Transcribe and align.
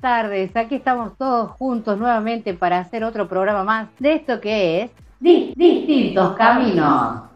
Buenas 0.00 0.22
tardes. 0.22 0.56
Aquí 0.56 0.76
estamos 0.76 1.16
todos 1.16 1.50
juntos 1.52 1.98
nuevamente 1.98 2.54
para 2.54 2.78
hacer 2.78 3.04
otro 3.04 3.28
programa 3.28 3.64
más 3.64 3.88
de 3.98 4.14
esto 4.14 4.40
que 4.40 4.82
es 4.82 4.90
Di- 5.20 5.52
Distintos 5.56 6.34
Caminos. 6.36 7.27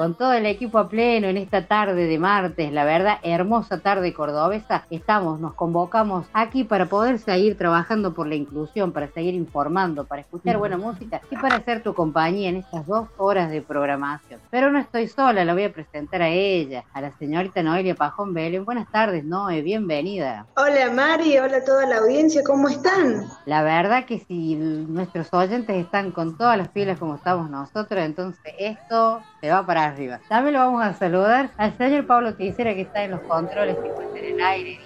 Con 0.00 0.14
todo 0.14 0.32
el 0.32 0.46
equipo 0.46 0.78
a 0.78 0.88
pleno 0.88 1.28
en 1.28 1.36
esta 1.36 1.66
tarde 1.66 2.06
de 2.06 2.18
martes, 2.18 2.72
la 2.72 2.86
verdad, 2.86 3.18
hermosa 3.22 3.80
tarde 3.80 4.14
cordobesa, 4.14 4.86
estamos, 4.88 5.40
nos 5.40 5.52
convocamos 5.52 6.26
aquí 6.32 6.64
para 6.64 6.86
poder 6.86 7.18
seguir 7.18 7.58
trabajando 7.58 8.14
por 8.14 8.26
la 8.26 8.34
inclusión, 8.34 8.92
para 8.92 9.08
seguir 9.08 9.34
informando, 9.34 10.06
para 10.06 10.22
escuchar 10.22 10.56
buena 10.56 10.78
música 10.78 11.20
y 11.30 11.36
para 11.36 11.56
hacer 11.56 11.82
tu 11.82 11.92
compañía 11.92 12.48
en 12.48 12.56
estas 12.56 12.86
dos 12.86 13.08
horas 13.18 13.50
de 13.50 13.60
programación. 13.60 14.40
Pero 14.50 14.72
no 14.72 14.78
estoy 14.78 15.06
sola, 15.06 15.44
la 15.44 15.52
voy 15.52 15.64
a 15.64 15.72
presentar 15.74 16.22
a 16.22 16.30
ella, 16.30 16.82
a 16.94 17.02
la 17.02 17.10
señorita 17.18 17.62
Noelia 17.62 17.94
Pajón 17.94 18.32
Belén. 18.32 18.64
Buenas 18.64 18.90
tardes, 18.90 19.22
Noe, 19.22 19.60
bienvenida. 19.60 20.46
Hola 20.56 20.90
Mari, 20.90 21.36
hola 21.36 21.58
a 21.58 21.64
toda 21.66 21.84
la 21.84 21.98
audiencia, 21.98 22.42
¿cómo 22.42 22.68
están? 22.68 23.26
La 23.44 23.62
verdad 23.62 24.06
que 24.06 24.20
si 24.20 24.54
nuestros 24.54 25.30
oyentes 25.34 25.76
están 25.76 26.10
con 26.10 26.38
todas 26.38 26.56
las 26.56 26.68
pilas 26.68 26.98
como 26.98 27.16
estamos 27.16 27.50
nosotros, 27.50 28.02
entonces 28.02 28.54
esto 28.58 29.20
se 29.42 29.50
va 29.50 29.66
para 29.66 29.89
arriba. 29.90 30.20
También 30.28 30.54
lo 30.54 30.60
vamos 30.60 30.84
a 30.84 30.92
saludar 30.94 31.50
al 31.56 31.76
señor 31.76 32.06
Pablo 32.06 32.34
Ticera 32.34 32.74
que 32.74 32.82
está 32.82 33.04
en 33.04 33.12
los 33.12 33.20
controles, 33.20 33.76
que 33.78 33.88
está 33.88 34.02
en 34.18 34.24
el 34.24 34.40
aire, 34.42 34.80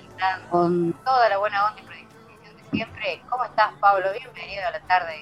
con 0.50 0.92
toda 1.04 1.28
la 1.28 1.38
buena 1.38 1.66
onda 1.66 1.80
y 1.80 1.84
predisposición 1.84 2.56
de 2.56 2.70
siempre. 2.70 3.22
¿Cómo 3.28 3.44
estás, 3.44 3.72
Pablo? 3.80 4.06
Bienvenido 4.12 4.66
a 4.68 4.72
la 4.72 4.80
tarde 4.80 5.14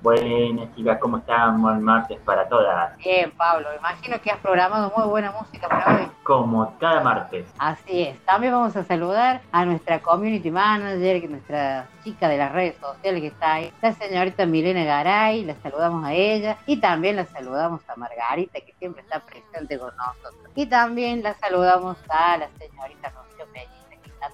Buenas 0.00 0.74
chicas, 0.74 0.98
¿cómo 1.00 1.18
están? 1.18 1.60
Buen 1.60 1.82
martes 1.82 2.18
para 2.24 2.48
todas. 2.48 2.96
Bien, 2.98 3.30
Pablo, 3.32 3.68
imagino 3.76 4.20
que 4.20 4.30
has 4.30 4.38
programado 4.38 4.92
muy 4.96 5.06
buena 5.08 5.32
música 5.32 5.68
para 5.68 5.96
hoy. 5.96 6.08
Como 6.22 6.76
cada 6.78 7.00
martes. 7.00 7.46
Así 7.58 8.02
es. 8.02 8.24
También 8.24 8.52
vamos 8.52 8.76
a 8.76 8.84
saludar 8.84 9.40
a 9.52 9.64
nuestra 9.64 10.00
community 10.00 10.50
manager, 10.50 11.28
nuestra 11.28 11.86
chica 12.04 12.28
de 12.28 12.38
las 12.38 12.52
redes 12.52 12.76
sociales 12.76 13.20
que 13.20 13.26
está 13.26 13.54
ahí, 13.54 13.72
la 13.82 13.92
señorita 13.92 14.46
Milena 14.46 14.84
Garay, 14.84 15.44
la 15.44 15.54
saludamos 15.56 16.04
a 16.04 16.12
ella 16.12 16.56
y 16.66 16.78
también 16.78 17.16
la 17.16 17.26
saludamos 17.26 17.80
a 17.88 17.96
Margarita, 17.96 18.60
que 18.60 18.74
siempre 18.78 19.02
está 19.02 19.20
presente 19.20 19.78
con 19.78 19.94
nosotros. 19.96 20.50
Y 20.54 20.66
también 20.66 21.22
la 21.22 21.34
saludamos 21.34 21.96
a 22.08 22.38
la 22.38 22.48
señorita 22.58 23.10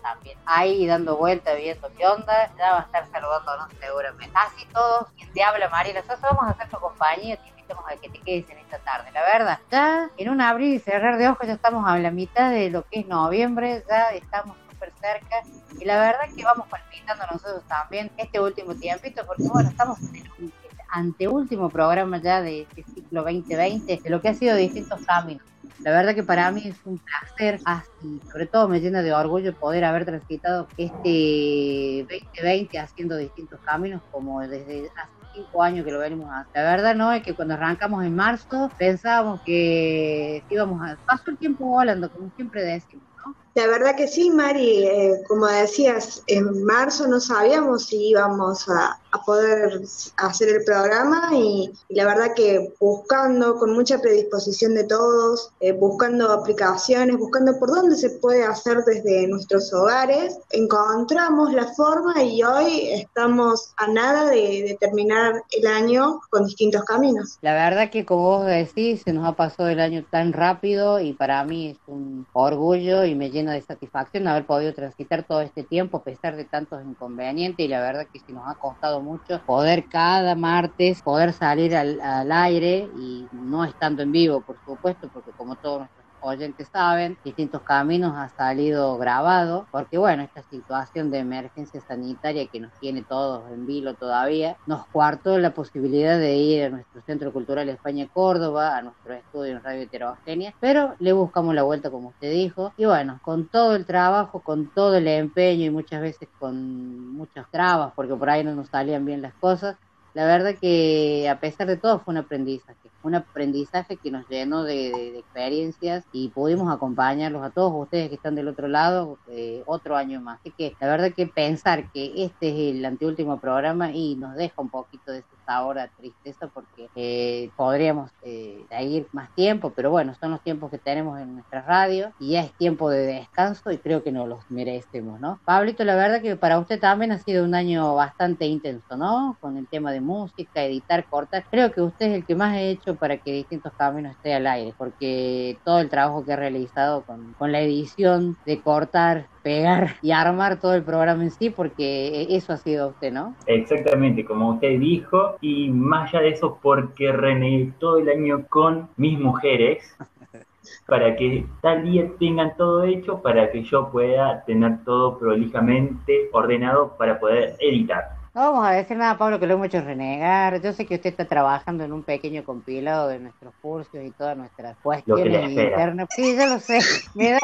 también 0.04 0.38
ahí 0.44 0.86
dando 0.86 1.16
vuelta, 1.16 1.54
viendo 1.54 1.90
qué 1.96 2.06
onda, 2.06 2.52
ya 2.58 2.72
va 2.72 2.78
a 2.80 2.82
estar 2.82 3.10
saludándonos 3.10 3.68
seguramente. 3.80 4.32
Así 4.34 4.66
todos, 4.66 5.08
quien 5.16 5.32
te 5.32 5.42
habla 5.42 5.68
María 5.70 6.02
Sosa, 6.02 6.28
vamos 6.28 6.44
a 6.44 6.50
hacer 6.50 6.68
tu 6.68 6.76
compañía, 6.76 7.38
te 7.38 7.48
invitamos 7.48 7.84
a 7.88 7.96
que 7.96 8.10
te 8.10 8.20
quedes 8.20 8.48
en 8.50 8.58
esta 8.58 8.78
tarde. 8.80 9.10
La 9.12 9.22
verdad, 9.22 9.58
ya 9.70 10.10
en 10.18 10.28
un 10.28 10.42
abrir 10.42 10.74
y 10.74 10.78
cerrar 10.78 11.16
de 11.16 11.28
ojos 11.28 11.46
ya 11.46 11.54
estamos 11.54 11.88
a 11.88 11.98
la 11.98 12.10
mitad 12.10 12.50
de 12.50 12.68
lo 12.68 12.82
que 12.82 13.00
es 13.00 13.06
noviembre, 13.06 13.82
ya 13.88 14.10
estamos 14.10 14.56
súper 14.70 14.92
cerca 15.00 15.42
y 15.80 15.84
la 15.86 15.98
verdad 15.98 16.34
que 16.36 16.44
vamos 16.44 16.68
palpitando 16.68 17.24
nosotros 17.32 17.62
también 17.66 18.12
este 18.18 18.38
último 18.40 18.74
tiempito 18.74 19.24
porque 19.26 19.44
bueno, 19.44 19.70
estamos 19.70 19.98
en 20.02 20.16
el 20.16 20.52
anteúltimo 20.90 21.70
programa 21.70 22.18
ya 22.18 22.42
de 22.42 22.62
este 22.62 22.84
ciclo 22.94 23.22
2020 23.22 24.00
de 24.02 24.10
lo 24.10 24.20
que 24.20 24.28
ha 24.28 24.34
sido 24.34 24.54
distintos 24.54 25.00
caminos. 25.06 25.53
La 25.84 25.90
verdad 25.90 26.14
que 26.14 26.22
para 26.22 26.50
mí 26.50 26.62
es 26.64 26.76
un 26.86 26.98
placer, 26.98 27.60
así, 27.66 28.18
sobre 28.32 28.46
todo 28.46 28.68
me 28.68 28.80
llena 28.80 29.02
de 29.02 29.12
orgullo 29.12 29.54
poder 29.54 29.84
haber 29.84 30.06
transitado 30.06 30.66
este 30.78 32.06
2020 32.08 32.78
haciendo 32.78 33.18
distintos 33.18 33.60
caminos 33.60 34.00
como 34.10 34.40
desde 34.40 34.90
hace 34.96 35.10
cinco 35.34 35.62
años 35.62 35.84
que 35.84 35.92
lo 35.92 35.98
venimos 35.98 36.30
haciendo. 36.30 36.48
La 36.54 36.76
verdad 36.76 36.94
no 36.94 37.12
es 37.12 37.22
que 37.22 37.34
cuando 37.34 37.52
arrancamos 37.52 38.02
en 38.02 38.16
marzo 38.16 38.70
pensábamos 38.78 39.42
que 39.44 40.42
íbamos 40.48 40.80
a... 40.80 40.96
Pasó 41.04 41.30
el 41.30 41.36
tiempo 41.36 41.66
volando, 41.66 42.10
como 42.10 42.30
siempre 42.30 42.64
decimos. 42.64 43.13
La 43.54 43.68
verdad 43.68 43.94
que 43.94 44.08
sí, 44.08 44.30
Mari, 44.30 44.84
eh, 44.84 45.22
como 45.28 45.46
decías, 45.46 46.24
en 46.26 46.64
marzo 46.64 47.06
no 47.06 47.20
sabíamos 47.20 47.86
si 47.86 48.08
íbamos 48.08 48.68
a, 48.68 48.98
poder 49.24 49.80
hacer 50.16 50.48
el 50.48 50.64
programa 50.64 51.30
y, 51.32 51.70
y 51.88 51.94
la 51.94 52.04
verdad 52.04 52.34
que 52.34 52.74
buscando 52.80 53.54
con 53.60 53.72
mucha 53.72 54.00
predisposición 54.00 54.74
de 54.74 54.82
todos, 54.82 55.52
eh, 55.60 55.70
buscando 55.70 56.32
aplicaciones, 56.32 57.16
buscando 57.16 57.56
por 57.60 57.70
dónde 57.70 57.94
se 57.94 58.10
puede 58.10 58.42
hacer 58.42 58.78
desde 58.84 59.28
nuestros 59.28 59.72
hogares, 59.72 60.36
encontramos 60.50 61.52
la 61.52 61.72
forma 61.74 62.24
y 62.24 62.42
hoy 62.42 62.88
estamos 62.88 63.72
a 63.76 63.86
nada 63.86 64.30
de, 64.30 64.64
de 64.66 64.76
terminar 64.80 65.44
el 65.52 65.66
año 65.68 66.20
con 66.28 66.46
distintos 66.46 66.82
caminos. 66.82 67.38
La 67.40 67.54
verdad 67.54 67.90
que 67.90 68.04
como 68.04 68.38
vos 68.38 68.46
decís, 68.46 69.02
se 69.04 69.12
nos 69.12 69.28
ha 69.28 69.36
pasado 69.36 69.68
el 69.68 69.78
año 69.78 70.04
tan 70.10 70.32
rápido 70.32 70.98
y 70.98 71.12
para 71.12 71.44
mí 71.44 71.70
es 71.70 71.78
un 71.86 72.26
orgullo 72.32 73.04
y 73.04 73.13
me 73.14 73.30
llena 73.30 73.52
de 73.52 73.62
satisfacción 73.62 74.26
haber 74.28 74.46
podido 74.46 74.74
transitar 74.74 75.24
todo 75.26 75.40
este 75.42 75.64
tiempo 75.64 75.98
a 75.98 76.04
pesar 76.04 76.36
de 76.36 76.44
tantos 76.46 76.84
inconvenientes. 76.84 77.64
Y 77.64 77.68
la 77.68 77.80
verdad 77.80 78.06
que 78.12 78.20
sí 78.20 78.32
nos 78.32 78.44
ha 78.48 78.56
costado 78.56 79.02
mucho 79.02 79.42
poder 79.46 79.88
cada 79.88 80.34
martes 80.34 81.02
poder 81.02 81.32
salir 81.32 81.74
al, 81.76 82.00
al 82.00 82.30
aire 82.32 82.90
y 82.94 83.28
no 83.32 83.64
estando 83.64 84.02
en 84.02 84.12
vivo, 84.12 84.42
por 84.44 84.58
supuesto, 84.64 85.08
porque 85.10 85.32
como 85.34 85.56
todos 85.56 85.80
nuestros 85.80 86.03
oyentes 86.24 86.68
saben, 86.72 87.16
distintos 87.24 87.62
caminos 87.62 88.14
ha 88.16 88.28
salido 88.30 88.96
grabado, 88.98 89.66
porque 89.70 89.98
bueno, 89.98 90.22
esta 90.22 90.42
situación 90.42 91.10
de 91.10 91.18
emergencia 91.18 91.80
sanitaria 91.82 92.46
que 92.46 92.60
nos 92.60 92.72
tiene 92.80 93.02
todos 93.02 93.50
en 93.52 93.66
vilo 93.66 93.94
todavía, 93.94 94.56
nos 94.66 94.86
cuartó 94.86 95.38
la 95.38 95.52
posibilidad 95.52 96.18
de 96.18 96.36
ir 96.36 96.64
a 96.64 96.70
nuestro 96.70 97.02
Centro 97.02 97.32
Cultural 97.32 97.68
España 97.68 98.08
Córdoba, 98.12 98.76
a 98.76 98.82
nuestro 98.82 99.14
estudio 99.14 99.56
en 99.56 99.62
Radio 99.62 99.82
Heterogénea, 99.82 100.54
pero 100.60 100.94
le 100.98 101.12
buscamos 101.12 101.54
la 101.54 101.62
vuelta 101.62 101.90
como 101.90 102.08
usted 102.08 102.32
dijo, 102.32 102.72
y 102.76 102.86
bueno, 102.86 103.20
con 103.22 103.48
todo 103.48 103.76
el 103.76 103.84
trabajo, 103.84 104.40
con 104.40 104.68
todo 104.68 104.96
el 104.96 105.06
empeño 105.06 105.66
y 105.66 105.70
muchas 105.70 106.00
veces 106.00 106.28
con 106.38 107.14
muchas 107.14 107.50
trabas, 107.50 107.92
porque 107.94 108.14
por 108.14 108.30
ahí 108.30 108.42
no 108.42 108.54
nos 108.54 108.68
salían 108.68 109.04
bien 109.04 109.22
las 109.22 109.34
cosas, 109.34 109.76
la 110.14 110.26
verdad 110.26 110.54
que 110.60 111.28
a 111.28 111.40
pesar 111.40 111.66
de 111.66 111.76
todo 111.76 111.98
fue 111.98 112.12
un 112.12 112.18
aprendizaje, 112.18 112.88
un 113.04 113.14
aprendizaje 113.14 113.98
que 113.98 114.10
nos 114.10 114.26
llenó 114.28 114.64
de, 114.64 114.74
de- 114.92 115.12
de 115.12 115.18
experiencias 115.20 116.04
y 116.10 116.30
pudimos 116.32 116.72
acompañarlos 116.72 117.44
a 117.44 117.50
todos 117.52 117.72
ustedes 117.74 118.08
que 118.08 118.16
están 118.16 118.34
del 118.34 118.48
otro 118.48 118.68
lado 118.68 119.20
eh, 119.26 119.62
otro 119.66 119.96
año 119.96 120.20
más. 120.20 120.38
Así 120.40 120.52
que 120.56 120.76
la 120.80 120.88
verdad 120.88 121.12
que 121.16 121.26
pensar 121.28 121.90
que 121.92 122.24
este 122.24 122.48
es 122.48 122.76
el 122.76 122.84
anteúltimo 122.84 123.40
programa 123.40 123.92
y 123.92 124.16
nos 124.16 124.34
deja 124.36 124.54
un 124.62 124.70
poquito 124.70 125.12
de 125.12 125.20
ese 125.20 125.36
sabor 125.46 125.78
a 125.78 125.88
tristeza 125.96 126.48
porque 126.48 126.88
eh, 126.94 127.52
podríamos 127.56 128.10
eh, 128.22 128.66
más 129.12 129.32
tiempo, 129.34 129.74
pero 129.74 129.90
bueno, 129.90 130.14
son 130.20 130.30
los 130.32 130.42
tiempos 130.42 130.70
que 130.70 130.78
tenemos 130.78 131.18
en 131.20 131.34
nuestra 131.34 131.62
radio 131.62 132.12
y 132.18 132.32
ya 132.32 132.40
es 132.42 132.54
tiempo 132.56 132.90
de 132.90 133.06
descanso 133.06 133.70
y 133.70 133.78
creo 133.78 134.02
que 134.02 134.12
nos 134.12 134.28
los 134.28 134.44
merecemos, 134.48 135.20
¿no? 135.20 135.40
Pablito, 135.44 135.84
la 135.84 135.96
verdad 135.96 136.22
que 136.22 136.36
para 136.36 136.58
usted 136.58 136.80
también 136.80 137.12
ha 137.12 137.18
sido 137.18 137.44
un 137.44 137.54
año 137.54 137.94
bastante 137.94 138.46
intenso, 138.46 138.96
¿no? 138.96 139.36
Con 139.40 139.56
el 139.56 139.68
tema 139.68 139.92
de 139.92 140.00
música, 140.00 140.62
editar, 140.64 141.06
cortar. 141.08 141.46
Creo 141.50 141.70
que 141.72 141.82
usted 141.82 142.06
es 142.06 142.14
el 142.16 142.26
que 142.26 142.34
más 142.34 142.54
ha 142.54 142.60
hecho 142.62 142.93
para 142.96 143.18
que 143.18 143.32
Distintos 143.32 143.72
Caminos 143.76 144.12
esté 144.12 144.34
al 144.34 144.46
aire, 144.46 144.74
porque 144.76 145.58
todo 145.64 145.80
el 145.80 145.88
trabajo 145.88 146.24
que 146.24 146.32
ha 146.32 146.36
realizado 146.36 147.02
con, 147.02 147.34
con 147.34 147.52
la 147.52 147.60
edición 147.60 148.36
de 148.46 148.60
cortar, 148.60 149.26
pegar 149.42 149.96
y 150.02 150.12
armar 150.12 150.58
todo 150.60 150.74
el 150.74 150.82
programa 150.82 151.22
en 151.22 151.30
sí, 151.30 151.50
porque 151.50 152.26
eso 152.30 152.52
ha 152.52 152.56
sido 152.56 152.88
usted, 152.88 153.12
¿no? 153.12 153.34
Exactamente, 153.46 154.24
como 154.24 154.50
usted 154.54 154.78
dijo, 154.78 155.36
y 155.40 155.70
más 155.70 156.08
allá 156.08 156.22
de 156.22 156.30
eso, 156.30 156.58
porque 156.62 157.12
renegué 157.12 157.72
todo 157.78 157.98
el 157.98 158.08
año 158.08 158.46
con 158.48 158.88
mis 158.96 159.18
mujeres 159.18 159.84
para 160.86 161.16
que 161.16 161.46
tal 161.60 161.84
día 161.84 162.10
tengan 162.18 162.56
todo 162.56 162.84
hecho, 162.84 163.20
para 163.22 163.50
que 163.50 163.62
yo 163.62 163.90
pueda 163.90 164.44
tener 164.44 164.82
todo 164.84 165.18
prolijamente 165.18 166.28
ordenado 166.32 166.96
para 166.96 167.18
poder 167.18 167.56
editar. 167.60 168.23
No 168.34 168.40
vamos 168.50 168.66
a 168.66 168.72
decir 168.72 168.96
nada, 168.96 169.16
Pablo, 169.16 169.38
que 169.38 169.46
lo 169.46 169.54
hemos 169.54 169.68
hecho 169.68 169.80
renegar. 169.80 170.60
Yo 170.60 170.72
sé 170.72 170.86
que 170.86 170.96
usted 170.96 171.10
está 171.10 171.24
trabajando 171.24 171.84
en 171.84 171.92
un 171.92 172.02
pequeño 172.02 172.42
compilado 172.42 173.06
de 173.06 173.20
nuestros 173.20 173.54
cursos 173.62 173.94
y 173.94 174.10
todas 174.10 174.36
nuestras 174.36 174.76
cuestiones 174.82 175.50
internas. 175.50 176.08
Sí, 176.10 176.36
yo 176.36 176.46
lo 176.46 176.58
sé. 176.58 176.80
Me 177.14 177.30
da, 177.30 177.38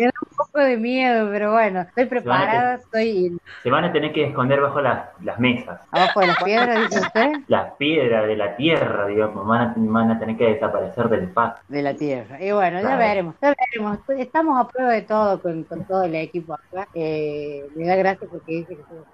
me 0.00 0.06
da 0.06 0.12
un 0.22 0.36
poco 0.38 0.58
de 0.60 0.78
miedo, 0.78 1.28
pero 1.30 1.52
bueno, 1.52 1.82
estoy 1.82 2.06
preparada, 2.06 2.76
estoy 2.76 3.36
Se 3.62 3.70
van 3.70 3.84
a 3.84 3.92
tener 3.92 4.14
que 4.14 4.24
esconder 4.28 4.58
bajo 4.62 4.80
las, 4.80 5.06
las 5.22 5.38
mesas. 5.38 5.82
abajo 5.90 6.20
de 6.20 6.26
las 6.28 6.42
piedras, 6.42 6.90
dice 6.90 7.00
usted, 7.00 7.32
Las 7.48 7.74
piedras 7.74 8.26
de 8.26 8.36
la 8.36 8.56
tierra, 8.56 9.06
digamos, 9.06 9.46
van 9.46 9.60
a, 9.60 9.74
van 9.76 10.10
a 10.12 10.18
tener 10.18 10.38
que 10.38 10.44
desaparecer 10.44 11.10
del 11.10 11.24
espacio. 11.24 11.62
de 11.68 11.82
la 11.82 11.92
tierra. 11.92 12.42
Y 12.42 12.52
bueno, 12.52 12.80
ya 12.80 12.96
veremos, 12.96 13.34
ya 13.42 13.54
veremos. 13.54 13.98
Estamos 14.18 14.58
a 14.58 14.66
prueba 14.66 14.92
de 14.92 15.02
todo 15.02 15.42
con, 15.42 15.64
con 15.64 15.84
todo 15.84 16.04
el 16.04 16.14
equipo 16.14 16.54
acá. 16.54 16.88
Eh, 16.94 17.66
me 17.74 17.84
da 17.84 17.96
gracia 17.96 18.26
porque 18.30 18.52
dice 18.52 18.76
que 18.76 18.82
somos. 18.88 19.04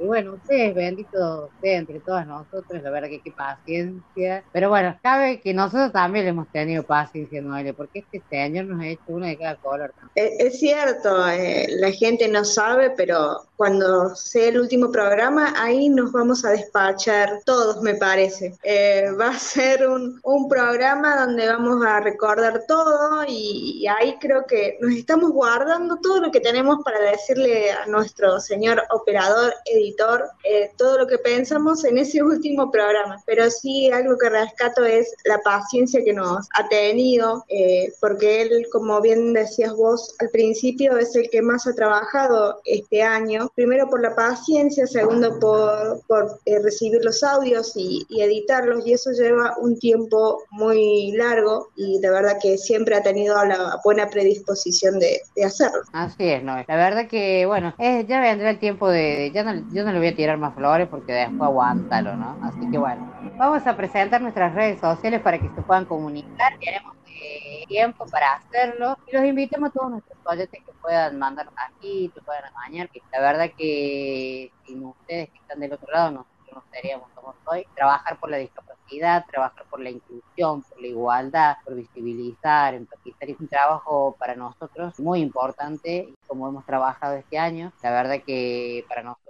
Y 0.00 0.06
bueno, 0.06 0.36
ustedes, 0.50 0.74
bendito 0.74 1.48
sea 1.60 1.78
entre 1.78 2.00
todas 2.00 2.26
nosotros, 2.26 2.82
la 2.82 2.90
verdad 2.90 3.08
que 3.08 3.20
qué 3.22 3.30
paciencia. 3.30 4.42
Pero 4.52 4.68
bueno, 4.68 4.98
cabe 5.02 5.40
que 5.40 5.54
nosotros 5.54 5.92
también 5.92 6.24
le 6.24 6.30
hemos 6.30 6.48
tenido 6.48 6.82
paciencia, 6.82 7.40
Noelia, 7.40 7.72
porque 7.72 8.00
este 8.00 8.22
señor 8.28 8.64
nos 8.64 8.80
ha 8.80 8.88
hecho 8.88 9.02
uno 9.08 9.26
de 9.26 9.38
cada 9.38 9.56
color. 9.56 9.94
Eh, 10.16 10.30
Es 10.38 10.58
cierto, 10.58 11.28
eh, 11.28 11.66
la 11.78 11.92
gente 11.92 12.26
no 12.28 12.44
sabe, 12.44 12.90
pero 12.90 13.42
cuando 13.56 14.14
sea 14.16 14.48
el 14.48 14.60
último 14.60 14.90
programa, 14.90 15.54
ahí 15.56 15.88
nos 15.88 16.10
vamos 16.12 16.44
a 16.44 16.50
despachar 16.50 17.40
todos, 17.44 17.82
me 17.82 17.94
parece. 17.94 18.56
Eh, 18.62 19.10
va 19.20 19.28
a 19.28 19.38
ser 19.38 19.86
un, 19.86 20.18
un 20.24 20.48
programa 20.48 21.26
donde 21.26 21.46
vamos 21.46 21.84
a 21.84 22.00
recordar 22.00 22.62
todo 22.66 23.24
y 23.28 23.86
ahí 23.86 24.16
creo 24.20 24.46
que 24.46 24.78
nos 24.80 24.92
estamos 24.92 25.30
guardando 25.30 25.96
todo 25.98 26.20
lo 26.20 26.30
que 26.30 26.40
tenemos 26.40 26.78
para 26.84 26.98
decirle 27.00 27.70
a 27.70 27.86
nuestro 27.86 28.40
señor 28.40 28.82
operador, 28.90 29.52
editor, 29.66 30.30
eh, 30.44 30.70
todo 30.76 30.98
lo 30.98 31.06
que 31.06 31.18
pensamos 31.18 31.84
en 31.84 31.98
ese 31.98 32.22
último 32.22 32.70
programa. 32.70 33.22
Pero 33.26 33.50
sí, 33.50 33.90
algo 33.90 34.16
que 34.18 34.28
rescato 34.28 34.84
es 34.84 35.14
la 35.24 35.38
paciencia 35.38 36.02
que 36.04 36.12
nos 36.12 36.48
ha 36.54 36.68
tenido, 36.68 37.44
eh, 37.48 37.92
porque 38.00 38.42
él, 38.42 38.66
como 38.72 39.00
bien 39.00 39.32
decías 39.32 39.74
vos 39.74 40.14
al 40.18 40.28
principio, 40.30 40.96
es 40.98 41.14
el 41.16 41.28
que 41.30 41.42
más 41.42 41.66
ha 41.66 41.74
trabajado 41.74 42.60
este 42.64 43.02
año. 43.02 43.50
Primero 43.54 43.88
por 43.88 44.02
la 44.02 44.14
paciencia, 44.14 44.86
segundo 44.86 45.38
por, 45.38 46.00
por 46.06 46.38
eh, 46.44 46.58
recibir 46.62 47.04
los 47.04 47.22
audios 47.22 47.72
y, 47.76 48.06
y 48.08 48.22
editarlos, 48.22 48.86
y 48.86 48.92
eso 48.94 49.10
lleva 49.12 49.54
un 49.58 49.78
tiempo 49.78 50.42
muy 50.50 51.12
largo 51.12 51.68
y 51.76 51.98
de 52.00 52.10
verdad 52.10 52.38
que 52.40 52.58
siempre 52.58 52.94
ha 52.94 53.02
tenido 53.02 53.34
la 53.44 53.80
buena 53.84 54.08
predisposición 54.08 54.98
de, 54.98 55.20
de 55.36 55.44
hacerlo. 55.44 55.82
Así 55.92 56.30
es, 56.30 56.42
Noel. 56.42 56.64
La 56.68 56.76
verdad 56.76 57.08
que, 57.08 57.46
bueno, 57.46 57.74
eh, 57.78 58.04
ya 58.08 58.20
vendrá 58.20 58.50
el 58.50 58.58
tiempo 58.58 58.88
de... 58.88 59.30
Ya 59.34 59.42
no, 59.42 59.64
yo 59.72 59.84
no 59.84 59.92
le 59.92 59.98
voy 59.98 60.08
a 60.08 60.16
tirar 60.16 60.29
más 60.38 60.54
flores 60.54 60.88
porque 60.88 61.12
después 61.12 61.42
aguántalo, 61.42 62.16
¿no? 62.16 62.38
Así 62.42 62.70
que 62.70 62.78
bueno, 62.78 63.12
vamos 63.36 63.66
a 63.66 63.76
presentar 63.76 64.20
nuestras 64.20 64.54
redes 64.54 64.80
sociales 64.80 65.20
para 65.20 65.38
que 65.38 65.48
se 65.48 65.62
puedan 65.62 65.84
comunicar. 65.84 66.58
Tenemos 66.58 66.96
eh, 67.06 67.64
tiempo 67.68 68.06
para 68.06 68.34
hacerlo 68.34 68.96
y 69.06 69.16
los 69.16 69.24
invitamos 69.24 69.70
a 69.70 69.72
todos 69.72 69.90
nuestros 69.90 70.18
oyentes 70.24 70.62
que 70.64 70.72
puedan 70.80 71.18
mandar 71.18 71.46
mensajitos, 71.46 72.24
puedan 72.24 72.44
amañar, 72.46 72.88
que 72.88 73.02
la 73.12 73.20
verdad 73.20 73.50
que 73.56 74.50
sin 74.66 74.84
ustedes 74.84 75.30
que 75.30 75.38
están 75.38 75.60
del 75.60 75.72
otro 75.72 75.92
lado 75.92 76.10
no 76.10 76.26
seríamos 76.72 77.08
como 77.14 77.34
hoy. 77.46 77.66
Trabajar 77.74 78.18
por 78.18 78.30
la 78.30 78.36
discapacidad, 78.38 79.24
trabajar 79.26 79.64
por 79.68 79.80
la 79.80 79.90
inclusión, 79.90 80.62
por 80.62 80.80
la 80.80 80.86
igualdad, 80.86 81.56
por 81.64 81.74
visibilizar, 81.74 82.74
empatizar, 82.74 83.28
es 83.30 83.40
un 83.40 83.48
trabajo 83.48 84.16
para 84.18 84.34
nosotros 84.34 84.98
muy 84.98 85.20
importante 85.20 86.12
como 86.26 86.48
hemos 86.48 86.64
trabajado 86.64 87.16
este 87.16 87.38
año, 87.38 87.72
la 87.82 87.90
verdad 87.90 88.22
que 88.24 88.84
para 88.88 89.02
nosotros 89.02 89.29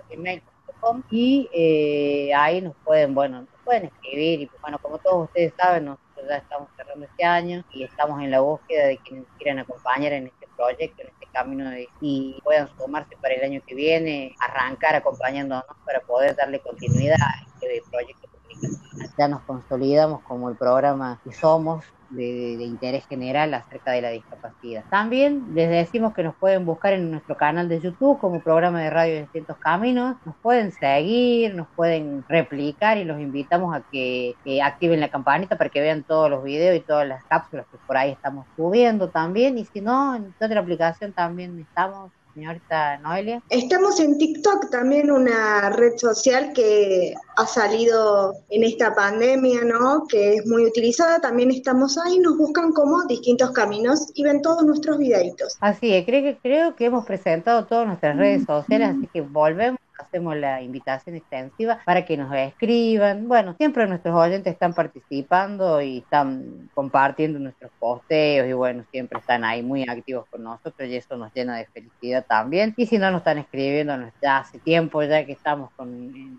y 1.09 1.49
eh, 1.53 2.33
ahí 2.33 2.61
nos 2.61 2.75
pueden, 2.83 3.13
bueno, 3.13 3.41
nos 3.41 3.49
pueden 3.63 3.85
escribir 3.85 4.41
y 4.41 4.49
bueno, 4.61 4.77
como 4.81 4.97
todos 4.97 5.25
ustedes 5.27 5.53
saben, 5.57 5.85
nosotros 5.85 6.27
ya 6.27 6.37
estamos 6.37 6.69
cerrando 6.75 7.05
este 7.05 7.23
año 7.23 7.63
y 7.71 7.83
estamos 7.83 8.21
en 8.21 8.31
la 8.31 8.41
búsqueda 8.41 8.87
de 8.87 8.97
quienes 8.97 9.25
quieran 9.37 9.59
acompañar 9.59 10.13
en 10.13 10.27
este 10.27 10.47
proyecto, 10.55 11.01
en 11.01 11.07
este 11.09 11.27
camino 11.31 11.71
y 12.01 12.39
puedan 12.43 12.69
sumarse 12.77 13.15
para 13.21 13.33
el 13.35 13.43
año 13.43 13.61
que 13.65 13.75
viene, 13.75 14.35
arrancar 14.39 14.95
acompañándonos 14.95 15.65
para 15.85 16.01
poder 16.01 16.35
darle 16.35 16.59
continuidad 16.59 17.17
a 17.21 17.43
este 17.43 17.81
proyecto 17.89 18.27
comunicacional. 18.29 19.09
Ya 19.17 19.27
nos 19.27 19.41
consolidamos 19.43 20.21
como 20.23 20.49
el 20.49 20.55
programa 20.55 21.19
que 21.23 21.31
somos 21.31 21.85
de, 22.13 22.23
de- 22.23 22.57
de 22.57 22.63
interés 22.65 23.05
general 23.07 23.53
acerca 23.53 23.91
de 23.91 24.01
la 24.01 24.09
discapacidad. 24.09 24.85
También 24.89 25.45
les 25.53 25.69
decimos 25.69 26.13
que 26.13 26.23
nos 26.23 26.35
pueden 26.37 26.65
buscar 26.65 26.93
en 26.93 27.11
nuestro 27.11 27.35
canal 27.37 27.69
de 27.69 27.81
YouTube 27.81 28.19
como 28.19 28.41
programa 28.43 28.81
de 28.81 28.89
radio 28.89 29.19
Distintos 29.21 29.57
Caminos, 29.59 30.17
nos 30.25 30.35
pueden 30.41 30.71
seguir, 30.71 31.55
nos 31.55 31.67
pueden 31.75 32.23
replicar 32.27 32.97
y 32.97 33.03
los 33.05 33.19
invitamos 33.19 33.75
a 33.75 33.83
que 33.91 34.35
activen 34.63 34.99
la 34.99 35.09
campanita 35.09 35.57
para 35.57 35.69
que 35.69 35.81
vean 35.81 36.03
todos 36.05 36.29
los 36.29 36.43
videos 36.43 36.75
y 36.77 36.85
todas 36.85 37.07
las 37.07 37.23
cápsulas 37.27 37.65
que 37.71 37.77
por 37.85 37.97
ahí 37.97 38.11
estamos 38.11 38.47
subiendo 38.55 39.11
también 39.11 39.57
y 39.57 39.65
si 39.65 39.81
no, 39.81 40.15
en 40.15 40.35
otra 40.41 40.59
aplicación 40.59 41.13
también 41.13 41.59
estamos, 41.59 42.11
señorita 42.33 42.97
Noelia. 42.97 43.41
Estamos 43.49 43.99
en 43.99 44.17
TikTok, 44.17 44.69
también 44.69 45.11
una 45.11 45.69
red 45.69 45.97
social 45.97 46.51
que 46.53 47.13
ha 47.35 47.45
salido 47.45 48.33
en 48.49 48.63
esta 48.63 48.93
pandemia, 48.93 49.63
¿no? 49.63 50.05
Que 50.07 50.35
es 50.35 50.45
muy 50.47 50.65
utilizada. 50.65 51.19
También 51.19 51.51
estamos 51.51 51.97
ahí, 51.97 52.19
nos 52.19 52.37
buscan 52.37 52.71
como 52.71 53.03
distintos 53.05 53.51
caminos 53.51 54.11
y 54.15 54.23
ven 54.23 54.41
todos 54.41 54.63
nuestros 54.63 54.97
videitos. 54.97 55.57
Así 55.59 55.93
es, 55.93 56.05
creo 56.05 56.23
que, 56.23 56.37
creo 56.41 56.75
que 56.75 56.85
hemos 56.85 57.05
presentado 57.05 57.65
todas 57.65 57.87
nuestras 57.87 58.17
redes 58.17 58.45
sociales, 58.45 58.89
así 58.97 59.07
que 59.13 59.21
volvemos, 59.21 59.79
hacemos 60.03 60.35
la 60.37 60.61
invitación 60.61 61.15
extensiva 61.15 61.81
para 61.85 62.05
que 62.05 62.17
nos 62.17 62.33
escriban. 62.35 63.27
Bueno, 63.27 63.55
siempre 63.57 63.87
nuestros 63.87 64.15
oyentes 64.15 64.53
están 64.53 64.73
participando 64.73 65.81
y 65.81 65.99
están 65.99 66.69
compartiendo 66.73 67.39
nuestros 67.39 67.71
posteos 67.79 68.47
y 68.47 68.53
bueno, 68.53 68.85
siempre 68.91 69.19
están 69.19 69.43
ahí 69.43 69.63
muy 69.63 69.83
activos 69.87 70.25
con 70.29 70.43
nosotros 70.43 70.87
y 70.89 70.95
eso 70.95 71.17
nos 71.17 71.31
llena 71.33 71.57
de 71.57 71.67
felicidad 71.73 72.25
también. 72.27 72.73
Y 72.77 72.85
si 72.87 72.97
no 72.97 73.11
nos 73.11 73.19
están 73.21 73.37
escribiendo, 73.39 73.97
nos- 73.97 74.13
ya 74.21 74.39
hace 74.39 74.59
tiempo 74.59 75.03
ya 75.03 75.25
que 75.25 75.33
estamos 75.33 75.71
con, 75.75 75.91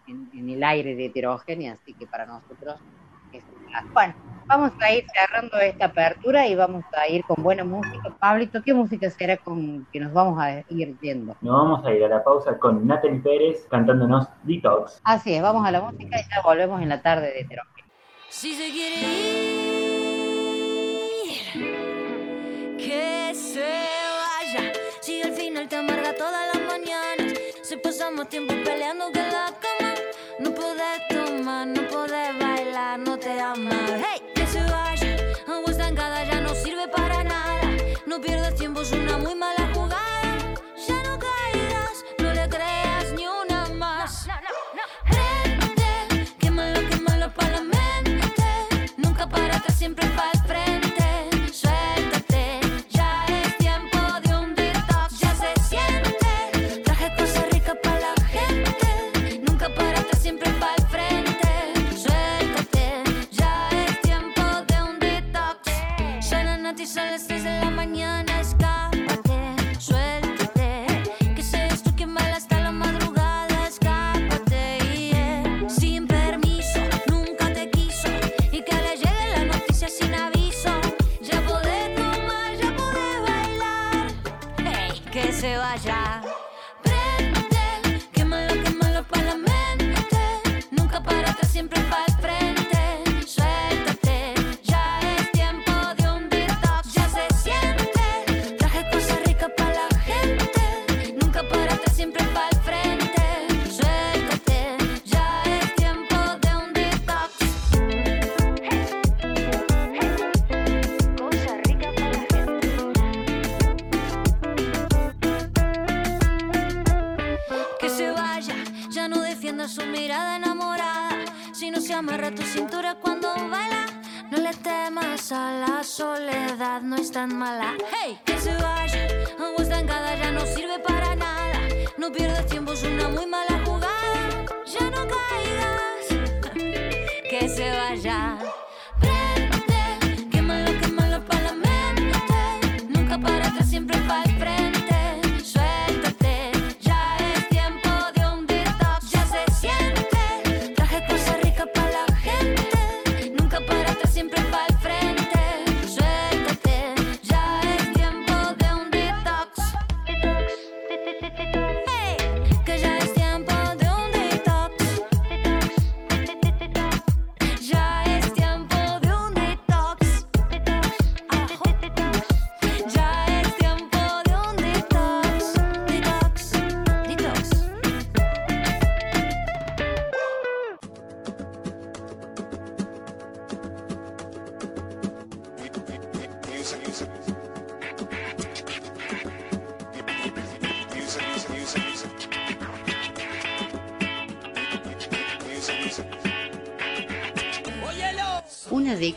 en, 0.06 0.48
el 0.50 0.62
aire 0.64 0.94
de 0.96 1.06
heterogénea, 1.06 1.72
así 1.74 1.94
que 1.94 2.06
para 2.06 2.26
nosotros 2.26 2.80
Bueno, 3.92 4.14
Vamos 4.46 4.72
a 4.80 4.92
ir 4.92 5.06
cerrando 5.10 5.58
esta 5.58 5.86
apertura 5.86 6.46
y 6.46 6.54
vamos 6.54 6.84
a 6.96 7.08
ir 7.08 7.24
con 7.24 7.42
buena 7.42 7.64
música. 7.64 8.14
Pablito, 8.20 8.62
¿qué 8.62 8.74
música 8.74 9.08
será 9.08 9.38
con 9.38 9.86
que 9.90 10.00
nos 10.00 10.12
vamos 10.12 10.38
a 10.38 10.62
ir 10.68 10.98
yendo? 11.00 11.34
Nos 11.40 11.52
vamos 11.52 11.84
a 11.84 11.92
ir 11.92 12.04
a 12.04 12.08
la 12.08 12.22
pausa 12.22 12.58
con 12.58 12.86
Natalie 12.86 13.20
Pérez 13.20 13.66
cantándonos 13.70 14.28
Detox. 14.42 15.00
Así 15.04 15.34
es, 15.34 15.42
vamos 15.42 15.66
a 15.66 15.70
la 15.70 15.80
música 15.80 16.20
y 16.20 16.22
ya 16.28 16.42
volvemos 16.42 16.82
en 16.82 16.90
la 16.90 17.00
tarde 17.00 17.28
de 17.28 17.40
Heterogéneo. 17.40 17.86
Si 18.28 18.54
se 18.54 18.70
quiere 18.70 18.96
ir, 21.24 22.76
que 22.76 23.34
se 23.34 23.60
vaya. 23.62 24.72
Si 25.00 25.22
al 25.22 25.32
final 25.32 25.68
te 25.68 25.76
amarga 25.76 26.14
todas 26.16 26.54
las 26.54 26.62
mañanas, 26.66 27.38
si 27.62 27.76
pasamos 27.76 28.28
tiempo 28.28 28.52
peleando 28.62 29.10
que 29.10 29.20
la 29.20 29.46
cama, 29.46 29.94
no 30.40 30.50
podés 30.50 31.08
tomar, 31.08 31.66
no 31.66 31.82
podés 31.88 32.43
no 32.74 33.16
te 33.16 33.40
amas. 33.40 34.02
Hey, 34.04 34.20
que 34.34 34.46
se 34.48 34.60
vaya, 34.64 35.16
agua 35.46 35.70
estancada 35.70 36.24
ya 36.24 36.40
no 36.40 36.52
sirve 36.56 36.88
para 36.88 37.22
nada. 37.22 37.60
No 38.04 38.20
pierdas 38.20 38.56
tiempo, 38.56 38.80
es 38.80 38.90
una 38.90 39.16
muy 39.18 39.34
mala 39.36 39.70
jugada. 39.72 40.54
Ya 40.88 41.00
no 41.04 41.16
caigas, 41.16 42.04
no 42.18 42.32
le 42.32 42.48
creas 42.48 43.12
ni 43.16 43.26
una 43.28 43.66
más. 43.66 44.26
Prende, 45.08 46.26
quémalo, 46.40 46.80
quémalo 46.88 47.32
pa' 47.32 47.48
la 47.48 47.60
mente. 47.60 48.92
Nunca 48.96 49.28
para 49.28 49.56
atrás, 49.56 49.78
siempre 49.78 50.08
para 50.08 50.32
el 50.32 50.40
frente. 50.40 50.83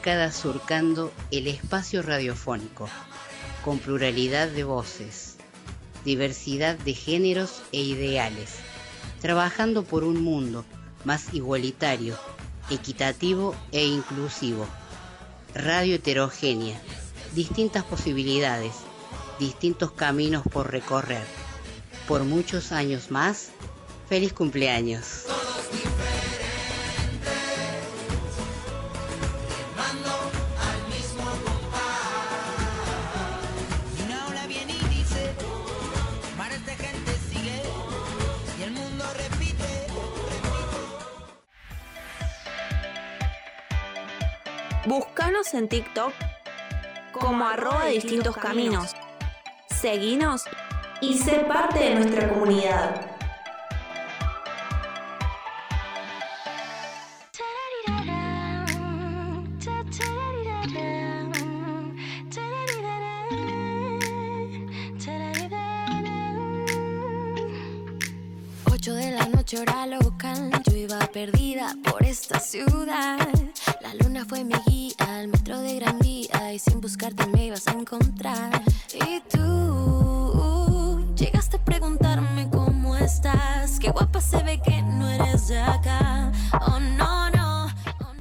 Una 0.07 0.13
década 0.15 0.31
surcando 0.31 1.11
el 1.31 1.47
espacio 1.47 2.01
radiofónico, 2.01 2.87
con 3.65 3.77
pluralidad 3.77 4.47
de 4.47 4.63
voces, 4.63 5.35
diversidad 6.05 6.77
de 6.77 6.93
géneros 6.93 7.61
e 7.73 7.81
ideales, 7.81 8.55
trabajando 9.19 9.83
por 9.83 10.05
un 10.05 10.23
mundo 10.23 10.63
más 11.03 11.33
igualitario, 11.33 12.15
equitativo 12.69 13.53
e 13.73 13.85
inclusivo. 13.85 14.65
Radio 15.53 15.95
heterogénea, 15.95 16.79
distintas 17.35 17.83
posibilidades, 17.83 18.75
distintos 19.39 19.91
caminos 19.91 20.43
por 20.49 20.71
recorrer. 20.71 21.25
Por 22.07 22.23
muchos 22.23 22.71
años 22.71 23.11
más, 23.11 23.49
feliz 24.07 24.31
cumpleaños. 24.31 25.25
En 45.53 45.69
TikTok 45.69 46.11
como 47.13 47.47
arroba 47.47 47.85
distintos 47.85 48.35
caminos. 48.35 48.93
Seguinos 49.69 50.43
y 50.99 51.17
sé 51.17 51.45
parte 51.47 51.79
de 51.79 51.95
nuestra 51.95 52.27
comunidad. 52.27 53.01
Ocho 68.65 68.93
de 68.95 69.11
la 69.11 69.25
noche 69.27 69.59
hora 69.59 69.85
local, 69.85 70.51
yo 70.65 70.75
iba 70.75 70.99
perdida 71.07 71.73
por 71.83 72.03
esta 72.03 72.37
ciudad. 72.39 73.46
La 73.87 73.93
luna 74.03 74.25
fue 74.25 74.43
mi 74.43 74.53
guía, 74.65 75.21
el 75.21 75.29
metro 75.29 75.61
de 75.61 75.75
gran 75.75 75.97
vía 75.99 76.51
y 76.51 76.59
sin 76.59 76.81
buscarte 76.81 77.25
me 77.27 77.45
ibas 77.45 77.69
a 77.69 77.71
encontrar. 77.71 78.61
Y 78.93 79.21
tú 79.29 81.05
llegaste 81.15 81.55
a 81.55 81.63
preguntarme 81.63 82.49
cómo 82.49 82.97
estás, 82.97 83.79
qué 83.79 83.89
guapa 83.89 84.19
se 84.19 84.43
ve 84.43 84.59
que 84.61 84.81
no 84.81 85.07
eres 85.09 85.47
de 85.47 85.59
acá. 85.59 86.33
Oh 86.67 86.79
no 86.81 87.29
no. 87.29 87.36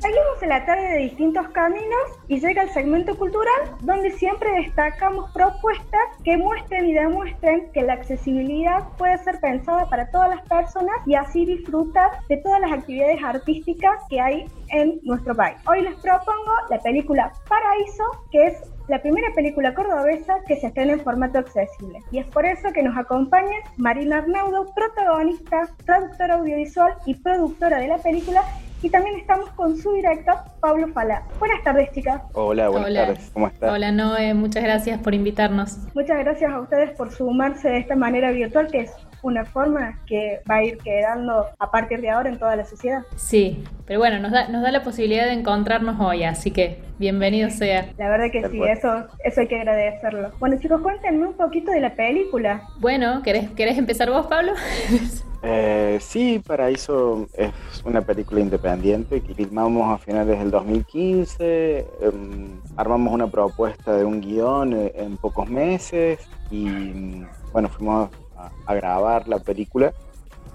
Seguimos 0.06 0.40
en 0.40 0.48
la 0.50 0.64
tarde 0.64 0.86
de 0.86 0.98
distintos 0.98 1.48
caminos 1.48 2.20
y 2.28 2.38
llega 2.38 2.62
el 2.62 2.70
segmento 2.70 3.18
cultural 3.18 3.74
donde 3.80 4.12
siempre 4.12 4.48
destacamos 4.52 5.32
propuestas 5.32 6.00
que 6.22 6.36
muestren 6.36 6.86
y 6.86 6.94
demuestren 6.94 7.72
que 7.72 7.82
la 7.82 7.94
accesibilidad 7.94 8.84
puede 8.98 9.18
ser 9.18 9.40
pensada 9.40 9.88
para 9.90 10.08
todas 10.12 10.30
las 10.30 10.48
personas 10.48 10.94
y 11.06 11.16
así 11.16 11.44
disfrutar 11.44 12.20
de 12.28 12.36
todas 12.36 12.60
las 12.60 12.70
actividades 12.70 13.20
artísticas 13.20 14.00
que 14.08 14.20
hay 14.20 14.48
en 14.68 15.00
nuestro 15.02 15.34
país. 15.34 15.56
Hoy 15.66 15.82
les 15.82 15.96
propongo 15.96 16.52
la 16.70 16.78
película 16.78 17.32
Paraíso, 17.48 18.04
que 18.30 18.46
es 18.46 18.62
la 18.86 19.02
primera 19.02 19.34
película 19.34 19.74
cordobesa 19.74 20.36
que 20.46 20.54
se 20.54 20.68
estrena 20.68 20.92
en 20.92 21.00
formato 21.00 21.40
accesible. 21.40 21.98
Y 22.12 22.18
es 22.18 22.26
por 22.26 22.46
eso 22.46 22.72
que 22.72 22.84
nos 22.84 22.96
acompaña 22.96 23.56
Marina 23.76 24.18
Arnaudo, 24.18 24.72
protagonista, 24.72 25.68
traductora 25.84 26.36
audiovisual 26.36 26.94
y 27.06 27.14
productora 27.14 27.78
de 27.78 27.88
la 27.88 27.98
película. 27.98 28.44
Y 28.82 28.90
también 28.90 29.16
estamos 29.16 29.48
con 29.50 29.76
su 29.76 29.92
director, 29.94 30.34
Pablo 30.60 30.88
Falá. 30.88 31.22
Buenas 31.38 31.62
tardes, 31.64 31.90
chicas. 31.92 32.20
Hola, 32.34 32.68
buenas 32.68 32.90
Hola. 32.90 33.06
tardes. 33.06 33.30
¿Cómo 33.32 33.46
estás? 33.48 33.72
Hola 33.72 33.90
Noé, 33.90 34.34
muchas 34.34 34.62
gracias 34.62 35.00
por 35.00 35.14
invitarnos. 35.14 35.78
Muchas 35.94 36.18
gracias 36.18 36.52
a 36.52 36.60
ustedes 36.60 36.90
por 36.90 37.10
sumarse 37.10 37.68
de 37.68 37.78
esta 37.78 37.96
manera 37.96 38.30
virtual, 38.32 38.68
que 38.70 38.80
es 38.80 38.92
una 39.22 39.44
forma 39.44 39.98
que 40.06 40.40
va 40.48 40.56
a 40.56 40.64
ir 40.64 40.78
quedando 40.78 41.46
a 41.58 41.70
partir 41.70 42.00
de 42.00 42.10
ahora 42.10 42.28
en 42.28 42.38
toda 42.38 42.54
la 42.54 42.64
sociedad. 42.64 43.00
Sí, 43.16 43.64
pero 43.86 43.98
bueno, 43.98 44.18
nos 44.20 44.30
da, 44.30 44.48
nos 44.48 44.62
da 44.62 44.70
la 44.70 44.82
posibilidad 44.82 45.24
de 45.24 45.32
encontrarnos 45.32 45.98
hoy, 45.98 46.22
así 46.24 46.50
que 46.50 46.80
bienvenido 46.98 47.50
sea. 47.50 47.86
La 47.98 48.08
verdad 48.08 48.26
que 48.30 48.46
sí, 48.48 48.62
eso, 48.62 49.06
eso 49.24 49.40
hay 49.40 49.48
que 49.48 49.56
agradecerlo. 49.56 50.32
Bueno, 50.38 50.58
chicos, 50.60 50.80
cuéntenme 50.82 51.26
un 51.26 51.34
poquito 51.34 51.72
de 51.72 51.80
la 51.80 51.94
película. 51.94 52.62
Bueno, 52.78 53.22
¿querés, 53.22 53.50
querés 53.50 53.78
empezar 53.78 54.10
vos, 54.10 54.26
Pablo? 54.26 54.52
Eh, 55.48 55.98
sí, 56.00 56.42
Paraíso 56.44 57.28
es 57.34 57.52
una 57.84 58.00
película 58.00 58.40
independiente 58.40 59.20
que 59.20 59.32
filmamos 59.32 59.94
a 59.94 59.96
finales 59.96 60.40
del 60.40 60.50
2015. 60.50 61.86
em, 62.00 62.60
armamos 62.76 63.14
una 63.14 63.28
propuesta 63.28 63.94
de 63.96 64.04
un 64.04 64.20
guion 64.20 64.72
eh, 64.72 64.92
en 64.96 65.16
pocos 65.16 65.48
meses 65.48 66.18
y 66.50 66.64
mm, 66.66 67.26
bueno, 67.52 67.68
fuimos 67.68 68.10
a, 68.36 68.50
a 68.66 68.74
grabar 68.74 69.28
la 69.28 69.38
película. 69.38 69.92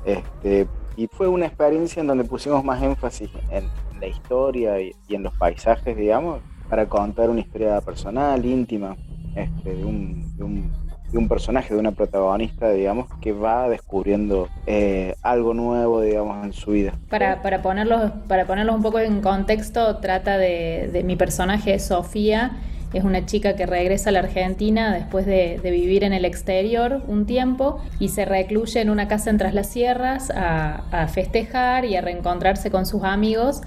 Este, 0.04 0.68
y 0.98 1.08
fue 1.08 1.30
una 1.30 1.46
experiencia 1.46 2.02
en 2.02 2.08
donde 2.08 2.26
pusimos 2.26 2.62
más 2.62 2.84
énfasis 2.84 3.30
en, 3.50 3.70
la 4.02 4.08
historia 4.08 4.82
y, 4.82 4.94
y 5.08 5.16
en 5.16 5.24
los 5.24 5.34
paisajes, 5.38 5.96
digamos. 5.96 6.42
para 6.70 6.86
contar 6.90 7.30
una 7.30 7.40
historia 7.40 7.80
personal, 7.80 8.44
íntima, 8.46 8.98
este, 9.36 9.74
de, 9.74 9.86
un, 9.86 10.38
de, 10.38 10.44
un, 10.44 10.72
de 11.12 11.18
un 11.18 11.28
personaje, 11.28 11.74
de 11.74 11.80
una 11.80 11.92
protagonista, 11.92 12.72
digamos, 12.72 13.08
que 13.20 13.34
va 13.34 13.68
descubriendo 13.70 14.48
eh, 14.66 15.16
algo 15.22 15.54
nuevo, 15.54 16.02
digamos, 16.02 16.46
en 16.46 16.54
su 16.54 16.72
vida. 16.72 16.94
Para, 17.10 17.42
para, 17.42 17.62
ponerlos, 17.62 18.12
para 18.28 18.46
ponerlos 18.46 18.76
un 18.76 18.82
poco 18.82 19.00
en 19.00 19.22
contexto, 19.22 19.98
trata 19.98 20.38
de, 20.38 21.02
mi 21.04 21.16
personaje, 21.16 21.78
Sofía, 21.80 22.52
es 22.94 23.04
una 23.04 23.26
chica 23.26 23.56
que 23.56 23.66
regresa 23.66 24.10
a 24.10 24.14
la 24.14 24.20
Argentina 24.20 24.94
después 24.94 25.26
de, 25.26 25.60
vivir 25.64 26.04
en 26.04 26.14
el 26.14 26.26
exterior 26.26 27.02
un 27.08 27.26
tiempo 27.26 27.82
y 28.00 28.10
se 28.10 28.26
recluye 28.26 28.82
en 28.82 28.90
una 28.90 29.08
casa 29.08 29.30
en 29.30 29.38
Tras 29.38 29.54
las 29.54 29.70
Sierras 29.70 30.32
a, 30.36 31.08
festejar 31.08 31.86
y 31.86 31.96
a 31.96 32.02
reencontrarse 32.02 32.72
con 32.72 32.86
sus 32.86 33.04
amigos. 33.04 33.62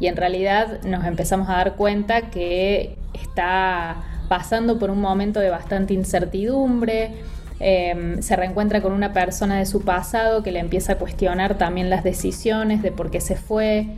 Y 0.00 0.06
en 0.06 0.16
realidad 0.16 0.82
nos 0.82 1.04
empezamos 1.04 1.48
a 1.50 1.56
dar 1.56 1.76
cuenta 1.76 2.30
que 2.30 2.96
está 3.12 4.02
pasando 4.30 4.78
por 4.78 4.90
un 4.92 5.00
momento 5.00 5.40
de 5.40 5.50
bastante 5.50 5.92
incertidumbre. 5.92 7.10
Eh, 7.58 8.18
se 8.20 8.36
reencuentra 8.36 8.80
con 8.80 8.92
una 8.92 9.12
persona 9.12 9.58
de 9.58 9.66
su 9.66 9.82
pasado 9.82 10.44
que 10.44 10.52
le 10.52 10.60
empieza 10.60 10.92
a 10.92 10.98
cuestionar 10.98 11.58
también 11.58 11.90
las 11.90 12.04
decisiones 12.04 12.80
de 12.80 12.92
por 12.92 13.10
qué 13.10 13.20
se 13.20 13.34
fue. 13.34 13.88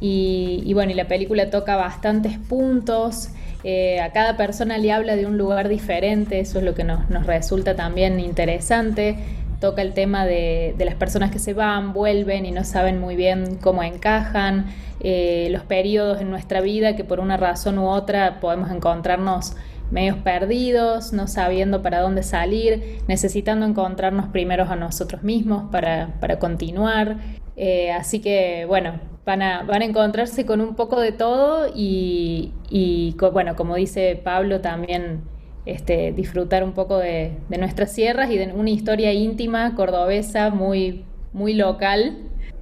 Y, 0.00 0.72
bueno, 0.72 0.92
y 0.92 0.94
la 0.94 1.08
película 1.08 1.50
toca 1.50 1.76
bastantes 1.76 2.38
puntos. 2.38 3.28
Eh, 3.64 4.00
a 4.00 4.12
cada 4.12 4.38
persona 4.38 4.78
le 4.78 4.92
habla 4.92 5.14
de 5.14 5.26
un 5.26 5.36
lugar 5.36 5.68
diferente, 5.68 6.40
eso 6.40 6.58
es 6.58 6.64
lo 6.64 6.74
que 6.74 6.84
nos, 6.84 7.10
nos 7.10 7.26
resulta 7.26 7.76
también 7.76 8.18
interesante. 8.18 9.16
Toca 9.60 9.82
el 9.82 9.94
tema 9.94 10.26
de, 10.26 10.74
de, 10.76 10.84
las 10.84 10.94
personas 10.94 11.30
que 11.30 11.38
se 11.38 11.54
van, 11.54 11.92
vuelven 11.92 12.44
y 12.44 12.50
no 12.50 12.64
saben 12.64 13.00
muy 13.00 13.16
bien 13.16 13.56
cómo 13.56 13.82
encajan, 13.82 14.66
eh, 15.00 15.48
los 15.50 15.62
periodos 15.62 16.20
en 16.20 16.30
nuestra 16.30 16.60
vida 16.60 16.96
que 16.96 17.04
por 17.04 17.20
una 17.20 17.36
razón 17.36 17.78
u 17.78 17.88
otra 17.88 18.40
podemos 18.40 18.70
encontrarnos 18.70 19.54
medios 19.90 20.16
perdidos, 20.16 21.12
no 21.12 21.26
sabiendo 21.26 21.82
para 21.82 22.00
dónde 22.00 22.22
salir, 22.22 23.00
necesitando 23.06 23.66
encontrarnos 23.66 24.28
primeros 24.28 24.70
a 24.70 24.76
nosotros 24.76 25.22
mismos 25.22 25.70
para, 25.70 26.18
para 26.20 26.38
continuar. 26.38 27.18
Eh, 27.56 27.92
así 27.92 28.20
que 28.20 28.64
bueno, 28.66 28.98
van 29.24 29.42
a, 29.42 29.62
van 29.62 29.82
a 29.82 29.84
encontrarse 29.84 30.44
con 30.44 30.60
un 30.60 30.74
poco 30.74 31.00
de 31.00 31.12
todo 31.12 31.68
y, 31.74 32.52
y 32.68 33.14
bueno, 33.32 33.54
como 33.54 33.76
dice 33.76 34.20
Pablo, 34.22 34.60
también 34.60 35.22
este, 35.66 36.12
disfrutar 36.12 36.64
un 36.64 36.72
poco 36.72 36.98
de, 36.98 37.32
nuestras 37.58 37.92
sierras 37.92 38.30
y 38.30 38.38
de 38.38 38.52
una 38.52 38.70
historia 38.70 39.12
íntima, 39.12 39.74
cordobesa, 39.74 40.50
muy, 40.50 41.04
muy 41.32 41.54
local. 41.54 42.16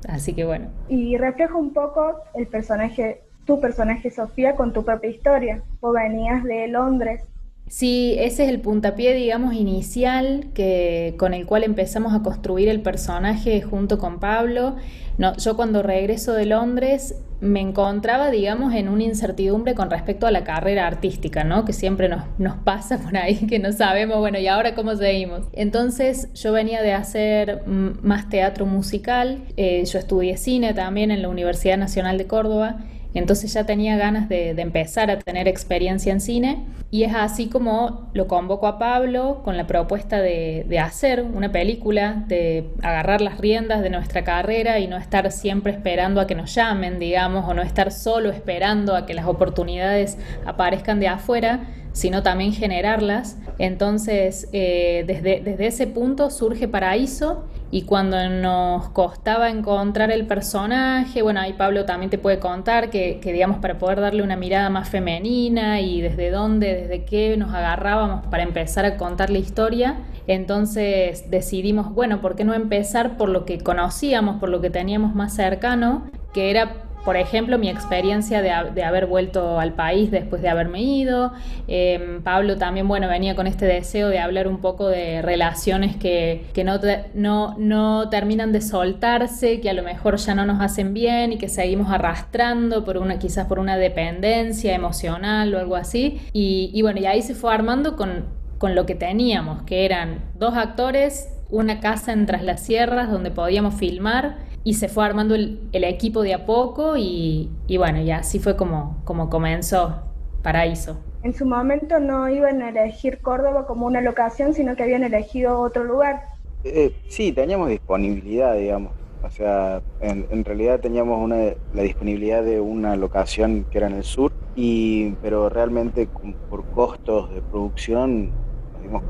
Así 0.09 0.35
que 0.35 0.45
bueno. 0.45 0.69
Y 0.89 1.17
refleja 1.17 1.55
un 1.55 1.73
poco 1.73 2.23
el 2.35 2.47
personaje, 2.47 3.23
tu 3.47 3.61
personaje 3.61 4.11
Sofía, 4.11 4.57
con 4.57 4.73
tu 4.73 4.85
propia 4.85 5.11
historia. 5.11 5.63
Vos 5.81 5.95
venías 5.95 6.43
de 6.45 6.69
Londres 6.69 7.25
Sí, 7.67 8.15
ese 8.19 8.45
es 8.45 8.51
el 8.51 8.61
puntapié, 8.61 9.15
digamos, 9.15 9.55
inicial 9.55 10.47
que, 10.53 11.15
con 11.19 11.33
el 11.33 11.47
cual 11.47 11.65
empezamos 11.65 12.13
a 12.13 12.23
construir 12.23 12.69
el 12.69 12.83
personaje 12.83 13.63
junto 13.63 13.99
con 13.99 14.21
Pablo. 14.21 14.77
No, 15.17 15.35
yo 15.39 15.57
cuando 15.57 15.83
regreso 15.83 16.35
de 16.35 16.45
Londres 16.45 17.17
me 17.41 17.61
encontraba, 17.61 18.31
digamos, 18.31 18.75
en 18.75 18.89
una 18.89 19.05
incertidumbre 19.05 19.75
con 19.75 19.91
respecto 19.91 20.27
a 20.27 20.31
la 20.31 20.45
carrera 20.45 20.87
artística, 20.87 21.43
¿no? 21.43 21.65
Que 21.65 21.73
siempre 21.73 22.09
nos, 22.09 22.57
pasa 22.65 22.99
por 22.99 23.17
ahí, 23.17 23.47
que 23.47 23.59
no 23.59 23.73
sabemos, 23.73 24.19
bueno, 24.19 24.39
¿y 24.39 24.47
ahora 24.47 24.75
cómo 24.75 24.95
seguimos? 24.95 25.47
Entonces 25.53 26.33
yo 26.35 26.53
venía 26.53 26.83
de 26.83 26.93
hacer 26.93 27.65
más 27.67 28.29
teatro 28.29 28.67
musical, 28.67 29.43
eh, 29.57 29.85
yo 29.85 29.99
estudié 29.99 30.37
cine 30.37 30.75
también 30.75 31.11
en 31.11 31.23
la 31.23 31.29
Universidad 31.29 31.79
Nacional 31.79 32.19
de 32.19 32.27
Córdoba 32.27 32.85
entonces 33.15 33.53
ya 33.53 33.65
tenía 33.65 33.97
ganas 33.97 34.29
de, 34.29 34.51
empezar 34.51 35.11
a 35.11 35.19
tener 35.19 35.47
experiencia 35.47 36.13
en 36.13 36.21
cine 36.21 36.65
y 36.91 37.05
es 37.05 37.15
así 37.15 37.49
como 37.49 38.11
lo 38.13 38.27
convoco 38.27 38.67
a 38.67 38.79
Pablo 38.79 39.41
con 39.45 39.57
la 39.57 39.67
propuesta 39.67 40.21
de, 40.21 40.65
de, 40.69 40.79
hacer 40.79 41.23
una 41.23 41.53
película, 41.53 42.25
de 42.27 42.71
agarrar 42.83 43.21
las 43.21 43.39
riendas 43.39 43.83
de 43.83 43.91
nuestra 43.91 44.25
carrera 44.25 44.79
y 44.79 44.89
no 44.89 44.97
estar 44.97 45.31
siempre 45.33 45.73
esperando 45.73 46.21
a 46.21 46.27
que 46.27 46.35
nos 46.35 46.55
llamen, 46.55 46.99
digamos, 46.99 47.49
o 47.49 47.55
no 47.55 47.63
estar 47.63 47.93
solo 47.93 48.31
esperando 48.31 48.97
a 48.97 49.07
que 49.07 49.15
las 49.15 49.27
oportunidades 49.27 50.19
aparezcan 50.45 51.01
de 51.01 51.09
afuera, 51.09 51.61
sino 51.93 52.23
también 52.23 52.53
generarlas. 52.53 53.39
Entonces, 53.59 54.49
eh, 54.53 55.05
desde, 55.07 55.41
desde 55.41 55.67
ese 55.67 55.87
punto 55.87 56.31
surge 56.31 56.69
Paraíso 56.69 57.45
y 57.75 57.83
cuando 57.83 58.29
nos 58.29 58.91
costaba 58.91 59.51
encontrar 59.51 60.13
el 60.13 60.29
personaje, 60.29 61.23
bueno, 61.23 61.41
ahí 61.41 61.55
Pablo 61.55 61.85
también 61.85 62.09
te 62.09 62.19
puede 62.19 62.39
contar 62.39 62.89
que, 62.89 63.19
digamos, 63.21 63.59
para 63.59 63.79
poder 63.79 64.01
darle 64.01 64.23
una 64.23 64.37
mirada 64.37 64.71
más 64.71 64.89
femenina 64.89 65.81
y 65.81 66.01
desde 66.01 66.31
dónde, 66.31 66.73
desde 66.73 67.05
qué 67.05 67.37
nos 67.37 67.53
agarrábamos 67.53 68.29
para 68.29 68.45
empezar 68.45 68.85
a 68.85 68.97
contar 68.97 69.31
la 69.31 69.39
historia, 69.39 69.97
entonces 70.29 71.29
decidimos, 71.33 71.93
bueno, 71.93 72.21
¿por 72.21 72.37
qué 72.37 72.45
no 72.45 72.55
empezar 72.55 73.17
por 73.17 73.29
lo 73.29 73.45
que 73.45 73.59
conocíamos, 73.59 74.39
por 74.39 74.51
lo 74.51 74.61
que 74.61 74.71
teníamos 74.71 75.17
más 75.17 75.35
cercano, 75.35 76.05
que 76.33 76.51
era 76.51 76.84
por 77.05 77.17
ejemplo, 77.17 77.59
mi 77.59 77.69
experiencia 77.69 78.41
de, 78.41 78.51
de, 78.75 78.83
haber 78.83 79.07
vuelto 79.07 79.61
al 79.61 79.75
país 79.75 80.11
después 80.11 80.41
de 80.41 80.49
haberme 80.49 80.83
ido. 80.83 81.33
Eh, 81.69 82.21
Pablo 82.25 82.57
también, 82.57 82.89
bueno, 82.89 83.09
venía 83.09 83.35
con 83.35 83.47
este 83.47 83.67
deseo 83.67 84.09
de 84.09 84.19
hablar 84.19 84.49
un 84.49 84.59
poco 84.59 84.89
de 84.89 85.21
relaciones 85.21 85.97
que, 85.97 86.47
que 86.55 86.65
no, 86.65 86.81
no, 87.15 87.57
no, 87.59 88.09
terminan 88.09 88.53
de 88.53 88.63
soltarse, 88.63 89.61
que 89.61 89.69
a 89.69 89.75
lo 89.75 89.83
mejor 89.83 90.17
ya 90.17 90.35
no 90.35 90.47
nos 90.47 90.63
hacen 90.63 90.95
bien 90.95 91.33
y 91.33 91.39
que 91.39 91.51
seguimos 91.51 91.91
arrastrando 91.91 92.85
por 92.85 92.97
una, 92.97 93.19
quizás 93.19 93.47
por 93.47 93.59
una 93.59 93.77
dependencia 93.77 94.75
emocional 94.75 95.55
o 95.55 95.59
algo 95.59 95.77
así. 95.77 96.23
Y, 96.33 96.71
y 96.73 96.81
bueno, 96.81 97.01
y 97.01 97.07
ahí 97.07 97.21
se 97.21 97.35
fue 97.35 97.53
armando 97.53 97.97
con, 97.97 98.25
con 98.57 98.75
lo 98.75 98.87
que 98.87 98.95
teníamos, 98.95 99.63
que 99.65 99.85
eran 99.85 100.21
dos 100.39 100.55
actores, 100.57 101.29
una 101.51 101.81
casa 101.81 102.13
en 102.13 102.25
Tras 102.25 102.43
las 102.43 102.63
Sierras 102.63 103.11
donde 103.11 103.31
podíamos 103.31 103.75
filmar 103.75 104.54
y 104.65 104.75
se 104.75 104.89
fue 104.89 105.05
armando 105.05 105.35
el, 105.35 105.61
el 105.73 105.85
equipo 105.85 106.23
de 106.23 106.35
a 106.35 106.47
poco 106.47 106.97
y, 106.97 107.51
y, 107.67 107.77
bueno, 107.77 108.01
y 108.01 108.11
así 108.11 108.39
fue 108.39 108.57
como, 108.57 108.97
como 109.05 109.29
comenzó 109.29 110.03
Paraíso. 110.43 110.97
En 111.23 111.35
su 111.35 111.47
momento 111.47 112.01
no 112.01 112.29
iban 112.29 112.63
a 112.63 112.71
elegir 112.71 113.21
Córdoba 113.21 113.67
como 113.67 113.87
una 113.87 114.01
locación, 114.01 114.55
sino 114.55 114.75
que 114.75 114.83
habían 114.83 115.05
elegido 115.05 115.61
otro 115.61 115.85
lugar. 115.85 116.23
Eh, 116.65 116.95
sí, 117.09 117.33
teníamos 117.33 117.69
disponibilidad, 117.69 118.57
digamos. 118.57 118.93
O 119.23 119.31
sea, 119.31 119.83
en, 120.01 120.27
en 120.31 120.45
realidad 120.45 120.81
teníamos 120.81 121.19
una, 121.23 121.37
la 121.73 121.83
disponibilidad 121.83 122.43
de 122.43 122.61
una 122.61 122.97
locación 122.97 123.65
que 123.71 123.79
era 123.79 123.87
en 123.87 123.95
el 123.95 124.05
sur, 124.05 124.33
y, 124.55 125.11
pero 125.23 125.49
realmente 125.49 126.09
por 126.51 126.65
costos 126.71 127.35
de 127.35 127.41
producción 127.41 128.33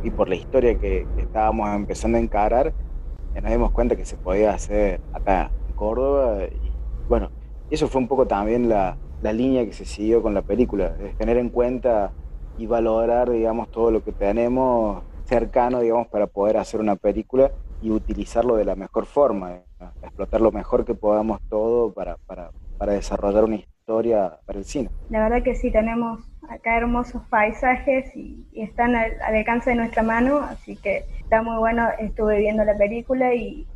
y 0.05 0.11
por 0.11 0.29
la 0.29 0.37
historia 0.37 0.79
que, 0.79 1.05
que 1.17 1.23
estábamos 1.23 1.69
empezando 1.75 2.19
a 2.19 2.21
encarar, 2.21 2.73
nos 3.41 3.51
dimos 3.51 3.71
cuenta 3.73 3.97
que 3.97 4.05
se 4.05 4.17
podía 4.17 4.53
hacer 4.53 5.01
acá 5.13 5.51
en 5.69 5.75
Córdoba 5.75 6.45
y 6.45 6.73
bueno, 7.09 7.31
eso 7.71 7.89
fue 7.89 8.01
un 8.01 8.09
poco 8.09 8.27
también 8.27 8.69
la, 8.69 8.97
la 9.23 9.33
línea 9.33 9.65
que 9.65 9.73
se 9.73 9.85
siguió 9.85 10.23
con 10.23 10.35
la 10.35 10.43
película, 10.43 10.97
es 11.01 11.17
tener 11.17 11.37
en 11.39 11.51
cuenta 11.51 12.13
y 12.59 12.67
valorar, 12.67 13.31
digamos, 13.31 13.69
todo 13.71 13.91
lo 13.91 14.05
que 14.05 14.13
tenemos 14.13 15.03
cercano, 15.25 15.81
digamos, 15.81 16.07
para 16.09 16.27
poder 16.27 16.57
hacer 16.57 16.81
una 16.81 16.97
película 16.97 17.51
y 17.83 17.91
utilizarlo 17.91 18.57
de 18.57 18.65
la 18.65 18.77
mejor 18.77 19.07
forma, 19.07 19.61
explotar 20.03 20.41
lo 20.41 20.53
mejor 20.53 20.85
que 20.85 20.95
podamos 20.95 21.41
todo 21.49 21.93
para, 21.93 22.17
para, 22.27 22.51
para 22.79 22.93
desarrollar 22.93 23.45
una 23.45 23.57
historia 23.57 23.74
para 23.87 24.59
el 24.59 24.65
cine. 24.65 24.89
La 25.11 25.29
verdad 25.29 25.43
que 25.43 25.55
sí, 25.55 25.71
tenemos 25.71 26.21
acá 26.49 26.77
hermosos 26.77 27.23
paisajes 27.29 28.15
y, 28.17 28.47
y 28.53 28.63
están 28.63 28.95
al, 28.97 29.13
al, 29.23 29.37
alcance 29.37 29.71
de 29.71 29.77
nuestra 29.77 30.03
mano, 30.03 30.39
así 30.39 30.77
que 30.77 31.05
está 31.21 31.43
muy 31.43 31.59
bueno, 31.59 31.89
estuve 31.99 32.39
viendo 32.39 32.65
la 32.65 32.77
película 32.77 33.35
y, 33.35 33.67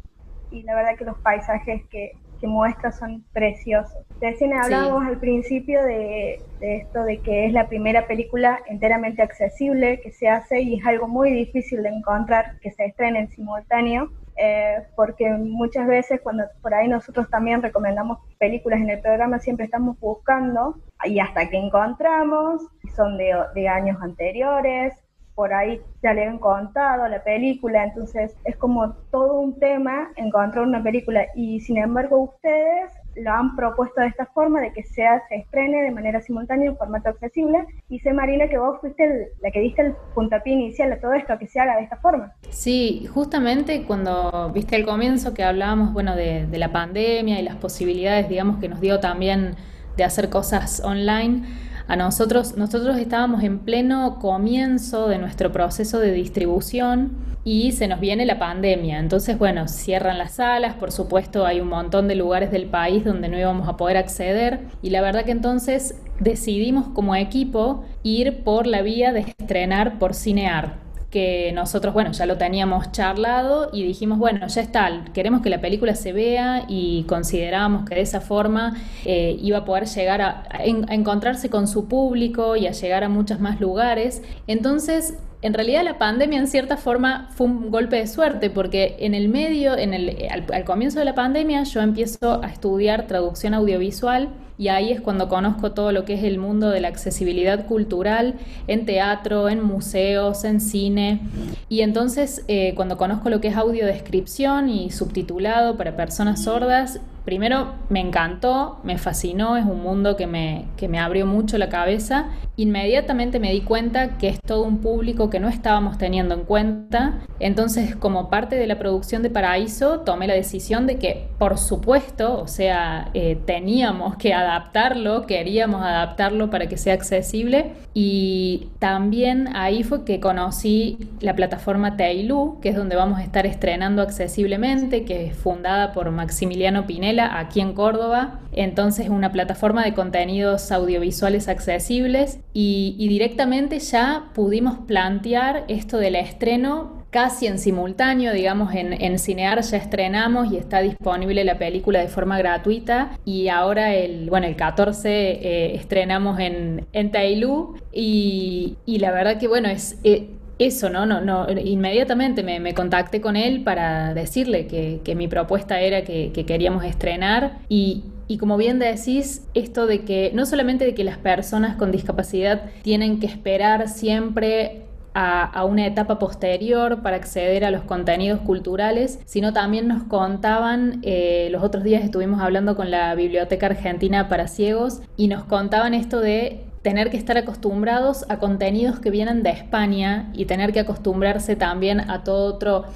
y 0.51 0.63
la 0.63 0.75
verdad 0.75 0.97
que 0.97 1.05
los 1.05 1.19
paisajes 1.19 1.83
que, 1.91 2.13
que 2.41 2.47
muestra 2.47 2.93
son 2.93 3.25
preciosos. 3.33 3.99
Recién 4.21 4.55
hablábamos 4.55 5.05
sí. 5.05 5.09
al 5.11 5.19
principio 5.19 5.83
de, 5.83 6.41
de, 6.61 6.77
esto 6.77 7.05
de 7.05 7.19
que 7.19 7.47
es 7.47 7.53
la 7.53 7.69
primera 7.69 8.07
película 8.07 8.61
enteramente 8.67 9.23
accesible 9.23 10.01
que 10.01 10.13
se 10.13 10.29
hace 10.29 10.61
y 10.61 10.79
es 10.79 10.87
algo 10.87 11.09
muy 11.09 11.33
difícil 11.33 11.83
de 11.83 11.91
encontrar 11.91 12.59
que 12.61 12.71
se 12.71 12.87
estrene 12.87 13.21
en 13.21 13.29
simultáneo. 13.31 14.11
Eh, 14.41 14.87
porque 14.95 15.29
muchas 15.31 15.87
veces 15.89 16.21
cuando 16.23 16.45
por 16.63 16.73
ahí 16.73 16.87
nosotros 16.87 17.29
también 17.29 17.61
recomendamos 17.61 18.19
películas 18.39 18.81
en 18.81 18.91
el 18.91 19.01
programa 19.01 19.41
siempre 19.41 19.65
estamos 19.65 19.99
buscando 19.99 20.77
y 21.05 21.19
hasta 21.19 21.49
que 21.49 21.57
encontramos 21.57 22.63
son 22.95 23.19
de, 23.19 23.35
de 23.57 23.69
años 23.69 24.01
anteriores 24.01 24.95
por 25.39 25.55
ahí 25.55 25.81
ya 26.03 26.15
le 26.15 26.25
han 26.25 26.41
contado 26.41 27.07
la 27.07 27.23
película, 27.23 27.85
entonces 27.85 28.37
es 28.43 28.57
como 28.57 28.95
todo 29.13 29.39
un 29.39 29.57
tema 29.61 30.11
encontrar 30.17 30.65
una 30.67 30.83
película. 30.83 31.29
Y 31.37 31.61
sin 31.61 31.79
embargo 31.79 32.19
ustedes 32.19 32.91
lo 33.21 33.33
han 33.33 33.57
propuesto 33.57 34.01
de 34.01 34.09
esta 34.09 34.27
forma, 34.27 34.61
de 34.61 34.73
que 34.73 34.83
sea, 34.83 35.23
se 35.29 35.37
estrene 35.37 35.83
de 35.83 35.91
manera 35.91 36.21
simultánea 36.21 36.69
en 36.69 36.77
formato 36.77 37.09
accesible 37.11 37.67
y 37.89 37.99
sé 38.01 38.13
Marina 38.13 38.49
que 38.49 38.59
vos 38.59 38.81
fuiste 38.81 39.33
la 39.43 39.51
que 39.51 39.61
diste 39.61 39.83
el 39.83 39.95
puntapié 40.15 40.53
inicial 40.53 40.93
a 40.93 41.01
todo 41.01 41.13
esto, 41.13 41.39
que 41.39 41.47
se 41.47 41.61
haga 41.61 41.77
de 41.77 41.85
esta 41.85 41.97
forma. 41.97 42.33
Sí, 42.51 43.09
justamente 43.13 43.85
cuando 43.85 44.51
viste 44.53 44.77
al 44.77 44.85
comienzo 44.85 45.35
que 45.35 45.45
hablábamos 45.45 45.93
bueno, 45.93 46.17
de, 46.17 46.47
de 46.47 46.59
la 46.59 46.73
pandemia 46.73 47.41
y 47.41 47.43
las 47.43 47.57
posibilidades 47.57 48.29
digamos 48.29 48.59
que 48.59 48.69
nos 48.69 48.81
dio 48.81 49.01
también 49.01 49.57
de 49.97 50.05
hacer 50.05 50.31
cosas 50.31 50.81
online, 50.85 51.45
a 51.89 51.97
nosotros, 51.97 52.57
nosotros 52.59 52.99
estábamos 52.99 53.43
en 53.43 53.61
pleno 53.61 54.19
comienzo 54.21 55.09
de 55.09 55.17
nuestro 55.17 55.51
proceso 55.51 55.99
de 55.99 56.13
distribución 56.13 57.13
y 57.45 57.73
se 57.73 57.89
nos 57.89 57.99
viene 57.99 58.27
la 58.27 58.39
pandemia. 58.39 58.99
Entonces, 58.99 59.39
bueno, 59.39 59.69
cierran 59.69 60.19
las 60.19 60.33
salas, 60.35 60.75
por 60.75 60.93
supuesto 60.93 61.47
hay 61.47 61.61
un 61.61 61.69
montón 61.69 62.07
de 62.07 62.15
lugares 62.15 62.51
del 62.51 62.67
país 62.67 63.07
donde 63.07 63.31
no 63.31 63.39
íbamos 63.39 63.69
a 63.69 63.79
poder 63.79 63.97
acceder 63.97 64.61
y 64.83 64.91
la 64.91 65.01
verdad 65.01 65.25
que 65.25 65.31
entonces 65.31 65.99
decidimos 66.21 66.89
como 66.89 67.17
equipo 67.17 67.85
ir 68.03 68.45
por 68.45 68.67
la 68.67 68.83
vía 68.83 69.15
de 69.15 69.21
estrenar 69.21 69.99
por 69.99 70.15
Cinear 70.15 70.88
que 71.11 71.53
nosotros, 71.53 71.95
bueno, 71.95 72.13
ya 72.13 72.27
lo 72.27 72.37
teníamos 72.37 72.93
charlado 72.93 73.71
y 73.73 73.83
dijimos, 73.83 74.19
bueno, 74.19 74.47
ya 74.47 74.61
está, 74.61 75.05
queremos 75.15 75.41
que 75.41 75.51
la 75.51 75.61
película 75.61 75.95
se 75.95 76.13
vea 76.13 76.65
y 76.69 77.05
considerábamos 77.05 77.89
que 77.89 77.95
de 77.95 78.03
esa 78.03 78.21
forma 78.21 78.77
eh, 79.05 79.37
iba 79.41 79.59
a 79.59 79.65
poder 79.65 79.87
llegar 79.87 80.21
a, 80.21 80.45
a 80.51 80.65
encontrarse 80.65 81.49
con 81.49 81.67
su 81.67 81.89
público 81.89 82.57
y 82.57 82.67
a 82.67 82.73
llegar 82.73 83.05
a 83.05 83.09
muchos 83.09 83.41
más 83.41 83.59
lugares. 83.61 84.23
Entonces, 84.47 85.15
en 85.41 85.55
realidad 85.55 85.85
la 85.85 85.99
pandemia 85.99 86.39
en 86.39 86.49
cierta 86.49 86.77
forma 86.77 87.29
fue 87.33 87.47
un 87.47 87.71
golpe 87.71 87.97
de 87.97 88.07
suerte 88.07 88.51
porque 88.51 88.97
en 88.99 89.15
el 89.15 89.29
medio, 89.29 89.77
en 89.77 89.95
el, 89.95 90.17
al, 90.31 90.65
comienzo 90.65 90.99
de 90.99 91.05
la 91.05 91.15
pandemia 91.15 91.63
yo 91.63 91.81
empiezo 91.81 92.43
a 92.43 92.49
estudiar 92.49 93.07
traducción 93.07 93.55
audiovisual 93.55 94.31
y 94.59 94.69
ahí 94.69 94.91
es 94.91 95.01
cuando 95.01 95.29
conozco 95.29 95.71
todo 95.71 95.93
lo 95.93 96.05
que 96.05 96.15
es 96.15 96.25
el 96.25 96.39
mundo 96.39 96.69
de 96.71 96.81
la 96.81 96.89
accesibilidad 96.89 97.67
cultural 97.67 98.35
en 98.67 98.85
teatro, 98.87 99.49
en 99.49 99.63
museos, 99.63 100.43
en 100.43 100.61
cine. 100.61 101.21
Y 101.69 101.83
entonces 101.83 102.45
eh, 102.49 102.73
cuando 102.75 102.97
conozco 102.97 103.31
lo 103.31 103.41
que 103.41 103.49
es 103.49 103.57
audiodescripción 103.57 104.69
y 104.69 104.91
subtitulado 104.91 105.77
para 105.77 105.97
personas 105.97 106.43
sordas, 106.43 107.01
primero 107.29 107.75
me 107.91 108.01
encantó, 108.01 108.79
me 108.85 108.97
fascinó, 108.97 109.59
es 109.59 109.67
un 109.67 109.83
mundo 109.83 110.17
que 110.17 110.27
me, 110.27 110.65
que 110.79 110.89
me 110.89 110.99
abrió 110.99 111.27
mucho 111.27 111.59
la 111.59 111.69
cabeza. 111.69 112.31
Inmediatamente 112.57 113.39
me 113.39 113.53
di 113.53 113.61
cuenta 113.61 114.17
que 114.17 114.29
es 114.29 114.41
todo 114.41 114.63
un 114.63 114.79
público 114.79 115.29
que 115.29 115.39
no 115.39 115.51
estábamos 115.51 115.99
teniendo 115.99 116.35
en 116.35 116.45
cuenta. 116.45 117.19
Entonces, 117.39 117.95
como 117.95 118.31
parte 118.31 118.57
de 118.57 118.67
la 118.67 118.79
producción 118.79 119.23
de 119.23 119.29
Paraíso, 119.29 120.01
tomé 120.01 120.27
la 120.27 120.33
decisión 120.33 120.87
de 120.87 120.97
que, 120.97 121.29
por 121.39 121.59
supuesto, 121.59 122.41
o 122.41 122.49
sea, 122.49 123.11
eh, 123.13 123.39
teníamos 123.45 124.17
que 124.17 124.33
adaptarlo, 124.33 125.27
queríamos 125.27 125.83
adaptarlo 125.83 126.49
para 126.49 126.67
que 126.67 126.79
sea 126.79 126.95
accesible. 126.95 127.73
Y 127.93 128.69
también 128.79 129.55
ahí 129.55 129.83
fue 129.83 130.07
que 130.07 130.19
conocí 130.19 130.97
la 131.21 131.37
plataforma 131.37 131.97
Teilu, 131.99 132.59
que 132.63 132.71
es 132.71 132.77
donde 132.77 132.97
vamos 132.97 133.19
a 133.19 133.23
estar 133.23 133.45
estrenando 133.45 134.01
accesiblemente, 134.01 135.05
que 135.05 135.27
es 135.27 135.37
fundada 135.37 135.93
por 135.93 136.11
Maximiliano 136.11 136.87
Aquí 137.21 137.61
en 137.61 137.73
Córdoba. 137.73 138.41
Entonces 138.53 139.07
es 139.07 139.11
una 139.11 139.33
plataforma 139.33 139.85
de 139.85 139.95
contenidos 139.95 140.73
audiovisuales 140.73 141.49
accesibles 141.49 142.41
y, 142.53 142.97
directamente 143.09 143.79
ya 143.79 144.25
pudimos 144.35 144.79
plantear 144.87 145.65
esto 145.69 145.99
del 145.99 146.17
estreno 146.17 146.99
casi 147.11 147.47
en 147.47 147.59
simultáneo, 147.59 148.33
digamos, 148.33 148.75
en, 148.75 149.19
Cinear 149.19 149.63
ya 149.63 149.79
estrenamos 149.79 150.53
y 150.53 150.59
está 150.59 150.81
disponible 150.81 151.43
la 151.45 151.59
película 151.59 152.01
de 152.01 152.09
forma 152.09 152.37
gratuita 152.37 153.19
y 153.25 153.49
ahora 153.49 153.95
el, 153.95 154.29
bueno, 154.29 154.47
el 154.47 154.57
14 154.57 155.09
eh, 155.09 155.75
estrenamos 155.75 156.39
en, 156.39 156.87
en 156.93 157.11
Tailú 157.11 157.77
y, 157.93 158.77
la 158.87 159.11
verdad 159.11 159.39
que, 159.39 159.49
bueno, 159.49 159.69
es... 159.69 159.99
Eh, 160.05 160.38
eso, 160.59 160.91
¿no? 160.91 161.07
no, 161.07 161.21
no 161.21 161.47
inmediatamente 161.51 162.43
me, 162.43 162.75
contacté 162.75 163.21
con 163.21 163.37
él 163.37 163.63
para 163.63 164.15
decirle 164.15 164.67
que, 164.67 165.15
mi 165.15 165.29
propuesta 165.29 165.81
era 165.81 166.03
que, 166.05 166.33
queríamos 166.47 166.85
estrenar 166.85 167.59
y, 167.69 168.05
como 168.39 168.57
bien 168.57 168.79
decís, 168.79 169.47
esto 169.55 169.87
de 169.87 170.01
que 170.05 170.33
no 170.35 170.47
solamente 170.47 170.85
de 170.85 170.95
que 170.95 171.05
las 171.05 171.19
personas 171.19 171.77
con 171.77 171.93
discapacidad 171.93 172.71
tienen 172.83 173.21
que 173.21 173.27
esperar 173.27 173.89
siempre 173.89 174.83
a, 175.15 175.65
una 175.65 175.87
etapa 175.87 176.19
posterior 176.19 177.03
para 177.03 177.17
acceder 177.17 177.65
a 177.65 177.73
los 177.73 177.83
contenidos 177.83 178.41
culturales, 178.41 179.19
sino 179.25 179.53
también 179.53 179.89
nos 179.89 180.05
contaban, 180.05 181.01
eh, 181.03 181.49
los 181.51 181.65
otros 181.65 181.83
días 181.83 182.05
estuvimos 182.05 182.41
hablando 182.41 182.77
con 182.77 182.91
la 182.93 183.15
Biblioteca 183.17 183.67
Argentina 183.67 184.29
para 184.29 184.47
Ciegos 184.47 185.01
y 185.17 185.27
nos 185.27 185.45
contaban 185.45 185.95
esto 185.95 186.21
de 186.21 186.68
tener 186.89 187.11
que 187.11 187.19
estar 187.19 187.37
acostumbrados 187.37 188.25
a 188.31 188.39
contenidos 188.39 188.99
que 188.99 189.11
vienen 189.11 189.43
de 189.43 189.51
España 189.51 190.31
y 190.33 190.47
tener 190.47 190.73
que 190.73 190.81
acostumbrarse 190.81 191.55
también 191.55 192.01
a 192.01 192.25
todo 192.25 192.55
otro, 192.55 192.87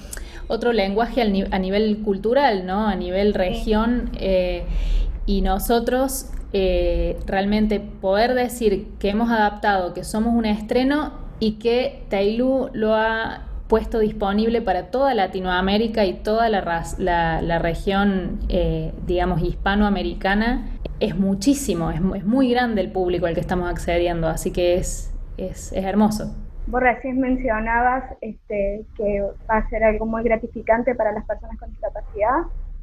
otro 0.49 0.73
lenguaje 0.73 1.21
a 1.21 1.59
nivel 1.59 1.99
cultural, 1.99 2.65
¿no? 2.65 2.89
A 2.89 2.95
nivel 2.95 3.35
región. 3.35 4.09
Eh, 4.19 4.65
y 5.27 5.43
nosotros 5.43 6.31
eh, 6.55 7.19
realmente 7.27 7.81
poder 7.81 8.33
decir 8.33 8.87
que 8.99 9.11
hemos 9.11 9.31
adaptado, 9.31 9.93
que 9.93 10.05
somos 10.05 10.33
un 10.33 10.47
estreno 10.47 11.13
y 11.39 11.59
que 11.59 12.07
Tailu 12.09 12.71
lo 12.73 12.95
ha 12.95 13.43
puesto 13.73 14.01
disponible 14.01 14.61
para 14.61 14.91
toda 14.91 15.15
Latinoamérica 15.15 16.05
y 16.05 16.13
toda 16.13 16.51
la, 16.51 16.85
la, 16.99 17.59
región, 17.59 18.41
eh, 18.51 18.93
digamos, 19.07 19.41
hispanoamericana 19.41 20.69
es 21.01 21.19
muchísimo, 21.19 21.91
es, 21.91 22.03
muy 22.03 22.51
grande 22.51 22.83
el 22.83 22.93
público 22.93 23.25
al 23.25 23.33
que 23.33 23.41
estamos 23.41 23.71
accediendo, 23.71 24.29
así 24.29 24.53
que 24.53 24.75
es, 24.75 25.19
es, 25.39 25.73
hermoso. 25.73 26.37
Vos 26.67 26.83
recién 26.83 27.19
mencionabas 27.19 28.05
este, 28.21 28.85
que 28.95 29.23
va 29.51 29.57
a 29.57 29.69
ser 29.71 29.85
algo 29.85 30.05
muy 30.05 30.23
gratificante 30.23 30.95
para 30.95 31.13
las 31.13 31.25
personas 31.25 31.59
con 31.59 31.71
discapacidad, 31.71 32.43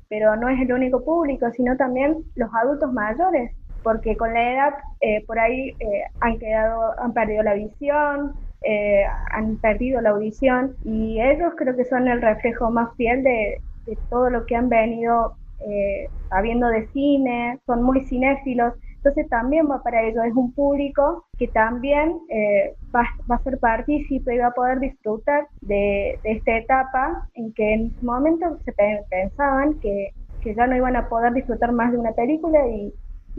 pero 0.10 0.38
no 0.38 0.50
es 0.50 0.60
el 0.60 0.74
único 0.74 1.06
público, 1.06 1.52
sino 1.52 1.78
también 1.78 2.24
los 2.34 2.50
adultos 2.64 2.92
mayores, 2.92 3.52
porque 3.84 4.18
con 4.18 4.34
la 4.34 4.54
edad 4.54 4.74
eh, 5.02 5.24
por 5.28 5.38
ahí 5.38 5.70
eh, 5.80 6.02
han 6.20 6.40
quedado, 6.40 7.00
han 7.00 7.14
perdido 7.14 7.44
la 7.44 7.54
visión, 7.54 8.34
eh, 8.62 9.04
han 9.32 9.58
perdido 9.58 10.02
la 10.02 10.12
audición 10.12 10.76
y 10.84 11.22
ellos 11.22 11.54
creo 11.58 11.76
que 11.76 11.86
son 11.86 12.08
el 12.08 12.22
reflejo 12.22 12.70
más 12.70 12.96
fiel 12.96 13.24
de, 13.24 13.62
de 13.86 13.98
todo 14.10 14.30
lo 14.30 14.46
que 14.46 14.56
han 14.56 14.70
venido 14.70 15.36
eh, 15.66 16.10
de 16.32 16.88
cine, 16.94 17.60
son 17.66 17.84
muy 17.84 18.06
cinéfilos, 18.06 18.74
entonces 18.98 19.30
también 19.30 19.70
va 19.70 19.82
para 19.82 20.04
ellos, 20.04 20.24
es 20.26 20.34
un 20.34 20.54
público 20.54 21.26
que 21.38 21.48
también 21.48 22.20
eh, 22.30 22.76
va, 22.94 23.08
a 23.30 23.44
ser 23.44 23.58
partícipe 23.60 24.36
y 24.36 24.40
va 24.40 24.48
a 24.48 24.52
poder 24.54 24.80
disfrutar 24.80 25.48
de, 25.62 26.20
esta 26.24 26.58
etapa 26.58 27.28
en 27.36 27.54
que 27.54 27.74
en 27.74 27.96
su 28.00 28.06
momento 28.06 28.60
se 28.66 28.74
pensaban 29.10 29.80
que, 29.80 30.12
ya 30.56 30.68
no 30.68 30.76
iban 30.76 30.96
a 30.96 31.08
poder 31.10 31.34
disfrutar 31.34 31.72
más 31.74 31.92
de 31.92 31.98
una 31.98 32.14
película 32.14 32.66
y, 32.68 32.94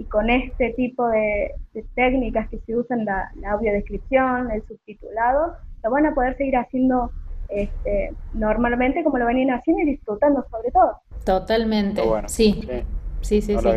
con 0.08 0.30
este 0.30 0.72
tipo 0.74 1.06
de, 1.08 1.52
técnicas 1.94 2.48
que 2.48 2.58
se 2.60 2.76
usan, 2.76 3.04
la, 3.04 3.30
la 3.36 3.52
audiodescripción, 3.52 4.50
el 4.50 4.62
subtitulado, 4.66 5.54
lo 5.84 5.90
van 5.90 6.06
a 6.06 6.14
poder 6.14 6.36
seguir 6.36 6.56
haciendo 6.56 7.10
este, 7.50 8.12
normalmente 8.32 9.02
como 9.02 9.18
lo 9.18 9.26
venían 9.26 9.50
haciendo 9.50 9.82
y 9.82 9.86
disfrutando 9.86 10.44
sobre 10.50 10.70
todo. 10.70 10.92
Totalmente, 11.24 12.02
sí. 12.26 12.60
Sí, 13.20 13.42
sí, 13.42 13.54
sí. 13.58 13.68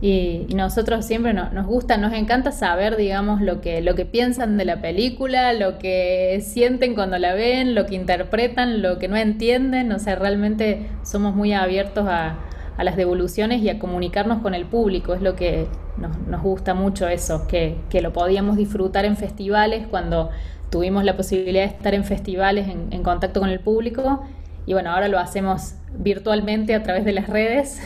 Y, 0.00 0.54
nosotros 0.54 1.04
siempre 1.04 1.32
nos 1.34 1.66
gusta, 1.66 1.98
nos 1.98 2.12
encanta 2.14 2.50
saber, 2.50 2.96
digamos, 2.96 3.40
lo 3.40 3.60
que, 3.60 3.80
lo 3.80 3.94
que 3.94 4.06
piensan 4.06 4.56
de 4.56 4.64
la 4.64 4.80
película, 4.80 5.52
lo 5.52 5.78
que 5.78 6.40
sienten 6.42 6.94
cuando 6.94 7.18
la 7.18 7.34
ven, 7.34 7.76
lo 7.76 7.86
que 7.86 7.94
interpretan, 7.94 8.82
lo 8.82 8.98
que 8.98 9.06
no 9.06 9.16
entienden. 9.16 9.92
O 9.92 9.98
sea, 10.00 10.16
realmente 10.16 10.88
somos 11.04 11.36
muy 11.36 11.52
abiertos 11.52 12.06
a, 12.08 12.38
a 12.80 12.84
las 12.84 12.96
devoluciones 12.96 13.60
y 13.60 13.68
a 13.68 13.78
comunicarnos 13.78 14.40
con 14.40 14.54
el 14.54 14.64
público. 14.64 15.12
Es 15.12 15.20
lo 15.20 15.36
que 15.36 15.66
nos, 15.98 16.18
nos 16.20 16.40
gusta 16.40 16.72
mucho 16.72 17.08
eso, 17.08 17.46
que, 17.46 17.76
que, 17.90 18.00
lo 18.00 18.10
podíamos 18.14 18.56
disfrutar 18.56 19.04
en 19.04 19.18
festivales 19.18 19.86
cuando 19.86 20.30
tuvimos 20.70 21.04
la 21.04 21.14
posibilidad 21.14 21.64
de 21.64 21.76
estar 21.76 21.92
en 21.92 22.04
festivales 22.04 22.68
en, 22.68 22.90
en 22.90 23.02
contacto 23.02 23.40
con 23.40 23.50
el 23.50 23.60
público 23.60 24.22
y 24.64 24.72
bueno, 24.72 24.92
ahora 24.92 25.08
lo 25.08 25.18
hacemos 25.18 25.74
virtualmente 25.92 26.74
a 26.74 26.82
través 26.82 27.04
de 27.04 27.12
las 27.12 27.28
redes. 27.28 27.82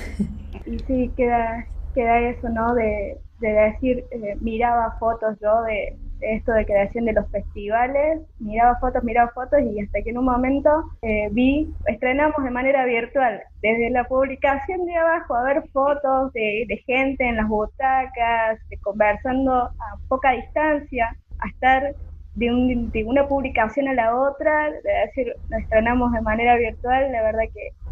Y 0.65 0.79
sí, 0.79 1.11
queda, 1.17 1.67
queda 1.93 2.21
eso, 2.21 2.49
¿no? 2.49 2.73
De, 2.75 3.19
decir, 3.41 4.05
eh, 4.13 4.37
miraba 4.41 4.97
fotos 5.01 5.37
yo 5.43 5.63
de, 5.63 5.99
esto 6.21 6.53
de 6.53 6.65
que 6.65 6.75
decían 6.75 7.05
de 7.05 7.13
los 7.13 7.31
festivales, 7.31 8.21
miraba 8.39 8.79
fotos, 8.79 9.05
miraba 9.05 9.31
fotos 9.33 9.61
y 9.61 9.81
hasta 9.81 10.03
que 10.03 10.11
en 10.11 10.19
un 10.19 10.25
momento 10.25 10.71
eh, 11.03 11.29
vi, 11.33 11.73
estrenamos 11.87 12.43
de 12.43 12.51
manera 12.51 12.85
virtual, 12.85 13.41
desde 13.63 13.91
la 13.91 14.05
publicación 14.05 14.85
de 14.87 14.97
abajo 14.97 15.35
a 15.35 15.45
ver 15.45 15.63
fotos 15.73 16.33
de, 16.33 16.65
de 16.69 16.77
gente 16.87 17.25
en 17.25 17.37
las 17.37 17.49
butacas, 17.49 18.59
de 18.69 18.79
conversando 18.79 19.53
a 19.55 19.97
poca 20.09 20.33
distancia, 20.33 21.17
a 21.41 21.49
estar 21.49 21.95
de, 22.35 23.05
una 23.07 23.29
publicación 23.29 23.89
a 23.89 23.95
la 23.95 24.17
otra, 24.17 24.71
de 24.71 24.93
decir, 25.07 25.35
nos 25.51 25.61
estrenamos 25.61 26.13
de 26.13 26.21
manera 26.21 26.57
virtual, 26.57 27.13
la 27.13 27.23
verdad 27.23 27.43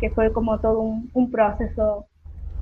que, 0.00 0.10
fue 0.10 0.32
como 0.32 0.58
todo 0.58 0.80
un, 0.80 1.30
proceso 1.30 2.06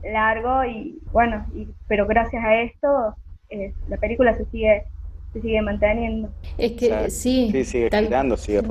largo 0.05 0.65
y 0.65 1.01
bueno, 1.13 1.45
y, 1.55 1.69
pero 1.89 2.07
gracias 2.07 2.45
a 2.45 2.61
esto 2.61 3.15
eh, 3.49 3.73
la 3.89 3.97
película 3.97 4.37
se 4.37 4.45
sigue 4.47 4.85
se 5.33 5.41
sigue 5.41 5.63
manteniendo. 5.63 6.31
Es 6.59 6.73
que 6.73 7.11
sí, 7.11 7.51
sí 7.53 7.65
sigue 7.65 7.91
girando, 7.91 8.37
sigue 8.37 8.63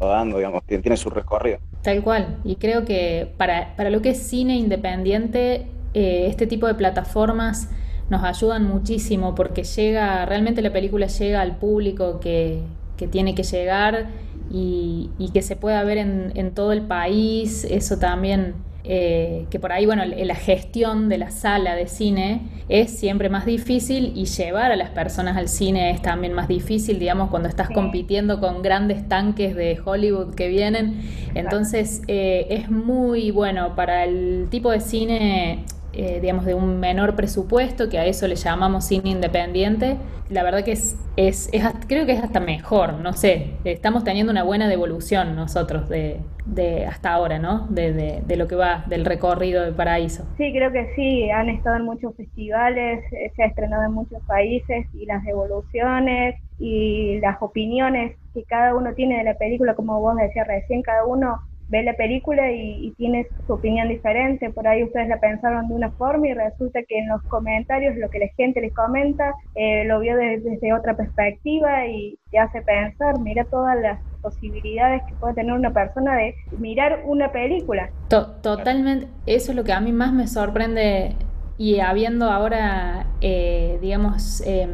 rodando, 0.00 0.38
digamos, 0.38 0.62
tiene 0.64 0.96
su 0.96 1.10
recorrido. 1.10 1.58
Tal 1.82 2.02
cual, 2.02 2.38
y 2.44 2.56
creo 2.56 2.84
que 2.84 3.32
para, 3.36 3.74
para 3.76 3.90
lo 3.90 4.02
que 4.02 4.10
es 4.10 4.18
cine 4.18 4.56
independiente, 4.56 5.66
eh, 5.94 6.26
este 6.28 6.46
tipo 6.46 6.66
de 6.66 6.74
plataformas 6.74 7.68
nos 8.10 8.24
ayudan 8.24 8.64
muchísimo 8.66 9.34
porque 9.34 9.64
llega, 9.64 10.24
realmente 10.26 10.62
la 10.62 10.72
película 10.72 11.06
llega 11.06 11.40
al 11.40 11.56
público 11.56 12.20
que, 12.20 12.62
que 12.96 13.06
tiene 13.06 13.34
que 13.34 13.42
llegar 13.42 14.08
y, 14.50 15.10
y 15.18 15.30
que 15.30 15.42
se 15.42 15.56
pueda 15.56 15.82
ver 15.84 15.98
en, 15.98 16.32
en 16.34 16.52
todo 16.52 16.72
el 16.72 16.82
país, 16.82 17.64
eso 17.64 17.98
también 17.98 18.54
eh, 18.84 19.46
que 19.50 19.58
por 19.58 19.72
ahí, 19.72 19.86
bueno, 19.86 20.04
la 20.04 20.34
gestión 20.34 21.08
de 21.08 21.18
la 21.18 21.30
sala 21.30 21.74
de 21.74 21.88
cine 21.88 22.42
es 22.68 22.90
siempre 22.90 23.28
más 23.28 23.44
difícil 23.44 24.12
y 24.14 24.26
llevar 24.26 24.72
a 24.72 24.76
las 24.76 24.90
personas 24.90 25.36
al 25.36 25.48
cine 25.48 25.90
es 25.90 26.00
también 26.00 26.32
más 26.32 26.48
difícil, 26.48 26.98
digamos, 26.98 27.28
cuando 27.28 27.48
estás 27.48 27.68
compitiendo 27.70 28.40
con 28.40 28.62
grandes 28.62 29.08
tanques 29.08 29.54
de 29.54 29.78
Hollywood 29.84 30.34
que 30.34 30.48
vienen. 30.48 31.00
Entonces, 31.34 32.02
eh, 32.06 32.46
es 32.50 32.70
muy 32.70 33.30
bueno 33.30 33.74
para 33.74 34.04
el 34.04 34.46
tipo 34.50 34.70
de 34.70 34.80
cine 34.80 35.64
eh, 35.92 36.20
digamos, 36.20 36.44
de 36.44 36.54
un 36.54 36.80
menor 36.80 37.16
presupuesto, 37.16 37.88
que 37.88 37.98
a 37.98 38.06
eso 38.06 38.28
le 38.28 38.36
llamamos 38.36 38.86
cine 38.86 39.10
independiente, 39.10 39.96
la 40.28 40.42
verdad 40.42 40.62
que 40.62 40.72
es, 40.72 40.96
es, 41.16 41.48
es 41.52 41.64
creo 41.86 42.04
que 42.04 42.12
es 42.12 42.22
hasta 42.22 42.40
mejor, 42.40 42.94
no 42.94 43.14
sé, 43.14 43.52
estamos 43.64 44.04
teniendo 44.04 44.30
una 44.30 44.42
buena 44.42 44.68
devolución 44.68 45.34
nosotros 45.34 45.88
de, 45.88 46.20
de 46.44 46.84
hasta 46.84 47.12
ahora, 47.12 47.38
¿no? 47.38 47.66
De, 47.70 47.92
de, 47.92 48.22
de, 48.26 48.36
lo 48.36 48.46
que 48.46 48.54
va 48.54 48.84
del 48.86 49.06
recorrido 49.06 49.64
de 49.64 49.72
Paraíso. 49.72 50.24
Sí, 50.36 50.52
creo 50.52 50.70
que 50.70 50.92
sí, 50.94 51.30
han 51.30 51.48
estado 51.48 51.76
en 51.76 51.84
muchos 51.84 52.14
festivales, 52.16 53.02
eh, 53.12 53.32
se 53.34 53.42
ha 53.42 53.46
estrenado 53.46 53.84
en 53.84 53.92
muchos 53.92 54.22
países 54.24 54.86
y 54.92 55.06
las 55.06 55.24
devoluciones 55.24 56.36
y 56.58 57.18
las 57.20 57.40
opiniones 57.40 58.16
que 58.34 58.44
cada 58.44 58.74
uno 58.74 58.92
tiene 58.92 59.18
de 59.18 59.24
la 59.24 59.34
película, 59.34 59.74
como 59.74 59.98
vos 60.00 60.16
decías 60.16 60.46
recién, 60.46 60.82
cada 60.82 61.06
uno 61.06 61.40
ve 61.68 61.82
la 61.82 61.94
película 61.94 62.50
y, 62.50 62.86
y, 62.86 62.90
tiene 62.92 63.26
su 63.46 63.52
opinión 63.52 63.88
diferente. 63.88 64.50
Por 64.50 64.66
ahí 64.66 64.84
ustedes 64.84 65.08
la 65.08 65.20
pensaron 65.20 65.68
de 65.68 65.74
una 65.74 65.90
forma 65.90 66.28
y 66.28 66.34
resulta 66.34 66.82
que 66.82 66.98
en 66.98 67.08
los 67.08 67.22
comentarios 67.24 67.96
lo 67.96 68.08
que 68.10 68.18
la 68.18 68.28
gente 68.36 68.60
les 68.60 68.74
comenta 68.74 69.34
eh, 69.54 69.84
lo 69.84 70.00
vio 70.00 70.16
desde, 70.16 70.72
otra 70.72 70.96
perspectiva 70.96 71.86
y 71.86 72.18
te 72.30 72.38
hace 72.38 72.62
pensar, 72.62 73.18
mira 73.20 73.44
todas 73.44 73.78
las 73.80 74.00
posibilidades 74.22 75.02
que 75.08 75.14
puede 75.14 75.34
tener 75.34 75.52
una 75.52 75.72
persona 75.72 76.16
de 76.16 76.34
mirar 76.58 77.02
una 77.06 77.32
película. 77.32 77.90
To 78.08 78.26
totalmente, 78.42 79.06
eso 79.26 79.52
es 79.52 79.56
lo 79.56 79.64
que 79.64 79.72
a 79.72 79.80
mí 79.80 79.92
más 79.92 80.12
me 80.12 80.26
sorprende 80.26 81.14
y 81.56 81.80
habiendo 81.80 82.30
ahora, 82.30 83.06
eh, 83.20 83.78
digamos, 83.80 84.42
eh, 84.46 84.68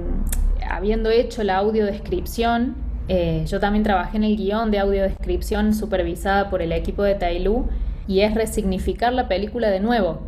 habiendo 0.68 1.11
hecho 1.11 1.42
la 1.44 1.57
audiodescripción, 1.57 2.74
eh, 3.08 3.44
yo 3.46 3.60
también 3.60 3.84
trabajé 3.84 4.16
en 4.16 4.24
el 4.24 4.36
guion 4.36 4.70
de 4.70 4.78
audiodescripción 4.78 5.74
supervisada 5.74 6.48
por 6.48 6.62
el 6.62 6.72
equipo 6.72 7.02
de 7.02 7.14
Tailú 7.14 7.68
y 8.06 8.20
es 8.20 8.34
resignificar 8.34 9.12
la 9.12 9.28
película 9.28 9.68
de 9.68 9.80
nuevo. 9.80 10.22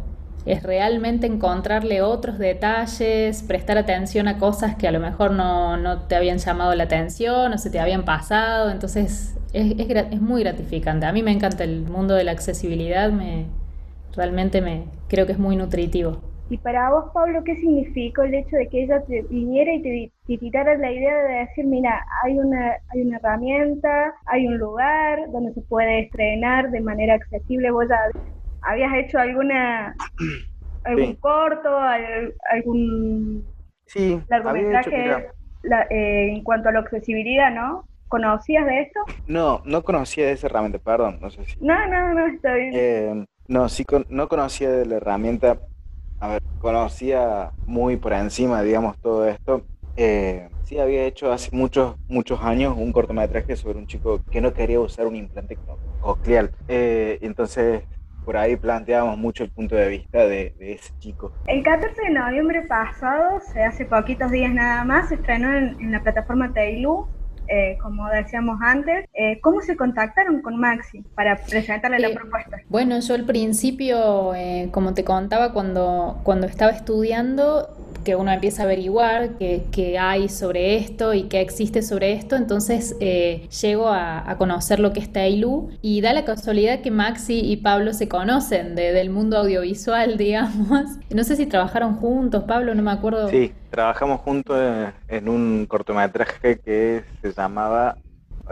Es 0.45 0.63
realmente 0.63 1.27
encontrarle 1.27 2.03
otros 2.03 2.39
detalles, 2.39 3.43
prestar 3.43 3.79
atención 3.79 4.29
a 4.29 4.39
cosas 4.39 4.77
que 4.77 4.87
a 4.87 4.93
lo 4.93 5.01
mejor 5.01 5.33
no, 5.33 5.77
no 5.77 6.03
te 6.03 6.15
habían 6.15 6.39
llamado 6.39 6.75
la 6.75 6.85
atención 6.85 7.53
o 7.53 7.59
se 7.59 7.71
te 7.71 7.81
habían 7.81 8.05
pasado. 8.05 8.71
Entonces 8.71 9.35
es, 9.53 9.75
es, 9.79 9.91
es, 9.91 10.21
muy 10.21 10.43
gratificante. 10.43 11.07
A 11.07 11.13
mí 11.13 11.23
me 11.23 11.33
encanta 11.33 11.65
el 11.65 11.83
mundo 11.83 12.15
de 12.15 12.25
la 12.25 12.33
accesibilidad, 12.33 13.11
me, 13.11 13.47
realmente 14.15 14.61
me, 14.61 14.85
creo 15.09 15.27
que 15.27 15.33
es 15.33 15.39
muy 15.39 15.57
nutritivo. 15.57 16.21
Y 16.49 16.59
para 16.59 16.91
vos, 16.91 17.07
Pablo, 17.13 17.43
¿qué 17.45 17.57
significó 17.57 18.23
el 18.23 18.35
hecho 18.35 18.57
de 18.57 18.69
que 18.69 18.85
ella 18.85 19.03
te 19.05 19.23
viniera 19.23 19.73
y 19.73 19.83
te, 19.83 20.39
te 20.39 20.79
la 20.79 20.93
idea 20.93 21.23
de 21.25 21.35
decir, 21.41 21.65
mira, 21.65 22.05
hay 22.23 22.39
una, 22.39 22.77
hay 22.89 23.03
una 23.03 23.17
herramienta, 23.17 24.15
hay 24.27 24.47
un 24.47 24.57
lugar 24.57 25.31
donde 25.33 25.53
se 25.55 25.61
puede 25.63 26.05
estrenar 26.05 26.71
de 26.71 26.81
manera 26.81 27.15
accesible? 27.15 27.73
¿Vos 27.73 27.87
ya 27.89 27.99
habías 28.63 28.95
hecho 28.95 29.19
alguna 29.19 29.97
algún 30.85 31.07
sí. 31.07 31.17
corto, 31.21 31.69
algún 32.51 33.45
sí, 33.87 34.21
largometraje 34.29 35.29
la, 35.63 35.83
eh, 35.91 36.33
en 36.33 36.45
cuanto 36.45 36.69
a 36.69 36.73
la 36.73 36.79
accesibilidad, 36.81 37.53
¿no? 37.53 37.89
¿Conocías 38.07 38.65
de 38.67 38.83
esto? 38.83 39.01
No, 39.27 39.63
no 39.65 39.83
conocía 39.83 40.27
de 40.27 40.33
esa 40.33 40.47
herramienta, 40.47 40.79
perdón, 40.79 41.19
no 41.21 41.29
sé 41.29 41.45
si. 41.45 41.57
No, 41.61 41.75
no, 41.89 42.15
no, 42.15 42.27
está 42.27 42.55
bien. 42.55 42.73
Eh, 42.73 43.27
no, 43.49 43.69
sí, 43.69 43.85
con, 43.85 44.07
no 44.11 44.29
conocía 44.29 44.71
de 44.71 44.87
la 44.87 44.97
herramienta 44.97 45.59
a 46.21 46.29
ver, 46.29 46.43
conocía 46.61 47.53
muy 47.67 47.97
por 47.97 48.13
encima, 48.13 48.63
digamos, 48.63 48.99
todo 48.99 49.27
esto. 49.27 49.63
Eh, 49.97 50.49
sí, 50.65 50.79
había 50.79 51.05
hecho 51.05 51.33
hace 51.33 51.55
muchos, 51.55 51.97
muchos 52.09 52.43
años 52.43 52.75
un 52.77 52.93
cortometraje 52.93 53.57
sobre 53.57 53.79
un 53.79 53.87
chico 53.87 54.21
que 54.31 54.41
no 54.41 54.53
quería 54.53 54.81
usar 54.81 55.07
un 55.07 55.17
implante 55.17 55.59
coclear. 56.01 56.51
Eh, 56.69 57.19
entonces, 57.23 57.83
por 58.25 58.37
ahí 58.37 58.57
planteábamos 58.57 59.19
mucho 59.19 59.45
el 59.45 59.51
punto 59.51 59.77
de 59.77 59.89
vista 59.89 60.27
de, 60.27 60.55
ese 60.59 60.93
chico. 60.99 61.33
El 61.47 61.63
14 61.63 62.03
de 62.03 62.11
noviembre 62.11 62.63
pasado, 62.63 63.41
hace 63.67 63.85
poquitos 63.87 64.31
días 64.31 64.53
nada 64.53 64.85
más, 64.85 65.09
se 65.09 65.15
estrenó 65.15 65.55
en, 65.57 65.81
en 65.81 65.93
la 65.93 66.03
plataforma 66.03 66.53
Teilu 66.53 67.09
eh, 67.49 67.79
como 67.83 68.09
decíamos 68.09 68.59
antes. 68.63 69.07
Eh, 69.15 69.41
¿Cómo 69.41 69.61
se 69.61 69.77
contactaron 69.77 70.43
con 70.43 70.59
Maxi 70.59 71.03
para 71.15 71.37
presentarle 71.37 71.99
la 71.99 72.11
propuesta? 72.11 72.59
Bueno, 72.69 72.99
yo 73.01 73.15
al 73.15 73.25
principio, 73.25 74.35
eh, 74.35 74.69
como 74.73 74.95
te 74.95 75.05
contaba, 75.05 75.53
cuando, 75.53 76.21
cuando 76.23 76.47
estaba 76.47 76.73
estudiando, 76.73 77.69
que 78.07 78.15
uno 78.15 78.31
empieza 78.31 78.63
a 78.63 78.67
averiguar 78.67 79.31
qué, 79.37 79.65
qué, 79.73 79.99
hay 79.99 80.29
sobre 80.29 80.77
esto 80.77 81.13
y 81.13 81.25
qué 81.25 81.41
existe 81.41 81.83
sobre 81.83 82.13
esto, 82.13 82.37
entonces 82.37 82.95
eh, 83.01 83.49
llego 83.61 83.89
a, 83.89 84.33
conocer 84.39 84.79
lo 84.79 84.93
que 84.93 85.01
es 85.01 85.13
Tailú 85.13 85.71
y 85.83 86.03
da 86.03 86.13
la 86.13 86.25
casualidad 86.25 86.83
que 86.83 86.93
Maxi 86.93 87.41
y 87.41 87.57
Pablo 87.57 87.93
se 87.95 88.07
conocen 88.09 88.77
de, 88.77 88.93
del 88.93 89.11
mundo 89.11 89.39
audiovisual, 89.39 90.17
digamos. 90.19 90.85
No 91.13 91.25
sé 91.25 91.35
si 91.35 91.47
trabajaron 91.47 91.97
juntos, 91.97 92.45
Pablo, 92.45 92.77
no 92.77 92.83
me 92.83 92.93
acuerdo. 92.93 93.29
Sí, 93.29 93.53
trabajamos 93.71 94.21
juntos 94.21 94.57
en 95.09 95.29
un 95.29 95.67
cortometraje 95.67 96.61
que 96.61 97.03
se 97.21 97.33
llamaba, 97.33 97.97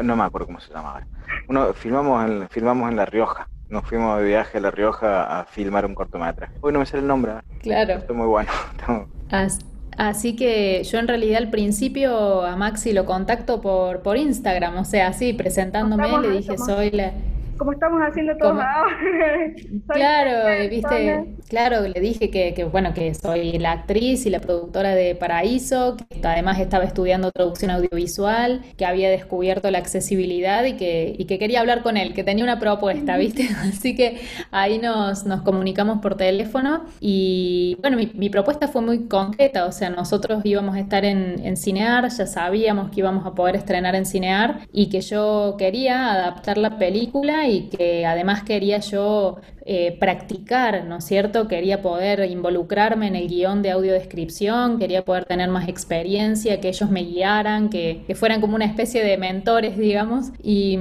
no 0.02 0.16
me 0.16 0.24
acuerdo 0.24 0.46
cómo 0.46 0.58
se 0.58 0.72
llamaba. 0.72 1.06
Uno, 1.48 1.72
filmamos 1.74 2.28
en, 2.28 2.48
filmamos 2.48 2.90
en 2.90 2.96
La 2.96 3.06
Rioja 3.06 3.48
nos 3.68 3.84
fuimos 3.84 4.18
de 4.18 4.26
viaje 4.26 4.58
a 4.58 4.60
La 4.60 4.70
Rioja 4.70 5.40
a 5.40 5.44
filmar 5.44 5.86
un 5.86 5.94
cortometraje. 5.94 6.54
Hoy 6.60 6.72
no 6.72 6.78
me 6.78 6.86
sale 6.86 7.02
el 7.02 7.08
nombre. 7.08 7.32
Claro. 7.60 7.94
Está 7.94 8.12
muy 8.12 8.26
bueno. 8.26 8.50
As 9.30 9.58
así 9.96 10.34
que 10.34 10.82
yo 10.82 10.98
en 10.98 11.08
realidad 11.08 11.38
al 11.38 11.50
principio 11.50 12.42
a 12.42 12.56
Maxi 12.56 12.92
lo 12.92 13.04
contacto 13.04 13.60
por, 13.60 14.02
por 14.02 14.16
Instagram, 14.16 14.76
o 14.78 14.84
sea, 14.84 15.08
así 15.08 15.32
presentándome, 15.32 16.18
le 16.20 16.30
dije, 16.30 16.58
soy 16.58 16.90
la 16.90 17.12
como 17.56 17.72
estamos 17.72 18.00
haciendo 18.02 18.36
todos 18.36 18.58
ahora. 18.58 18.96
claro, 19.88 20.68
viste, 20.68 21.36
claro, 21.48 21.86
le 21.86 22.00
dije 22.00 22.30
que, 22.30 22.54
que, 22.54 22.64
bueno, 22.64 22.94
que 22.94 23.14
soy 23.14 23.58
la 23.58 23.72
actriz 23.72 24.26
y 24.26 24.30
la 24.30 24.40
productora 24.40 24.94
de 24.94 25.14
Paraíso, 25.14 25.96
que 25.96 26.26
además 26.26 26.58
estaba 26.60 26.84
estudiando 26.84 27.30
traducción 27.32 27.70
audiovisual, 27.70 28.62
que 28.76 28.84
había 28.86 29.10
descubierto 29.10 29.70
la 29.70 29.78
accesibilidad 29.78 30.64
y 30.64 30.74
que, 30.74 31.14
y 31.18 31.24
que 31.24 31.38
quería 31.38 31.60
hablar 31.60 31.82
con 31.82 31.96
él, 31.96 32.14
que 32.14 32.24
tenía 32.24 32.44
una 32.44 32.58
propuesta, 32.58 33.16
viste. 33.16 33.48
Así 33.58 33.94
que 33.94 34.20
ahí 34.50 34.78
nos, 34.78 35.24
nos 35.24 35.42
comunicamos 35.42 36.00
por 36.00 36.16
teléfono 36.16 36.84
y 37.00 37.76
bueno, 37.80 37.96
mi, 37.96 38.10
mi, 38.14 38.30
propuesta 38.30 38.68
fue 38.68 38.82
muy 38.82 39.06
concreta, 39.06 39.66
o 39.66 39.72
sea, 39.72 39.90
nosotros 39.90 40.42
íbamos 40.44 40.76
a 40.76 40.80
estar 40.80 41.04
en, 41.04 41.44
en 41.44 41.56
Cinear, 41.56 42.08
ya 42.08 42.26
sabíamos 42.26 42.90
que 42.90 43.00
íbamos 43.00 43.26
a 43.26 43.34
poder 43.34 43.56
estrenar 43.56 43.94
en 43.94 44.06
Cinear 44.06 44.60
y 44.72 44.88
que 44.88 45.00
yo 45.00 45.56
quería 45.58 46.12
adaptar 46.12 46.58
la 46.58 46.78
película 46.78 47.46
y 47.48 47.68
que 47.68 48.06
además 48.06 48.42
quería 48.42 48.78
yo 48.78 49.38
eh, 49.66 49.96
practicar, 49.98 50.84
¿no 50.84 50.98
es 50.98 51.04
cierto? 51.04 51.48
Quería 51.48 51.80
poder 51.80 52.30
involucrarme 52.30 53.06
en 53.06 53.16
el 53.16 53.28
guion 53.28 53.62
de 53.62 53.70
audiodescripción, 53.70 54.78
quería 54.78 55.04
poder 55.04 55.24
tener 55.24 55.48
más 55.48 55.68
experiencia, 55.68 56.60
que 56.60 56.68
ellos 56.68 56.90
me 56.90 57.02
guiaran, 57.02 57.70
que, 57.70 58.02
que 58.06 58.14
fueran 58.14 58.40
como 58.40 58.54
una 58.56 58.66
especie 58.66 59.02
de 59.02 59.16
mentores, 59.16 59.76
digamos, 59.78 60.32
y, 60.42 60.78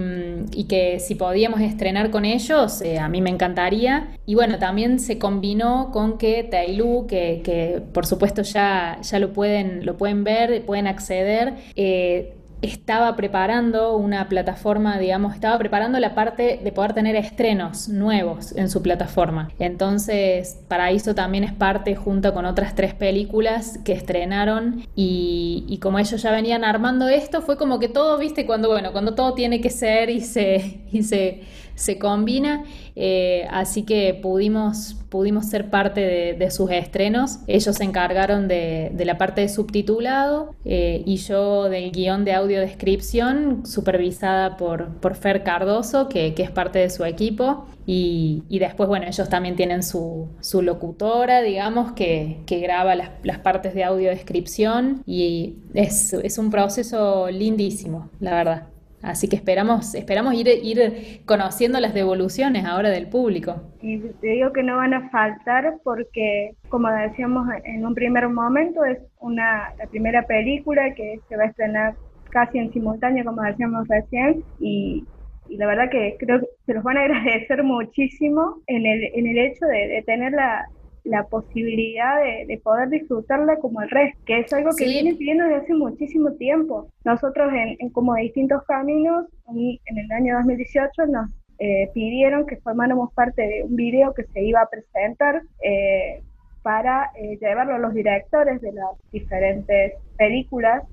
y 0.53 0.65
que 0.65 0.99
si 0.99 1.15
podíamos 1.15 1.61
estrenar 1.61 2.11
con 2.11 2.25
ellos, 2.25 2.81
eh, 2.81 2.99
a 2.99 3.07
mí 3.07 3.21
me 3.21 3.29
encantaría. 3.29 4.17
Y 4.25 4.35
bueno, 4.35 4.59
también 4.59 4.99
se 4.99 5.17
combinó 5.17 5.91
con 5.91 6.17
que 6.17 6.43
Tailú, 6.43 7.07
que, 7.07 7.41
que 7.43 7.81
por 7.93 8.05
supuesto 8.05 8.41
ya, 8.41 8.99
ya 9.01 9.19
lo, 9.19 9.33
pueden, 9.33 9.85
lo 9.85 9.97
pueden 9.97 10.23
ver, 10.23 10.65
pueden 10.65 10.87
acceder, 10.87 11.53
eh, 11.75 12.33
estaba 12.63 13.15
preparando 13.15 13.95
una 13.97 14.29
plataforma, 14.29 14.97
digamos, 14.97 15.35
estaba 15.35 15.57
preparando 15.57 15.99
la 15.99 16.15
parte 16.15 16.59
de 16.63 16.71
poder 16.71 16.93
tener 16.93 17.15
estrenos 17.15 17.89
nuevos 17.89 18.55
en 18.55 18.69
su 18.69 18.81
plataforma. 18.81 19.49
Entonces, 19.59 20.59
Paraíso 20.67 21.13
también 21.13 21.43
es 21.43 21.53
parte 21.53 21.95
junto 21.95 22.33
con 22.33 22.45
otras 22.45 22.73
tres 22.75 22.93
películas 22.93 23.79
que 23.83 23.93
estrenaron 23.93 24.85
y, 24.95 25.65
y, 25.67 25.77
como 25.79 25.99
ellos 25.99 26.21
ya 26.21 26.31
venían 26.31 26.63
armando 26.63 27.07
esto, 27.09 27.41
fue 27.41 27.57
como 27.57 27.79
que 27.79 27.89
todo, 27.89 28.17
viste, 28.17 28.45
cuando, 28.45 28.69
bueno, 28.69 28.91
cuando 28.91 29.13
todo 29.13 29.33
tiene 29.33 29.59
que 29.61 29.69
ser 29.69 30.09
y 30.09 30.21
se, 30.21 30.81
y 30.91 31.03
se 31.03 31.41
se 31.75 31.97
combina, 31.97 32.63
eh, 32.95 33.47
así 33.49 33.83
que 33.83 34.13
pudimos, 34.21 34.95
pudimos 35.09 35.47
ser 35.47 35.69
parte 35.69 36.35
de, 36.37 36.51
sus 36.51 36.69
estrenos. 36.71 37.39
Ellos 37.47 37.75
se 37.75 37.83
encargaron 37.83 38.47
de, 38.47 38.91
la 39.03 39.17
parte 39.17 39.41
de 39.41 39.49
subtitulado 39.49 40.53
eh, 40.65 41.01
y 41.05 41.17
yo 41.17 41.69
del 41.69 41.91
guion 41.91 42.25
de 42.25 42.33
audiodescripción, 42.33 43.65
supervisada 43.65 44.57
por, 44.57 44.89
por 44.99 45.15
Fer 45.15 45.43
Cardoso, 45.43 46.09
que, 46.09 46.33
es 46.37 46.51
parte 46.51 46.79
de 46.79 46.89
su 46.89 47.05
equipo. 47.05 47.65
Y, 47.85 48.43
después, 48.49 48.87
bueno, 48.87 49.07
ellos 49.07 49.27
también 49.27 49.55
tienen 49.55 49.83
su, 49.83 50.29
locutora, 50.61 51.41
digamos, 51.41 51.93
que, 51.93 52.43
graba 52.47 52.95
las, 52.95 53.09
las, 53.23 53.39
partes 53.39 53.73
de 53.73 53.83
audiodescripción 53.83 55.03
y 55.05 55.55
es, 55.73 56.13
es 56.13 56.37
un 56.37 56.49
proceso 56.49 57.29
lindísimo, 57.29 58.09
la 58.19 58.35
verdad. 58.35 58.72
Así 59.03 59.27
que 59.27 59.35
esperamos, 59.35 59.93
esperamos 59.95 60.33
ir, 60.33 60.47
ir 60.47 61.21
conociendo 61.25 61.79
las 61.81 61.93
devoluciones 61.93 62.65
ahora 62.65 62.89
del 62.89 63.09
público. 63.09 63.61
Y 63.81 63.99
te 63.99 64.27
digo 64.27 64.53
que 64.53 64.63
no 64.63 64.77
van 64.77 64.93
a 64.93 65.09
faltar 65.09 65.75
porque, 65.83 66.55
como 66.69 66.89
decíamos 66.89 67.45
en 67.65 67.85
un 67.85 67.93
primer 67.93 68.29
momento, 68.29 68.85
es 68.85 68.99
una 69.19 69.73
la 69.77 69.87
primera 69.87 70.25
película 70.25 70.93
que 70.95 71.19
se 71.27 71.35
va 71.35 71.43
a 71.43 71.47
estrenar 71.47 71.95
casi 72.29 72.59
en 72.59 72.71
simultáneo, 72.71 73.25
como 73.25 73.41
decíamos 73.41 73.87
recién, 73.89 74.43
y, 74.59 75.05
la 75.49 75.67
verdad 75.67 75.89
que 75.91 76.15
creo 76.17 76.39
que 76.39 76.47
se 76.65 76.73
los 76.73 76.83
van 76.83 76.97
a 76.97 77.01
agradecer 77.03 77.61
muchísimo 77.61 78.61
en 78.67 78.85
el, 78.85 79.03
en 79.13 79.27
el 79.27 79.37
hecho 79.37 79.65
de, 79.65 79.87
de 79.89 80.01
tener 80.03 80.31
la, 80.31 80.65
la 81.03 81.23
posibilidad 81.25 82.21
de, 82.47 82.59
poder 82.63 82.89
disfrutarla 82.89 83.57
como 83.57 83.81
el 83.81 83.89
resto, 83.89 84.19
que 84.25 84.39
es 84.39 84.53
algo 84.53 84.71
que 84.77 84.85
viene 84.85 85.15
pidiendo 85.15 85.43
desde 85.43 85.57
hace 85.57 85.73
muchísimo 85.73 86.31
tiempo. 86.33 86.87
Nosotros 87.03 87.51
en, 87.53 87.89
como 87.89 88.15
distintos 88.15 88.63
caminos, 88.63 89.25
en 89.47 89.97
el 89.97 90.11
año 90.11 90.35
2018 90.37 91.07
nos 91.07 91.29
eh, 91.59 91.89
pidieron 91.93 92.45
que 92.45 92.57
formáramos 92.57 93.13
parte 93.13 93.41
de 93.41 93.63
un 93.63 93.75
video 93.75 94.13
que 94.13 94.23
se 94.23 94.43
iba 94.43 94.61
a 94.61 94.69
presentar 94.69 95.41
eh, 95.61 96.21
para 96.61 97.11
eh, 97.15 97.37
llevarlo 97.39 97.75
a 97.75 97.79
los 97.79 97.93
directores 97.93 98.61
de 98.61 98.71
las 98.71 98.89
diferentes 99.11 99.93
películas, 100.17 100.83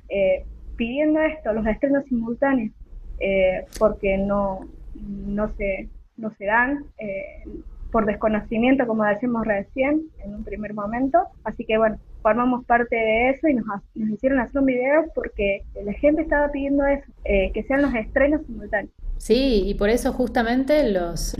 pidiendo 0.77 1.20
esto, 1.20 1.53
los 1.53 1.66
estrenos 1.66 2.05
simultáneos, 2.07 2.73
porque 3.79 4.18
no, 4.18 4.61
no, 4.94 5.55
se, 5.57 5.88
no 6.16 6.35
se 6.35 6.46
dan 6.46 6.85
por 7.90 8.07
desconocimiento, 8.07 8.87
como 8.87 9.05
decimos 9.05 9.46
recién, 9.46 10.03
en 10.24 10.35
un 10.35 10.44
primer 10.44 10.74
momento. 10.74 11.18
Así 11.44 11.64
que 11.64 11.79
bueno, 11.79 11.98
formamos 12.22 12.64
parte 12.64 12.96
de 12.96 13.31
eso 13.31 13.48
y 13.48 13.55
nos, 13.55 13.66
hicieron 13.94 14.40
hacer 14.40 14.61
un 14.61 14.66
video 14.66 15.05
porque 15.14 15.62
la 15.85 15.92
gente 15.94 16.22
estaba 16.22 16.50
pidiendo 16.50 16.85
eso, 16.87 17.11
eh, 17.24 17.50
que 17.53 17.62
sean 17.64 17.83
los 17.83 17.94
estrenos 17.94 18.42
simultáneos. 18.46 18.92
Sí, 19.18 19.64
y 19.66 19.74
por 19.74 19.90
eso 19.90 20.12
justamente 20.12 20.90
los, 20.90 21.37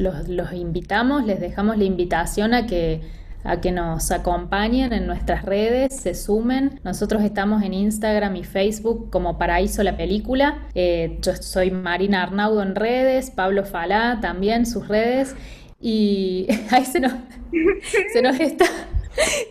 invitamos, 0.53 1.25
les 1.25 1.41
dejamos 1.41 1.79
la 1.79 1.85
invitación 1.85 2.53
a 2.55 2.67
que 2.67 3.01
a 3.43 3.61
que 3.61 3.73
nos 3.73 4.11
acompañen 4.11 4.93
en 4.93 5.07
nuestras 5.07 5.47
redes, 5.47 5.97
se 5.97 6.15
sumen. 6.15 6.79
Nosotros 6.85 7.23
estamos 7.23 7.63
en 7.63 7.73
Instagram 7.73 8.37
y 8.37 8.45
Facebook 8.45 9.09
como 9.11 9.39
Paraíso 9.39 9.83
la 9.83 9.97
Película. 9.97 10.59
Eh, 10.75 11.19
yo 11.23 11.35
soy 11.37 11.71
Marina 11.71 12.23
Arnaudo 12.23 12.63
en 12.63 12.75
redes, 12.75 13.31
Pablo 13.31 13.65
Falá 13.65 14.19
también 14.21 14.67
sus 14.67 14.89
redes. 14.89 15.35
Y 15.81 16.47
ahí 16.71 16.85
se 16.85 17.01
nos, 17.01 17.13
se 18.13 18.23
nos 18.23 18.39
está. 18.39 18.67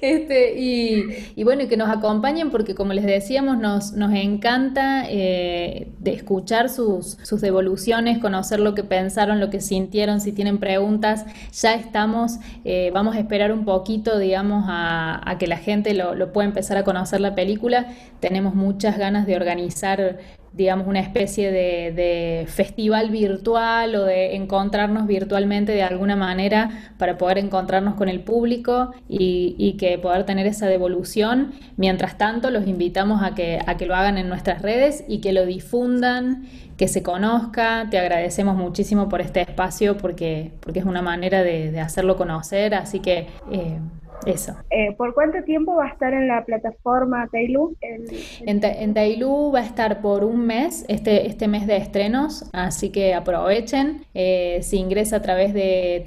Este, 0.01 0.57
y, 0.57 1.43
bueno, 1.43 1.63
y 1.63 1.67
que 1.67 1.75
nos 1.75 1.89
acompañen 1.89 2.49
porque 2.49 2.75
como 2.75 2.93
les 2.93 3.05
decíamos, 3.05 3.57
nos, 3.57 3.91
nos 3.93 4.13
encanta 4.13 5.03
eh, 5.09 5.91
escuchar 6.05 6.69
sus, 6.69 7.17
sus, 7.23 7.41
devoluciones, 7.41 8.19
conocer 8.19 8.59
lo 8.59 8.73
que 8.73 8.83
pensaron, 8.83 9.39
lo 9.39 9.49
que 9.49 9.59
sintieron, 9.59 10.21
si 10.21 10.31
tienen 10.31 10.59
preguntas, 10.59 11.25
ya 11.51 11.75
estamos, 11.75 12.37
eh, 12.63 12.89
vamos 12.93 13.15
a 13.15 13.19
esperar 13.19 13.51
un 13.51 13.65
poquito, 13.65 14.17
digamos, 14.17 14.65
a, 14.67 15.29
a 15.29 15.37
que 15.37 15.47
la 15.47 15.57
gente 15.57 15.93
lo, 15.93 16.15
lo, 16.15 16.31
pueda 16.31 16.47
empezar 16.47 16.77
a 16.77 16.83
conocer 16.83 17.19
la 17.19 17.35
película. 17.35 17.87
Tenemos 18.19 18.55
muchas 18.55 18.97
ganas 18.97 19.27
de 19.27 19.35
organizar 19.35 20.19
digamos, 20.53 20.87
una 20.87 20.99
especie 20.99 21.51
de, 21.51 22.45
festival 22.47 23.09
virtual 23.09 23.95
o 23.95 24.05
de 24.05 24.35
encontrarnos 24.35 25.07
virtualmente 25.07 25.71
de 25.71 25.83
alguna 25.83 26.15
manera 26.15 26.93
para 26.97 27.17
poder 27.17 27.37
encontrarnos 27.37 27.95
con 27.95 28.09
el 28.09 28.21
público 28.21 28.93
y, 29.07 29.75
que 29.79 29.97
poder 29.97 30.25
tener 30.25 30.47
esa 30.47 30.67
devolución. 30.67 31.51
Mientras 31.77 32.17
tanto, 32.17 32.49
los 32.49 32.67
invitamos 32.67 33.23
a 33.23 33.35
que, 33.35 33.59
a 33.65 33.77
que 33.77 33.85
lo 33.85 33.95
hagan 33.95 34.17
en 34.17 34.27
nuestras 34.27 34.61
redes 34.61 35.03
y 35.07 35.19
que 35.19 35.31
lo 35.31 35.45
difundan, 35.45 36.45
que 36.77 36.87
se 36.87 37.03
conozca. 37.03 37.87
Te 37.91 37.99
agradecemos 37.99 38.55
muchísimo 38.55 39.09
por 39.09 39.21
este 39.21 39.41
espacio 39.41 39.97
porque, 39.97 40.51
porque 40.59 40.79
es 40.79 40.85
una 40.85 41.01
manera 41.01 41.43
de, 41.43 41.79
hacerlo 41.79 42.17
conocer, 42.17 42.73
así 42.73 42.99
que... 42.99 43.27
Eh, 43.51 43.77
eso. 44.25 44.53
Eh, 44.69 44.93
¿Por 44.97 45.13
cuánto 45.13 45.43
tiempo 45.43 45.75
va 45.75 45.85
a 45.85 45.89
estar 45.89 46.13
en 46.13 46.27
la 46.27 46.45
plataforma 46.45 47.27
Tailu? 47.31 47.75
En, 47.81 48.63
en 48.63 48.93
Tailu 48.93 49.51
va 49.53 49.59
a 49.59 49.65
estar 49.65 50.01
por 50.01 50.23
un 50.23 50.45
mes, 50.45 50.85
este, 50.87 51.27
este 51.27 51.47
mes 51.47 51.67
de 51.67 51.77
estrenos, 51.77 52.49
así 52.53 52.89
que 52.89 53.13
aprovechen. 53.13 54.05
Eh, 54.13 54.59
se 54.61 54.77
ingresa 54.77 55.17
a 55.17 55.21
través 55.21 55.53
de 55.53 56.03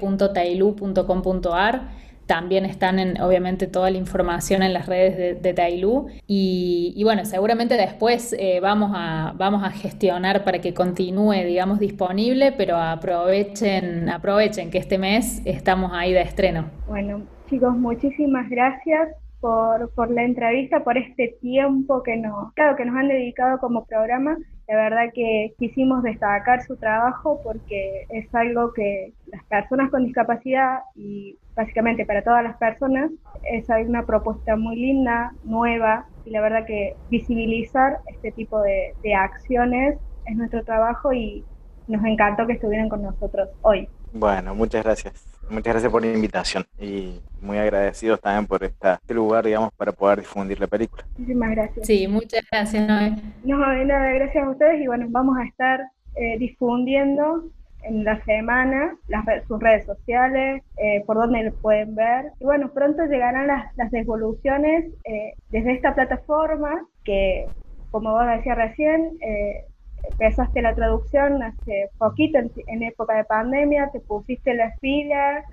www.tailu.com.ar 0.00 2.00
también 2.30 2.64
están 2.64 3.00
en, 3.00 3.20
obviamente, 3.20 3.66
toda 3.66 3.90
la 3.90 3.98
información 3.98 4.62
en 4.62 4.72
las 4.72 4.86
redes 4.86 5.42
de, 5.42 5.52
de. 5.52 5.80
Y, 6.28 7.02
bueno, 7.02 7.24
seguramente 7.24 7.76
después 7.76 8.36
eh, 8.38 8.60
vamos, 8.60 8.92
a, 8.94 9.34
vamos 9.36 9.64
a 9.64 9.70
gestionar 9.70 10.44
para 10.44 10.60
que 10.60 10.72
continúe, 10.72 11.44
digamos, 11.44 11.80
disponible, 11.80 12.52
pero 12.52 12.76
aprovechen, 12.76 14.08
aprovechen 14.08 14.70
que 14.70 14.78
este 14.78 14.96
mes 14.96 15.42
estamos 15.44 15.90
ahí 15.92 16.12
de 16.12 16.20
estreno. 16.20 16.66
Bueno, 16.86 17.22
chicos, 17.48 17.76
muchísimas 17.76 18.48
gracias 18.48 19.08
por, 19.40 19.90
por 19.94 20.10
la 20.10 20.22
entrevista, 20.22 20.84
por 20.84 20.98
este 20.98 21.36
tiempo 21.40 22.02
que 22.02 22.16
nos, 22.16 22.52
claro, 22.54 22.76
que 22.76 22.84
nos 22.84 22.96
han 22.96 23.08
dedicado 23.08 23.58
como 23.58 23.84
programa. 23.84 24.36
La 24.68 24.76
verdad 24.76 25.12
que 25.12 25.52
quisimos 25.58 26.02
destacar 26.02 26.62
su 26.62 26.76
trabajo 26.76 27.40
porque 27.42 28.06
es 28.10 28.32
algo 28.34 28.72
que 28.72 29.12
las 29.26 29.42
personas 29.44 29.90
con 29.90 30.04
discapacidad 30.04 30.80
y 30.94 31.38
básicamente 31.56 32.06
para 32.06 32.22
todas 32.22 32.44
las 32.44 32.56
personas 32.56 33.10
es 33.50 33.66
una 33.88 34.06
propuesta 34.06 34.56
muy 34.56 34.76
linda, 34.76 35.32
nueva 35.44 36.06
y 36.24 36.30
la 36.30 36.40
verdad 36.40 36.66
que 36.66 36.94
visibilizar 37.10 37.98
este 38.06 38.30
tipo 38.30 38.60
de, 38.60 38.94
de 39.02 39.14
acciones 39.14 39.98
es 40.26 40.36
nuestro 40.36 40.62
trabajo 40.62 41.12
y 41.12 41.44
nos 41.88 42.04
encantó 42.04 42.46
que 42.46 42.52
estuvieran 42.52 42.88
con 42.88 43.02
nosotros 43.02 43.48
hoy. 43.62 43.88
Bueno, 44.12 44.54
muchas 44.54 44.84
gracias. 44.84 45.39
Muchas 45.50 45.74
gracias 45.74 45.90
por 45.90 46.04
la 46.04 46.12
invitación 46.12 46.64
y 46.78 47.20
muy 47.40 47.58
agradecidos 47.58 48.20
también 48.20 48.46
por 48.46 48.62
este 48.62 49.14
lugar, 49.14 49.44
digamos, 49.44 49.72
para 49.74 49.90
poder 49.90 50.20
difundir 50.20 50.60
la 50.60 50.68
película. 50.68 51.04
Muchísimas 51.18 51.50
gracias. 51.50 51.86
Sí, 51.86 52.06
muchas 52.06 52.44
gracias, 52.50 52.86
Noé. 52.86 53.16
No, 53.42 53.58
nada, 53.58 54.12
gracias 54.12 54.44
a 54.44 54.50
ustedes 54.50 54.80
y 54.80 54.86
bueno, 54.86 55.06
vamos 55.08 55.36
a 55.38 55.44
estar 55.44 55.80
eh, 56.14 56.38
difundiendo 56.38 57.50
en 57.82 58.04
la 58.04 58.22
semana 58.24 58.96
las 59.08 59.24
sus 59.46 59.60
redes 59.60 59.86
sociales, 59.86 60.62
eh, 60.76 61.02
por 61.06 61.16
donde 61.16 61.44
lo 61.44 61.52
pueden 61.54 61.94
ver. 61.94 62.32
Y 62.38 62.44
bueno, 62.44 62.70
pronto 62.72 63.04
llegarán 63.04 63.46
las, 63.46 63.76
las 63.76 63.90
devoluciones 63.90 64.86
eh, 65.04 65.34
desde 65.50 65.72
esta 65.72 65.94
plataforma 65.94 66.86
que, 67.04 67.46
como 67.90 68.12
vos 68.12 68.26
decías 68.26 68.56
recién, 68.56 69.18
eh, 69.20 69.64
empezaste 70.02 70.62
la 70.62 70.74
traducción 70.74 71.42
hace 71.42 71.90
poquito, 71.98 72.38
en, 72.38 72.82
época 72.82 73.16
de 73.16 73.24
pandemia, 73.24 73.90
te 73.92 74.00
pusiste 74.00 74.54
las 74.54 74.78
pilas, 74.80 75.44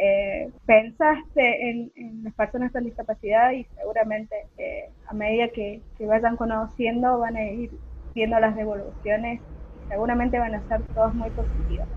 eh, 0.00 0.50
pensaste 0.66 1.70
en, 1.70 1.92
las 2.22 2.34
personas 2.34 2.72
con 2.72 2.84
discapacidad 2.84 3.52
y 3.52 3.64
seguramente 3.76 4.34
eh, 4.58 4.90
a 5.06 5.14
medida 5.14 5.48
que, 5.48 5.80
vayan 6.00 6.36
conociendo 6.36 7.18
van 7.18 7.36
a 7.36 7.44
ir 7.44 7.70
viendo 8.14 8.38
las 8.40 8.56
devoluciones 8.56 9.40
y 9.40 9.88
seguramente 9.88 10.38
van 10.38 10.54
a 10.54 10.68
ser 10.68 10.82
todas 10.94 11.14
muy 11.14 11.30
positivas. 11.30 11.88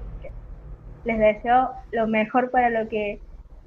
les 1.05 1.19
deseo 1.19 1.71
lo 1.91 2.07
mejor 2.07 2.51
para 2.51 2.69
lo 2.69 2.87
que, 2.89 3.19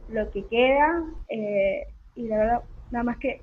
lo 0.08 0.30
que 0.30 0.44
queda 0.46 1.04
eh, 1.28 1.86
y 2.14 2.28
la 2.28 2.38
verdad, 2.38 2.60
nada 2.90 3.04
más 3.04 3.18
que 3.18 3.42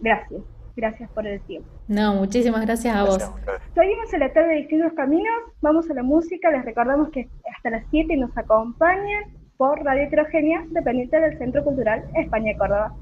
gracias. 0.00 0.42
Gracias 0.74 1.10
por 1.10 1.26
el 1.26 1.40
tiempo. 1.42 1.68
No, 1.92 2.14
muchísimas 2.14 2.62
gracias 2.62 2.96
a 2.96 3.04
vos. 3.04 3.30
Seguimos 3.74 4.10
en 4.14 4.20
la 4.20 4.32
tarde 4.32 4.48
de 4.48 4.56
distintos 4.60 4.94
caminos, 4.94 5.34
vamos 5.60 5.90
a 5.90 5.94
la 5.94 6.02
música, 6.02 6.50
les 6.50 6.64
recordamos 6.64 7.10
que 7.10 7.28
hasta 7.54 7.68
las 7.68 7.84
7 7.90 8.16
nos 8.16 8.36
acompañan 8.36 9.24
por 9.58 9.84
Radio 9.84 10.04
Heterogénea, 10.04 10.64
dependiente 10.70 11.20
del 11.20 11.36
Centro 11.36 11.62
Cultural 11.62 12.02
España 12.14 12.56
Córdoba. 12.56 12.96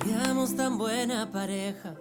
Haríamos 0.00 0.56
tan 0.56 0.78
buena 0.78 1.30
pareja, 1.30 1.96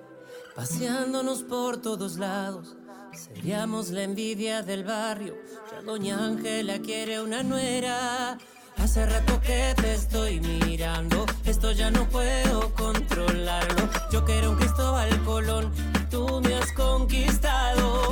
paseándonos 0.55 1.43
por 1.43 1.81
todos 1.81 2.17
lados 2.17 2.77
Seríamos 3.16 3.91
la 3.91 4.03
envidia 4.03 4.61
del 4.61 4.84
barrio. 4.84 5.36
Ya 5.72 5.82
Doña 5.82 6.26
Ángela 6.26 6.80
quiere 6.80 7.22
una 7.22 7.43
nuera. 7.43 8.38
Hace 8.78 9.05
rato 9.05 9.39
que 9.39 9.74
te 9.78 9.93
estoy 9.93 10.41
mirando, 10.41 11.26
esto 11.45 11.72
ya 11.72 11.89
no 11.91 12.09
puedo 12.09 12.74
controlarlo. 12.74 13.89
Yo 14.11 14.26
quiero 14.26 14.51
un 14.51 14.57
Cristóbal 14.57 15.24
Colón, 15.24 15.72
tú 16.11 16.41
me 16.41 16.55
has 16.55 16.72
conquistado. 16.74 18.09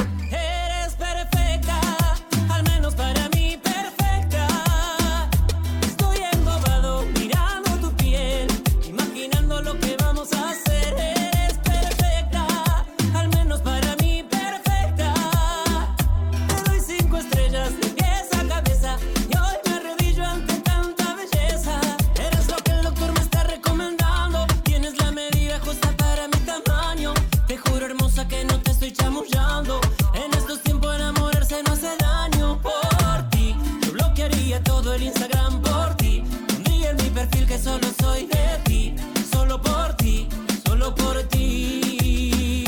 Todo 34.83 34.95
el 34.95 35.03
Instagram 35.03 35.61
por 35.61 35.95
ti. 35.95 36.23
Pondría 36.47 36.91
en 36.91 36.97
mi 36.97 37.09
perfil 37.09 37.47
que 37.47 37.57
solo 37.57 37.87
soy 38.01 38.25
de 38.27 38.59
ti. 38.65 38.95
Solo 39.31 39.61
por 39.61 39.93
ti, 39.95 40.27
solo 40.67 40.93
por 40.93 41.23
ti. 41.23 42.65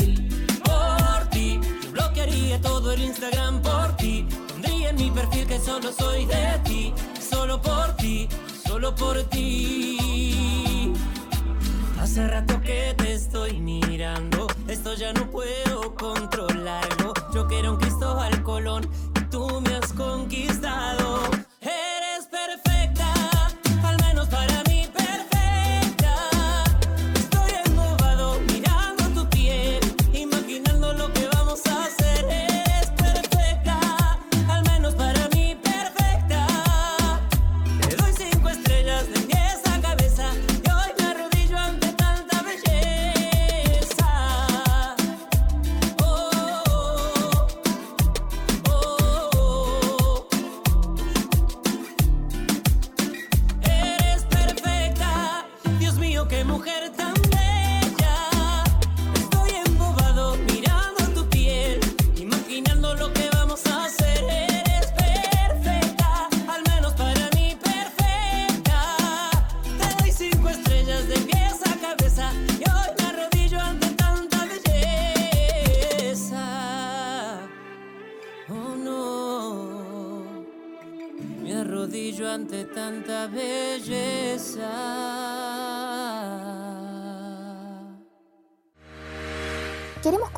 Por 0.64 1.28
ti. 1.30 1.60
Yo 1.84 1.92
bloquearía 1.92 2.60
todo 2.62 2.92
el 2.92 3.02
Instagram 3.02 3.60
por 3.60 3.96
ti. 3.96 4.26
Pondría 4.48 4.90
en 4.90 4.96
mi 4.96 5.10
perfil 5.10 5.46
que 5.46 5.58
solo 5.60 5.92
soy 5.92 6.24
de 6.24 6.58
ti. 6.64 6.94
Solo 7.20 7.60
por 7.60 7.94
ti, 7.96 8.28
solo 8.66 8.94
por 8.94 9.22
ti. 9.24 10.92
Hace 12.00 12.26
rato 12.28 12.60
que 12.62 12.94
te 12.96 13.12
estoy 13.12 13.60
mirando, 13.60 14.46
esto 14.68 14.94
ya 14.94 15.12
no 15.12 15.30
puedo 15.30 15.94
controlarlo. 15.94 17.12
Yo 17.34 17.46
quiero 17.46 17.72
un 17.72 17.78
Cristóbal 17.78 18.42
Colón, 18.42 18.88
y 19.16 19.20
tú 19.24 19.60
me 19.60 19.74
has 19.74 19.92
conquistado. 19.92 21.35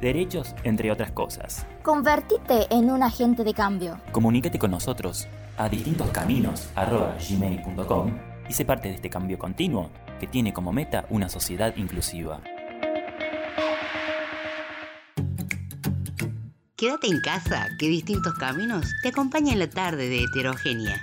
derechos, 0.00 0.54
entre 0.64 0.90
otras 0.90 1.12
cosas. 1.12 1.66
Convertite 1.82 2.66
en 2.70 2.90
un 2.90 3.02
agente 3.02 3.44
de 3.44 3.54
cambio. 3.54 4.00
Comunícate 4.12 4.58
con 4.58 4.70
nosotros 4.70 5.28
a 5.56 5.68
distintoscaminos.gmail.com 5.68 8.12
y 8.48 8.52
sé 8.52 8.64
parte 8.64 8.88
de 8.88 8.94
este 8.94 9.10
cambio 9.10 9.38
continuo 9.38 9.90
que 10.18 10.26
tiene 10.26 10.52
como 10.52 10.72
meta 10.72 11.06
una 11.10 11.28
sociedad 11.28 11.76
inclusiva. 11.76 12.40
Quédate 16.76 17.08
en 17.08 17.20
casa, 17.20 17.68
que 17.78 17.88
distintos 17.88 18.34
caminos 18.34 18.86
te 19.02 19.08
acompañan 19.08 19.54
en 19.54 19.58
la 19.58 19.68
tarde 19.68 20.08
de 20.08 20.22
heterogénea. 20.22 20.96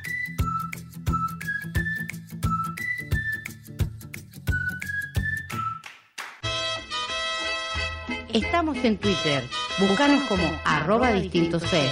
Estamos 8.36 8.76
en 8.84 8.98
Twitter. 8.98 9.42
Búscanos 9.80 10.22
como 10.28 10.44
arroba 10.66 11.14
distintos 11.14 11.64
C. 11.64 11.90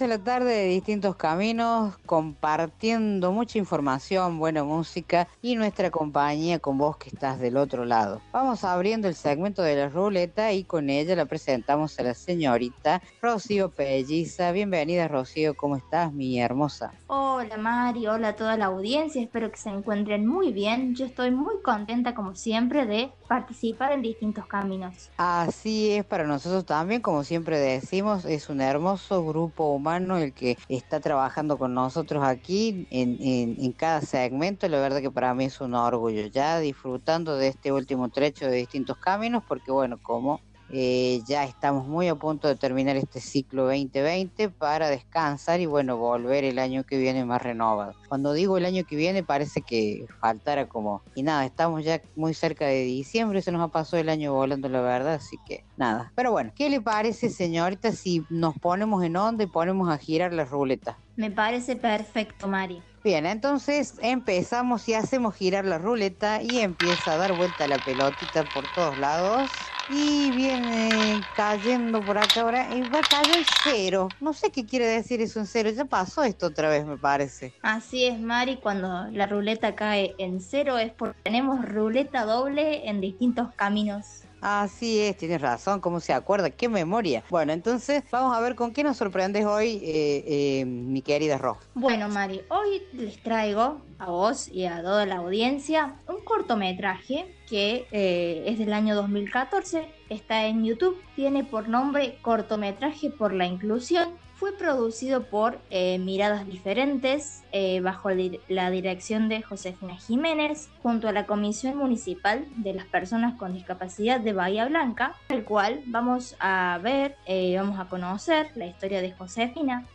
en 0.00 0.08
la 0.08 0.18
tarde 0.18 0.52
de 0.52 0.66
distintos 0.68 1.16
caminos, 1.16 1.94
compartiendo 2.06 3.32
mucha 3.32 3.58
información, 3.58 4.38
buena 4.38 4.64
música 4.64 5.28
y 5.42 5.56
nuestra 5.56 5.90
compañía 5.90 6.58
con 6.58 6.78
vos 6.78 6.96
que 6.96 7.10
estás 7.10 7.38
del 7.38 7.58
otro 7.58 7.84
lado. 7.84 8.22
Vamos 8.32 8.64
abriendo 8.64 9.08
el 9.08 9.14
segmento 9.14 9.62
de 9.62 9.76
la 9.76 9.88
ruleta 9.88 10.52
y 10.52 10.64
con 10.64 10.88
ella 10.88 11.16
la 11.16 11.26
presentamos 11.26 11.98
a 11.98 12.04
la 12.04 12.14
señorita 12.14 13.02
Rocío 13.20 13.70
Pelliza. 13.70 14.52
Bienvenida 14.52 15.06
Rocío, 15.06 15.54
¿cómo 15.54 15.76
estás 15.76 16.12
mi 16.12 16.40
hermosa? 16.40 16.92
Hola 17.06 17.58
Mari, 17.58 18.06
hola 18.06 18.28
a 18.28 18.36
toda 18.36 18.56
la 18.56 18.66
audiencia, 18.66 19.22
espero 19.22 19.50
que 19.50 19.58
se 19.58 19.68
encuentren 19.68 20.26
muy 20.26 20.52
bien. 20.52 20.94
Yo 20.94 21.04
estoy 21.04 21.30
muy 21.30 21.60
contenta 21.62 22.14
como 22.14 22.34
siempre 22.34 22.86
de 22.86 23.10
participar 23.28 23.92
en 23.92 24.02
distintos 24.02 24.46
caminos. 24.46 25.10
Así 25.18 25.90
es 25.90 26.04
para 26.04 26.24
nosotros 26.24 26.64
también, 26.64 27.02
como 27.02 27.22
siempre 27.22 27.58
decimos, 27.58 28.24
es 28.24 28.48
un 28.48 28.60
hermoso 28.60 29.24
grupo 29.24 29.70
humano 29.72 29.89
el 29.96 30.34
que 30.34 30.56
está 30.68 31.00
trabajando 31.00 31.58
con 31.58 31.74
nosotros 31.74 32.22
aquí 32.24 32.86
en, 32.90 33.16
en- 33.20 33.56
en 33.58 33.72
cada 33.72 34.00
segmento. 34.00 34.68
La 34.68 34.80
verdad 34.80 35.00
que 35.00 35.10
para 35.10 35.34
mí 35.34 35.44
es 35.46 35.60
un 35.60 35.74
orgullo 35.74 36.26
ya 36.26 36.58
disfrutando 36.60 37.36
de 37.36 37.48
este 37.48 37.72
último 37.72 38.10
trecho 38.10 38.46
de 38.46 38.56
distintos 38.56 38.96
caminos, 38.98 39.42
porque 39.46 39.70
bueno, 39.72 39.98
como 40.00 40.42
eh, 40.72 41.20
ya 41.26 41.44
estamos 41.44 41.86
muy 41.86 42.08
a 42.08 42.14
punto 42.14 42.48
de 42.48 42.56
terminar 42.56 42.96
este 42.96 43.20
ciclo 43.20 43.64
2020 43.64 44.50
para 44.50 44.88
descansar 44.88 45.60
y 45.60 45.66
bueno, 45.66 45.96
volver 45.96 46.44
el 46.44 46.58
año 46.58 46.84
que 46.84 46.98
viene 46.98 47.24
más 47.24 47.42
renovado. 47.42 47.94
Cuando 48.08 48.32
digo 48.32 48.56
el 48.56 48.64
año 48.64 48.84
que 48.84 48.96
viene 48.96 49.22
parece 49.22 49.62
que 49.62 50.06
faltara 50.20 50.68
como... 50.68 51.02
Y 51.14 51.22
nada, 51.22 51.44
estamos 51.44 51.84
ya 51.84 52.00
muy 52.16 52.34
cerca 52.34 52.66
de 52.66 52.84
diciembre, 52.84 53.42
se 53.42 53.52
nos 53.52 53.62
ha 53.62 53.68
pasado 53.68 54.00
el 54.00 54.08
año 54.08 54.32
volando 54.32 54.68
la 54.68 54.80
verdad, 54.80 55.14
así 55.14 55.36
que 55.46 55.64
nada. 55.76 56.12
Pero 56.14 56.32
bueno, 56.32 56.52
¿qué 56.54 56.70
le 56.70 56.80
parece 56.80 57.30
señorita 57.30 57.92
si 57.92 58.24
nos 58.30 58.58
ponemos 58.58 59.02
en 59.02 59.16
onda 59.16 59.44
y 59.44 59.48
ponemos 59.48 59.88
a 59.88 59.98
girar 59.98 60.32
la 60.32 60.44
ruleta? 60.44 60.98
Me 61.16 61.30
parece 61.30 61.76
perfecto, 61.76 62.48
Mari. 62.48 62.80
Bien, 63.02 63.24
entonces 63.24 63.94
empezamos 64.02 64.86
y 64.88 64.94
hacemos 64.94 65.34
girar 65.34 65.64
la 65.64 65.78
ruleta 65.78 66.42
y 66.42 66.60
empieza 66.60 67.14
a 67.14 67.16
dar 67.16 67.34
vuelta 67.34 67.66
la 67.66 67.78
pelotita 67.78 68.44
por 68.44 68.64
todos 68.74 68.98
lados. 68.98 69.50
Y 69.92 70.30
viene 70.30 71.20
cayendo 71.34 72.00
por 72.00 72.16
acá 72.16 72.42
ahora 72.42 72.74
y 72.74 72.82
va 72.82 73.00
a 73.00 73.02
caer 73.02 73.44
cero. 73.64 74.08
No 74.20 74.32
sé 74.32 74.50
qué 74.50 74.64
quiere 74.64 74.86
decir 74.86 75.20
eso 75.20 75.40
en 75.40 75.46
cero. 75.46 75.70
Ya 75.70 75.84
pasó 75.84 76.22
esto 76.22 76.46
otra 76.46 76.68
vez, 76.68 76.86
me 76.86 76.96
parece. 76.96 77.52
Así 77.62 78.04
es, 78.04 78.20
Mari, 78.20 78.58
cuando 78.58 79.08
la 79.10 79.26
ruleta 79.26 79.74
cae 79.74 80.14
en 80.18 80.40
cero 80.40 80.78
es 80.78 80.92
porque 80.92 81.18
tenemos 81.24 81.64
ruleta 81.64 82.24
doble 82.24 82.88
en 82.88 83.00
distintos 83.00 83.48
caminos. 83.56 84.19
Así 84.40 85.00
es, 85.00 85.18
tienes 85.18 85.40
razón, 85.40 85.80
¿cómo 85.80 86.00
se 86.00 86.14
acuerda? 86.14 86.50
¡Qué 86.50 86.68
memoria! 86.68 87.22
Bueno, 87.28 87.52
entonces 87.52 88.02
vamos 88.10 88.34
a 88.34 88.40
ver 88.40 88.54
con 88.54 88.72
qué 88.72 88.82
nos 88.82 88.96
sorprendes 88.96 89.44
hoy, 89.44 89.80
eh, 89.82 90.24
eh, 90.26 90.64
mi 90.64 91.02
querida 91.02 91.36
Ro. 91.36 91.58
Bueno, 91.74 92.08
Mari, 92.08 92.40
hoy 92.48 92.82
les 92.94 93.22
traigo 93.22 93.82
a 93.98 94.06
vos 94.06 94.48
y 94.48 94.64
a 94.64 94.80
toda 94.82 95.04
la 95.04 95.16
audiencia 95.16 95.96
un 96.08 96.24
cortometraje 96.24 97.36
que 97.48 97.86
eh, 97.90 98.44
es 98.46 98.58
del 98.58 98.72
año 98.72 98.94
2014, 98.94 99.86
está 100.08 100.46
en 100.46 100.64
YouTube, 100.64 100.96
tiene 101.16 101.44
por 101.44 101.68
nombre 101.68 102.18
Cortometraje 102.22 103.10
por 103.10 103.34
la 103.34 103.44
Inclusión 103.44 104.08
fue 104.40 104.56
producido 104.56 105.24
por 105.24 105.58
eh, 105.68 105.98
Miradas 105.98 106.46
Diferentes, 106.46 107.44
eh, 107.52 107.82
bajo 107.82 108.08
la 108.48 108.70
dirección 108.70 109.28
de 109.28 109.42
Josefina 109.42 109.98
Jiménez, 109.98 110.70
junto 110.82 111.08
a 111.08 111.12
la 111.12 111.26
Comisión 111.26 111.76
Municipal 111.76 112.46
de 112.56 112.72
las 112.72 112.86
Personas 112.86 113.36
con 113.38 113.52
Discapacidad 113.52 114.18
de 114.18 114.32
Bahía 114.32 114.64
Blanca, 114.64 115.14
el 115.28 115.44
cual 115.44 115.82
vamos 115.84 116.36
a 116.40 116.80
ver, 116.82 117.16
eh, 117.26 117.54
vamos 117.58 117.78
a 117.78 117.90
conocer 117.90 118.50
la 118.54 118.64
historia 118.64 119.02
de 119.02 119.12
Josefina, 119.12 119.86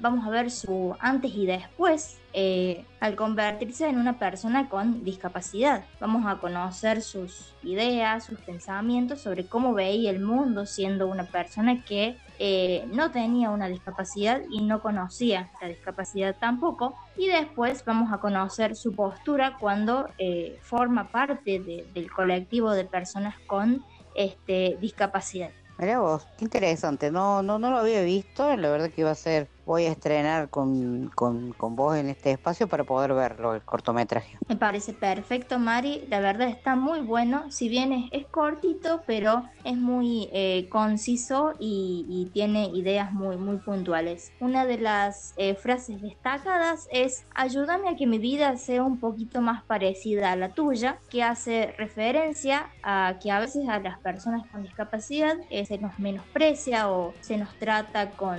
vamos 0.00 0.26
a 0.26 0.30
ver 0.30 0.50
su 0.50 0.94
antes 1.00 1.32
y 1.34 1.46
después 1.46 2.18
eh, 2.32 2.84
al 3.00 3.16
convertirse 3.16 3.88
en 3.88 3.98
una 3.98 4.18
persona 4.18 4.68
con 4.68 5.04
discapacidad. 5.04 5.84
Vamos 6.00 6.24
a 6.26 6.38
conocer 6.38 7.02
sus 7.02 7.54
ideas, 7.62 8.24
sus 8.24 8.38
pensamientos 8.40 9.22
sobre 9.22 9.46
cómo 9.46 9.74
veía 9.74 10.10
el 10.10 10.20
mundo 10.20 10.66
siendo 10.66 11.06
una 11.08 11.24
persona 11.24 11.82
que 11.84 12.16
eh, 12.38 12.84
no 12.92 13.10
tenía 13.10 13.50
una 13.50 13.68
discapacidad 13.68 14.42
y 14.50 14.62
no 14.62 14.80
conocía 14.82 15.50
la 15.60 15.68
discapacidad 15.68 16.36
tampoco. 16.38 16.94
Y 17.16 17.28
después 17.28 17.84
vamos 17.84 18.12
a 18.12 18.18
conocer 18.18 18.76
su 18.76 18.94
postura 18.94 19.56
cuando 19.58 20.08
eh, 20.18 20.58
forma 20.62 21.10
parte 21.10 21.58
de- 21.60 21.86
del 21.94 22.10
colectivo 22.10 22.72
de 22.72 22.84
personas 22.84 23.34
con 23.46 23.82
este, 24.14 24.76
discapacidad. 24.80 25.50
Mira 25.78 26.00
vos, 26.00 26.28
qué 26.36 26.44
interesante. 26.44 27.10
No, 27.10 27.42
no, 27.42 27.58
no 27.58 27.70
lo 27.70 27.78
había 27.78 28.02
visto. 28.02 28.56
La 28.56 28.70
verdad 28.70 28.90
que 28.90 29.00
iba 29.02 29.10
a 29.10 29.14
ser, 29.14 29.50
voy 29.66 29.84
a 29.86 29.90
estrenar 29.90 30.48
con, 30.48 31.10
con, 31.14 31.52
con 31.52 31.74
vos 31.74 31.96
en 31.96 32.08
este 32.08 32.30
espacio 32.30 32.68
para 32.68 32.84
poder 32.84 33.12
verlo, 33.12 33.54
el 33.54 33.62
cortometraje. 33.62 34.38
Me 34.48 34.56
parece 34.56 34.92
perfecto, 34.92 35.58
Mari. 35.58 36.06
La 36.08 36.20
verdad 36.20 36.48
está 36.48 36.76
muy 36.76 37.00
bueno. 37.00 37.50
Si 37.50 37.68
bien 37.68 37.92
es, 37.92 38.04
es 38.12 38.26
cortito, 38.28 39.02
pero 39.06 39.42
es 39.64 39.76
muy 39.76 40.28
eh, 40.32 40.68
conciso 40.70 41.52
y, 41.58 42.06
y 42.08 42.30
tiene 42.32 42.70
ideas 42.74 43.12
muy, 43.12 43.36
muy 43.36 43.58
puntuales. 43.58 44.32
Una 44.38 44.64
de 44.64 44.78
las 44.78 45.34
eh, 45.36 45.56
frases 45.56 46.00
destacadas 46.00 46.86
es: 46.92 47.26
Ayúdame 47.34 47.88
a 47.88 47.96
que 47.96 48.06
mi 48.06 48.18
vida 48.18 48.56
sea 48.56 48.84
un 48.84 49.00
poquito 49.00 49.40
más 49.40 49.64
parecida 49.64 50.30
a 50.30 50.36
la 50.36 50.50
tuya, 50.50 50.98
que 51.10 51.24
hace 51.24 51.74
referencia 51.76 52.70
a 52.84 53.18
que 53.20 53.32
a 53.32 53.40
veces 53.40 53.68
a 53.68 53.80
las 53.80 53.98
personas 53.98 54.46
con 54.52 54.62
discapacidad 54.62 55.34
eh, 55.50 55.66
se 55.66 55.78
nos 55.78 55.98
menosprecia 55.98 56.88
o 56.88 57.12
se 57.20 57.36
nos 57.36 57.52
trata 57.58 58.10
con 58.10 58.38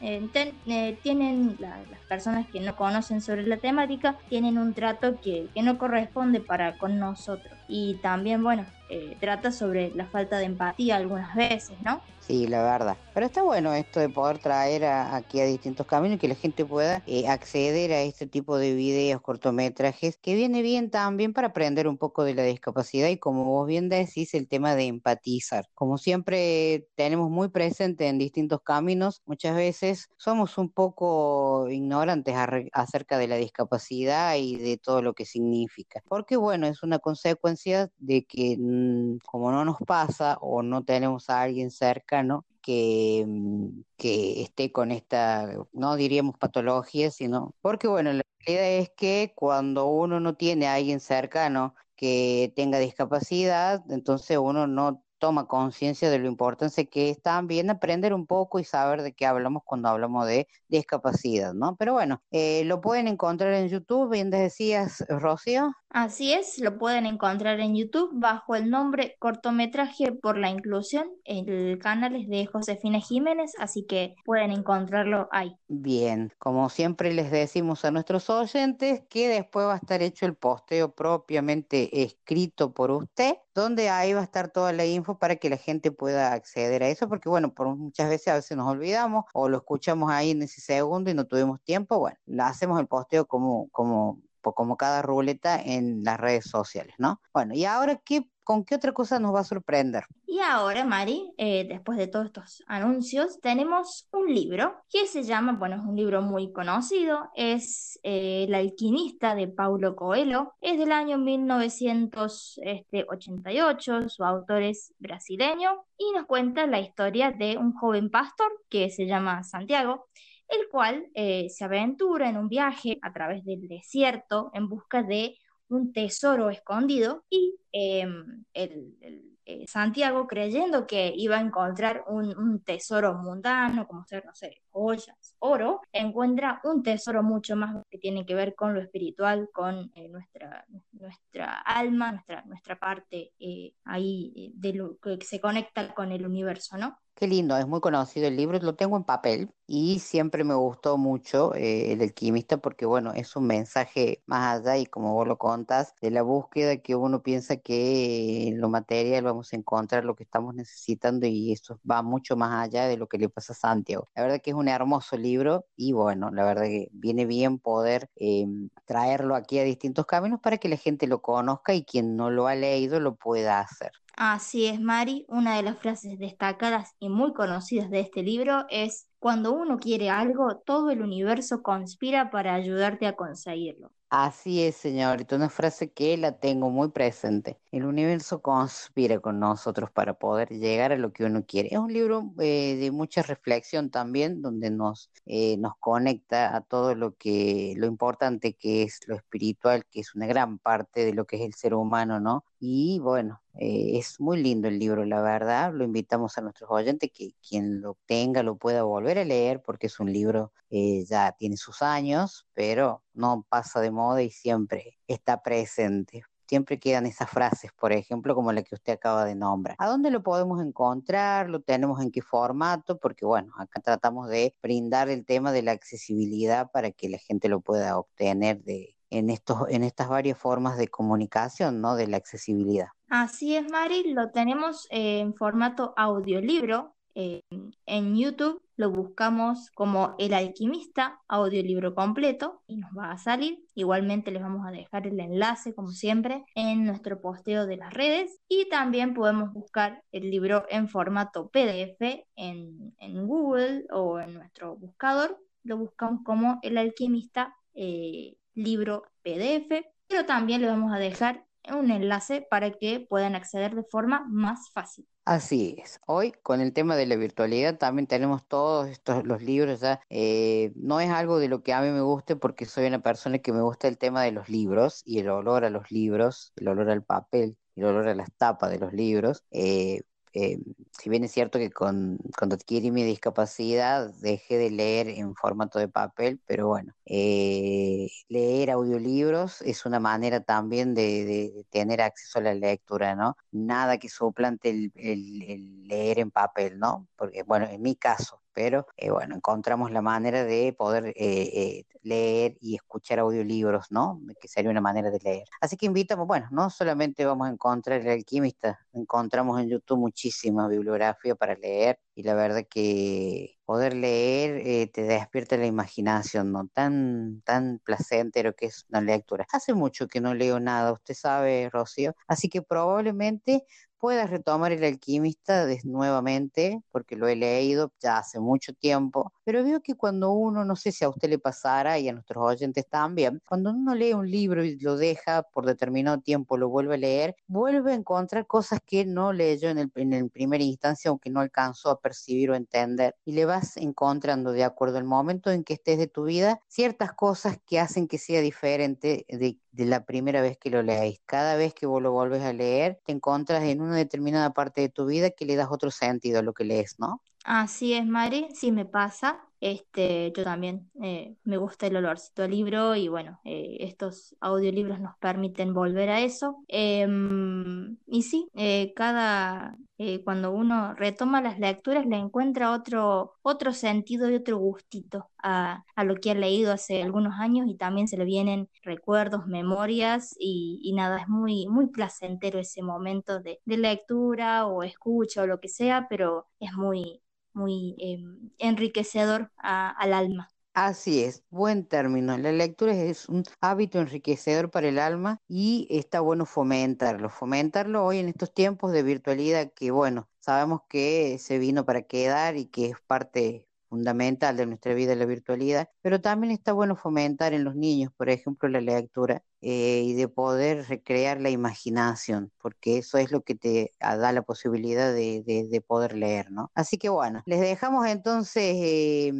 eh, 0.00 0.30
eh, 0.66 0.98
tienen 1.02 1.56
la- 1.58 1.84
las 1.88 2.02
personas 2.06 2.46
que 2.50 2.60
no 2.60 2.76
conocen 2.76 3.20
sobre 3.20 3.46
la 3.46 3.58
temática 3.60 4.18
tienen 4.28 4.58
un 4.58 4.74
trato 4.74 5.18
que, 5.20 5.50
que 5.54 5.62
no 5.62 5.78
corresponde 5.78 6.40
para 6.40 6.76
con 6.76 6.98
nosotros 6.98 7.60
y 7.66 8.00
también 8.02 8.42
bueno 8.42 8.74
eh, 8.88 9.18
trata 9.20 9.50
sobre 9.52 9.92
la 9.94 10.08
falta 10.08 10.38
de 10.38 10.44
empatía 10.46 10.96
algunas 10.96 11.34
veces 11.34 11.78
no 11.84 12.02
Sí, 12.18 12.46
la 12.46 12.62
verdad. 12.62 12.96
Pero 13.12 13.26
está 13.26 13.42
bueno 13.42 13.74
esto 13.74 14.00
de 14.00 14.08
poder 14.08 14.38
traer 14.38 14.86
a- 14.86 15.14
aquí 15.14 15.40
a 15.40 15.44
distintos 15.44 15.86
caminos 15.86 16.16
y 16.16 16.18
que 16.18 16.28
la 16.28 16.34
gente 16.34 16.64
pueda 16.64 17.02
eh, 17.04 17.28
acceder 17.28 17.92
a 17.92 18.00
este 18.00 18.26
tipo 18.26 18.56
de 18.56 18.72
videos, 18.74 19.20
cortometrajes, 19.20 20.16
que 20.22 20.34
viene 20.34 20.62
bien 20.62 20.90
también 20.90 21.34
para 21.34 21.48
aprender 21.48 21.86
un 21.86 21.98
poco 21.98 22.24
de 22.24 22.32
la 22.34 22.42
discapacidad 22.44 23.08
y 23.10 23.18
como 23.18 23.44
vos 23.44 23.66
bien 23.66 23.90
decís, 23.90 24.32
el 24.32 24.48
tema 24.48 24.74
de 24.74 24.84
empatizar. 24.86 25.66
Como 25.74 25.98
siempre 25.98 26.88
tenemos 26.94 27.28
muy 27.28 27.48
presente 27.50 28.08
en 28.08 28.16
distintos 28.18 28.62
caminos, 28.62 29.20
muchas 29.26 29.54
veces 29.54 30.08
somos 30.16 30.56
un 30.56 30.70
poco 30.72 31.68
ignorantes 31.68 32.34
acerca 32.72 33.18
de 33.18 33.28
la 33.28 33.36
discapacidad 33.36 34.36
y 34.36 34.56
de 34.56 34.78
todo 34.78 35.02
lo 35.02 35.12
que 35.14 35.26
significa. 35.26 36.00
Porque 36.08 36.36
bueno, 36.36 36.66
es 36.66 36.82
una 36.82 36.98
consecuencia 37.00 37.53
de 37.98 38.24
que 38.26 38.56
mm, 38.58 39.18
como 39.26 39.50
no 39.50 39.64
nos 39.64 39.78
pasa 39.86 40.36
o 40.40 40.62
no 40.62 40.84
tenemos 40.84 41.30
a 41.30 41.42
alguien 41.42 41.70
cercano 41.70 42.44
que, 42.62 43.24
mm, 43.26 43.82
que 43.96 44.42
esté 44.42 44.72
con 44.72 44.90
esta, 44.92 45.48
no 45.72 45.96
diríamos 45.96 46.38
patología, 46.38 47.10
sino 47.10 47.54
porque 47.60 47.88
bueno, 47.88 48.12
la 48.12 48.22
realidad 48.40 48.68
es 48.80 48.90
que 48.96 49.32
cuando 49.34 49.86
uno 49.86 50.20
no 50.20 50.34
tiene 50.36 50.66
a 50.66 50.74
alguien 50.74 51.00
cercano 51.00 51.74
que 51.96 52.52
tenga 52.56 52.78
discapacidad, 52.78 53.84
entonces 53.90 54.38
uno 54.38 54.66
no 54.66 55.04
toma 55.18 55.46
conciencia 55.46 56.10
de 56.10 56.18
lo 56.18 56.28
importante 56.28 56.86
que 56.88 57.10
es 57.10 57.22
también 57.22 57.70
aprender 57.70 58.12
un 58.12 58.26
poco 58.26 58.58
y 58.58 58.64
saber 58.64 59.02
de 59.02 59.14
qué 59.14 59.26
hablamos 59.26 59.62
cuando 59.64 59.88
hablamos 59.88 60.26
de 60.26 60.48
discapacidad, 60.68 61.54
¿no? 61.54 61.76
Pero 61.76 61.94
bueno, 61.94 62.22
eh, 62.30 62.64
lo 62.66 62.80
pueden 62.82 63.08
encontrar 63.08 63.54
en 63.54 63.68
YouTube, 63.68 64.10
bien 64.10 64.30
decías, 64.30 65.04
Rocío. 65.08 65.72
Así 65.94 66.32
es, 66.32 66.58
lo 66.58 66.76
pueden 66.76 67.06
encontrar 67.06 67.60
en 67.60 67.76
YouTube 67.76 68.10
bajo 68.14 68.56
el 68.56 68.68
nombre 68.68 69.14
Cortometraje 69.20 70.10
por 70.10 70.36
la 70.36 70.50
Inclusión. 70.50 71.08
El 71.22 71.78
canal 71.78 72.16
es 72.16 72.28
de 72.28 72.46
Josefina 72.46 72.98
Jiménez, 72.98 73.52
así 73.60 73.86
que 73.86 74.16
pueden 74.24 74.50
encontrarlo 74.50 75.28
ahí. 75.30 75.56
Bien, 75.68 76.32
como 76.38 76.68
siempre 76.68 77.14
les 77.14 77.30
decimos 77.30 77.84
a 77.84 77.92
nuestros 77.92 78.28
oyentes 78.28 79.02
que 79.08 79.28
después 79.28 79.66
va 79.66 79.74
a 79.74 79.76
estar 79.76 80.02
hecho 80.02 80.26
el 80.26 80.34
posteo 80.34 80.92
propiamente 80.92 82.02
escrito 82.02 82.74
por 82.74 82.90
usted, 82.90 83.36
donde 83.54 83.88
ahí 83.88 84.14
va 84.14 84.20
a 84.20 84.24
estar 84.24 84.50
toda 84.50 84.72
la 84.72 84.84
info 84.84 85.20
para 85.20 85.36
que 85.36 85.48
la 85.48 85.58
gente 85.58 85.92
pueda 85.92 86.32
acceder 86.32 86.82
a 86.82 86.88
eso, 86.88 87.08
porque 87.08 87.28
bueno, 87.28 87.54
por 87.54 87.68
muchas 87.76 88.08
veces 88.08 88.26
a 88.26 88.34
veces 88.34 88.56
nos 88.56 88.66
olvidamos 88.66 89.26
o 89.32 89.48
lo 89.48 89.58
escuchamos 89.58 90.10
ahí 90.10 90.32
en 90.32 90.42
ese 90.42 90.60
segundo 90.60 91.08
y 91.08 91.14
no 91.14 91.24
tuvimos 91.24 91.62
tiempo, 91.62 92.00
bueno, 92.00 92.18
hacemos 92.40 92.80
el 92.80 92.88
posteo 92.88 93.28
como, 93.28 93.68
como, 93.70 94.18
como 94.52 94.76
cada 94.76 95.02
ruleta 95.02 95.60
en 95.60 96.04
las 96.04 96.18
redes 96.18 96.44
sociales, 96.44 96.94
¿no? 96.98 97.20
Bueno, 97.32 97.54
y 97.54 97.64
ahora, 97.64 98.00
¿qué, 98.04 98.28
¿con 98.42 98.64
qué 98.64 98.74
otra 98.74 98.92
cosa 98.92 99.18
nos 99.18 99.34
va 99.34 99.40
a 99.40 99.44
sorprender? 99.44 100.04
Y 100.26 100.40
ahora, 100.40 100.84
Mari, 100.84 101.32
eh, 101.38 101.66
después 101.68 101.96
de 101.96 102.08
todos 102.08 102.26
estos 102.26 102.62
anuncios, 102.66 103.38
tenemos 103.40 104.08
un 104.12 104.34
libro 104.34 104.74
que 104.90 105.06
se 105.06 105.22
llama, 105.22 105.52
bueno, 105.52 105.76
es 105.76 105.82
un 105.82 105.94
libro 105.94 106.22
muy 106.22 106.50
conocido, 106.52 107.30
es 107.36 108.00
eh, 108.02 108.46
El 108.48 108.54
alquimista 108.54 109.36
de 109.36 109.48
Paulo 109.48 109.94
Coelho, 109.94 110.54
es 110.60 110.78
del 110.78 110.92
año 110.92 111.18
1988, 111.18 114.08
su 114.08 114.24
autor 114.24 114.62
es 114.62 114.92
brasileño 114.98 115.84
y 115.96 116.10
nos 116.12 116.26
cuenta 116.26 116.66
la 116.66 116.80
historia 116.80 117.30
de 117.30 117.56
un 117.56 117.72
joven 117.72 118.10
pastor 118.10 118.50
que 118.68 118.90
se 118.90 119.06
llama 119.06 119.44
Santiago, 119.44 120.08
el 120.48 120.68
cual 120.70 121.08
eh, 121.14 121.48
se 121.50 121.64
aventura 121.64 122.28
en 122.28 122.36
un 122.36 122.48
viaje 122.48 122.98
a 123.02 123.12
través 123.12 123.44
del 123.44 123.68
desierto 123.68 124.50
en 124.54 124.68
busca 124.68 125.02
de 125.02 125.36
un 125.68 125.92
tesoro 125.92 126.50
escondido 126.50 127.24
y 127.30 127.56
eh, 127.72 128.06
el, 128.52 129.30
Santiago 129.66 130.26
creyendo 130.26 130.86
que 130.86 131.12
iba 131.14 131.36
a 131.36 131.40
encontrar 131.40 132.04
un, 132.08 132.36
un, 132.36 132.64
tesoro 132.64 133.14
mundano, 133.14 133.86
como 133.86 134.04
ser, 134.06 134.24
no 134.24 134.34
sé, 134.34 134.63
joyas, 134.74 135.36
oro, 135.38 135.80
encuentra 135.92 136.60
un 136.64 136.82
tesoro 136.82 137.22
mucho 137.22 137.54
más 137.54 137.76
que 137.88 137.98
tiene 137.98 138.26
que 138.26 138.34
ver 138.34 138.56
con 138.56 138.74
lo 138.74 138.80
espiritual, 138.80 139.48
con 139.52 139.92
eh, 139.94 140.08
nuestra, 140.08 140.66
nuestra 140.92 141.60
alma, 141.60 142.10
nuestra, 142.12 142.42
nuestra 142.42 142.78
parte 142.78 143.32
eh, 143.38 143.72
ahí 143.84 144.52
de 144.56 144.74
lo 144.74 144.98
que 144.98 145.18
se 145.24 145.40
conecta 145.40 145.94
con 145.94 146.10
el 146.10 146.26
universo, 146.26 146.76
¿no? 146.76 146.98
Qué 147.16 147.28
lindo, 147.28 147.56
es 147.56 147.66
muy 147.68 147.80
conocido 147.80 148.26
el 148.26 148.36
libro, 148.36 148.58
lo 148.58 148.74
tengo 148.74 148.96
en 148.96 149.04
papel 149.04 149.48
y 149.68 150.00
siempre 150.00 150.42
me 150.42 150.54
gustó 150.54 150.98
mucho 150.98 151.54
eh, 151.54 151.92
El 151.92 152.02
alquimista 152.02 152.56
porque 152.56 152.86
bueno, 152.86 153.12
es 153.14 153.36
un 153.36 153.46
mensaje 153.46 154.22
más 154.26 154.58
allá 154.60 154.78
y 154.78 154.86
como 154.86 155.14
vos 155.14 155.28
lo 155.28 155.38
contás, 155.38 155.94
de 156.02 156.10
la 156.10 156.22
búsqueda 156.22 156.78
que 156.78 156.96
uno 156.96 157.22
piensa 157.22 157.56
que 157.56 158.48
en 158.48 158.60
lo 158.60 158.68
material 158.68 159.22
vamos 159.24 159.52
a 159.52 159.56
encontrar 159.56 160.04
lo 160.04 160.16
que 160.16 160.24
estamos 160.24 160.56
necesitando 160.56 161.26
y 161.28 161.52
eso 161.52 161.78
va 161.88 162.02
mucho 162.02 162.36
más 162.36 162.52
allá 162.66 162.88
de 162.88 162.96
lo 162.96 163.06
que 163.06 163.18
le 163.18 163.28
pasa 163.28 163.52
a 163.52 163.56
Santiago. 163.56 164.08
La 164.16 164.22
verdad 164.22 164.40
que 164.42 164.50
es 164.50 164.56
un 164.56 164.63
hermoso 164.68 165.16
libro 165.16 165.66
y 165.76 165.92
bueno, 165.92 166.30
la 166.30 166.44
verdad 166.44 166.64
que 166.64 166.88
viene 166.92 167.26
bien 167.26 167.58
poder 167.58 168.10
eh, 168.16 168.46
traerlo 168.84 169.34
aquí 169.34 169.58
a 169.58 169.64
distintos 169.64 170.06
caminos 170.06 170.40
para 170.40 170.58
que 170.58 170.68
la 170.68 170.76
gente 170.76 171.06
lo 171.06 171.20
conozca 171.22 171.74
y 171.74 171.84
quien 171.84 172.16
no 172.16 172.30
lo 172.30 172.46
ha 172.46 172.54
leído 172.54 173.00
lo 173.00 173.16
pueda 173.16 173.60
hacer. 173.60 173.92
Así 174.16 174.66
es, 174.66 174.80
Mari. 174.80 175.26
Una 175.28 175.56
de 175.56 175.64
las 175.64 175.78
frases 175.78 176.18
destacadas 176.18 176.94
y 177.00 177.08
muy 177.08 177.32
conocidas 177.32 177.90
de 177.90 178.00
este 178.00 178.22
libro 178.22 178.64
es 178.68 179.08
cuando 179.18 179.52
uno 179.52 179.78
quiere 179.78 180.08
algo, 180.10 180.58
todo 180.58 180.90
el 180.90 181.02
universo 181.02 181.62
conspira 181.62 182.30
para 182.30 182.54
ayudarte 182.54 183.06
a 183.06 183.16
conseguirlo. 183.16 183.90
Así 184.10 184.62
es, 184.62 184.76
señorita, 184.76 185.34
una 185.34 185.48
frase 185.50 185.90
que 185.92 186.16
la 186.16 186.38
tengo 186.38 186.70
muy 186.70 186.90
presente. 186.90 187.58
El 187.72 187.84
universo 187.84 188.40
conspira 188.42 189.18
con 189.18 189.40
nosotros 189.40 189.90
para 189.90 190.14
poder 190.14 190.50
llegar 190.50 190.92
a 190.92 190.96
lo 190.96 191.12
que 191.12 191.24
uno 191.24 191.44
quiere. 191.44 191.70
Es 191.72 191.78
un 191.78 191.92
libro 191.92 192.32
eh, 192.38 192.76
de 192.76 192.92
mucha 192.92 193.22
reflexión 193.22 193.90
también, 193.90 194.40
donde 194.40 194.70
nos, 194.70 195.10
eh, 195.26 195.56
nos 195.56 195.72
conecta 195.80 196.54
a 196.54 196.60
todo 196.60 196.94
lo 196.94 197.16
que, 197.16 197.74
lo 197.76 197.86
importante 197.88 198.54
que 198.54 198.84
es 198.84 199.00
lo 199.08 199.16
espiritual, 199.16 199.84
que 199.90 200.00
es 200.00 200.14
una 200.14 200.26
gran 200.26 200.58
parte 200.60 201.04
de 201.04 201.12
lo 201.12 201.26
que 201.26 201.36
es 201.36 201.42
el 201.42 201.54
ser 201.54 201.74
humano, 201.74 202.20
¿no? 202.20 202.44
Y 202.60 203.00
bueno, 203.00 203.42
eh, 203.58 203.98
es 203.98 204.20
muy 204.20 204.40
lindo 204.40 204.68
el 204.68 204.78
libro, 204.78 205.04
la 205.04 205.22
verdad. 205.22 205.72
Lo 205.74 205.82
invitamos 205.82 206.38
a 206.38 206.42
nuestros 206.42 206.70
oyentes 206.70 207.10
que 207.12 207.34
quien 207.46 207.80
lo 207.80 207.98
tenga 208.06 208.44
lo 208.44 208.56
pueda 208.58 208.84
volver 208.84 209.18
a 209.18 209.24
leer 209.24 209.60
porque 209.60 209.88
es 209.88 209.98
un 209.98 210.12
libro 210.12 210.52
ya 210.70 211.30
tiene 211.38 211.56
sus 211.56 211.82
años, 211.82 212.46
pero 212.52 213.03
no 213.14 213.46
pasa 213.48 213.80
de 213.80 213.90
moda 213.90 214.22
y 214.22 214.30
siempre 214.30 214.98
está 215.06 215.42
presente. 215.42 216.22
Siempre 216.46 216.78
quedan 216.78 217.06
esas 217.06 217.30
frases, 217.30 217.70
por 217.72 217.92
ejemplo, 217.92 218.34
como 218.34 218.52
la 218.52 218.62
que 218.62 218.74
usted 218.74 218.92
acaba 218.92 219.24
de 219.24 219.34
nombrar. 219.34 219.76
¿A 219.78 219.88
dónde 219.88 220.10
lo 220.10 220.22
podemos 220.22 220.62
encontrar? 220.62 221.48
¿Lo 221.48 221.60
tenemos 221.60 222.02
en 222.02 222.10
qué 222.10 222.20
formato? 222.20 222.98
Porque 222.98 223.24
bueno, 223.24 223.52
acá 223.58 223.80
tratamos 223.80 224.28
de 224.28 224.54
brindar 224.62 225.08
el 225.08 225.24
tema 225.24 225.52
de 225.52 225.62
la 225.62 225.72
accesibilidad 225.72 226.70
para 226.70 226.90
que 226.90 227.08
la 227.08 227.16
gente 227.16 227.48
lo 227.48 227.60
pueda 227.60 227.98
obtener 227.98 228.62
de, 228.62 228.94
en, 229.08 229.30
estos, 229.30 229.68
en 229.70 229.84
estas 229.84 230.08
varias 230.08 230.36
formas 230.36 230.76
de 230.76 230.88
comunicación, 230.88 231.80
¿no? 231.80 231.96
De 231.96 232.08
la 232.08 232.18
accesibilidad. 232.18 232.88
Así 233.08 233.56
es, 233.56 233.70
Mari, 233.70 234.12
lo 234.12 234.30
tenemos 234.30 234.86
eh, 234.90 235.20
en 235.20 235.34
formato 235.34 235.94
audiolibro. 235.96 236.94
eh, 237.14 237.40
en 237.86 238.16
YouTube 238.16 238.60
lo 238.76 238.90
buscamos 238.90 239.70
como 239.70 240.14
El 240.18 240.34
Alquimista, 240.34 241.20
audiolibro 241.28 241.94
completo, 241.94 242.62
y 242.66 242.76
nos 242.76 242.90
va 242.96 243.12
a 243.12 243.18
salir. 243.18 243.58
Igualmente 243.74 244.30
les 244.30 244.42
vamos 244.42 244.66
a 244.66 244.70
dejar 244.70 245.06
el 245.06 245.20
enlace, 245.20 245.74
como 245.74 245.90
siempre, 245.90 246.44
en 246.54 246.84
nuestro 246.84 247.20
posteo 247.20 247.66
de 247.66 247.76
las 247.76 247.92
redes. 247.92 248.40
Y 248.48 248.68
también 248.68 249.14
podemos 249.14 249.52
buscar 249.52 250.02
el 250.12 250.30
libro 250.30 250.64
en 250.70 250.88
formato 250.88 251.48
PDF 251.48 252.24
en, 252.36 252.94
en 252.98 253.26
Google 253.26 253.86
o 253.92 254.18
en 254.18 254.34
nuestro 254.34 254.76
buscador. 254.76 255.38
Lo 255.62 255.78
buscamos 255.78 256.22
como 256.24 256.58
El 256.62 256.78
Alquimista 256.78 257.54
eh, 257.74 258.36
libro 258.54 259.04
PDF, 259.22 259.84
pero 260.06 260.26
también 260.26 260.60
les 260.60 260.70
vamos 260.70 260.92
a 260.92 260.98
dejar 260.98 261.44
un 261.72 261.90
enlace 261.90 262.46
para 262.50 262.70
que 262.72 263.00
puedan 263.08 263.34
acceder 263.34 263.74
de 263.74 263.84
forma 263.84 264.24
más 264.28 264.70
fácil. 264.72 265.06
Así 265.26 265.76
es. 265.82 266.00
Hoy 266.06 266.32
con 266.42 266.60
el 266.60 266.74
tema 266.74 266.96
de 266.96 267.06
la 267.06 267.16
virtualidad 267.16 267.78
también 267.78 268.06
tenemos 268.06 268.46
todos 268.46 268.88
estos 268.88 269.24
los 269.24 269.40
libros 269.42 269.80
ya. 269.80 270.02
eh, 270.10 270.72
no 270.76 271.00
es 271.00 271.08
algo 271.10 271.38
de 271.38 271.48
lo 271.48 271.62
que 271.62 271.72
a 271.72 271.80
mí 271.80 271.88
me 271.90 272.02
guste 272.02 272.36
porque 272.36 272.66
soy 272.66 272.86
una 272.86 273.00
persona 273.02 273.38
que 273.38 273.52
me 273.54 273.62
gusta 273.62 273.88
el 273.88 273.96
tema 273.96 274.22
de 274.22 274.32
los 274.32 274.50
libros 274.50 275.00
y 275.06 275.20
el 275.20 275.30
olor 275.30 275.64
a 275.64 275.70
los 275.70 275.90
libros, 275.90 276.52
el 276.56 276.68
olor 276.68 276.90
al 276.90 277.02
papel, 277.02 277.56
el 277.74 277.84
olor 277.84 278.06
a 278.08 278.14
las 278.14 278.28
tapas 278.36 278.70
de 278.70 278.78
los 278.78 278.92
libros. 278.92 279.44
eh, 279.50 280.02
eh, 280.34 280.58
si 280.90 281.10
bien 281.10 281.24
es 281.24 281.32
cierto 281.32 281.58
que 281.58 281.70
con, 281.70 282.18
cuando 282.36 282.56
adquirí 282.56 282.90
mi 282.90 283.04
discapacidad 283.04 284.12
dejé 284.20 284.58
de 284.58 284.70
leer 284.70 285.08
en 285.08 285.34
formato 285.36 285.78
de 285.78 285.88
papel, 285.88 286.40
pero 286.46 286.68
bueno, 286.68 286.92
eh, 287.06 288.08
leer 288.28 288.70
audiolibros 288.72 289.62
es 289.62 289.86
una 289.86 290.00
manera 290.00 290.40
también 290.40 290.94
de, 290.94 291.64
tener 291.70 292.02
acceso 292.02 292.40
a 292.40 292.42
la 292.42 292.54
lectura, 292.54 293.14
¿no? 293.14 293.36
Nada 293.52 293.98
que 293.98 294.08
suplante 294.08 294.70
el 294.96 295.86
leer 295.88 296.18
en 296.18 296.30
papel, 296.30 296.78
¿no? 296.78 297.08
Porque, 297.16 297.42
bueno, 297.44 297.66
en 297.68 297.80
mi 297.82 297.94
caso, 297.96 298.43
pero 298.54 298.86
eh, 298.96 299.10
bueno, 299.10 299.36
encontramos 299.36 299.90
la 299.90 300.00
manera 300.02 300.44
de 300.44 300.72
poder 300.72 301.08
eh, 301.08 301.14
eh, 301.16 301.84
leer 302.02 302.56
y 302.60 302.76
escuchar 302.76 303.18
audiolibros, 303.18 303.90
¿no? 303.90 304.20
Que 304.40 304.48
sería 304.48 304.70
una 304.70 304.80
manera 304.80 305.10
de 305.10 305.18
leer. 305.20 305.44
Así 305.60 305.76
que 305.76 305.86
invitamos, 305.86 306.26
bueno, 306.26 306.46
no 306.50 306.70
solamente 306.70 307.24
vamos 307.24 307.48
a 307.48 307.50
encontrar 307.52 308.00
el 308.00 308.08
alquimista, 308.08 308.78
encontramos 308.92 309.60
en 309.60 309.68
YouTube 309.68 309.98
muchísima 309.98 310.68
bibliografía 310.68 311.34
para 311.34 311.54
leer 311.54 311.98
y 312.14 312.22
la 312.22 312.34
verdad 312.34 312.64
que 312.70 313.58
poder 313.64 313.94
leer 313.94 314.62
eh, 314.66 314.86
te 314.92 315.02
despierta 315.02 315.56
la 315.56 315.66
imaginación, 315.66 316.52
¿no? 316.52 316.68
Tan, 316.72 317.42
tan 317.44 317.80
placentero 317.84 318.54
que 318.54 318.66
es 318.66 318.84
una 318.90 319.00
lectura. 319.00 319.46
Hace 319.52 319.74
mucho 319.74 320.06
que 320.08 320.20
no 320.20 320.34
leo 320.34 320.60
nada, 320.60 320.92
usted 320.92 321.14
sabe, 321.14 321.70
Rocío, 321.72 322.14
así 322.28 322.48
que 322.48 322.62
probablemente 322.62 323.64
puedas 323.98 324.30
retomar 324.30 324.72
El 324.72 324.84
Alquimista 324.84 325.66
des- 325.66 325.84
nuevamente, 325.84 326.80
porque 326.90 327.16
lo 327.16 327.28
he 327.28 327.36
leído 327.36 327.92
ya 328.00 328.18
hace 328.18 328.40
mucho 328.40 328.72
tiempo, 328.74 329.32
pero 329.44 329.62
veo 329.62 329.80
que 329.80 329.94
cuando 329.94 330.32
uno, 330.32 330.64
no 330.64 330.76
sé 330.76 330.92
si 330.92 331.04
a 331.04 331.08
usted 331.08 331.28
le 331.28 331.38
pasara 331.38 331.98
y 331.98 332.08
a 332.08 332.12
nuestros 332.12 332.42
oyentes 332.44 332.86
también, 332.88 333.40
cuando 333.46 333.70
uno 333.70 333.94
lee 333.94 334.14
un 334.14 334.30
libro 334.30 334.64
y 334.64 334.78
lo 334.78 334.96
deja 334.96 335.42
por 335.42 335.66
determinado 335.66 336.18
tiempo, 336.20 336.56
lo 336.56 336.68
vuelve 336.68 336.94
a 336.94 336.98
leer, 336.98 337.36
vuelve 337.46 337.92
a 337.92 337.94
encontrar 337.94 338.46
cosas 338.46 338.80
que 338.84 339.04
no 339.04 339.32
leyó 339.32 339.68
en 339.68 339.78
el, 339.78 339.92
en 339.94 340.12
el 340.12 340.30
primera 340.30 340.64
instancia 340.64 341.12
o 341.12 341.18
que 341.18 341.30
no 341.30 341.40
alcanzó 341.40 341.90
a 341.90 342.00
percibir 342.00 342.50
o 342.50 342.54
entender, 342.54 343.14
y 343.24 343.32
le 343.32 343.44
vas 343.44 343.76
encontrando 343.76 344.52
de 344.52 344.64
acuerdo 344.64 344.98
al 344.98 345.04
momento 345.04 345.50
en 345.50 345.64
que 345.64 345.74
estés 345.74 345.98
de 345.98 346.06
tu 346.06 346.24
vida 346.24 346.60
ciertas 346.68 347.12
cosas 347.12 347.58
que 347.66 347.80
hacen 347.80 348.08
que 348.08 348.18
sea 348.18 348.40
diferente 348.40 349.26
de, 349.28 349.58
la 349.72 350.04
primera 350.04 350.40
vez 350.40 350.56
que 350.56 350.70
lo 350.70 350.82
leáis. 350.82 351.20
Cada 351.26 351.56
vez 351.56 351.74
que 351.74 351.86
vos 351.86 352.00
lo 352.02 352.12
volves 352.12 352.42
a 352.42 352.52
leer, 352.52 353.00
te 353.04 353.12
encontras 353.12 353.64
en 353.64 353.80
una 353.82 353.96
determinada 353.96 354.52
parte 354.52 354.80
de 354.80 354.88
tu 354.88 355.06
vida 355.06 355.30
que 355.30 355.44
le 355.44 355.56
das 355.56 355.68
otro 355.70 355.90
sentido 355.90 356.38
a 356.38 356.42
lo 356.42 356.54
que 356.54 356.64
lees, 356.64 356.98
¿no? 356.98 357.22
Así 357.44 357.92
es, 357.94 358.06
Mari, 358.06 358.48
sí 358.54 358.72
me 358.72 358.86
pasa. 358.86 359.40
Este, 359.60 360.32
yo 360.36 360.44
también 360.44 360.90
eh, 361.02 361.36
me 361.44 361.56
gusta 361.56 361.86
el 361.86 361.96
olorcito 361.96 362.42
al 362.42 362.50
libro 362.50 362.94
y 362.96 363.08
bueno, 363.08 363.40
eh, 363.44 363.78
estos 363.80 364.34
audiolibros 364.40 365.00
nos 365.00 365.16
permiten 365.18 365.72
volver 365.74 366.08
a 366.10 366.20
eso. 366.20 366.64
Em, 366.68 367.96
y 368.06 368.22
sí, 368.22 368.48
eh, 368.54 368.92
cada 368.94 369.76
eh, 369.98 370.22
cuando 370.24 370.52
uno 370.52 370.94
retoma 370.94 371.40
las 371.42 371.58
lecturas 371.58 372.04
le 372.06 372.16
encuentra 372.16 372.72
otro, 372.72 373.34
otro 373.42 373.72
sentido 373.72 374.30
y 374.30 374.34
otro 374.36 374.58
gustito 374.58 375.30
a, 375.42 375.84
a 375.96 376.04
lo 376.04 376.16
que 376.16 376.30
ha 376.30 376.34
leído 376.34 376.72
hace 376.72 377.02
algunos 377.02 377.34
años 377.40 377.66
y 377.68 377.76
también 377.76 378.08
se 378.08 378.16
le 378.18 378.24
vienen 378.24 378.68
recuerdos, 378.82 379.46
memorias 379.46 380.34
y, 380.38 380.80
y 380.82 380.92
nada, 380.94 381.18
es 381.20 381.28
muy, 381.28 381.66
muy 381.68 381.86
placentero 381.88 382.58
ese 382.58 382.82
momento 382.82 383.40
de, 383.40 383.60
de 383.64 383.76
lectura 383.78 384.66
o 384.66 384.82
escucha 384.82 385.42
o 385.42 385.46
lo 385.46 385.60
que 385.60 385.68
sea, 385.68 386.06
pero 386.10 386.48
es 386.60 386.72
muy 386.74 387.20
muy 387.54 387.96
eh, 387.98 388.18
enriquecedor 388.58 389.50
al 389.56 390.12
alma. 390.12 390.50
Así 390.74 391.22
es, 391.22 391.44
buen 391.50 391.86
término. 391.86 392.36
La 392.36 392.50
lectura 392.50 392.92
es 392.94 393.28
un 393.28 393.44
hábito 393.60 394.00
enriquecedor 394.00 394.70
para 394.72 394.88
el 394.88 394.98
alma 394.98 395.40
y 395.46 395.86
está 395.88 396.20
bueno 396.20 396.46
fomentarlo. 396.46 397.30
Fomentarlo 397.30 398.04
hoy 398.04 398.18
en 398.18 398.28
estos 398.28 398.52
tiempos 398.52 398.90
de 398.92 399.04
virtualidad 399.04 399.72
que, 399.72 399.92
bueno, 399.92 400.28
sabemos 400.40 400.80
que 400.88 401.38
se 401.38 401.58
vino 401.58 401.84
para 401.84 402.02
quedar 402.02 402.56
y 402.56 402.66
que 402.66 402.86
es 402.86 402.96
parte 403.06 403.68
fundamental 403.88 404.56
de 404.56 404.66
nuestra 404.66 404.94
vida 404.94 405.14
la 405.14 405.24
virtualidad, 405.26 405.88
pero 406.02 406.20
también 406.20 406.52
está 406.52 406.72
bueno 406.72 406.96
fomentar 406.96 407.52
en 407.52 407.62
los 407.62 407.76
niños, 407.76 408.12
por 408.16 408.28
ejemplo, 408.28 408.68
la 408.68 408.80
lectura 408.80 409.44
eh, 409.64 410.02
y 410.04 410.14
de 410.14 410.28
poder 410.28 410.86
recrear 410.88 411.40
la 411.40 411.50
imaginación, 411.50 412.52
porque 412.60 412.98
eso 412.98 413.18
es 413.18 413.32
lo 413.32 413.42
que 413.42 413.54
te 413.54 413.92
ah, 414.00 414.16
da 414.16 414.32
la 414.32 414.42
posibilidad 414.42 415.12
de, 415.14 415.42
de- 415.46 415.68
de 415.68 415.80
poder 415.80 416.14
leer, 416.16 416.50
¿no? 416.52 416.70
Así 416.74 416.98
que 416.98 417.08
bueno, 417.08 417.42
les 417.46 417.60
dejamos 417.60 418.06
entonces 418.06 418.62
eh, 418.78 419.32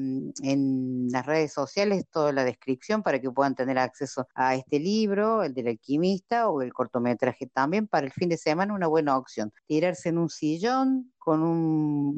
en 0.42 1.08
las 1.10 1.26
redes 1.26 1.52
sociales 1.52 2.04
toda 2.10 2.32
la 2.32 2.44
descripción 2.44 3.02
para 3.02 3.20
que 3.20 3.30
puedan 3.30 3.54
tener 3.54 3.78
acceso 3.78 4.26
a 4.34 4.54
este 4.54 4.78
libro, 4.80 5.42
el 5.42 5.54
del 5.54 5.68
alquimista 5.68 6.48
o 6.48 6.62
el 6.62 6.72
cortometraje 6.72 7.46
también 7.46 7.86
para 7.88 8.06
el 8.06 8.12
fin 8.12 8.28
de 8.28 8.36
semana, 8.38 8.74
una 8.74 8.86
buena 8.88 9.16
opción. 9.18 9.52
Tirarse 9.66 10.08
en 10.10 10.18
un 10.18 10.30
sillón 10.30 11.12
con 11.24 11.42
un- 11.42 12.14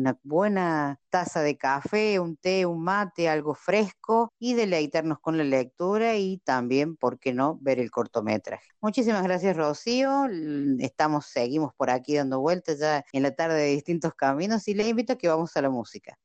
una 0.00 0.18
buena 0.22 0.98
taza 1.08 1.40
de 1.42 1.56
café, 1.56 2.20
un 2.20 2.36
té, 2.36 2.66
un 2.66 2.82
mate, 2.82 3.28
algo 3.28 3.54
fresco 3.54 4.32
y 4.38 4.54
deleitarnos 4.54 5.18
con 5.20 5.38
la 5.38 5.44
lectura 5.44 6.16
y 6.16 6.38
también, 6.38 6.96
¿por 6.96 7.18
qué 7.18 7.32
no?, 7.32 7.58
ver 7.62 7.80
el 7.80 7.90
cortometraje. 7.90 8.68
Muchísimas 8.80 9.22
gracias, 9.24 9.56
Rocío. 9.56 10.26
Estamos, 10.78 11.26
seguimos 11.26 11.72
por 11.74 11.90
aquí 11.90 12.16
dando 12.16 12.40
vueltas 12.40 12.78
ya 12.78 13.04
en 13.12 13.22
la 13.22 13.30
tarde 13.34 13.56
de 13.60 13.68
distintos 13.72 14.14
caminos 14.14 14.68
y 14.68 14.74
les 14.74 14.86
invito 14.88 15.14
a 15.14 15.16
que 15.16 15.28
vamos 15.28 15.56
a 15.56 15.62
la 15.62 15.70
música. 15.70 16.16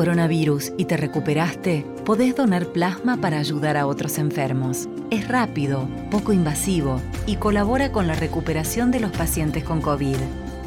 Coronavirus 0.00 0.72
y 0.78 0.86
te 0.86 0.96
recuperaste, 0.96 1.84
podés 2.06 2.34
donar 2.34 2.68
plasma 2.68 3.18
para 3.18 3.38
ayudar 3.38 3.76
a 3.76 3.86
otros 3.86 4.16
enfermos. 4.16 4.88
Es 5.10 5.28
rápido, 5.28 5.86
poco 6.10 6.32
invasivo 6.32 7.02
y 7.26 7.36
colabora 7.36 7.92
con 7.92 8.06
la 8.06 8.14
recuperación 8.14 8.90
de 8.92 9.00
los 9.00 9.12
pacientes 9.12 9.62
con 9.62 9.82
COVID. 9.82 10.16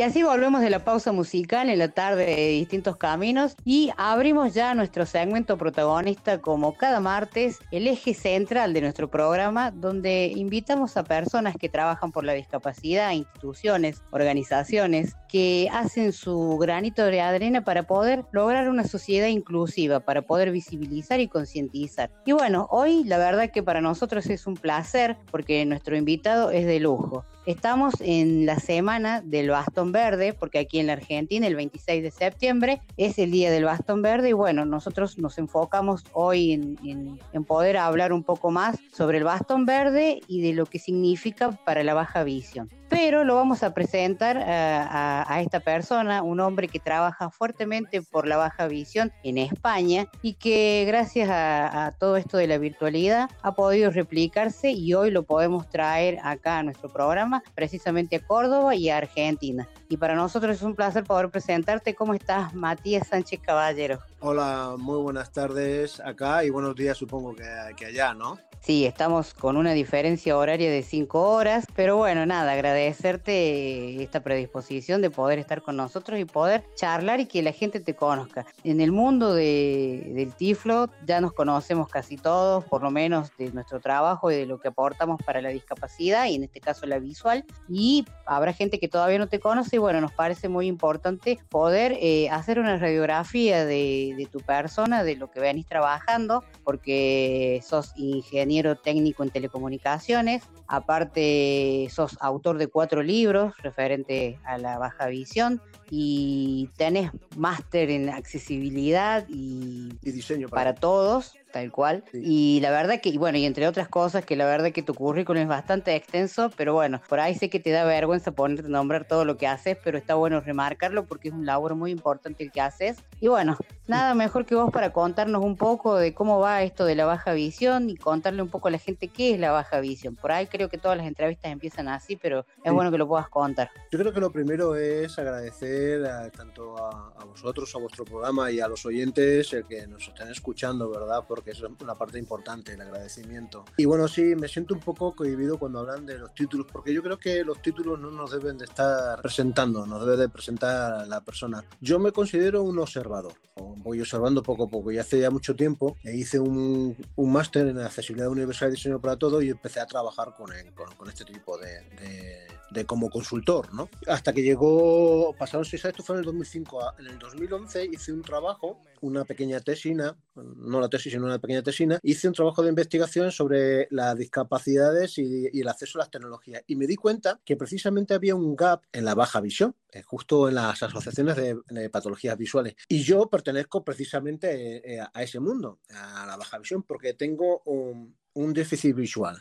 Y 0.00 0.02
así 0.02 0.22
volvemos 0.22 0.62
de 0.62 0.70
la 0.70 0.82
pausa 0.82 1.12
musical 1.12 1.68
en 1.68 1.78
la 1.78 1.88
tarde 1.88 2.24
de 2.24 2.48
distintos 2.52 2.96
caminos 2.96 3.54
y 3.66 3.90
abrimos 3.98 4.54
ya 4.54 4.74
nuestro 4.74 5.04
segmento 5.04 5.58
protagonista 5.58 6.40
como 6.40 6.72
cada 6.72 7.00
martes, 7.00 7.58
el 7.70 7.86
eje 7.86 8.14
central 8.14 8.72
de 8.72 8.80
nuestro 8.80 9.10
programa, 9.10 9.70
donde 9.70 10.32
invitamos 10.34 10.96
a 10.96 11.04
personas 11.04 11.54
que 11.60 11.68
trabajan 11.68 12.12
por 12.12 12.24
la 12.24 12.32
discapacidad, 12.32 13.10
instituciones, 13.10 14.00
organizaciones, 14.10 15.16
que 15.28 15.68
hacen 15.70 16.14
su 16.14 16.56
granito 16.56 17.04
de 17.04 17.20
arena 17.20 17.62
para 17.62 17.82
poder 17.82 18.24
lograr 18.32 18.70
una 18.70 18.84
sociedad 18.84 19.28
inclusiva, 19.28 20.00
para 20.00 20.22
poder 20.22 20.50
visibilizar 20.50 21.20
y 21.20 21.28
concientizar. 21.28 22.10
Y 22.24 22.32
bueno, 22.32 22.68
hoy 22.70 23.04
la 23.04 23.18
verdad 23.18 23.50
que 23.50 23.62
para 23.62 23.82
nosotros 23.82 24.24
es 24.30 24.46
un 24.46 24.54
placer 24.54 25.18
porque 25.30 25.66
nuestro 25.66 25.94
invitado 25.94 26.50
es 26.50 26.64
de 26.64 26.80
lujo. 26.80 27.26
Estamos 27.50 27.94
en 27.98 28.46
la 28.46 28.60
semana 28.60 29.22
del 29.22 29.50
bastón 29.50 29.90
verde, 29.90 30.32
porque 30.32 30.60
aquí 30.60 30.78
en 30.78 30.86
la 30.86 30.92
Argentina 30.92 31.48
el 31.48 31.56
26 31.56 32.00
de 32.00 32.12
septiembre 32.12 32.80
es 32.96 33.18
el 33.18 33.32
día 33.32 33.50
del 33.50 33.64
bastón 33.64 34.02
verde 34.02 34.28
y 34.28 34.32
bueno, 34.34 34.64
nosotros 34.64 35.18
nos 35.18 35.36
enfocamos 35.36 36.04
hoy 36.12 36.52
en, 36.52 36.78
en- 36.84 37.18
en 37.32 37.44
poder 37.44 37.76
hablar 37.76 38.12
un 38.12 38.22
poco 38.22 38.52
más 38.52 38.78
sobre 38.92 39.18
el 39.18 39.24
bastón 39.24 39.66
verde 39.66 40.20
y 40.28 40.42
de 40.42 40.52
lo 40.52 40.64
que 40.64 40.78
significa 40.78 41.50
para 41.64 41.82
la 41.82 41.92
baja 41.92 42.22
visión. 42.22 42.70
Pero 42.90 43.22
lo 43.24 43.36
vamos 43.36 43.62
a 43.62 43.72
presentar 43.72 44.36
a, 44.36 44.82
a- 45.22 45.32
a 45.34 45.40
esta 45.40 45.60
persona, 45.60 46.22
un 46.22 46.40
hombre 46.40 46.66
que 46.68 46.80
trabaja 46.80 47.30
fuertemente 47.30 48.02
por 48.02 48.26
la 48.26 48.36
baja 48.36 48.66
visión 48.66 49.12
en 49.22 49.38
España 49.38 50.06
y 50.22 50.34
que 50.34 50.84
gracias 50.88 51.30
a, 51.30 51.86
a 51.86 51.92
todo 51.92 52.16
esto 52.16 52.36
de 52.36 52.48
la 52.48 52.58
virtualidad 52.58 53.30
ha 53.42 53.54
podido 53.54 53.90
replicarse 53.92 54.72
y 54.72 54.92
hoy 54.94 55.10
lo 55.12 55.22
podemos 55.22 55.68
traer 55.70 56.18
acá 56.24 56.58
a 56.58 56.62
nuestro 56.64 56.88
programa, 56.92 57.42
precisamente 57.54 58.16
a 58.16 58.20
Córdoba 58.20 58.74
y 58.74 58.90
a 58.90 58.96
Argentina. 58.96 59.68
Y 59.90 59.96
para 59.96 60.14
nosotros 60.14 60.54
es 60.54 60.62
un 60.62 60.76
placer 60.76 61.02
poder 61.02 61.30
presentarte. 61.30 61.96
¿Cómo 61.96 62.14
estás, 62.14 62.54
Matías 62.54 63.08
Sánchez 63.08 63.40
Caballero? 63.40 63.98
Hola, 64.20 64.76
muy 64.78 65.02
buenas 65.02 65.32
tardes 65.32 65.98
acá 65.98 66.44
y 66.44 66.50
buenos 66.50 66.76
días 66.76 66.96
supongo 66.96 67.34
que, 67.34 67.44
que 67.76 67.86
allá, 67.86 68.14
¿no? 68.14 68.38
Sí, 68.62 68.84
estamos 68.84 69.32
con 69.32 69.56
una 69.56 69.72
diferencia 69.72 70.36
horaria 70.36 70.70
de 70.70 70.82
cinco 70.82 71.30
horas, 71.30 71.64
pero 71.74 71.96
bueno, 71.96 72.26
nada, 72.26 72.52
agradecerte 72.52 74.02
esta 74.02 74.22
predisposición 74.22 75.00
de 75.00 75.08
poder 75.08 75.38
estar 75.38 75.62
con 75.62 75.76
nosotros 75.76 76.20
y 76.20 76.26
poder 76.26 76.62
charlar 76.74 77.20
y 77.20 77.26
que 77.26 77.42
la 77.42 77.52
gente 77.52 77.80
te 77.80 77.96
conozca. 77.96 78.44
En 78.62 78.82
el 78.82 78.92
mundo 78.92 79.32
de, 79.32 80.12
del 80.14 80.34
Tiflo 80.34 80.90
ya 81.06 81.22
nos 81.22 81.32
conocemos 81.32 81.88
casi 81.88 82.18
todos, 82.18 82.62
por 82.66 82.82
lo 82.82 82.90
menos 82.90 83.34
de 83.38 83.50
nuestro 83.50 83.80
trabajo 83.80 84.30
y 84.30 84.36
de 84.36 84.44
lo 84.44 84.60
que 84.60 84.68
aportamos 84.68 85.22
para 85.24 85.40
la 85.40 85.48
discapacidad 85.48 86.26
y 86.26 86.34
en 86.34 86.44
este 86.44 86.60
caso 86.60 86.84
la 86.84 86.98
visual, 86.98 87.46
y 87.66 88.04
habrá 88.26 88.52
gente 88.52 88.78
que 88.78 88.88
todavía 88.88 89.18
no 89.18 89.28
te 89.28 89.40
conoce 89.40 89.78
bueno, 89.80 90.00
nos 90.00 90.12
parece 90.12 90.48
muy 90.48 90.66
importante 90.66 91.38
poder 91.48 91.96
eh, 92.00 92.28
hacer 92.30 92.58
una 92.58 92.76
radiografía 92.76 93.64
de, 93.64 94.14
de 94.16 94.26
tu 94.26 94.40
persona, 94.40 95.02
de 95.02 95.16
lo 95.16 95.30
que 95.30 95.40
venís 95.40 95.66
trabajando, 95.66 96.44
porque 96.64 97.60
sos 97.66 97.92
ingeniero 97.96 98.76
técnico 98.76 99.22
en 99.22 99.30
telecomunicaciones, 99.30 100.44
aparte 100.66 101.88
sos 101.90 102.16
autor 102.20 102.58
de 102.58 102.68
cuatro 102.68 103.02
libros 103.02 103.54
referente 103.58 104.38
a 104.44 104.58
la 104.58 104.78
baja 104.78 105.06
visión 105.06 105.60
y 105.90 106.70
tenés 106.76 107.10
máster 107.36 107.90
en 107.90 108.08
accesibilidad 108.08 109.26
y, 109.28 109.90
diseño 110.02 110.48
para, 110.48 110.74
todos, 110.74 111.34
tal 111.52 111.72
cual. 111.72 112.04
Y 112.12 112.60
la 112.62 112.70
verdad 112.70 113.00
que, 113.00 113.08
y 113.08 113.18
bueno, 113.18 113.38
y 113.38 113.44
entre 113.44 113.66
otras 113.66 113.88
cosas, 113.88 114.24
que 114.24 114.36
la 114.36 114.46
verdad 114.46 114.70
que 114.72 114.82
tu 114.82 114.94
currículum 114.94 115.42
es 115.42 115.48
bastante 115.48 115.94
extenso, 115.96 116.50
pero 116.56 116.74
bueno, 116.74 117.00
por 117.08 117.18
ahí 117.18 117.34
sé 117.34 117.50
que 117.50 117.58
te 117.58 117.70
da 117.70 117.84
vergüenza 117.84 118.30
ponerte 118.30 118.66
a 118.66 118.70
nombrar 118.70 119.04
todo 119.04 119.24
lo 119.24 119.36
que 119.36 119.48
haces, 119.48 119.76
pero 119.82 119.98
está 119.98 120.14
bueno 120.14 120.40
remarcarlo 120.40 121.06
porque 121.06 121.28
es 121.28 121.34
un 121.34 121.44
labor 121.44 121.74
muy 121.74 121.90
importante 121.90 122.44
el 122.44 122.52
que 122.52 122.60
haces. 122.60 122.98
Y 123.20 123.26
bueno, 123.28 123.58
nada 123.88 124.14
mejor 124.14 124.46
que 124.46 124.54
vos 124.54 124.70
para 124.70 124.92
contarnos 124.92 125.42
un 125.44 125.56
poco 125.56 125.96
de 125.96 126.14
cómo 126.14 126.38
va 126.38 126.62
esto 126.62 126.84
de 126.84 126.94
la 126.94 127.04
baja 127.04 127.32
visión 127.32 127.90
y 127.90 127.96
contarle 127.96 128.42
un 128.42 128.48
poco 128.48 128.68
a 128.68 128.70
la 128.70 128.78
gente 128.78 129.08
qué 129.08 129.34
es 129.34 129.40
la 129.40 129.50
baja 129.50 129.80
visión. 129.80 130.14
Por 130.14 130.30
ahí 130.30 130.46
creo 130.46 130.68
que 130.68 130.78
todas 130.78 130.96
las 130.96 131.06
entrevistas 131.06 131.50
empiezan 131.50 131.88
así, 131.88 132.14
pero 132.16 132.40
es 132.40 132.46
Sí. 132.64 132.70
bueno 132.70 132.92
que 132.92 132.98
lo 132.98 133.08
puedas 133.08 133.28
contar. 133.28 133.70
Yo 133.90 133.98
creo 133.98 134.12
que 134.12 134.20
lo 134.20 134.30
primero 134.30 134.76
es 134.76 135.18
agradecer 135.18 135.79
a- 136.06 136.30
tanto 136.30 136.76
a, 136.78 137.12
a 137.18 137.24
vosotros, 137.24 137.74
a 137.74 137.78
vuestro 137.78 138.04
programa 138.04 138.50
y 138.50 138.60
a 138.60 138.68
los 138.68 138.84
oyentes 138.86 139.52
el 139.52 139.64
que 139.66 139.86
nos 139.86 140.06
estén 140.08 140.28
escuchando, 140.28 140.88
¿verdad? 140.90 141.24
Porque 141.26 141.50
es 141.52 141.60
una 141.62 141.94
parte 141.94 142.18
importante, 142.18 142.72
el 142.74 142.80
agradecimiento. 142.80 143.64
Y 143.76 143.84
bueno, 143.84 144.08
sí, 144.08 144.22
me 144.36 144.48
siento 144.48 144.74
un 144.74 144.80
poco 144.80 145.14
cohibido 145.14 145.58
cuando 145.58 145.80
hablan 145.80 146.06
de 146.06 146.18
los 146.18 146.34
títulos, 146.34 146.66
porque 146.70 146.92
yo 146.92 147.02
creo 147.02 147.18
que 147.18 147.44
los 147.44 147.60
títulos 147.62 147.98
no 147.98 148.10
nos 148.10 148.30
deben 148.32 148.58
de 148.58 148.64
estar 148.66 149.20
presentando, 149.22 149.86
nos 149.86 150.04
debe 150.04 150.16
de 150.16 150.28
presentar 150.28 151.06
la 151.08 151.20
persona. 151.22 151.64
Yo 151.80 151.98
me 151.98 152.12
considero 152.12 152.62
un 152.62 152.78
observador, 152.78 153.32
voy 153.56 154.00
observando 154.00 154.42
poco 154.42 154.64
a 154.64 154.68
poco, 154.68 154.90
y 154.92 154.98
hace 154.98 155.20
ya 155.20 155.30
mucho 155.30 155.54
tiempo 155.56 155.96
e 156.02 156.14
hice 156.16 156.38
un, 156.38 156.96
un 157.16 157.32
máster 157.32 157.66
en 157.66 157.78
accesibilidad 157.78 158.28
universal 158.30 158.68
y 158.68 158.72
diseño 158.72 159.00
para 159.00 159.16
todo 159.16 159.40
y 159.42 159.50
empecé 159.50 159.80
a 159.80 159.86
trabajar 159.86 160.34
con, 160.36 160.52
el- 160.52 160.72
con, 160.74 160.92
con 160.96 161.08
este 161.08 161.24
tipo 161.24 161.56
de, 161.58 161.66
de- 162.00 162.49
de 162.70 162.86
como 162.86 163.10
consultor, 163.10 163.72
¿no? 163.74 163.88
Hasta 164.06 164.32
que 164.32 164.42
llegó, 164.42 165.34
pasaron 165.38 165.64
seis 165.64 165.84
años, 165.84 165.94
esto 165.94 166.04
fue 166.04 166.16
en 166.16 166.20
el 166.20 166.24
2005, 166.26 166.82
a- 166.82 166.94
en 166.98 167.06
el 167.06 167.18
2011 167.18 167.84
hice 167.86 168.12
un 168.12 168.22
trabajo, 168.22 168.80
una 169.00 169.24
pequeña 169.24 169.60
tesina, 169.60 170.16
no 170.34 170.80
la 170.80 170.88
tesis, 170.88 171.12
sino 171.12 171.24
una 171.26 171.38
pequeña 171.38 171.62
tesina, 171.62 171.98
hice 172.02 172.28
un 172.28 172.34
trabajo 172.34 172.62
de 172.62 172.68
investigación 172.68 173.32
sobre 173.32 173.88
las 173.90 174.16
discapacidades 174.16 175.18
y, 175.18 175.46
el 175.60 175.68
acceso 175.68 175.98
a 175.98 176.02
las 176.02 176.10
tecnologías 176.10 176.62
y 176.66 176.76
me 176.76 176.86
di 176.86 176.96
cuenta 176.96 177.40
que 177.44 177.56
precisamente 177.56 178.14
había 178.14 178.34
un 178.34 178.54
gap 178.56 178.82
en 178.92 179.04
la 179.04 179.14
baja 179.14 179.40
visión, 179.40 179.74
eh, 179.92 180.02
justo 180.02 180.48
en 180.48 180.54
las 180.54 180.82
asociaciones 180.82 181.36
de, 181.36 181.58
de 181.68 181.90
patologías 181.90 182.36
visuales. 182.36 182.74
Y 182.88 183.02
yo 183.02 183.28
pertenezco 183.28 183.84
precisamente 183.84 184.94
eh, 184.94 185.00
a 185.00 185.22
ese 185.22 185.40
mundo, 185.40 185.80
a 185.90 186.26
la 186.26 186.36
baja 186.36 186.58
visión, 186.58 186.82
porque 186.82 187.14
tengo 187.14 187.62
un, 187.64 188.16
un 188.40 188.52
déficit 188.52 188.94
visual. 188.94 189.36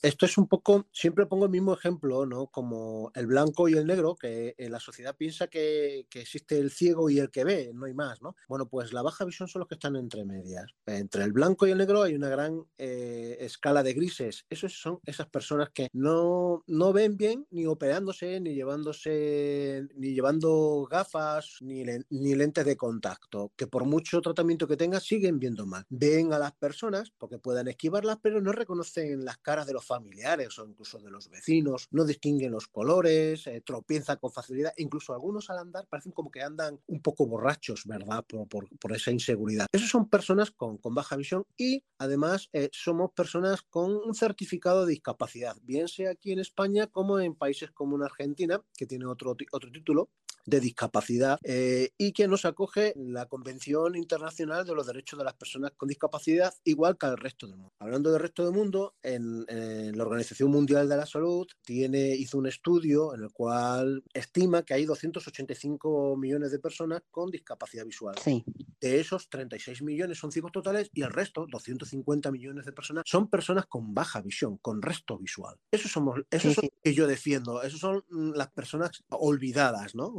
Esto 0.00 0.26
es 0.26 0.38
un 0.38 0.46
poco, 0.46 0.86
siempre 0.92 1.26
pongo 1.26 1.46
el 1.46 1.50
mismo 1.50 1.74
ejemplo, 1.74 2.24
¿no? 2.24 2.46
Como 2.46 3.10
el 3.14 3.26
blanco 3.26 3.68
y 3.68 3.72
el 3.74 3.84
negro, 3.84 4.14
que 4.14 4.54
en 4.58 4.70
la 4.70 4.78
sociedad 4.78 5.16
piensa 5.16 5.48
que, 5.48 6.06
existe 6.12 6.58
el 6.58 6.70
ciego 6.70 7.10
y 7.10 7.18
el 7.18 7.30
que 7.30 7.44
ve, 7.44 7.72
no 7.74 7.86
hay 7.86 7.92
más, 7.92 8.22
¿no? 8.22 8.36
Bueno, 8.48 8.68
pues 8.68 8.92
la 8.92 9.02
baja 9.02 9.24
visión 9.24 9.48
son 9.48 9.60
los 9.60 9.68
que 9.68 9.74
están 9.74 9.96
entre 9.96 10.24
medias. 10.24 10.66
Entre 10.86 11.24
el 11.24 11.32
blanco 11.32 11.66
y 11.66 11.72
el 11.72 11.78
negro 11.78 12.02
hay 12.02 12.14
una 12.14 12.28
gran 12.28 12.64
eh, 12.78 13.36
escala 13.40 13.82
de 13.82 13.92
grises. 13.92 14.46
Esos 14.48 14.80
son 14.80 15.00
esas 15.04 15.26
personas 15.28 15.70
que 15.70 15.88
no, 15.92 16.62
no 16.68 16.92
ven 16.92 17.16
bien 17.16 17.46
ni 17.50 17.66
operándose, 17.66 18.40
ni 18.40 18.54
llevándose, 18.54 19.88
ni 19.96 20.14
llevando 20.14 20.86
gafas, 20.88 21.56
ni, 21.60 21.84
len- 21.84 22.06
ni 22.10 22.34
lentes 22.36 22.64
de 22.64 22.76
contacto, 22.76 23.52
que 23.56 23.66
por 23.66 23.84
mucho 23.84 24.20
tratamiento 24.20 24.68
que 24.68 24.76
tengan 24.76 25.00
siguen 25.00 25.40
viendo 25.40 25.66
mal. 25.66 25.84
Ven 25.88 26.32
a 26.32 26.38
las 26.38 26.52
personas 26.52 27.10
porque 27.18 27.38
puedan 27.38 27.68
esquivarlas, 27.68 28.18
pero 28.22 28.35
no 28.40 28.52
reconocen 28.52 29.24
las 29.24 29.38
caras 29.38 29.66
de 29.66 29.72
los 29.72 29.84
familiares 29.84 30.58
o 30.58 30.66
incluso 30.66 30.98
de 30.98 31.10
los 31.10 31.28
vecinos, 31.28 31.86
no 31.90 32.04
distinguen 32.04 32.52
los 32.52 32.68
colores, 32.68 33.46
eh, 33.46 33.62
tropiezan 33.64 34.18
con 34.18 34.32
facilidad, 34.32 34.72
incluso 34.76 35.12
algunos 35.12 35.50
al 35.50 35.58
andar 35.58 35.86
parecen 35.88 36.12
como 36.12 36.30
que 36.30 36.42
andan 36.42 36.80
un 36.86 37.00
poco 37.02 37.26
borrachos, 37.26 37.82
¿verdad? 37.86 38.24
Por, 38.26 38.48
por- 38.48 38.68
por 38.78 38.92
esa 38.94 39.10
inseguridad. 39.10 39.66
Esas 39.72 39.88
son 39.90 40.08
personas 40.08 40.50
con, 40.50 40.78
con 40.78 40.94
baja 40.94 41.16
visión 41.16 41.44
y 41.56 41.82
además 41.98 42.48
eh, 42.52 42.68
somos 42.72 43.12
personas 43.12 43.62
con 43.62 43.94
un 43.96 44.14
certificado 44.14 44.84
de 44.86 44.92
discapacidad, 44.92 45.56
bien 45.62 45.88
sea 45.88 46.10
aquí 46.10 46.32
en 46.32 46.38
España 46.40 46.86
como 46.86 47.18
en 47.20 47.34
países 47.34 47.70
como 47.70 47.96
en 47.96 48.02
Argentina, 48.02 48.62
que 48.76 48.86
tiene 48.86 49.06
otro, 49.06 49.36
otro 49.52 49.70
título 49.72 50.10
de 50.46 50.60
discapacidad 50.60 51.38
eh, 51.42 51.90
y 51.98 52.12
que 52.12 52.28
nos 52.28 52.44
acoge 52.44 52.94
la 52.96 53.26
Convención 53.26 53.96
Internacional 53.96 54.64
de 54.64 54.74
los 54.74 54.86
Derechos 54.86 55.18
de 55.18 55.24
las 55.24 55.34
Personas 55.34 55.72
con 55.76 55.88
Discapacidad, 55.88 56.54
igual 56.64 56.96
que 56.96 57.06
al 57.06 57.16
resto 57.18 57.46
del 57.46 57.56
mundo. 57.56 57.72
Hablando 57.78 58.10
del 58.12 58.20
resto 58.20 58.44
del 58.44 58.54
mundo, 58.54 58.94
en, 59.02 59.44
en 59.48 59.96
la 59.96 60.04
Organización 60.04 60.50
Mundial 60.50 60.88
de 60.88 60.96
la 60.96 61.06
Salud 61.06 61.46
tiene, 61.64 62.14
hizo 62.14 62.38
un 62.38 62.46
estudio 62.46 63.14
en 63.14 63.22
el 63.24 63.32
cual 63.32 64.02
estima 64.14 64.62
que 64.62 64.74
hay 64.74 64.84
285 64.84 66.16
millones 66.16 66.50
de 66.52 66.58
personas 66.58 67.02
con 67.10 67.30
discapacidad 67.30 67.84
visual. 67.84 68.14
Sí. 68.22 68.44
De 68.80 69.00
esos, 69.00 69.28
36 69.28 69.82
millones 69.82 70.18
son 70.18 70.30
ciegos 70.32 70.52
totales 70.52 70.90
y 70.92 71.02
el 71.02 71.10
resto, 71.10 71.46
250 71.48 72.30
millones 72.30 72.64
de 72.66 72.72
personas, 72.72 73.04
son 73.06 73.28
personas 73.28 73.66
con 73.66 73.94
baja 73.94 74.20
visión, 74.20 74.58
con 74.58 74.80
resto 74.82 75.18
visual. 75.18 75.56
Esos 75.70 75.90
somos, 75.90 76.20
Sí, 76.30 76.54
sí. 76.54 76.70
que 76.82 76.94
yo 76.94 77.06
defiendo. 77.06 77.62
Esos 77.62 77.80
son 77.80 78.04
las 78.34 78.50
personas 78.52 79.04
olvidadas, 79.08 79.94
¿no? 79.94 80.12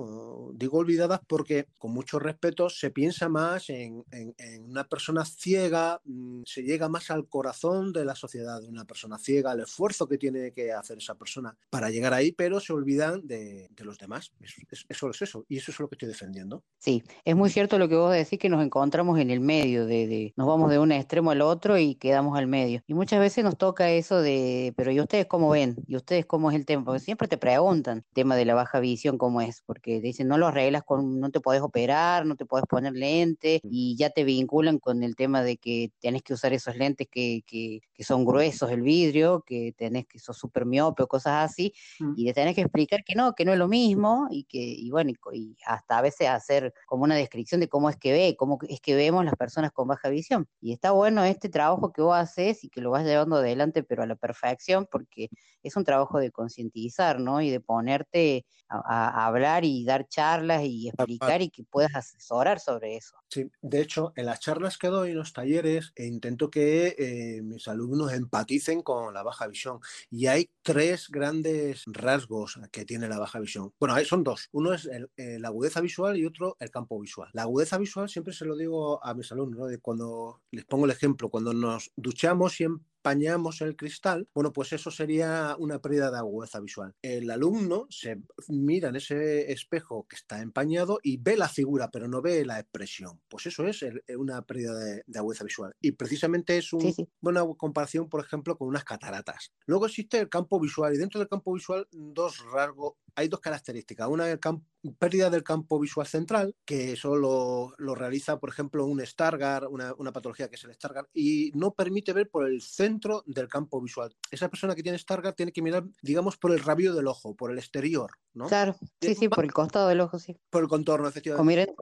Digo 0.56 0.78
olvidadas 0.80 1.20
porque, 1.28 1.68
con 1.78 1.92
mucho 1.92 2.20
respeto, 2.20 2.70
se 2.70 2.90
piensa 2.92 3.30
más 3.30 3.70
en, 3.70 4.04
en- 4.12 4.34
en 4.38 4.64
una 4.64 4.84
persona 4.86 5.26
ciega, 5.26 6.02
mm, 6.06 6.42
se 6.46 6.64
llega 6.64 6.90
más 6.90 7.12
al 7.12 7.28
corazón 7.28 7.94
de 7.94 8.06
la 8.06 8.16
sociedad 8.16 8.62
de 8.62 8.68
una 8.70 8.86
persona 8.86 9.18
ciega, 9.18 9.52
el 9.54 9.62
esfuerzo 9.62 10.08
que 10.08 10.18
tiene 10.18 10.52
que 10.52 10.72
hacer 10.72 10.98
esa 10.98 11.16
persona 11.16 11.56
para 11.70 11.90
llegar 11.90 12.14
ahí, 12.14 12.32
pero 12.32 12.60
se 12.60 12.74
olvidan 12.74 13.26
de, 13.28 13.70
de 13.72 13.84
los 13.86 13.98
demás. 13.98 14.32
Es- 14.42 14.56
es- 14.72 14.86
eso 14.90 15.10
es 15.10 15.22
eso, 15.22 15.46
y 15.48 15.58
eso 15.58 15.72
es 15.72 15.80
lo 15.80 15.88
que 15.90 15.96
estoy 15.96 16.08
defendiendo. 16.10 16.64
Sí, 16.80 17.04
es 17.26 17.36
muy 17.36 17.50
cierto 17.50 17.78
lo 17.78 17.88
que 17.90 17.96
vos 17.96 18.12
decís 18.14 18.40
que 18.40 18.50
nos 18.50 18.64
encontramos 18.64 19.20
en 19.20 19.30
el 19.32 19.40
medio, 19.40 19.86
de, 19.86 20.08
de- 20.08 20.34
nos 20.36 20.48
vamos 20.48 20.70
de 20.70 20.80
un 20.80 20.92
extremo 20.92 21.32
al 21.32 21.42
otro 21.42 21.78
y 21.78 21.96
quedamos 21.96 22.38
al 22.38 22.48
medio. 22.48 22.82
Y 22.88 22.94
muchas 22.94 23.20
veces 23.20 23.44
nos 23.44 23.58
toca 23.58 23.92
eso 23.92 24.22
de, 24.22 24.74
pero 24.76 24.92
¿y 24.92 25.00
ustedes 25.00 25.26
cómo 25.28 25.50
ven? 25.50 25.76
¿Y 25.88 25.96
ustedes 25.96 26.26
cómo 26.26 26.50
es 26.52 26.56
el 26.56 26.66
tema? 26.66 26.84
Porque 26.86 27.00
siempre 27.00 27.28
te 27.28 27.38
preguntan 27.38 27.98
el 28.00 28.14
tema 28.14 28.36
de 28.36 28.46
la 28.46 28.54
baja 28.56 28.80
visión 28.80 29.18
cómo 29.18 29.42
es, 29.42 29.62
porque 29.66 30.00
te 30.08 30.14
dicen 30.14 30.28
no 30.28 30.38
lo 30.38 30.48
arreglas 30.48 30.84
con, 30.84 31.20
no 31.20 31.30
te 31.32 31.40
podés 31.42 31.62
operar, 31.62 32.26
no 32.26 32.36
te 32.36 32.46
podés 32.46 32.66
poner 32.66 32.94
lente 32.94 33.60
y 33.64 33.96
ya 33.98 34.10
te 34.10 34.24
vinculan 34.24 34.80
con 34.80 35.04
el 35.04 35.16
tema 35.16 35.42
de 35.44 35.58
que 35.58 35.92
tenés 36.00 36.24
que 36.24 36.34
usar 36.34 36.54
esos 36.54 36.76
lentes 36.78 37.08
que, 37.12 37.42
que, 37.46 37.82
que 37.94 38.04
son 38.04 38.26
gruesos 38.26 38.72
el 38.72 38.82
vidrio, 38.82 39.44
que 39.46 39.74
tenés 39.78 40.06
que 40.08 40.20
sos 40.20 40.38
súper 40.38 40.66
miope 40.66 41.04
o 41.04 41.08
cosas 41.08 41.50
así, 41.52 41.74
y 42.14 42.26
le 42.26 42.34
tenés 42.34 42.56
que 42.56 42.62
explicar 42.62 43.04
que 43.04 43.16
no, 43.16 43.34
que 43.34 43.46
no 43.46 43.54
es 43.54 43.60
lo 43.60 43.68
mismo 43.68 44.28
y 44.32 44.46
que, 44.46 44.60
y 44.60 44.90
bueno, 44.90 45.12
y, 45.12 45.16
y 45.34 45.56
hasta 45.66 45.98
a 46.00 46.02
veces 46.02 46.28
hacer 46.30 46.74
como 46.86 47.04
una 47.04 47.16
descripción 47.16 47.62
de 47.62 47.70
cómo 47.70 47.90
es 47.90 47.98
que 47.98 48.12
ve, 48.12 48.36
cómo 48.38 48.58
es 48.68 48.82
que 48.82 48.96
vemos 48.96 49.24
las 49.26 49.36
personas 49.36 49.72
con 49.72 49.88
baja 49.88 50.10
visión. 50.10 50.48
Y 50.62 50.74
está 50.74 50.92
bueno 50.92 51.24
este 51.24 51.50
trabajo 51.50 51.92
que 51.92 52.02
vos 52.02 52.16
haces 52.18 52.64
y 52.64 52.70
que 52.70 52.82
lo 52.82 52.92
vas 52.92 53.06
llevando 53.06 53.38
adelante, 53.38 53.84
pero 53.84 54.04
a 54.04 54.08
la 54.08 54.16
perfección, 54.16 54.88
porque 54.92 55.30
es 55.64 55.76
un 55.76 55.84
trabajo 55.84 56.20
de 56.20 56.32
concientizar, 56.32 57.20
¿no? 57.20 57.42
Y 57.42 57.50
de 57.50 57.60
ponerte 57.60 58.46
a- 58.70 59.10
a 59.24 59.26
hablar 59.28 59.64
y 59.66 59.86
dar 59.86 59.97
charlas 60.06 60.64
y 60.66 60.88
explicar 60.90 61.42
y 61.42 61.50
que 61.50 61.64
puedas 61.64 61.96
asesorar 61.96 62.60
sobre 62.60 62.96
eso. 62.98 63.16
Sí, 63.30 63.50
de 63.62 63.82
hecho, 63.82 64.14
en 64.16 64.26
las 64.26 64.40
charlas 64.40 64.78
que 64.78 64.88
doy, 64.88 65.12
en 65.12 65.18
los 65.18 65.34
talleres, 65.34 65.92
eh, 65.96 66.06
intento 66.06 66.50
que 66.50 66.96
eh, 66.98 67.42
mis 67.42 67.68
alumnos 67.68 68.14
empaticen 68.14 68.82
con 68.84 69.14
la 69.14 69.24
baja 69.24 69.48
visión. 69.48 69.80
Y 70.10 70.28
hay 70.28 70.50
tres 70.62 71.10
grandes 71.10 71.84
rasgos 71.88 72.60
que 72.72 72.86
tiene 72.86 73.10
la 73.10 73.20
baja 73.20 73.40
visión. 73.40 73.74
Bueno, 73.80 73.96
son 74.06 74.24
dos. 74.24 74.48
Uno 74.52 74.74
es 74.74 74.86
el- 74.86 75.10
eh, 75.18 75.40
la 75.40 75.50
agudeza 75.50 75.82
visual 75.82 76.18
y 76.18 76.26
otro 76.26 76.56
el 76.60 76.70
campo 76.72 77.00
visual. 77.00 77.30
La 77.34 77.44
agudeza 77.44 77.78
visual 77.78 78.08
siempre 78.10 78.18
siempre 78.18 78.34
se 78.34 78.46
lo 78.46 78.58
digo 78.58 79.06
a 79.06 79.14
mis 79.14 79.32
alumnos, 79.32 79.60
¿no? 79.60 79.66
de 79.68 79.78
cuando 79.80 80.42
les 80.52 80.66
pongo 80.66 80.86
el 80.86 80.92
ejemplo, 80.92 81.30
cuando 81.30 81.54
nos 81.54 81.92
duchamos 81.96 82.60
y 82.60 82.66
empañamos 83.12 83.62
el 83.62 83.76
cristal, 83.76 84.28
bueno, 84.34 84.52
pues 84.54 84.74
eso 84.74 84.92
sería 84.92 85.56
una 85.60 85.80
pérdida 85.80 86.12
de 86.12 86.18
agudeza 86.18 86.60
visual. 86.60 86.94
El 87.02 87.30
alumno 87.32 87.88
se 87.90 88.22
mira 88.50 88.90
en 88.90 88.98
ese 88.98 89.52
espejo 89.52 90.06
que 90.08 90.16
está 90.18 90.42
empañado 90.42 91.00
y 91.02 91.18
ve 91.18 91.38
la 91.38 91.48
figura, 91.50 91.90
pero 91.92 92.08
no 92.08 92.22
ve 92.22 92.46
la 92.46 92.60
expresión. 92.60 93.22
Pues 93.30 93.46
eso 93.46 93.66
es 93.66 93.82
el- 93.84 94.04
una 94.18 94.42
pérdida 94.42 94.74
de, 94.78 95.04
de 95.06 95.20
agudeza 95.20 95.44
visual. 95.44 95.74
Y 95.82 95.94
precisamente 95.94 96.58
es 96.58 96.74
un- 96.74 96.82
una 97.22 97.44
comparación, 97.58 98.10
por 98.10 98.24
ejemplo, 98.26 98.58
con 98.58 98.68
unas 98.68 98.84
cataratas. 98.84 99.52
Luego 99.66 99.86
existe 99.86 100.20
el 100.20 100.30
campo 100.30 100.60
visual 100.60 100.94
y 100.94 100.98
dentro 100.98 101.20
del 101.20 101.30
campo 101.30 101.54
visual 101.54 101.88
dos 101.92 102.44
rasgos, 102.52 102.94
hay 103.18 103.28
dos 103.28 103.40
características. 103.40 104.08
Una 104.08 104.38
campo 104.38 104.64
pérdida 105.00 105.30
del 105.30 105.44
campo 105.44 105.80
visual 105.80 106.08
central, 106.08 106.56
que 106.64 106.94
eso 106.94 107.16
lo, 107.16 107.74
lo 107.78 107.96
realiza, 107.96 108.40
por 108.40 108.50
ejemplo, 108.50 108.86
un 108.86 109.06
Stargardt, 109.06 109.68
una, 109.70 109.94
una 109.98 110.14
patología 110.14 110.50
que 110.50 110.56
es 110.56 110.64
el 110.64 110.74
Stargardt, 110.74 111.10
y 111.14 111.52
no 111.56 111.74
permite 111.74 112.14
ver 112.14 112.30
por 112.30 112.48
el 112.48 112.62
centro 112.62 113.24
del 113.26 113.48
campo 113.48 113.82
visual. 113.82 114.16
Esa 114.32 114.50
persona 114.50 114.76
que 114.76 114.84
tiene 114.84 114.98
Stargardt 114.98 115.36
tiene 115.36 115.52
que 115.52 115.62
mirar, 115.62 115.84
digamos, 116.02 116.38
por 116.38 116.52
el 116.52 116.60
rabio 116.60 116.94
del 116.94 117.08
ojo, 117.08 117.36
por 117.36 117.52
el 117.52 117.58
exterior, 117.58 118.12
¿no? 118.34 118.48
Claro, 118.48 118.76
sí, 119.02 119.16
sí, 119.16 119.28
por 119.30 119.44
el 119.44 119.52
costado 119.52 119.88
del 119.88 120.02
ojo, 120.02 120.20
sí. 120.20 120.38
Por 120.50 120.64
el 120.64 120.70
contorno, 120.70 121.08
O 121.08 121.10
efectivamente. 121.10 121.48
miren, 121.48 121.76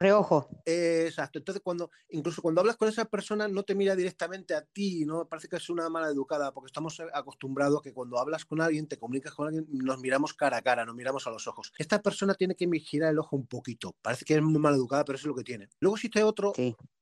reojo. 0.00 0.48
Eh, 0.66 1.04
Exacto. 1.06 1.38
Entonces, 1.38 1.62
cuando, 1.62 1.90
incluso 2.10 2.42
cuando 2.42 2.60
hablas 2.60 2.76
con 2.76 2.88
esa 2.88 3.04
persona, 3.04 3.48
no 3.48 3.62
te 3.62 3.74
mira 3.74 3.94
directamente 3.94 4.54
a 4.54 4.62
ti, 4.62 5.04
¿no? 5.04 5.28
Parece 5.28 5.48
que 5.48 5.56
es 5.56 5.70
una 5.70 5.88
mala 5.88 6.08
educada, 6.08 6.52
porque 6.52 6.66
estamos 6.66 7.00
acostumbrados 7.12 7.80
a 7.80 7.82
que 7.82 7.92
cuando 7.92 8.18
hablas 8.18 8.44
con 8.44 8.60
alguien, 8.60 8.88
te 8.88 8.98
comunicas 8.98 9.34
con 9.34 9.46
alguien, 9.46 9.66
nos 9.70 9.98
miramos 10.00 10.34
cara 10.34 10.58
a 10.58 10.62
cara, 10.62 10.71
nos 10.76 10.94
miramos 10.94 11.26
a 11.26 11.30
los 11.30 11.46
ojos. 11.46 11.72
Esta 11.78 12.02
persona 12.02 12.34
tiene 12.34 12.54
que 12.54 12.68
girar 12.80 13.10
el 13.12 13.18
ojo 13.18 13.36
un 13.36 13.46
poquito. 13.46 13.94
Parece 14.02 14.24
que 14.24 14.34
es 14.34 14.42
muy 14.42 14.60
mal 14.60 14.74
educada, 14.74 15.04
pero 15.04 15.16
eso 15.16 15.24
es 15.26 15.28
lo 15.28 15.34
que 15.36 15.44
tiene. 15.44 15.68
Luego 15.80 15.96
existe 15.96 16.22
otro 16.22 16.52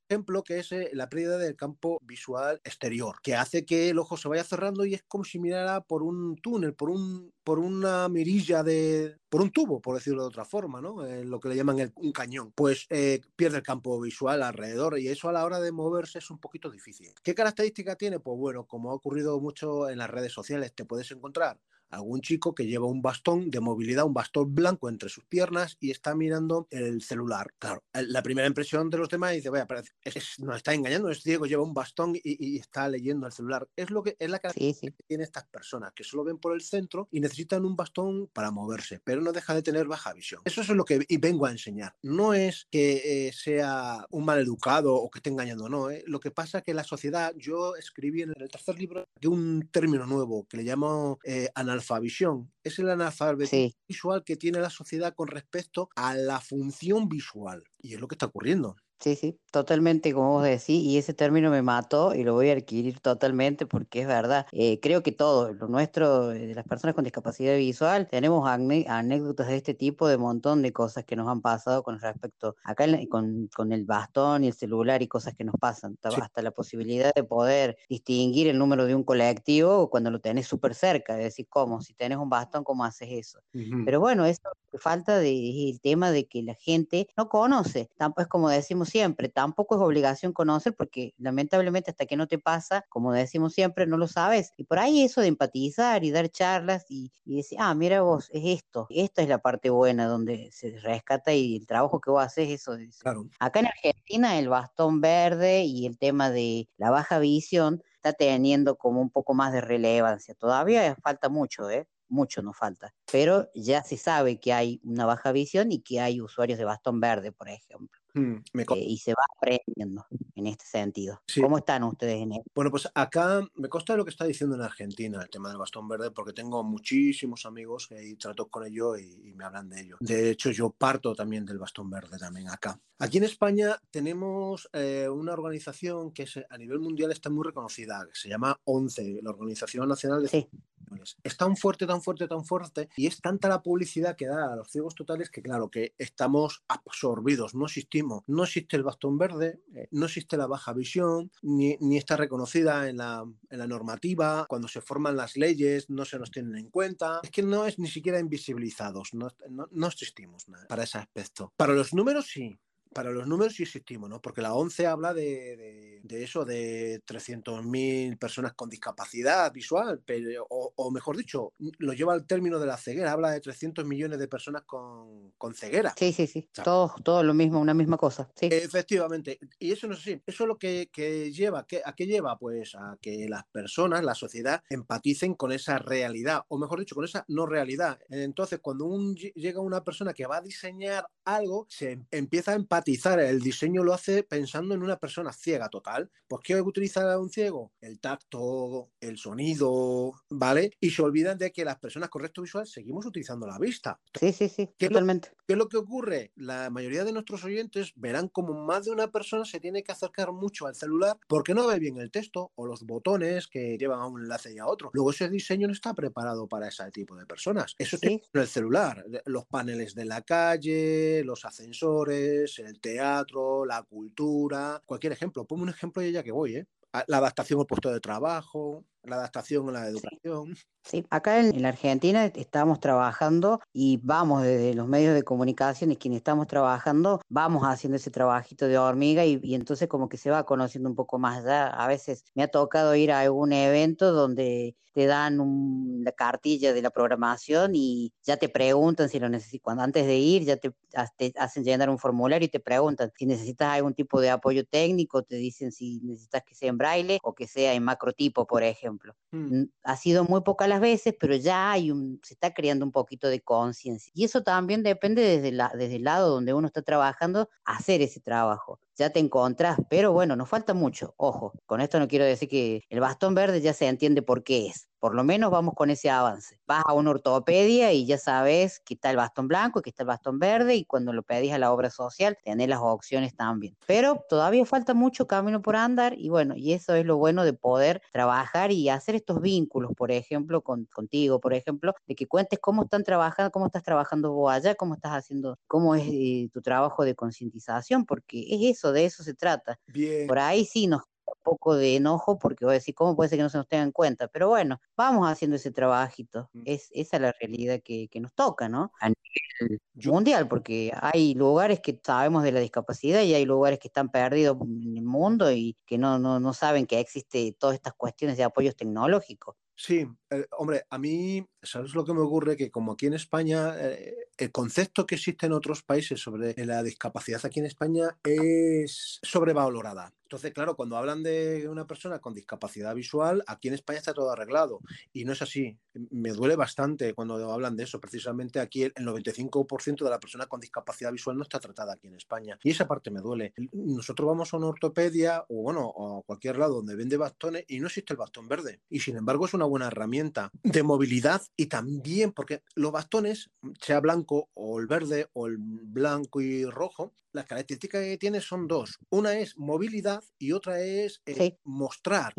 ejemplo 0.09 0.43
que 0.43 0.59
es 0.59 0.73
eh, 0.73 0.91
la 0.93 1.09
pérdida 1.09 1.39
del 1.39 1.55
campo 1.55 1.99
visual 2.03 2.61
exterior, 2.65 3.17
que 3.23 3.37
hace 3.37 3.65
que 3.65 3.91
el 3.91 3.99
ojo 3.99 4.17
se 4.17 4.29
vaya 4.29 4.43
cerrando 4.43 4.85
y 4.85 4.95
es 4.95 5.05
como 5.07 5.23
si 5.25 5.39
mirara 5.39 5.83
por 5.83 6.03
un 6.03 6.35
túnel, 6.37 6.75
por 6.75 6.91
un 6.91 7.31
por 7.45 7.61
una 7.61 8.09
mirilla 8.09 8.63
de 8.65 9.17
por 9.29 9.41
un 9.41 9.51
tubo, 9.53 9.81
por 9.81 9.95
decirlo 9.95 10.23
de 10.23 10.29
otra 10.29 10.45
forma, 10.45 10.81
¿no? 10.81 11.07
Eh, 11.07 11.25
lo 11.25 11.39
que 11.39 11.49
le 11.49 11.57
llaman 11.57 11.79
el- 11.79 11.93
un 11.95 12.11
cañón. 12.13 12.53
Pues 12.57 12.87
eh, 12.91 13.21
pierde 13.37 13.59
el 13.59 13.63
campo 13.63 14.01
visual 14.01 14.43
alrededor 14.43 14.99
y 14.99 15.09
eso 15.09 15.29
a 15.29 15.33
la 15.33 15.45
hora 15.45 15.61
de 15.61 15.71
moverse 15.73 16.19
es 16.19 16.31
un 16.31 16.39
poquito 16.41 16.71
difícil. 16.71 17.13
¿Qué 17.23 17.35
característica 17.35 17.95
tiene? 17.97 18.19
Pues 18.19 18.37
bueno, 18.37 18.67
como 18.67 18.91
ha 18.91 18.95
ocurrido 18.95 19.41
mucho 19.41 19.89
en 19.89 19.99
las 19.99 20.11
redes 20.11 20.33
sociales, 20.33 20.75
te 20.75 20.85
puedes 20.85 21.11
encontrar 21.13 21.61
algún 21.91 22.21
chico 22.21 22.55
que 22.55 22.67
lleva 22.67 22.87
un 22.87 23.03
bastón 23.03 23.51
de 23.51 23.61
movilidad, 23.61 24.05
un 24.05 24.15
bastón 24.15 24.55
blanco 24.55 24.89
entre 24.89 25.09
sus 25.09 25.25
piernas 25.25 25.77
y 25.81 25.91
está 25.91 26.15
mirando 26.15 26.67
el 26.71 27.03
celular. 27.03 27.53
Claro, 27.59 27.85
la 27.93 28.23
primera 28.23 28.47
impresión 28.47 28.91
de 28.91 28.99
los 28.99 29.09
demás 29.09 29.33
dice, 29.35 29.51
vaya, 29.51 29.67
parece- 29.67 29.93
es- 30.05 30.39
nos 30.41 30.57
está 30.57 30.75
engañando, 30.75 31.11
es 31.11 31.23
ciego, 31.23 31.47
lleva 31.47 31.63
un 31.63 31.75
bastón 31.75 32.15
y, 32.17 32.21
y 32.25 32.59
está 32.59 32.89
leyendo 32.89 33.27
el 33.27 33.33
celular. 33.33 33.69
Es 33.77 33.91
lo 33.91 34.03
que 34.03 34.17
es 34.19 34.31
la 34.31 34.39
característica 34.39 34.97
que 34.97 35.03
tienen 35.05 35.25
estas 35.25 35.47
personas, 35.47 35.93
que 35.95 36.05
solo 36.05 36.25
ven 36.25 36.39
por 36.39 36.55
el 36.55 36.61
centro 36.63 37.09
y 37.11 37.21
necesitan 37.21 37.65
un 37.65 37.77
bastón 37.77 38.29
para 38.33 38.51
moverse, 38.51 39.01
pero 39.05 39.21
no 39.21 39.33
deja 39.33 39.55
de 39.55 39.63
tener 39.63 39.87
baja 39.87 40.13
visión. 40.13 40.41
Eso 40.45 40.61
es 40.61 40.69
lo 40.69 40.85
que 40.85 41.05
y 41.09 41.17
vengo 41.19 41.47
a 41.47 41.51
enseñar. 41.51 41.95
No 42.03 42.35
es 42.35 42.67
que 42.71 43.29
eh, 43.29 43.33
sea 43.33 44.07
un 44.11 44.25
mal 44.25 44.39
educado 44.41 44.95
o 44.95 45.11
que 45.11 45.19
esté 45.19 45.31
engañando, 45.31 45.69
no. 45.69 45.91
¿eh? 45.91 46.05
Lo 46.07 46.21
que 46.21 46.31
pasa 46.31 46.59
es 46.59 46.65
que 46.65 46.75
la 46.75 46.85
sociedad, 46.85 47.33
yo 47.37 47.77
escribí 47.77 48.23
en 48.23 48.33
el 48.37 48.49
tercer 48.49 48.79
libro 48.79 49.09
de 49.21 49.29
un 49.29 49.69
término 49.71 50.07
nuevo 50.07 50.47
que 50.49 50.57
le 50.59 50.63
llamo 50.65 51.19
eh, 51.25 51.49
analfavisión. 51.81 52.53
Es 52.63 52.79
el 52.79 52.91
analfabetismo 52.91 53.71
visual 53.89 54.23
que 54.25 54.37
tiene 54.37 54.61
la 54.61 54.71
sociedad 54.71 55.15
con 55.15 55.29
respecto 55.29 55.89
a 55.97 56.15
la 56.15 56.41
función 56.41 57.09
visual. 57.09 57.65
Y 57.79 57.95
es 57.95 58.01
lo 58.01 58.09
que 58.09 58.15
está 58.15 58.27
ocurriendo. 58.27 58.77
Sí, 59.01 59.17
sí, 59.17 59.39
totalmente 59.51 60.13
como 60.13 60.33
vos 60.33 60.45
decís, 60.45 60.83
y 60.85 60.99
ese 60.99 61.15
término 61.15 61.51
me 61.51 61.63
mató 61.63 62.15
y 62.15 62.25
lo 62.25 62.35
voy 62.35 62.51
a 62.51 62.53
adquirir 62.55 63.01
totalmente 63.01 63.67
porque 63.67 64.03
es 64.03 64.07
verdad. 64.07 64.47
Eh, 64.53 64.81
creo 64.81 65.03
que 65.03 65.13
todo, 65.13 65.53
lo 65.53 65.69
nuestro, 65.69 66.29
de 66.29 66.55
las 66.55 66.65
personas 66.67 66.95
con 66.95 67.05
discapacidad 67.05 67.57
visual, 67.57 68.09
tenemos 68.11 68.49
anécdotas 68.49 69.49
de 69.49 69.57
este 69.57 69.75
tipo, 69.75 70.09
de 70.09 70.19
montón 70.19 70.63
de 70.63 70.73
cosas 70.73 71.05
que 71.05 71.17
nos 71.17 71.29
han 71.29 71.41
pasado 71.41 71.83
con 71.83 71.99
respecto, 71.99 72.57
acá 72.65 72.87
con, 73.09 73.49
con 73.55 73.73
el 73.73 73.85
bastón 73.85 74.45
y 74.45 74.49
el 74.49 74.55
celular 74.55 75.03
y 75.03 75.09
cosas 75.09 75.35
que 75.35 75.45
nos 75.45 75.55
pasan, 75.59 75.97
Sí. 76.09 76.21
hasta 76.21 76.43
la 76.43 76.51
posibilidad 76.51 77.13
de 77.15 77.25
poder 77.25 77.77
distinguir 77.89 78.49
el 78.49 78.59
número 78.59 78.87
de 78.87 78.95
un 78.95 79.05
colectivo 79.05 79.89
cuando 79.91 80.11
lo 80.11 80.21
tenés 80.21 80.47
súper 80.47 80.75
cerca, 80.75 81.17
es 81.19 81.25
decir, 81.25 81.47
¿cómo? 81.49 81.81
Si 81.81 81.95
tenés 81.95 82.19
un 82.19 82.29
bastón, 82.29 82.65
¿cómo 82.65 82.85
haces 82.85 83.09
eso? 83.11 83.41
Pero 83.85 84.01
bueno, 84.01 84.25
eso 84.25 84.41
falta 84.75 85.19
de, 85.19 85.71
el 85.71 85.81
tema 85.81 86.11
de 86.11 86.27
que 86.27 86.43
la 86.43 86.55
gente 86.55 87.09
no 87.17 87.29
conoce. 87.29 87.91
Tampoco 87.97 88.23
es 88.23 88.29
como 88.29 88.49
decimos 88.49 88.89
siempre, 88.89 89.29
tampoco 89.41 89.75
es 89.75 89.81
obligación 89.81 90.35
conocer 90.35 90.75
porque 90.77 91.15
lamentablemente 91.17 91.91
hasta 91.91 92.05
que 92.05 92.15
no 92.15 92.27
te 92.29 92.39
pasa, 92.39 92.85
como 92.91 93.11
decimos 93.11 93.55
siempre, 93.55 93.87
no 93.87 93.97
lo 93.97 94.07
sabes. 94.07 94.53
Y 94.59 94.65
por 94.65 94.79
ahí 94.79 95.03
eso 95.03 95.23
de 95.23 95.29
empatizar 95.29 96.05
y 96.05 96.11
dar 96.11 96.29
charlas 96.29 96.85
y, 96.91 97.11
y 97.25 97.37
decir, 97.39 97.57
ah, 97.59 97.75
mira 97.75 98.03
vos, 98.03 98.29
es 98.35 98.43
esto. 98.45 98.87
Esta 98.91 99.23
es 99.23 99.29
la 99.31 99.39
parte 99.39 99.71
buena 99.71 100.07
donde 100.07 100.51
se 100.53 100.79
rescata 100.81 101.33
y 101.33 101.57
el 101.57 101.67
trabajo 101.67 102.03
que 102.03 102.11
vos 102.11 102.23
haces, 102.23 102.51
eso 102.51 102.75
es. 102.75 102.99
Claro. 102.99 103.31
Acá 103.39 103.61
en 103.61 103.69
Argentina 103.69 104.39
el 104.39 104.51
bastón 104.51 105.01
verde 105.01 105.65
y 105.65 105.87
el 105.87 105.97
tema 105.97 106.31
de 106.31 106.69
la 106.77 106.91
baja 106.91 107.19
visión 107.19 107.83
está 107.95 108.13
teniendo 108.13 108.77
como 108.77 109.01
un 109.01 109.09
poco 109.09 109.33
más 109.33 109.55
de 109.55 109.63
relevancia. 109.63 110.35
Todavía 110.35 110.95
falta 111.03 111.31
mucho, 111.31 111.71
¿eh? 111.71 111.89
Mucho 112.11 112.43
nos 112.43 112.59
falta. 112.59 112.93
Pero 113.11 113.49
ya 113.55 113.83
se 113.85 113.97
sabe 113.97 114.39
que 114.39 114.53
hay 114.53 114.83
una 114.85 115.07
baja 115.07 115.33
visión 115.33 115.73
y 115.73 115.81
que 115.81 116.01
hay 116.01 116.21
usuarios 116.21 116.59
de 116.59 116.67
bastón 116.67 117.01
verde, 117.01 117.33
por 117.33 117.49
ejemplo. 117.49 118.00
Mm, 118.15 118.37
me 118.53 118.63
Eh, 118.63 118.79
y 118.79 118.99
se 118.99 119.13
va 119.13 119.25
aprendiendo 119.37 120.07
en 120.35 120.47
este 120.47 120.65
sentido. 120.65 121.21
Sí. 121.27 121.41
¿Cómo 121.41 121.59
están 121.59 121.85
ustedes 121.85 122.23
en 122.23 122.33
esto? 122.33 122.51
Bueno, 122.55 122.71
pues 122.71 122.89
acá 122.95 123.47
me 123.55 123.69
consta 123.69 123.97
lo 123.97 124.05
que 124.05 124.11
está 124.11 124.25
diciendo 124.25 124.57
en 124.57 124.63
Argentina, 124.63 125.21
el 125.23 125.31
tema 125.31 125.49
del 125.49 125.59
bastón 125.59 125.89
verde, 125.89 126.11
porque 126.11 126.33
tengo 126.33 126.63
muchísimos 126.63 127.47
amigos 127.47 127.87
que 127.87 127.97
hay 127.97 128.15
tratos 128.17 128.49
con 128.49 128.67
ello 128.67 128.97
y, 128.97 129.21
y 129.25 129.35
me 129.35 129.45
hablan 129.45 129.69
de 129.69 129.81
ello. 129.81 129.97
De 130.01 130.31
hecho, 130.31 130.51
yo 130.51 130.71
parto 130.71 131.15
también 131.15 131.45
del 131.45 131.59
bastón 131.59 131.91
verde 131.91 132.19
también 132.19 132.49
acá. 132.49 132.81
Aquí 133.03 133.17
en 133.17 133.25
España 133.25 133.81
tenemos 133.91 134.69
eh, 134.75 135.09
una 135.09 135.33
organización 135.33 136.13
que 136.13 136.25
es, 136.25 136.39
a 136.51 136.59
nivel 136.59 136.81
mundial 136.81 137.11
está 137.11 137.31
muy 137.31 137.45
reconocida, 137.45 138.07
que 138.07 138.19
se 138.19 138.29
llama 138.29 138.61
ONCE, 138.65 139.21
la 139.23 139.31
Organización 139.31 139.89
Nacional 139.89 140.21
de 140.21 140.27
Españoles. 140.27 141.17
Es 141.23 141.37
tan 141.39 141.57
fuerte, 141.57 141.87
tan 141.87 142.03
fuerte, 142.03 142.29
tan 142.29 142.45
fuerte 142.45 142.91
y 142.97 143.07
es 143.07 143.21
tanta 143.23 143.49
la 143.49 143.63
publicidad 143.63 144.17
que 144.17 144.27
da 144.27 144.53
a 144.53 144.57
los 144.57 144.71
ciegos 144.71 144.95
totales 144.95 145.31
que 145.31 145.41
claro, 145.41 145.71
que 145.71 145.95
estamos 145.97 146.63
absorbidos, 146.69 147.55
no 147.55 147.65
existimos. 147.65 148.00
No 148.27 148.45
existe 148.45 148.77
el 148.77 148.83
bastón 148.83 149.19
verde, 149.19 149.61
eh, 149.75 149.89
no 149.93 150.07
existe 150.07 150.37
la 150.37 150.47
baja 150.47 150.73
visión, 150.73 151.31
ni, 151.43 151.77
ni 151.81 151.97
está 151.97 152.17
reconocida 152.17 152.89
en 152.89 152.99
la, 152.99 153.25
en 153.51 153.59
la 153.59 153.67
normativa. 153.67 154.47
Cuando 154.49 154.69
se 154.69 154.81
forman 154.81 155.17
las 155.17 155.37
leyes 155.37 155.91
no 155.91 156.05
se 156.05 156.19
nos 156.19 156.31
tienen 156.31 156.57
en 156.57 156.71
cuenta. 156.71 157.21
Es 157.23 157.31
que 157.31 157.43
no 157.43 157.67
es 157.67 157.79
ni 157.79 157.89
siquiera 157.89 158.19
invisibilizados, 158.19 159.15
no, 159.15 159.29
no, 159.49 159.69
no 159.71 159.87
existimos 159.87 160.47
para 160.69 160.85
ese 160.85 160.99
aspecto. 160.99 161.53
Para 161.57 161.75
los 161.75 161.95
números 161.95 162.27
sí, 162.27 162.59
para 162.93 163.11
los 163.11 163.27
números 163.27 163.55
sí 163.55 163.63
existimos, 163.65 164.09
¿no? 164.11 164.21
Porque 164.21 164.43
la 164.43 164.55
ONCE 164.55 164.87
habla 164.87 165.15
de, 165.15 165.57
de- 165.57 166.01
de 166.03 166.25
eso, 166.25 166.45
de 166.47 167.01
300.000 167.05 168.17
personas 168.19 168.55
con 168.55 168.69
discapacidad 168.71 169.53
visual, 169.53 170.03
pero, 170.05 170.47
o, 170.49 170.73
o 170.75 170.91
mejor 170.91 171.17
dicho, 171.17 171.53
lo 171.79 171.93
lleva 171.93 172.15
al 172.15 172.27
término 172.27 172.59
de 172.59 172.67
la 172.67 172.77
ceguera, 172.79 173.13
habla 173.13 173.31
de 173.33 173.41
300 173.41 173.85
millones 173.85 174.19
de 174.19 174.27
personas 174.29 174.63
con, 174.63 175.33
con 175.37 175.55
ceguera. 175.55 175.95
Sí, 175.97 176.13
sí, 176.13 176.27
sí. 176.27 176.49
Todo, 176.65 176.95
todo 177.05 177.23
lo 177.23 177.35
mismo, 177.35 177.61
una 177.61 177.75
misma 177.75 177.97
cosa. 177.99 178.31
Sí. 178.35 178.49
Efectivamente, 178.51 179.39
y 179.59 179.73
eso 179.73 179.87
no 179.87 179.95
es 179.95 180.01
así. 180.01 180.23
Eso 180.27 180.47
lo 180.47 180.59
que, 180.59 180.89
que 180.93 181.31
lleva, 181.33 181.67
¿qué- 181.67 181.83
¿a 181.85 181.93
qué 181.95 182.07
lleva? 182.07 182.39
Pues 182.39 182.75
a 182.75 182.97
que 183.01 183.29
las 183.29 183.45
personas, 183.53 184.03
la 184.03 184.15
sociedad, 184.15 184.63
empaticen 184.71 185.35
con 185.35 185.53
esa 185.53 185.79
realidad, 185.79 186.43
o 186.49 186.59
mejor 186.59 186.81
dicho, 186.81 186.95
con 186.95 187.05
esa 187.05 187.25
no 187.29 187.47
realidad. 187.47 187.99
Entonces, 188.09 188.59
cuando 188.61 188.87
un, 188.87 189.15
llega 189.15 189.61
una 189.61 189.85
persona 189.85 190.13
que 190.15 190.27
va 190.27 190.39
a 190.39 190.43
diseñar 190.43 191.07
algo, 191.25 191.67
se 191.69 191.93
em- 191.93 192.07
empieza 192.11 192.53
a 192.53 192.55
empatizar. 192.55 192.80
El 193.29 193.41
diseño 193.41 193.83
lo 193.85 193.93
hace 193.95 194.23
pensando 194.23 194.75
en 194.75 194.83
una 194.83 194.97
persona 194.99 195.33
ciega 195.33 195.69
total. 195.69 196.11
Pues, 196.29 196.43
¿qué 196.45 196.61
utiliza 196.61 197.19
un 197.19 197.31
ciego? 197.31 197.73
El 197.81 198.01
tacto, 198.01 198.91
el 199.01 199.19
sonido, 199.19 200.13
¿vale? 200.31 200.73
Y 200.81 200.91
se 200.91 201.03
olvidan 201.03 201.39
de 201.39 201.53
que 201.53 201.65
las 201.65 201.79
personas 201.79 202.09
con 202.11 202.23
recto 202.23 202.43
visual 202.43 202.67
seguimos 202.67 203.07
utilizando 203.07 203.47
la 203.47 203.59
vista. 203.59 204.01
Sí, 204.19 204.33
sí, 204.33 204.49
sí, 204.49 204.75
¿Qué 204.79 204.87
es 204.87 204.91
lo- 204.93 204.95
totalmente. 204.95 205.31
¿Qué 205.47 205.55
es 205.55 205.59
lo 205.59 205.69
que 205.69 205.77
ocurre? 205.79 206.33
La 206.37 206.71
mayoría 206.71 207.05
de 207.05 207.13
nuestros 207.13 207.45
oyentes 207.45 207.93
verán 207.97 208.29
como 208.29 208.55
más 208.55 208.85
de 208.85 208.93
una 208.93 209.11
persona 209.11 209.45
se 209.45 209.59
tiene 209.61 209.83
que 209.83 209.93
acercar 209.93 210.33
mucho 210.33 210.67
al 210.67 210.75
celular 210.77 211.19
porque 211.29 211.55
no 211.55 211.67
ve 211.67 211.79
bien 211.81 211.99
el 211.99 212.11
texto 212.11 212.53
o 212.55 212.67
los 212.67 212.85
botones 212.85 213.49
que 213.49 213.77
llevan 213.79 214.01
a 214.01 214.07
un 214.07 214.21
enlace 214.23 214.53
y 214.55 214.59
a 214.59 214.67
otro. 214.67 214.91
Luego 214.93 215.11
ese 215.11 215.29
diseño 215.29 215.67
no 215.67 215.73
está 215.73 215.93
preparado 215.95 216.47
para 216.49 216.69
ese 216.69 216.89
tipo 216.93 217.17
de 217.17 217.27
personas. 217.27 217.75
Eso 217.79 217.97
es 217.97 218.03
en 218.05 218.21
el 218.33 218.47
celular, 218.47 219.05
los 219.27 219.47
paneles 219.47 219.95
de 219.95 220.05
la 220.05 220.23
calle, 220.23 221.23
los 221.25 221.45
ascensores, 221.45 222.59
el 222.59 222.70
teatro, 222.79 223.65
la 223.65 223.83
cultura, 223.83 224.83
cualquier 224.87 225.13
ejemplo. 225.13 225.45
Ponme 225.47 225.63
un 225.65 225.69
ejemplo 225.71 226.03
y 226.03 226.13
ya 226.13 226.23
que 226.23 226.31
voy, 226.31 226.57
¿eh? 226.57 226.67
La 227.07 227.19
adaptación 227.19 227.59
al 227.61 227.67
puesto 227.67 227.91
de 227.91 228.01
trabajo. 228.01 228.85
La 229.05 229.17
adaptación 229.17 229.67
en 229.69 229.75
la 229.75 229.87
educación. 229.89 230.55
Sí, 230.83 231.05
acá 231.11 231.39
en, 231.39 231.55
en 231.55 231.63
la 231.63 231.69
Argentina 231.69 232.25
estamos 232.27 232.81
trabajando 232.81 233.61
y 233.73 233.99
vamos 234.03 234.43
desde 234.43 234.75
los 234.75 234.89
medios 234.89 235.15
de 235.15 235.23
comunicación 235.23 235.93
y 235.93 235.97
quienes 235.97 236.19
estamos 236.19 236.47
trabajando, 236.47 237.21
vamos 237.29 237.63
haciendo 237.65 237.97
ese 237.97 238.11
trabajito 238.11 238.67
de 238.67 238.79
hormiga 238.79 239.25
y, 239.27 239.39
y 239.43 239.55
entonces 239.55 239.89
como 239.89 240.09
que 240.09 240.17
se 240.17 240.31
va 240.31 240.45
conociendo 240.47 240.89
un 240.89 240.97
poco 240.97 241.19
más. 241.19 241.45
Ya 241.45 241.67
a 241.69 241.87
veces 241.87 242.25
me 242.35 242.43
ha 242.43 242.49
tocado 242.49 242.95
ir 242.97 243.13
a 243.13 243.21
algún 243.21 243.53
evento 243.53 244.11
donde 244.13 244.75
te 244.93 245.07
dan 245.07 245.39
un- 245.41 246.01
la 246.03 246.13
cartilla 246.13 246.73
de 246.73 246.83
la 246.83 246.91
programación 246.91 247.73
y 247.75 248.13
ya 248.25 248.37
te 248.39 248.49
preguntan 248.49 249.09
si 249.11 249.21
lo 249.21 249.29
necesitas. 249.29 249.63
Cuando 249.63 249.83
antes 249.85 250.07
de 250.07 250.17
ir 250.19 250.45
ya 250.45 250.57
te, 250.57 250.73
te 251.17 251.33
hacen 251.39 251.63
llenar 251.63 251.91
un 251.91 251.99
formulario 251.99 252.47
y 252.47 252.49
te 252.51 252.59
preguntan 252.59 253.13
si 253.17 253.27
necesitas 253.27 253.69
algún 253.75 253.95
tipo 253.95 254.21
de 254.21 254.31
apoyo 254.31 254.65
técnico, 254.67 255.23
te 255.23 255.37
dicen 255.37 255.71
si 255.73 256.01
necesitas 256.03 256.43
que 256.45 256.55
sea 256.57 256.71
en 256.71 256.79
braille 256.79 257.19
o 257.23 257.35
que 257.35 257.47
sea 257.47 257.75
en 257.75 257.85
macrotipo, 257.85 258.47
por 258.47 258.63
ejemplo. 258.65 258.90
Mm. 259.33 259.51
Mm, 259.51 259.65
Ha 259.85 259.97
sido 259.97 260.25
muy 260.25 260.43
pocas 260.43 260.69
las 260.69 260.81
veces, 260.81 261.15
pero 261.19 261.37
ya 261.37 261.73
hay 261.73 261.91
un, 261.91 262.21
se 262.25 262.35
está 262.35 262.53
creando 262.53 262.85
un 262.85 262.93
poquito 262.93 263.29
de 263.29 263.41
conciencia. 263.43 264.13
Y 264.15 264.25
eso 264.25 264.43
también 264.43 264.83
depende 264.83 265.23
desde, 265.23 265.53
la, 265.53 265.71
desde 265.77 265.97
el 265.97 266.05
lado 266.05 266.31
donde 266.31 266.53
uno 266.55 266.67
está 266.67 266.83
trabajando, 266.83 267.49
hacer 267.65 268.03
ese 268.03 268.21
trabajo. 268.21 268.81
Ya 269.01 269.09
te 269.09 269.19
encontrás, 269.19 269.79
pero 269.89 270.13
bueno, 270.13 270.37
nos 270.37 270.51
falta 270.51 270.75
mucho. 270.75 271.15
Ojo, 271.17 271.55
con 271.65 271.81
esto 271.81 271.99
no 271.99 272.07
quiero 272.07 272.27
decir 272.27 272.51
que 272.51 272.83
el 272.91 273.01
bastón 273.01 273.35
verde 273.35 273.63
ya 273.63 273.73
se 273.73 273.87
entiende 273.89 274.21
por 274.21 274.45
qué 274.45 274.67
es. 274.67 274.91
Por 275.01 275.15
lo 275.15 275.25
menos 275.25 275.51
vamos 275.51 275.73
con 275.75 275.89
ese 275.89 276.11
avance. 276.11 276.61
Vas 276.67 276.83
a 276.87 276.93
una 276.93 277.09
ortopedia 277.09 277.91
y 277.91 278.05
ya 278.05 278.19
sabes 278.19 278.81
que 278.85 278.93
está 278.93 279.09
el 279.11 279.17
bastón 279.17 279.49
blanco 279.49 279.81
que 279.81 279.89
está 279.89 280.03
el 280.03 280.09
bastón 280.09 280.39
verde 280.39 280.75
y 280.75 280.85
cuando 280.85 281.15
lo 281.15 281.23
pedís 281.23 281.55
a 281.55 281.59
la 281.59 281.73
obra 281.73 281.89
social 281.89 282.37
tenés 282.45 282.69
las 282.69 282.81
opciones 282.83 283.35
también. 283.35 283.75
Pero 283.87 284.23
todavía 284.29 284.67
falta 284.67 284.93
mucho 284.93 285.27
camino 285.27 285.63
por 285.63 285.77
andar 285.77 286.13
y 286.19 286.29
bueno, 286.29 286.55
y 286.55 286.75
eso 286.75 286.95
es 286.95 287.07
lo 287.07 287.17
bueno 287.17 287.45
de 287.45 287.55
poder 287.55 288.03
trabajar 288.13 288.73
y 288.73 288.91
hacer 288.91 289.15
estos 289.15 289.41
vínculos, 289.41 289.93
por 289.97 290.11
ejemplo, 290.11 290.61
con, 290.61 290.85
contigo, 290.93 291.41
por 291.41 291.55
ejemplo, 291.55 291.95
de 292.07 292.15
que 292.15 292.27
cuentes 292.27 292.59
cómo 292.59 292.83
están 292.83 293.03
trabajando, 293.03 293.51
cómo 293.51 293.65
estás 293.65 293.83
trabajando 293.83 294.33
vos 294.33 294.53
allá, 294.53 294.75
cómo 294.75 294.93
estás 294.93 295.13
haciendo, 295.13 295.59
cómo 295.67 295.95
es 295.95 296.05
eh, 296.07 296.51
tu 296.53 296.61
trabajo 296.61 297.07
de 297.07 297.15
concientización, 297.15 298.05
porque 298.05 298.45
es 298.51 298.77
eso, 298.77 298.90
de 298.93 299.05
eso 299.05 299.23
se 299.23 299.35
trata. 299.35 299.79
Bien. 299.87 300.27
Por 300.27 300.39
ahí 300.39 300.65
sí 300.65 300.87
nos 300.87 301.03
un 301.31 301.43
poco 301.43 301.77
de 301.77 301.97
enojo 301.97 302.39
porque 302.39 302.65
voy 302.65 302.73
a 302.73 302.75
decir, 302.75 302.95
¿cómo 302.95 303.17
puede 303.17 303.29
ser 303.29 303.39
que 303.39 303.43
no 303.43 303.49
se 303.49 303.59
nos 303.59 303.69
tenga 303.69 303.85
en 303.85 303.93
cuenta? 303.93 304.29
Pero 304.29 304.49
bueno, 304.49 304.81
vamos 304.97 305.29
haciendo 305.29 305.57
ese 305.57 305.71
trabajito. 305.71 306.51
Es, 306.65 306.89
esa 306.93 307.17
es 307.17 307.23
la 307.23 307.33
realidad 307.33 307.81
que, 307.85 308.09
que 308.09 308.21
nos 308.21 308.33
toca, 308.35 308.69
¿no? 308.69 308.93
A 309.01 309.09
nivel 309.09 309.81
mundial, 309.95 310.49
porque 310.49 310.93
hay 311.01 311.35
lugares 311.35 311.81
que 311.81 312.01
sabemos 312.03 312.43
de 312.43 312.53
la 312.53 312.61
discapacidad 312.61 313.23
y 313.23 313.35
hay 313.35 313.45
lugares 313.45 313.79
que 313.79 313.89
están 313.89 314.11
perdidos 314.11 314.57
en 314.63 314.97
el 314.97 315.05
mundo 315.05 315.51
y 315.53 315.77
que 315.87 315.99
no, 315.99 316.19
no, 316.19 316.41
no 316.41 316.53
saben 316.53 316.87
que 316.87 317.01
existe 317.01 317.55
todas 317.59 317.77
estas 317.77 317.95
cuestiones 317.95 318.37
de 318.37 318.45
apoyos 318.45 318.77
tecnológicos. 318.77 319.57
Sí, 319.83 320.07
eh, 320.29 320.45
hombre, 320.59 320.85
a 320.91 320.99
mí, 320.99 321.43
¿sabes 321.63 321.95
lo 321.95 322.05
que 322.05 322.13
me 322.13 322.21
ocurre? 322.21 322.55
Que 322.55 322.71
como 322.71 322.93
aquí 322.93 323.07
en 323.07 323.15
España, 323.15 323.75
eh, 323.79 324.15
el 324.37 324.53
concepto 324.53 325.07
que 325.07 325.15
existe 325.15 325.47
en 325.47 325.55
otros 325.55 325.83
países 325.83 326.21
sobre 326.21 326.55
la 326.67 326.83
discapacidad 326.83 327.41
aquí 327.47 327.61
en 327.61 327.67
España 327.67 328.19
es 328.23 329.21
sobrevalorada. 329.23 330.13
Entonces, 330.31 330.53
claro, 330.55 330.77
cuando 330.77 330.97
hablan 330.97 331.25
de 331.25 331.69
una 331.69 331.89
persona 331.89 332.21
con 332.21 332.35
discapacidad 332.35 332.95
visual, 332.95 333.43
aquí 333.49 333.67
en 333.67 333.75
España 333.75 333.99
está 333.99 334.15
todo 334.15 334.31
arreglado. 334.31 334.79
Y 335.13 335.25
no 335.25 335.33
es 335.33 335.43
así. 335.43 335.77
Me 336.11 336.31
duele 336.31 336.55
bastante 336.55 337.15
cuando 337.15 337.53
hablan 337.53 337.75
de 337.75 337.83
eso. 337.83 338.01
Precisamente 338.01 338.61
aquí 338.61 338.85
el 338.85 338.95
95% 338.95 340.05
de 340.05 340.11
la 340.11 340.21
persona 340.21 340.47
con 340.47 340.61
discapacidad 340.61 341.11
visual 341.11 341.37
no 341.37 341.43
está 341.43 341.59
tratada 341.59 341.95
aquí 341.95 342.07
en 342.07 342.15
España. 342.15 342.57
Y 342.63 342.71
esa 342.71 342.87
parte 342.87 343.11
me 343.11 343.19
duele. 343.19 343.53
Nosotros 343.73 344.29
vamos 344.29 344.55
a 344.55 344.59
una 344.59 344.69
ortopedia 344.69 345.45
o, 345.49 345.63
bueno, 345.63 345.93
a 345.99 346.23
cualquier 346.23 346.59
lado 346.59 346.77
donde 346.77 346.95
vende 346.95 347.17
bastones 347.17 347.65
y 347.67 347.81
no 347.81 347.89
existe 347.89 348.13
el 348.13 348.19
bastón 348.19 348.47
verde. 348.47 348.79
Y 348.89 349.01
sin 349.01 349.17
embargo 349.17 349.47
es 349.47 349.55
una 349.55 349.65
buena 349.65 349.89
herramienta 349.89 350.53
de 350.63 350.85
movilidad 350.85 351.43
y 351.57 351.67
también 351.67 352.31
porque 352.31 352.63
los 352.77 352.93
bastones, 352.93 353.51
sea 353.81 353.99
blanco 353.99 354.49
o 354.55 354.79
el 354.79 354.87
verde 354.87 355.29
o 355.33 355.49
el 355.49 355.57
blanco 355.59 356.41
y 356.41 356.67
rojo, 356.67 357.13
las 357.33 357.47
características 357.47 358.03
que 358.03 358.19
tiene 358.19 358.41
son 358.41 358.67
dos. 358.67 358.99
Una 359.11 359.39
es 359.39 359.57
movilidad 359.57 360.20
y 360.39 360.53
otra 360.53 360.81
es 360.81 361.21
eh, 361.27 361.35
Sí. 361.35 361.59
mostrar. 361.65 362.33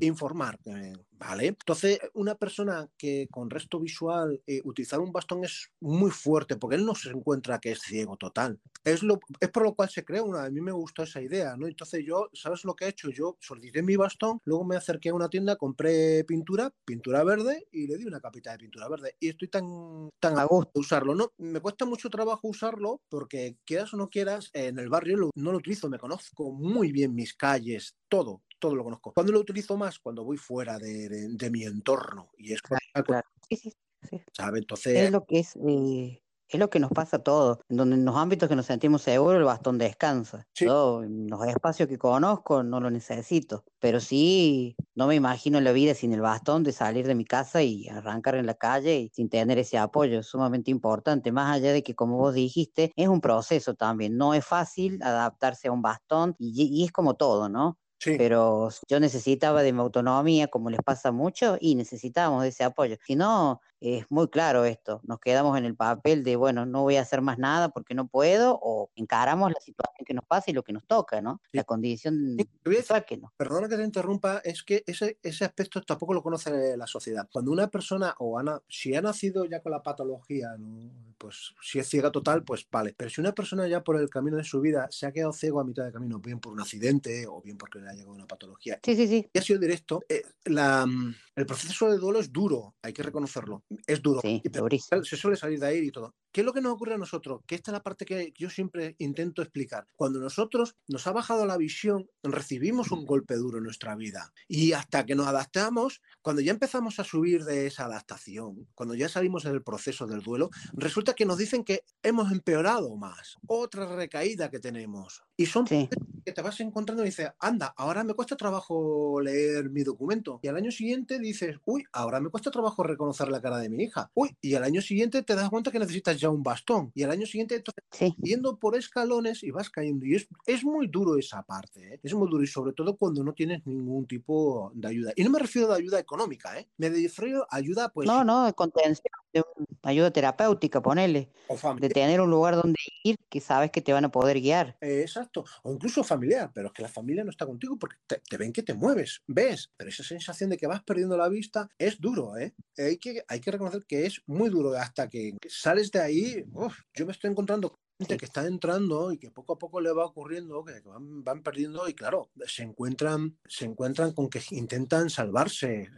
Informar, 0.00 0.58
eh, 0.66 0.92
¿vale? 1.18 1.48
Entonces, 1.48 1.98
una 2.14 2.34
persona 2.34 2.88
que 2.96 3.28
con 3.30 3.50
resto 3.50 3.80
visual 3.80 4.40
eh, 4.46 4.60
utilizar 4.64 5.00
un 5.00 5.12
bastón 5.12 5.44
es 5.44 5.70
muy 5.80 6.10
fuerte 6.10 6.56
porque 6.56 6.76
él 6.76 6.84
no 6.86 6.94
se 6.94 7.10
encuentra 7.10 7.58
que 7.58 7.72
es 7.72 7.80
ciego 7.80 8.16
total. 8.16 8.60
Es, 8.84 9.02
lo, 9.02 9.20
es 9.40 9.50
por 9.50 9.64
lo 9.64 9.74
cual 9.74 9.88
se 9.90 10.04
crea 10.04 10.22
una. 10.22 10.44
A 10.44 10.50
mí 10.50 10.60
me 10.60 10.72
gustó 10.72 11.02
esa 11.02 11.20
idea, 11.20 11.56
¿no? 11.56 11.66
Entonces, 11.66 12.04
yo, 12.06 12.30
¿sabes 12.32 12.64
lo 12.64 12.74
que 12.74 12.86
he 12.86 12.88
hecho? 12.88 13.10
Yo 13.10 13.36
solicité 13.40 13.82
mi 13.82 13.96
bastón, 13.96 14.40
luego 14.44 14.64
me 14.64 14.76
acerqué 14.76 15.10
a 15.10 15.14
una 15.14 15.28
tienda, 15.28 15.56
compré 15.56 16.24
pintura, 16.24 16.72
pintura 16.84 17.24
verde 17.24 17.66
y 17.72 17.86
le 17.86 17.96
di 17.96 18.04
una 18.06 18.20
capita 18.20 18.52
de 18.52 18.58
pintura 18.58 18.88
verde. 18.88 19.16
Y 19.20 19.28
estoy 19.28 19.48
tan, 19.48 20.10
tan 20.20 20.38
a 20.38 20.44
gusto 20.44 20.70
de 20.74 20.80
usarlo. 20.80 21.14
No, 21.14 21.32
me 21.38 21.60
cuesta 21.60 21.84
mucho 21.84 22.08
trabajo 22.10 22.48
usarlo 22.48 23.02
porque, 23.08 23.56
quieras 23.64 23.92
o 23.94 23.96
no 23.96 24.08
quieras, 24.08 24.50
en 24.52 24.78
el 24.78 24.88
barrio 24.88 25.30
no 25.34 25.52
lo 25.52 25.58
utilizo, 25.58 25.88
me 25.88 25.98
conozco 25.98 26.52
muy 26.52 26.92
bien 26.92 27.14
mis 27.14 27.34
calles, 27.34 27.96
todo, 28.08 28.42
todo 28.58 28.74
lo 28.74 28.84
conozco. 28.84 29.12
Cuando 29.14 29.32
lo 29.32 29.40
utilizo 29.40 29.76
más? 29.76 29.98
Cuando 29.98 30.24
voy 30.24 30.36
fuera 30.36 30.78
de, 30.78 31.08
de- 31.08 31.28
de 31.30 31.50
mi 31.50 31.64
entorno. 31.64 32.30
Y 32.36 32.52
es 32.52 32.62
cuando- 32.62 32.78
Claro, 33.06 33.26
sí, 33.48 33.56
sí, 33.56 33.72
sí. 34.10 34.22
¿sabe? 34.32 34.58
Entonces, 34.60 34.96
Es 34.96 35.10
lo 35.10 35.24
que 35.24 35.38
es, 35.40 35.54
eh, 35.56 36.22
es 36.50 36.58
lo 36.58 36.70
que 36.70 36.80
nos 36.80 36.90
pasa 36.90 37.18
a 37.18 37.22
todos. 37.22 37.58
En 37.68 37.76
donde 37.76 37.96
en 37.96 38.04
los 38.06 38.16
ámbitos 38.16 38.48
que 38.48 38.56
nos 38.56 38.66
sentimos 38.66 39.02
seguros, 39.02 39.36
el 39.38 39.44
bastón 39.44 39.76
descansa. 39.78 40.46
Yo, 40.54 41.02
en 41.04 41.28
los 41.28 41.46
espacios 41.46 41.88
que 41.88 41.98
conozco, 41.98 42.62
no 42.62 42.80
lo 42.80 42.90
necesito. 42.90 43.64
Pero 43.80 44.00
sí, 44.00 44.74
no 44.94 45.06
me 45.06 45.14
imagino 45.14 45.60
la 45.60 45.72
vida 45.72 45.94
sin 45.94 46.12
el 46.14 46.22
bastón 46.22 46.64
de 46.64 46.72
salir 46.72 47.06
de 47.06 47.14
mi 47.14 47.24
casa 47.26 47.62
y 47.62 47.86
arrancar 47.88 48.34
en 48.36 48.46
la 48.46 48.54
calle 48.54 48.98
y 48.98 49.08
sin 49.10 49.28
tener 49.28 49.58
ese 49.58 49.76
apoyo. 49.78 50.20
Es 50.20 50.26
sumamente 50.26 50.70
importante. 50.70 51.32
Más 51.32 51.54
allá 51.54 51.72
de 51.72 51.82
que, 51.82 51.94
como 51.94 52.16
vos 52.16 52.34
dijiste, 52.34 52.92
es 52.96 53.08
un 53.08 53.20
proceso 53.20 53.74
también. 53.74 54.16
No 54.16 54.32
es 54.34 54.44
fácil 54.44 55.00
adaptarse 55.02 55.68
a 55.68 55.72
un 55.72 55.82
bastón 55.82 56.34
y, 56.38 56.64
y 56.80 56.84
es 56.84 56.92
como 56.92 57.14
todo, 57.14 57.48
¿no? 57.50 57.78
Pero 58.16 58.68
yo 58.88 58.98
necesitaba 59.00 59.62
de 59.62 59.72
mi 59.72 59.80
autonomía, 59.80 60.48
como 60.48 60.70
les 60.70 60.80
pasa 60.82 61.12
mucho, 61.12 61.56
y 61.60 61.76
necesitábamos 61.76 62.42
de 62.42 62.48
ese 62.48 62.64
apoyo. 62.64 62.96
Si 63.06 63.14
no, 63.16 63.60
es 63.80 64.06
muy 64.10 64.28
claro 64.28 64.64
esto. 64.64 65.00
Nos 65.04 65.20
quedamos 65.20 65.56
en 65.58 65.64
el 65.64 65.76
papel 65.76 66.24
de, 66.24 66.36
bueno, 66.36 66.66
no 66.66 66.82
voy 66.82 66.96
a 66.96 67.02
hacer 67.02 67.20
más 67.22 67.38
nada 67.38 67.68
porque 67.70 67.94
no 67.94 68.08
puedo, 68.08 68.58
o 68.62 68.90
encaramos 68.96 69.50
la 69.50 69.60
situación 69.60 70.04
que 70.04 70.14
nos 70.14 70.24
pasa 70.24 70.50
y 70.50 70.54
lo 70.54 70.62
que 70.62 70.72
nos 70.72 70.84
toca, 70.86 71.20
¿no? 71.20 71.40
La 71.52 71.64
condición 71.64 72.36
decir- 72.36 72.50
visual 72.64 73.04
que 73.04 73.16
no. 73.18 73.32
Perdona 73.36 73.68
que 73.68 73.76
te 73.76 73.84
interrumpa, 73.84 74.38
es 74.44 74.62
que 74.62 74.82
ese, 74.86 75.18
ese 75.22 75.44
aspecto 75.44 75.80
tampoco 75.82 76.14
lo 76.14 76.22
conoce 76.22 76.76
la 76.76 76.86
sociedad. 76.86 77.28
Cuando 77.32 77.52
una 77.52 77.68
persona, 77.68 78.14
o 78.18 78.38
ha 78.38 78.42
na- 78.42 78.60
si 78.68 78.94
ha 78.94 79.00
nacido 79.02 79.44
ya 79.44 79.60
con 79.62 79.72
la 79.72 79.82
patología, 79.82 80.56
¿no? 80.58 80.90
pues 81.18 81.52
si 81.62 81.78
es 81.80 81.88
ciega 81.88 82.12
total, 82.12 82.44
pues 82.44 82.66
vale. 82.70 82.94
Pero 82.96 83.10
si 83.10 83.20
una 83.20 83.32
persona 83.32 83.66
ya 83.66 83.82
por 83.82 83.96
el 84.00 84.08
camino 84.08 84.36
de 84.36 84.44
su 84.44 84.60
vida 84.60 84.86
se 84.90 85.04
ha 85.06 85.12
quedado 85.12 85.32
ciego 85.32 85.58
a 85.60 85.64
mitad 85.64 85.84
de 85.84 85.92
camino, 85.92 86.20
bien 86.20 86.38
por 86.40 86.52
un 86.52 86.60
accidente 86.60 87.26
o 87.26 87.42
bien 87.42 87.58
porque 87.58 87.80
le 87.80 87.88
ha 87.88 87.92
llegado 87.92 88.12
una 88.12 88.26
patología, 88.26 88.78
Sí, 88.84 88.94
sí, 88.94 89.08
sí. 89.08 89.28
y 89.32 89.38
ha 89.38 89.42
sido 89.42 89.58
directo, 89.58 90.00
eh, 90.08 90.22
la, 90.44 90.86
mm, 90.86 91.14
el 91.36 91.46
proceso 91.46 91.90
de 91.90 91.98
duelo 91.98 92.20
es 92.20 92.32
duro, 92.32 92.76
hay 92.82 92.92
que 92.92 93.02
reconocerlo. 93.02 93.64
Es 93.86 94.02
duro. 94.02 94.20
Sí, 94.20 94.42
Y 94.44 94.78
se 95.04 95.16
suele 95.16 95.36
salir 95.36 95.60
de 95.60 95.66
ahí 95.66 95.78
y 95.78 95.90
todo. 95.90 96.14
¿Qué 96.32 96.42
es 96.42 96.44
lo 96.44 96.52
que 96.52 96.60
nos 96.60 96.72
ocurre 96.72 96.94
a 96.94 96.98
nosotros? 96.98 97.40
Que 97.46 97.54
esta 97.54 97.70
es 97.70 97.72
la 97.72 97.82
parte 97.82 98.04
que 98.04 98.32
yo 98.36 98.50
siempre 98.50 98.96
intento 98.98 99.42
explicar. 99.42 99.86
Cuando 99.96 100.20
nosotros 100.20 100.76
nos 100.86 101.06
ha 101.06 101.12
bajado 101.12 101.46
la 101.46 101.56
visión, 101.56 102.08
recibimos 102.22 102.90
un 102.92 103.06
golpe 103.06 103.34
duro 103.36 103.58
en 103.58 103.64
nuestra 103.64 103.96
vida. 103.96 104.32
Y 104.46 104.72
hasta 104.72 105.04
que 105.04 105.14
nos 105.14 105.26
adaptamos, 105.26 106.02
cuando 106.22 106.42
ya 106.42 106.52
empezamos 106.52 106.98
a 107.00 107.04
subir 107.04 107.44
de 107.44 107.66
esa 107.66 107.86
adaptación, 107.86 108.68
cuando 108.74 108.94
ya 108.94 109.08
salimos 109.08 109.44
del 109.44 109.62
proceso 109.62 110.06
del 110.06 110.22
duelo, 110.22 110.50
resulta 110.72 111.14
que 111.14 111.24
nos 111.24 111.38
dicen 111.38 111.64
que 111.64 111.82
hemos 112.02 112.30
empeorado 112.30 112.94
más. 112.96 113.36
Otra 113.46 113.86
recaída 113.94 114.50
que 114.50 114.60
tenemos. 114.60 115.22
Y 115.36 115.46
son 115.46 115.66
que 115.66 116.32
te 116.32 116.42
vas 116.42 116.60
encontrando 116.60 117.02
y 117.04 117.06
dices, 117.06 117.30
anda, 117.38 117.72
ahora 117.76 118.04
me 118.04 118.12
cuesta 118.12 118.36
trabajo 118.36 119.20
leer 119.20 119.70
mi 119.70 119.82
documento. 119.82 120.40
Y 120.42 120.48
al 120.48 120.56
año 120.56 120.70
siguiente 120.70 121.18
dices, 121.18 121.56
uy, 121.64 121.84
ahora 121.92 122.20
me 122.20 122.28
cuesta 122.28 122.50
trabajo 122.50 122.82
reconocer 122.82 123.28
la 123.28 123.40
cara 123.40 123.57
de 123.60 123.68
mi 123.68 123.84
hija. 123.84 124.10
Uy, 124.14 124.36
y 124.40 124.54
al 124.54 124.64
año 124.64 124.80
siguiente 124.82 125.22
te 125.22 125.34
das 125.34 125.48
cuenta 125.50 125.70
que 125.70 125.78
necesitas 125.78 126.18
ya 126.20 126.30
un 126.30 126.42
bastón. 126.42 126.90
Y 126.94 127.02
al 127.02 127.10
año 127.10 127.26
siguiente, 127.26 127.56
entonces, 127.56 128.14
yendo 128.22 128.58
por 128.58 128.76
escalones 128.76 129.42
y 129.42 129.50
vas 129.50 129.70
cayendo. 129.70 130.06
Y 130.06 130.14
es, 130.16 130.28
es 130.46 130.64
muy 130.64 130.86
duro 130.88 131.16
esa 131.18 131.42
parte, 131.42 131.94
¿eh? 131.94 132.00
es 132.02 132.14
muy 132.14 132.28
duro. 132.28 132.42
Y 132.42 132.46
sobre 132.46 132.72
todo 132.72 132.96
cuando 132.96 133.22
no 133.24 133.32
tienes 133.34 133.66
ningún 133.66 134.06
tipo 134.06 134.70
de 134.74 134.88
ayuda. 134.88 135.12
Y 135.16 135.24
no 135.24 135.30
me 135.30 135.38
refiero 135.38 135.72
a 135.72 135.76
ayuda 135.76 135.98
económica, 135.98 136.58
¿eh? 136.58 136.68
me 136.76 136.88
refiero 136.88 137.46
a 137.50 137.56
ayuda, 137.56 137.90
pues. 137.90 138.06
No, 138.06 138.24
no, 138.24 138.46
de 138.46 138.52
contención, 138.52 139.02
de 139.32 139.42
ayuda 139.82 140.10
terapéutica, 140.10 140.80
ponele. 140.82 141.30
O 141.46 141.54
De 141.54 141.60
familiar. 141.60 141.92
tener 141.92 142.20
un 142.20 142.30
lugar 142.30 142.56
donde 142.56 142.78
ir 143.02 143.16
que 143.28 143.40
sabes 143.40 143.70
que 143.70 143.80
te 143.80 143.92
van 143.92 144.04
a 144.04 144.10
poder 144.10 144.40
guiar. 144.40 144.76
Eh, 144.80 145.00
exacto, 145.02 145.44
o 145.62 145.72
incluso 145.72 146.02
familiar, 146.04 146.50
pero 146.54 146.68
es 146.68 146.72
que 146.74 146.82
la 146.82 146.88
familia 146.88 147.24
no 147.24 147.30
está 147.30 147.46
contigo 147.46 147.78
porque 147.78 147.96
te, 148.06 148.20
te 148.28 148.36
ven 148.36 148.52
que 148.52 148.62
te 148.62 148.74
mueves, 148.74 149.22
ves, 149.26 149.72
pero 149.76 149.90
esa 149.90 150.02
sensación 150.04 150.50
de 150.50 150.56
que 150.56 150.66
vas 150.66 150.82
perdiendo 150.82 151.16
la 151.16 151.28
vista 151.28 151.68
es 151.78 152.00
duro, 152.00 152.36
¿eh? 152.36 152.54
Hay 152.76 152.98
que, 152.98 153.24
hay 153.28 153.40
que 153.40 153.47
reconocer 153.50 153.84
que 153.86 154.06
es 154.06 154.22
muy 154.26 154.50
duro 154.50 154.72
hasta 154.72 155.08
que 155.08 155.36
sales 155.48 155.90
de 155.90 156.00
ahí, 156.00 156.44
uf, 156.52 156.78
yo 156.94 157.06
me 157.06 157.12
estoy 157.12 157.30
encontrando 157.30 157.74
gente 157.98 158.16
que 158.16 158.26
está 158.26 158.46
entrando 158.46 159.12
y 159.12 159.18
que 159.18 159.30
poco 159.30 159.54
a 159.54 159.58
poco 159.58 159.80
le 159.80 159.92
va 159.92 160.04
ocurriendo, 160.06 160.64
que 160.64 160.82
que 160.82 160.88
van, 160.88 161.24
van 161.24 161.42
perdiendo 161.42 161.88
y 161.88 161.94
claro, 161.94 162.30
se 162.46 162.62
encuentran, 162.62 163.36
se 163.46 163.64
encuentran 163.64 164.12
con 164.12 164.28
que 164.28 164.40
intentan 164.50 165.10
salvarse. 165.10 165.88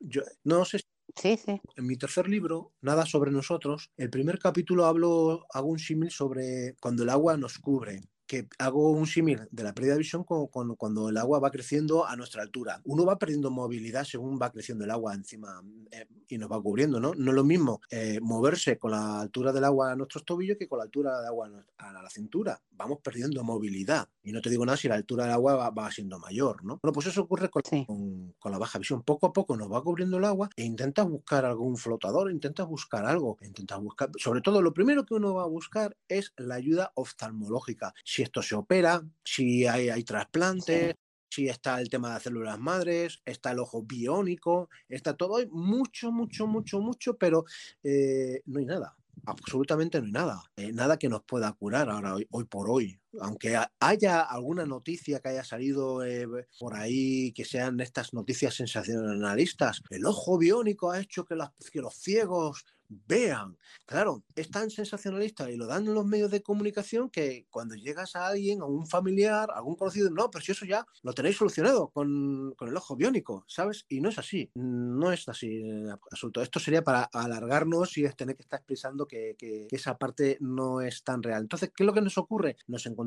Yo 0.00 0.22
no 0.44 0.64
sé 0.64 0.80
Sí, 1.16 1.36
sí. 1.36 1.60
en 1.74 1.86
mi 1.86 1.96
tercer 1.96 2.28
libro, 2.28 2.72
Nada 2.80 3.04
sobre 3.06 3.32
nosotros, 3.32 3.90
el 3.96 4.10
primer 4.10 4.38
capítulo 4.38 4.86
hablo, 4.86 5.46
hago 5.52 5.68
un 5.68 5.78
símil 5.78 6.10
sobre 6.10 6.76
cuando 6.80 7.02
el 7.02 7.08
agua 7.08 7.36
nos 7.36 7.58
cubre 7.58 8.02
que 8.28 8.46
hago 8.58 8.90
un 8.92 9.06
símil 9.06 9.48
de 9.50 9.62
la 9.64 9.74
pérdida 9.74 9.94
de 9.94 9.98
visión 9.98 10.22
con, 10.22 10.46
con- 10.48 10.76
cuando 10.76 11.08
el 11.08 11.16
agua 11.16 11.40
va 11.40 11.50
creciendo 11.50 12.06
a 12.06 12.14
nuestra 12.14 12.42
altura. 12.42 12.80
Uno 12.84 13.04
va 13.04 13.18
perdiendo 13.18 13.50
movilidad 13.50 14.04
según 14.04 14.38
va 14.40 14.52
creciendo 14.52 14.84
el 14.84 14.90
agua 14.92 15.14
encima 15.14 15.62
eh, 15.90 16.06
y 16.28 16.38
nos 16.38 16.50
va 16.52 16.62
cubriendo, 16.62 17.00
¿no? 17.00 17.14
No 17.14 17.30
es 17.30 17.34
lo 17.34 17.44
mismo 17.44 17.80
eh, 17.90 18.20
moverse 18.22 18.78
con 18.78 18.92
la 18.92 19.20
altura 19.22 19.52
del 19.52 19.64
agua 19.64 19.92
a 19.92 19.96
nuestros 19.96 20.24
tobillos 20.24 20.56
que 20.58 20.68
con 20.68 20.78
la 20.78 20.84
altura 20.84 21.16
del 21.18 21.26
agua 21.26 21.50
a, 21.78 21.92
la 21.92 22.10
cintura. 22.10 22.62
Vamos 22.70 22.98
perdiendo 23.02 23.42
movilidad. 23.42 24.08
Y 24.22 24.32
no 24.32 24.40
te 24.42 24.50
digo 24.50 24.64
nada 24.66 24.76
si 24.76 24.88
la 24.88 24.94
altura 24.94 25.24
del 25.24 25.32
agua 25.32 25.54
va, 25.56 25.70
va 25.70 25.90
siendo 25.90 26.18
mayor, 26.18 26.62
¿no? 26.64 26.78
Bueno, 26.82 26.92
pues 26.92 27.06
eso 27.06 27.22
ocurre 27.22 27.48
con, 27.48 27.62
con- 27.86 28.34
con 28.38 28.52
la 28.52 28.58
baja 28.58 28.78
visión. 28.78 29.02
Poco 29.02 29.26
a 29.26 29.32
poco 29.32 29.56
nos 29.56 29.72
va 29.72 29.82
cubriendo 29.82 30.18
el 30.18 30.24
agua 30.26 30.50
e 30.54 30.64
intentas 30.64 31.08
buscar 31.08 31.44
algún 31.46 31.76
flotador, 31.78 32.30
intentas 32.30 32.66
buscar 32.68 33.06
algo, 33.06 33.38
intentas 33.42 33.80
buscar, 33.80 34.10
sobre 34.18 34.42
todo 34.42 34.60
lo 34.60 34.74
primero 34.74 35.06
que 35.06 35.14
uno 35.14 35.34
va 35.34 35.44
a 35.44 35.46
buscar 35.46 35.96
es 36.08 36.32
la 36.36 36.56
ayuda 36.56 36.92
oftalmológica. 36.94 37.94
Si 38.04 38.17
esto 38.22 38.42
se 38.42 38.54
opera, 38.54 39.02
si 39.24 39.66
hay, 39.66 39.88
hay 39.88 40.04
trasplantes, 40.04 40.94
si 41.30 41.48
está 41.48 41.80
el 41.80 41.88
tema 41.88 42.08
de 42.08 42.14
las 42.14 42.22
células 42.22 42.58
madres, 42.58 43.20
está 43.24 43.52
el 43.52 43.58
ojo 43.58 43.82
biónico, 43.82 44.68
está 44.88 45.14
todo, 45.14 45.36
hay 45.36 45.46
mucho, 45.50 46.10
mucho, 46.10 46.46
mucho, 46.46 46.80
mucho, 46.80 47.16
pero 47.16 47.44
eh, 47.82 48.42
no 48.46 48.58
hay 48.60 48.66
nada. 48.66 48.96
Absolutamente 49.26 49.98
no 50.00 50.06
hay 50.06 50.12
nada, 50.12 50.42
eh, 50.56 50.72
nada 50.72 50.96
que 50.96 51.08
nos 51.08 51.22
pueda 51.24 51.52
curar 51.52 51.90
ahora, 51.90 52.14
hoy, 52.14 52.26
hoy 52.30 52.44
por 52.44 52.70
hoy. 52.70 52.98
Aunque 53.20 53.56
ha- 53.56 53.72
haya 53.80 54.20
alguna 54.20 54.66
noticia 54.66 55.20
que 55.20 55.30
haya 55.30 55.44
salido 55.44 56.04
eh, 56.04 56.26
por 56.58 56.74
ahí, 56.76 57.32
que 57.32 57.44
sean 57.44 57.80
estas 57.80 58.12
noticias 58.14 58.54
sensacionalistas, 58.54 59.82
el 59.90 60.04
ojo 60.06 60.38
biónico 60.38 60.90
ha 60.90 61.00
hecho 61.00 61.24
que, 61.24 61.34
los 61.34 61.94
ciegos 61.94 62.64
vean. 62.88 63.56
Claro, 63.86 64.24
es 64.34 64.50
tan 64.50 64.70
sensacionalista 64.70 65.50
y 65.50 65.56
lo 65.56 65.66
dan 65.66 65.86
en 65.86 65.94
los 65.94 66.06
medios 66.06 66.30
de 66.30 66.42
comunicación 66.42 67.10
que 67.10 67.46
cuando 67.50 67.74
llegas 67.74 68.16
a 68.16 68.26
alguien, 68.28 68.62
a 68.62 68.66
un 68.66 68.86
familiar, 68.86 69.50
a 69.50 69.56
algún 69.58 69.76
conocido, 69.76 70.10
no, 70.10 70.30
pero 70.30 70.44
si 70.44 70.52
eso 70.52 70.64
ya 70.64 70.86
lo 71.02 71.12
tenéis 71.12 71.36
solucionado 71.36 71.90
con, 71.90 72.54
el 72.60 72.76
ojo 72.76 72.96
biónico, 72.96 73.44
¿sabes? 73.46 73.84
Y 73.88 74.00
no 74.00 74.08
es 74.08 74.18
así, 74.18 74.50
no 74.54 75.12
es 75.12 75.28
así 75.28 75.56
en 75.56 75.90
absoluto. 75.90 76.42
Esto 76.42 76.60
sería 76.60 76.82
para 76.82 77.02
alargarnos 77.04 77.96
y 77.98 78.08
tener 78.10 78.36
que 78.36 78.42
estar 78.42 78.58
expresando 78.60 79.06
que- 79.06 79.34
que 79.38 79.66
esa 79.70 79.98
parte 79.98 80.38
no 80.40 80.80
es 80.80 81.02
tan 81.04 81.22
real. 81.22 81.42
Entonces, 81.42 81.70
¿qué 81.74 81.82
es 81.84 81.86
lo 81.86 81.92
que 81.94 82.00
nos 82.00 82.18
ocurre? 82.18 82.56
Nos 82.66 82.86
encontramos 82.86 82.97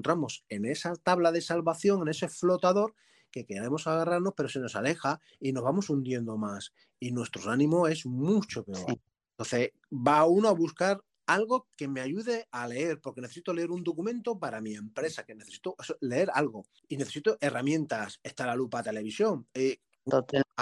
en 0.49 0.65
esa 0.65 0.95
tabla 0.95 1.31
de 1.31 1.41
salvación, 1.41 2.01
en 2.01 2.07
ese 2.09 2.27
flotador 2.29 2.93
que 3.31 3.45
queremos 3.45 3.87
agarrarnos, 3.87 4.33
pero 4.35 4.49
se 4.49 4.59
nos 4.59 4.75
aleja 4.75 5.19
y 5.39 5.53
nos 5.53 5.63
vamos 5.63 5.89
hundiendo 5.89 6.37
más. 6.37 6.73
Y 6.99 7.11
nuestro 7.11 7.49
ánimo 7.49 7.87
es 7.87 8.05
mucho 8.05 8.63
peor. 8.63 8.99
Entonces, 9.31 9.71
va 9.91 10.25
uno 10.25 10.49
a 10.49 10.53
buscar 10.53 11.01
algo 11.25 11.67
que 11.77 11.87
me 11.87 12.01
ayude 12.01 12.47
a 12.51 12.67
leer, 12.67 12.99
porque 12.99 13.21
necesito 13.21 13.53
leer 13.53 13.71
un 13.71 13.83
documento 13.83 14.37
para 14.37 14.59
mi 14.59 14.75
empresa, 14.75 15.23
que 15.23 15.33
necesito 15.33 15.75
leer 16.01 16.29
algo. 16.33 16.65
Y 16.89 16.97
necesito 16.97 17.37
herramientas. 17.39 18.19
Está 18.21 18.45
la 18.45 18.55
lupa 18.55 18.83
televisión. 18.83 19.47
Eh, 19.53 19.79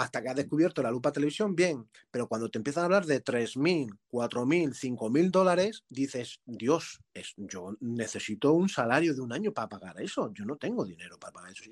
hasta 0.02 0.22
que 0.22 0.28
has 0.28 0.36
descubierto 0.36 0.82
la 0.82 0.90
lupa 0.90 1.12
televisión, 1.12 1.54
bien, 1.54 1.88
pero 2.10 2.28
cuando 2.28 2.50
te 2.50 2.58
empiezan 2.58 2.82
a 2.82 2.84
hablar 2.86 3.06
de 3.06 3.22
3.000, 3.22 3.98
4.000, 4.10 4.74
5.000 4.74 5.30
dólares, 5.30 5.84
dices, 5.88 6.40
Dios, 6.46 7.00
es, 7.14 7.34
yo 7.36 7.76
necesito 7.80 8.52
un 8.52 8.68
salario 8.68 9.14
de 9.14 9.20
un 9.20 9.32
año 9.32 9.52
para 9.52 9.68
pagar 9.68 10.00
eso. 10.00 10.32
Yo 10.32 10.44
no 10.44 10.56
tengo 10.56 10.84
dinero 10.84 11.18
para 11.18 11.32
pagar 11.32 11.52
eso. 11.52 11.64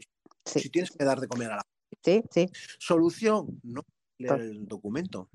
Si 0.45 0.71
tienes 0.71 0.91
que 0.91 1.05
dar 1.05 1.21
de 1.21 1.29
comer 1.29 1.53
a 1.53 1.57
la 1.57 1.63
Sí, 2.05 2.23
sí. 2.31 2.47
Solución, 2.79 3.61
no 3.63 3.83
leer 4.19 4.41
el 4.41 4.67
documento. 4.67 5.29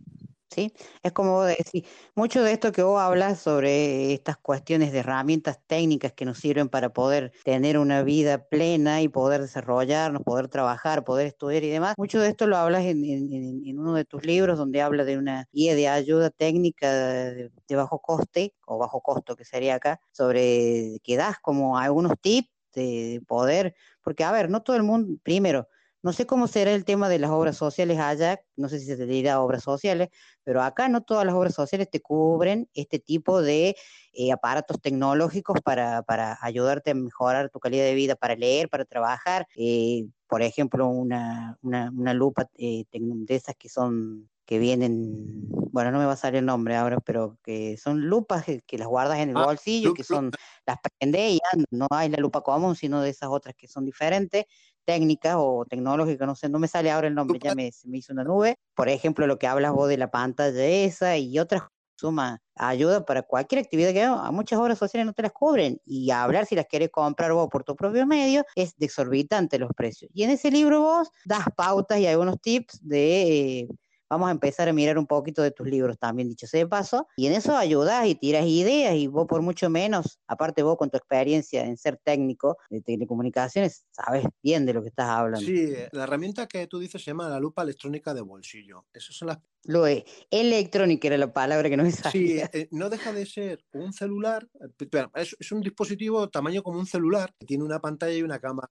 ¿Sí? 0.53 0.73
Es 1.01 1.11
como 1.11 1.43
decís, 1.43 1.83
mucho 2.15 2.43
de 2.43 2.51
esto 2.53 2.71
que 2.71 2.83
vos 2.83 3.01
hablas 3.01 3.39
sobre 3.39 4.13
estas 4.13 4.37
cuestiones 4.37 4.91
de 4.91 4.99
herramientas 4.99 5.59
técnicas 5.67 6.13
que 6.13 6.25
nos 6.25 6.37
sirven 6.39 6.69
para 6.69 6.93
poder 6.93 7.31
tener 7.43 7.77
una 7.77 8.03
vida 8.03 8.47
plena 8.47 9.01
y 9.01 9.07
poder 9.09 9.41
desarrollarnos, 9.41 10.23
poder 10.23 10.47
trabajar, 10.47 11.03
poder 11.03 11.27
estudiar 11.27 11.63
y 11.63 11.69
demás, 11.69 11.95
mucho 11.97 12.19
de 12.21 12.29
esto 12.29 12.47
lo 12.47 12.57
hablas 12.57 12.83
en, 12.85 13.03
en- 13.03 13.79
uno 13.79 13.93
de 13.95 14.05
tus 14.05 14.23
libros 14.25 14.57
donde 14.57 14.81
habla 14.81 15.03
de 15.03 15.17
una 15.17 15.47
guía 15.51 15.75
de 15.75 15.87
ayuda 15.87 16.29
técnica 16.29 16.91
de, 16.93 17.51
de 17.67 17.75
bajo 17.75 17.99
coste 18.01 18.55
o 18.65 18.77
bajo 18.77 19.01
costo 19.01 19.35
que 19.35 19.45
sería 19.45 19.75
acá, 19.75 19.99
sobre 20.11 20.99
que 21.03 21.17
das 21.17 21.37
como 21.39 21.77
algunos 21.77 22.13
tips 22.21 22.49
de 22.73 23.21
poder, 23.27 23.75
porque 24.03 24.23
a 24.23 24.31
ver, 24.31 24.49
no 24.49 24.63
todo 24.63 24.75
el 24.75 24.83
mundo, 24.83 25.17
primero, 25.23 25.67
no 26.03 26.13
sé 26.13 26.25
cómo 26.27 26.47
será 26.47 26.73
el 26.73 26.85
tema 26.85 27.09
de 27.09 27.19
las 27.19 27.31
obras 27.31 27.57
sociales 27.57 27.97
allá, 27.99 28.41
no 28.55 28.69
sé 28.69 28.79
si 28.79 28.85
se 28.85 28.97
te 28.97 29.05
dirá 29.07 29.41
obras 29.41 29.63
sociales, 29.63 30.09
pero 30.43 30.61
acá 30.61 30.89
no 30.89 31.01
todas 31.01 31.25
las 31.25 31.33
obras 31.35 31.55
sociales 31.55 31.89
te 31.89 32.01
cubren 32.01 32.69
este 32.73 32.99
tipo 32.99 33.41
de 33.41 33.75
eh, 34.13 34.31
aparatos 34.31 34.79
tecnológicos 34.81 35.61
para, 35.61 36.03
para 36.03 36.37
ayudarte 36.41 36.91
a 36.91 36.95
mejorar 36.95 37.49
tu 37.49 37.59
calidad 37.59 37.85
de 37.85 37.95
vida, 37.95 38.15
para 38.15 38.35
leer, 38.35 38.69
para 38.69 38.85
trabajar. 38.85 39.47
eh, 39.55 40.05
por 40.27 40.41
ejemplo, 40.41 40.87
una, 40.87 41.57
una, 41.61 41.91
una 41.95 42.13
lupa 42.13 42.49
eh, 42.57 42.85
de 42.91 43.35
esas 43.35 43.55
que 43.55 43.69
son 43.69 44.29
que 44.45 44.59
vienen, 44.59 45.45
bueno, 45.71 45.91
no 45.91 45.99
me 45.99 46.05
va 46.05 46.13
a 46.13 46.15
salir 46.17 46.39
el 46.39 46.45
nombre 46.45 46.75
ahora, 46.75 46.99
pero 46.99 47.37
que 47.43 47.77
son 47.77 48.01
lupas 48.01 48.43
que, 48.43 48.61
que 48.61 48.77
las 48.77 48.89
guardas 48.89 49.19
en 49.19 49.29
el 49.29 49.35
Ah, 49.35 49.45
bolsillo, 49.45 49.93
que 49.93 50.03
son, 50.03 50.33
las 50.65 50.77
prendes 50.99 51.31
y 51.35 51.39
no 51.71 51.87
hay 51.89 52.09
la 52.09 52.17
lupa 52.17 52.41
común, 52.41 52.75
sino 52.75 53.01
de 53.01 53.09
esas 53.09 53.29
otras 53.29 53.55
que 53.55 53.67
son 53.69 53.85
diferentes, 53.85 54.45
técnicas 54.85 55.35
o 55.37 55.65
tecnológicas, 55.69 56.27
no 56.27 56.35
sé, 56.35 56.49
no 56.49 56.59
me 56.59 56.67
sale 56.67 56.91
ahora 56.91 57.07
el 57.07 57.15
nombre, 57.15 57.39
ya 57.41 57.55
me, 57.55 57.71
me 57.85 57.97
hizo 57.97 58.13
una 58.13 58.23
nube. 58.23 58.55
Por 58.75 58.89
ejemplo, 58.89 59.27
lo 59.27 59.37
que 59.39 59.47
hablas 59.47 59.73
vos 59.73 59.89
de 59.89 59.97
la 59.97 60.11
pantalla 60.11 60.65
esa 60.65 61.17
y 61.17 61.39
otras 61.39 61.63
suma 61.95 62.41
ayuda 62.55 63.05
para 63.05 63.21
cualquier 63.21 63.61
actividad 63.61 63.93
que. 63.93 64.03
A 64.03 64.31
muchas 64.31 64.59
obras 64.59 64.77
sociales 64.77 65.05
no 65.05 65.13
te 65.13 65.21
las 65.21 65.31
cubren 65.31 65.79
y 65.85 66.11
a 66.11 66.23
hablar 66.23 66.45
si 66.45 66.55
las 66.55 66.67
querés 66.67 66.89
comprar 66.89 67.31
vos 67.33 67.47
por 67.49 67.63
tu 67.63 67.75
propio 67.75 68.05
medio 68.05 68.43
es 68.55 68.75
de 68.77 68.85
exorbitante 68.85 69.57
los 69.59 69.71
precios. 69.75 70.11
Y 70.13 70.23
en 70.23 70.31
ese 70.31 70.51
libro 70.51 70.81
vos 70.81 71.09
das 71.23 71.45
pautas 71.55 71.99
y 71.99 72.07
algunos 72.07 72.39
tips 72.41 72.79
de... 72.81 73.59
eh, 73.59 73.67
Vamos 74.13 74.27
a 74.27 74.31
empezar 74.31 74.69
a 74.69 74.73
mirar 74.73 74.99
un 74.99 75.07
poquito 75.07 75.41
de 75.41 75.49
tus 75.49 75.65
libros 75.67 75.97
también, 75.97 76.29
dicho 76.29 76.45
sea 76.45 76.59
de 76.59 76.67
paso, 76.67 77.07
y 77.17 77.25
en 77.25 77.33
eso 77.33 77.57
ayudas 77.57 78.05
y 78.05 78.13
tiras 78.13 78.45
ideas 78.45 78.93
y 78.93 79.07
vos 79.07 79.25
por 79.25 79.41
mucho 79.41 79.71
menos, 79.71 80.19
aparte 80.27 80.61
vos 80.61 80.77
con 80.77 80.91
tu 80.91 80.97
experiencia 80.97 81.65
en 81.65 81.77
ser 81.77 81.97
técnico 81.97 82.57
de 82.69 82.81
telecomunicaciones, 82.81 83.87
sabes 83.89 84.23
bien 84.43 84.67
de 84.67 84.73
lo 84.73 84.83
que 84.83 84.89
estás 84.89 85.07
hablando. 85.09 85.43
Sí, 85.43 85.55
eh, 85.67 85.89
la 85.93 86.03
herramienta 86.03 86.45
que 86.45 86.67
tú 86.67 86.77
dices 86.77 87.01
se 87.03 87.09
llama 87.09 87.27
la 87.27 87.39
lupa 87.39 87.63
electrónica 87.63 88.13
de 88.13 88.21
bolsillo. 88.21 88.85
Esas 88.93 89.15
son 89.15 89.29
las 89.29 89.39
Lo 89.63 89.81
de 89.85 90.05
electrónica 90.29 91.07
era 91.07 91.17
la 91.17 91.33
palabra 91.33 91.67
que 91.67 91.77
no 91.77 91.81
me 91.83 91.91
Sí, 91.91 91.97
salía. 92.03 92.51
eh, 92.53 92.67
no 92.69 92.91
deja 92.91 93.11
de 93.13 93.25
ser 93.25 93.65
un 93.73 93.93
celular, 93.93 94.47
eh, 94.61 94.87
es, 95.15 95.35
es 95.39 95.51
un 95.51 95.61
dispositivo 95.61 96.29
tamaño 96.29 96.61
como 96.61 96.77
un 96.77 96.85
celular, 96.85 97.33
que 97.39 97.47
tiene 97.47 97.63
una 97.63 97.79
pantalla 97.79 98.13
y 98.13 98.21
una 98.21 98.37
cámara 98.37 98.69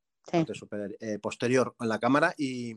super- 0.55 0.97
eh, 1.01 1.19
posterior 1.19 1.75
en 1.81 1.89
la 1.89 1.99
cámara 1.99 2.33
y, 2.39 2.77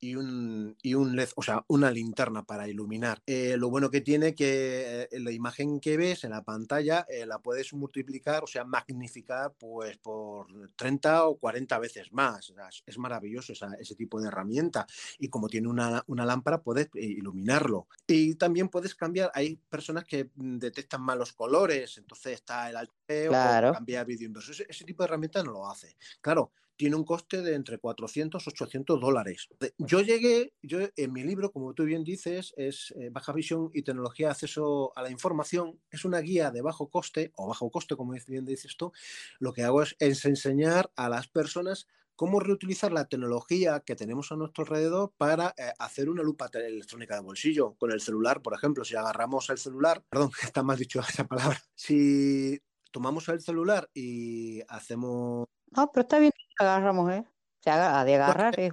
y 0.00 0.14
un, 0.14 0.76
y 0.82 0.94
un 0.94 1.16
LED, 1.16 1.28
o 1.36 1.42
sea, 1.42 1.64
una 1.68 1.90
linterna 1.90 2.44
para 2.44 2.68
iluminar. 2.68 3.22
Eh, 3.26 3.56
lo 3.56 3.70
bueno 3.70 3.90
que 3.90 4.00
tiene 4.00 4.34
que 4.34 5.08
eh, 5.10 5.20
la 5.20 5.32
imagen 5.32 5.80
que 5.80 5.96
ves 5.96 6.24
en 6.24 6.30
la 6.30 6.42
pantalla 6.44 7.06
eh, 7.08 7.26
la 7.26 7.38
puedes 7.40 7.72
multiplicar, 7.72 8.44
o 8.44 8.46
sea, 8.46 8.64
magnificar 8.64 9.54
pues 9.58 9.96
por 9.98 10.46
30 10.76 11.26
o 11.26 11.38
40 11.38 11.78
veces 11.78 12.12
más. 12.12 12.50
O 12.50 12.54
sea, 12.54 12.68
es, 12.86 12.98
maravilloso 12.98 13.52
esa- 13.52 13.74
ese 13.78 13.94
tipo 13.94 14.20
de 14.20 14.28
herramienta. 14.28 14.86
Y 15.18 15.28
como 15.28 15.48
tiene 15.48 15.68
una, 15.68 16.02
una 16.06 16.24
lámpara, 16.26 16.62
puedes 16.62 16.86
eh, 16.94 17.04
iluminarlo. 17.04 17.88
Y 18.06 18.34
también 18.36 18.68
puedes 18.68 18.94
cambiar, 18.94 19.30
hay 19.34 19.56
personas 19.68 20.04
que 20.04 20.30
detectan 20.34 21.02
malos 21.02 21.32
colores, 21.32 21.98
entonces 21.98 22.34
está 22.34 22.68
el 22.70 22.76
alteo 22.76 23.30
Claro. 23.30 23.72
cambiar 23.72 24.06
vídeo 24.06 24.26
inverso. 24.26 24.52
Ese, 24.52 24.66
ese 24.68 24.84
tipo 24.84 25.02
de 25.02 25.08
herramienta 25.08 25.42
no 25.42 25.52
lo 25.52 25.68
hace. 25.68 25.96
Claro, 26.20 26.52
tiene 26.76 26.96
un 26.96 27.04
coste 27.04 27.42
de 27.42 27.54
entre 27.54 27.78
400 27.78 28.46
800 28.46 29.00
dólares. 29.00 29.48
Yo 29.78 30.00
llegué, 30.00 30.52
yo 30.62 30.78
en 30.96 31.12
mi 31.12 31.24
libro, 31.24 31.52
como 31.52 31.74
tú 31.74 31.84
bien 31.84 32.04
dices, 32.04 32.52
es 32.56 32.92
eh, 32.96 33.10
Baja 33.10 33.32
Visión 33.32 33.70
y 33.72 33.82
Tecnología 33.82 34.28
de 34.28 34.32
Acceso 34.32 34.92
a 34.96 35.02
la 35.02 35.10
Información. 35.10 35.80
Es 35.90 36.04
una 36.04 36.20
guía 36.20 36.50
de 36.50 36.62
bajo 36.62 36.88
coste, 36.88 37.32
o 37.36 37.48
bajo 37.48 37.70
coste, 37.70 37.96
como 37.96 38.14
bien 38.26 38.44
dices 38.44 38.76
tú. 38.76 38.92
Lo 39.38 39.52
que 39.52 39.62
hago 39.62 39.82
es, 39.82 39.96
es 39.98 40.24
enseñar 40.24 40.90
a 40.96 41.08
las 41.08 41.28
personas 41.28 41.86
cómo 42.14 42.40
reutilizar 42.40 42.92
la 42.92 43.06
tecnología 43.06 43.80
que 43.80 43.94
tenemos 43.94 44.32
a 44.32 44.36
nuestro 44.36 44.64
alrededor 44.64 45.12
para 45.16 45.54
eh, 45.56 45.72
hacer 45.78 46.08
una 46.08 46.22
lupa 46.22 46.50
electrónica 46.52 47.14
de 47.14 47.20
bolsillo. 47.20 47.74
Con 47.74 47.92
el 47.92 48.00
celular, 48.00 48.42
por 48.42 48.54
ejemplo, 48.54 48.84
si 48.84 48.96
agarramos 48.96 49.48
el 49.50 49.58
celular, 49.58 50.02
perdón, 50.10 50.30
está 50.42 50.62
mal 50.62 50.78
dicho 50.78 51.00
esa 51.00 51.26
palabra, 51.26 51.62
si 51.74 52.58
tomamos 52.90 53.28
el 53.28 53.40
celular 53.40 53.90
y 53.92 54.62
hacemos 54.68 55.46
No, 55.70 55.90
pero 55.92 56.02
está 56.02 56.18
bien 56.18 56.32
agarramos, 56.58 57.12
¿eh? 57.12 57.24
Se 57.60 57.70
haga, 57.70 58.04
de 58.04 58.14
agarrar, 58.14 58.58
es, 58.60 58.72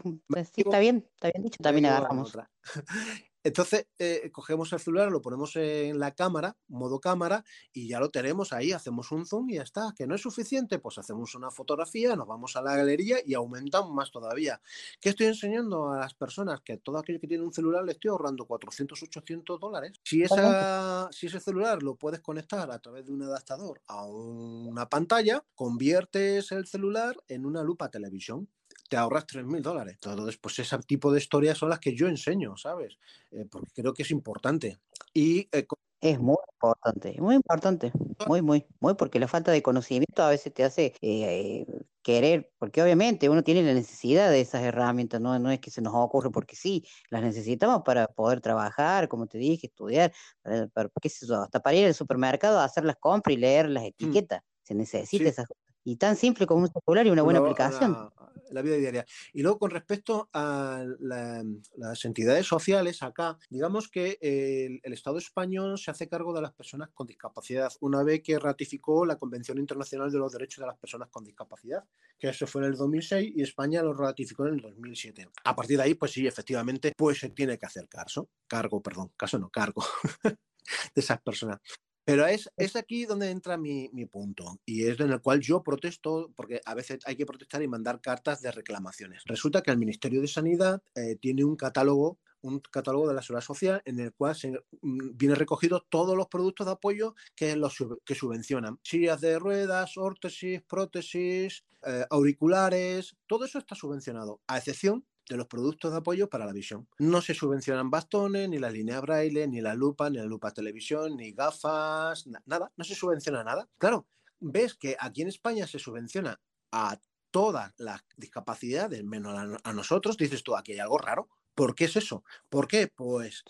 sí, 0.54 0.62
está 0.62 0.80
bien, 0.80 1.10
está 1.16 1.32
bien 1.32 1.44
dicho, 1.44 1.58
también 1.64 1.88
agarramos. 1.88 2.38
Entonces, 3.44 3.88
eh, 4.00 4.30
cogemos 4.32 4.72
el 4.74 4.80
celular, 4.80 5.12
lo 5.12 5.22
ponemos 5.22 5.56
en 5.56 6.00
la 6.00 6.12
cámara, 6.12 6.56
modo 6.68 7.00
cámara, 7.00 7.44
y 7.74 7.88
ya 7.88 8.00
lo 8.00 8.10
tenemos 8.10 8.54
ahí, 8.54 8.72
hacemos 8.72 9.12
un 9.12 9.26
zoom 9.26 9.50
y 9.50 9.56
ya 9.56 9.64
está. 9.64 9.94
Que 9.98 10.08
no 10.08 10.16
es 10.16 10.22
suficiente, 10.22 10.80
pues 10.80 10.98
hacemos 10.98 11.36
una 11.36 11.52
fotografía, 11.52 12.16
nos 12.16 12.28
vamos 12.28 12.56
a 12.56 12.62
la 12.62 12.76
galería 12.76 13.18
y 13.26 13.34
aumentamos 13.34 13.92
más 13.94 14.12
todavía. 14.12 14.62
¿Qué 15.02 15.10
estoy 15.10 15.28
enseñando 15.28 15.92
a 15.92 16.00
las 16.00 16.14
personas? 16.14 16.62
Que 16.62 16.78
todo 16.78 16.98
aquello 16.98 17.20
que 17.20 17.28
tiene 17.28 17.44
un 17.44 17.54
celular 17.54 17.84
le 17.84 17.94
estoy 17.94 18.10
ahorrando 18.10 18.46
400, 18.46 19.04
800 19.04 19.60
dólares. 19.60 20.00
Si, 20.04 20.24
esa, 20.24 21.10
si 21.12 21.28
ese 21.28 21.40
celular 21.40 21.84
lo 21.84 21.96
puedes 21.96 22.22
conectar 22.22 22.72
a 22.72 22.80
través 22.80 23.06
de 23.06 23.12
un 23.12 23.24
adaptador 23.24 23.82
a 23.88 24.06
una 24.06 24.88
pantalla, 24.88 25.44
conviertes 25.56 26.52
el 26.52 26.66
celular 26.66 27.16
en 27.28 27.46
una 27.46 27.64
lupa 27.64 27.90
televisión 27.90 28.48
te 28.90 28.98
ahorras 28.98 29.26
3.000 29.28 29.62
dólares. 29.62 29.96
Entonces, 30.02 30.38
pues 30.38 30.60
ese 30.60 30.78
tipo 30.80 31.12
de 31.12 31.20
historias 31.20 31.58
son 31.58 31.70
las 31.70 31.80
que 31.80 31.96
yo 31.96 32.08
enseño, 32.08 32.56
¿sabes? 32.58 32.98
Eh, 33.32 33.46
porque 33.50 33.70
creo 33.76 33.94
que 33.94 34.04
es 34.04 34.12
importante. 34.12 34.80
Y 35.14 35.48
eh, 35.52 35.66
Es 36.02 36.20
muy 36.20 36.36
importante, 36.56 37.16
muy 37.22 37.36
importante, 37.36 37.92
muy, 38.28 38.42
muy, 38.42 38.66
muy, 38.82 38.94
porque 38.96 39.20
la 39.20 39.28
falta 39.28 39.52
de 39.52 39.64
conocimiento 39.64 40.22
a 40.24 40.30
veces 40.30 40.54
te 40.54 40.64
hace 40.66 40.94
eh, 41.02 41.66
querer, 42.02 42.52
porque 42.58 42.82
obviamente 42.84 43.30
uno 43.30 43.42
tiene 43.44 43.64
la 43.64 43.74
necesidad 43.74 44.30
de 44.30 44.42
esas 44.42 44.64
herramientas, 44.64 45.22
no, 45.22 45.38
no 45.40 45.50
es 45.50 45.60
que 45.62 45.72
se 45.72 45.82
nos 45.82 45.94
ocurre 45.96 46.30
porque 46.30 46.56
sí, 46.58 46.84
las 47.10 47.22
necesitamos 47.24 47.84
para 47.86 48.08
poder 48.08 48.42
trabajar, 48.42 49.08
como 49.08 49.28
te 49.28 49.38
dije, 49.38 49.68
estudiar, 49.68 50.12
para, 50.42 50.68
para- 50.68 50.90
qué 51.02 51.08
sé 51.10 51.26
yo, 51.26 51.36
hasta 51.42 51.62
para 51.62 51.78
ir 51.78 51.86
al 51.88 51.94
supermercado 51.94 52.60
a 52.60 52.66
hacer 52.66 52.84
las 52.84 52.98
compras 52.98 53.36
y 53.36 53.40
leer 53.40 53.70
las 53.70 53.86
etiquetas, 53.86 54.42
se 54.64 54.76
necesita 54.76 55.24
sí. 55.24 55.30
esas. 55.30 55.48
Y 55.86 55.98
tan 55.98 56.16
simple 56.16 56.46
como 56.48 56.62
un 56.64 56.70
celular 56.72 57.06
y 57.08 57.10
una 57.10 57.24
buena 57.24 57.40
aplicación. 57.40 57.92
La, 57.92 58.14
la 58.52 58.62
vida 58.62 58.76
diaria. 58.78 59.06
Y 59.34 59.42
luego, 59.42 59.58
con 59.60 59.72
respecto 59.72 60.30
a 60.32 60.84
la- 61.00 61.44
las 61.76 62.06
entidades 62.06 62.46
sociales, 62.46 63.02
acá, 63.04 63.38
digamos 63.50 63.90
que 63.90 64.18
el, 64.22 64.80
el 64.84 64.94
Estado 64.94 65.18
español 65.18 65.78
se 65.78 65.92
hace 65.92 66.08
cargo 66.08 66.34
de 66.34 66.42
las 66.42 66.54
personas 66.54 66.90
con 66.94 67.08
discapacidad, 67.08 67.72
una 67.82 68.04
vez 68.04 68.22
que 68.22 68.38
ratificó 68.40 69.06
la 69.06 69.18
Convención 69.18 69.58
Internacional 69.58 70.12
de 70.12 70.20
los 70.20 70.32
Derechos 70.32 70.62
de 70.62 70.68
las 70.68 70.78
Personas 70.78 71.10
con 71.10 71.24
Discapacidad, 71.26 71.84
que 72.20 72.30
eso 72.30 72.46
fue 72.48 72.62
en 72.62 72.68
el 72.72 72.78
2006 72.78 73.34
y 73.36 73.42
España 73.42 73.82
lo 73.82 73.94
ratificó 73.94 74.48
en 74.48 74.54
el 74.56 74.62
2007. 74.62 75.30
A 75.44 75.56
partir 75.56 75.78
de 75.78 75.84
ahí, 75.84 75.94
pues 75.96 76.12
sí, 76.12 76.26
efectivamente, 76.28 76.94
pues 76.96 77.20
se 77.20 77.30
tiene 77.30 77.58
que 77.58 77.66
hacer 77.66 77.90
caso, 77.90 78.30
cargo, 78.48 78.82
perdón, 78.82 79.12
caso 79.18 79.40
no, 79.40 79.50
cargo 79.50 79.84
de 80.24 81.02
esas 81.02 81.22
personas. 81.22 81.60
Pero 82.06 82.26
es, 82.26 82.50
es 82.58 82.76
aquí 82.76 83.06
donde 83.06 83.30
entra 83.30 83.58
mi, 83.58 83.90
mi 83.94 84.06
punto 84.06 84.60
y 84.66 84.86
es 84.86 85.00
en 85.00 85.12
el 85.12 85.22
cual 85.22 85.40
yo 85.40 85.64
protesto 85.64 86.32
porque 86.36 86.62
a 86.66 86.74
veces 86.74 87.00
hay 87.06 87.16
que 87.16 87.26
protestar 87.26 87.62
y 87.64 87.68
mandar 87.68 88.02
cartas 88.02 88.42
de 88.42 88.52
reclamaciones. 88.52 89.24
Resulta 89.26 89.62
que 89.62 89.72
el 89.72 89.78
Ministerio 89.78 90.22
de 90.22 90.28
Sanidad 90.28 90.82
eh, 90.96 91.16
tiene 91.20 91.44
un 91.44 91.56
catálogo 91.56 92.20
un 92.44 92.60
catálogo 92.60 93.08
de 93.08 93.14
la 93.14 93.22
seguridad 93.22 93.46
social 93.46 93.82
en 93.86 94.00
el 94.00 94.14
cual 94.14 94.36
se, 94.36 94.52
mm, 94.52 95.16
viene 95.16 95.36
recogido 95.36 95.86
todos 95.90 96.16
los 96.16 96.28
productos 96.28 96.68
de 96.68 96.74
apoyo 96.74 97.16
que, 97.36 97.56
los, 97.56 97.76
que 98.06 98.16
subvencionan. 98.16 98.80
Sillas 98.84 99.22
de 99.22 99.40
ruedas, 99.40 99.98
órtesis, 99.98 100.62
prótesis, 100.62 101.64
eh, 101.86 102.06
auriculares, 102.10 103.16
todo 103.28 103.46
eso 103.46 103.60
está 103.60 103.76
subvencionado, 103.76 104.42
a 104.48 104.58
excepción 104.58 105.06
de 105.30 105.38
los 105.38 105.48
productos 105.48 105.92
de 105.92 105.98
apoyo 105.98 106.30
para 106.30 106.46
la 106.46 106.54
visión. 106.54 106.88
No 107.00 107.22
se 107.22 107.34
subvencionan 107.34 107.90
bastones, 107.90 108.50
ni 108.50 108.60
la 108.60 108.70
línea 108.70 109.00
braille, 109.02 109.48
ni 109.48 109.62
la 109.62 109.74
lupa, 109.76 110.10
ni 110.10 110.18
la 110.18 110.26
lupa 110.26 110.52
televisión, 110.52 111.16
ni 111.18 111.32
gafas, 111.32 112.28
na- 112.28 112.44
nada, 112.46 112.72
no 112.76 112.84
se 112.84 112.96
subvenciona 112.96 113.44
nada. 113.44 113.70
Claro, 113.78 114.08
ves 114.40 114.76
que 114.76 114.96
aquí 115.00 115.22
en 115.22 115.30
España 115.30 115.68
se 115.68 115.80
subvenciona 115.80 116.42
a 116.72 117.00
todas 117.32 117.74
las 117.78 118.02
discapacidades, 118.18 119.04
menos 119.04 119.34
a, 119.38 119.70
a 119.70 119.74
nosotros, 119.74 120.18
dices 120.18 120.44
tú, 120.44 120.56
aquí 120.56 120.74
hay 120.74 120.80
algo 120.80 120.98
raro. 120.98 121.30
¿Por 121.56 121.76
qué 121.76 121.86
es 121.86 121.96
eso? 121.96 122.24
¿Por 122.50 122.68
qué? 122.68 122.88
Pues 122.88 123.44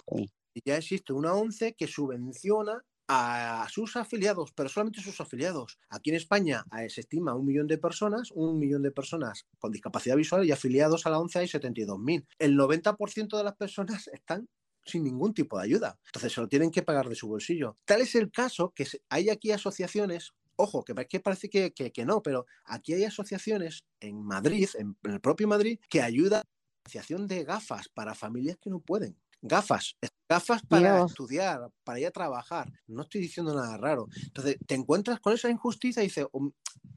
ya 0.65 0.77
existe 0.77 1.13
una 1.13 1.33
ONCE 1.33 1.73
que 1.75 1.87
subvenciona 1.87 2.85
a 3.07 3.67
sus 3.69 3.95
afiliados, 3.95 4.51
pero 4.53 4.69
solamente 4.69 5.01
sus 5.01 5.19
afiliados. 5.21 5.77
Aquí 5.89 6.09
en 6.11 6.15
España 6.15 6.65
eh, 6.79 6.89
se 6.89 7.01
estima 7.01 7.35
un 7.35 7.45
millón 7.45 7.67
de 7.67 7.77
personas, 7.77 8.31
un 8.31 8.57
millón 8.59 8.81
de 8.83 8.91
personas 8.91 9.45
con 9.59 9.71
discapacidad 9.71 10.15
visual 10.15 10.45
y 10.45 10.51
afiliados 10.51 11.05
a 11.05 11.09
la 11.09 11.19
ONCE 11.19 11.39
hay 11.39 11.47
72.000. 11.47 12.25
El 12.39 12.55
90% 12.57 13.37
de 13.37 13.43
las 13.43 13.55
personas 13.55 14.07
están 14.13 14.47
sin 14.85 15.03
ningún 15.03 15.33
tipo 15.33 15.57
de 15.57 15.63
ayuda. 15.65 15.97
Entonces 16.07 16.33
se 16.33 16.41
lo 16.41 16.47
tienen 16.47 16.71
que 16.71 16.81
pagar 16.83 17.07
de 17.09 17.15
su 17.15 17.27
bolsillo. 17.27 17.77
Tal 17.85 18.01
es 18.01 18.15
el 18.15 18.31
caso 18.31 18.73
que 18.75 18.85
hay 19.09 19.29
aquí 19.29 19.51
asociaciones, 19.51 20.31
ojo, 20.57 20.83
que, 20.83 20.93
pa- 20.93 21.05
que 21.05 21.19
parece 21.19 21.49
que, 21.49 21.71
que- 21.73 21.91
que 21.91 22.05
no, 22.05 22.21
pero 22.21 22.45
aquí 22.65 22.93
hay 22.93 23.05
asociaciones 23.05 23.83
en 24.01 24.21
Madrid, 24.23 24.67
en, 24.77 24.97
en 25.03 25.11
el 25.11 25.21
propio 25.21 25.47
Madrid, 25.47 25.79
que 25.89 26.01
ayudan 26.01 26.39
a 26.41 26.43
la 26.43 26.89
financiación 26.89 27.27
de 27.27 27.43
gafas 27.45 27.87
para 27.89 28.13
familias 28.13 28.57
que 28.61 28.69
no 28.69 28.79
pueden. 28.81 29.17
Gafas, 29.45 29.97
gafas 30.29 30.61
para 30.63 30.99
estudiar, 30.99 31.69
para 31.83 31.99
ir 31.99 32.07
a 32.07 32.11
trabajar. 32.11 32.71
No 32.87 33.01
estoy 33.01 33.19
diciendo 33.19 33.53
nada 33.53 33.75
raro. 33.75 34.07
Entonces, 34.25 34.55
te 34.65 34.73
encuentras 34.75 35.19
con 35.19 35.33
esa 35.33 35.49
injusticia 35.49 36.01
y 36.01 36.05
dices, 36.07 36.27
"Um, 36.31 36.51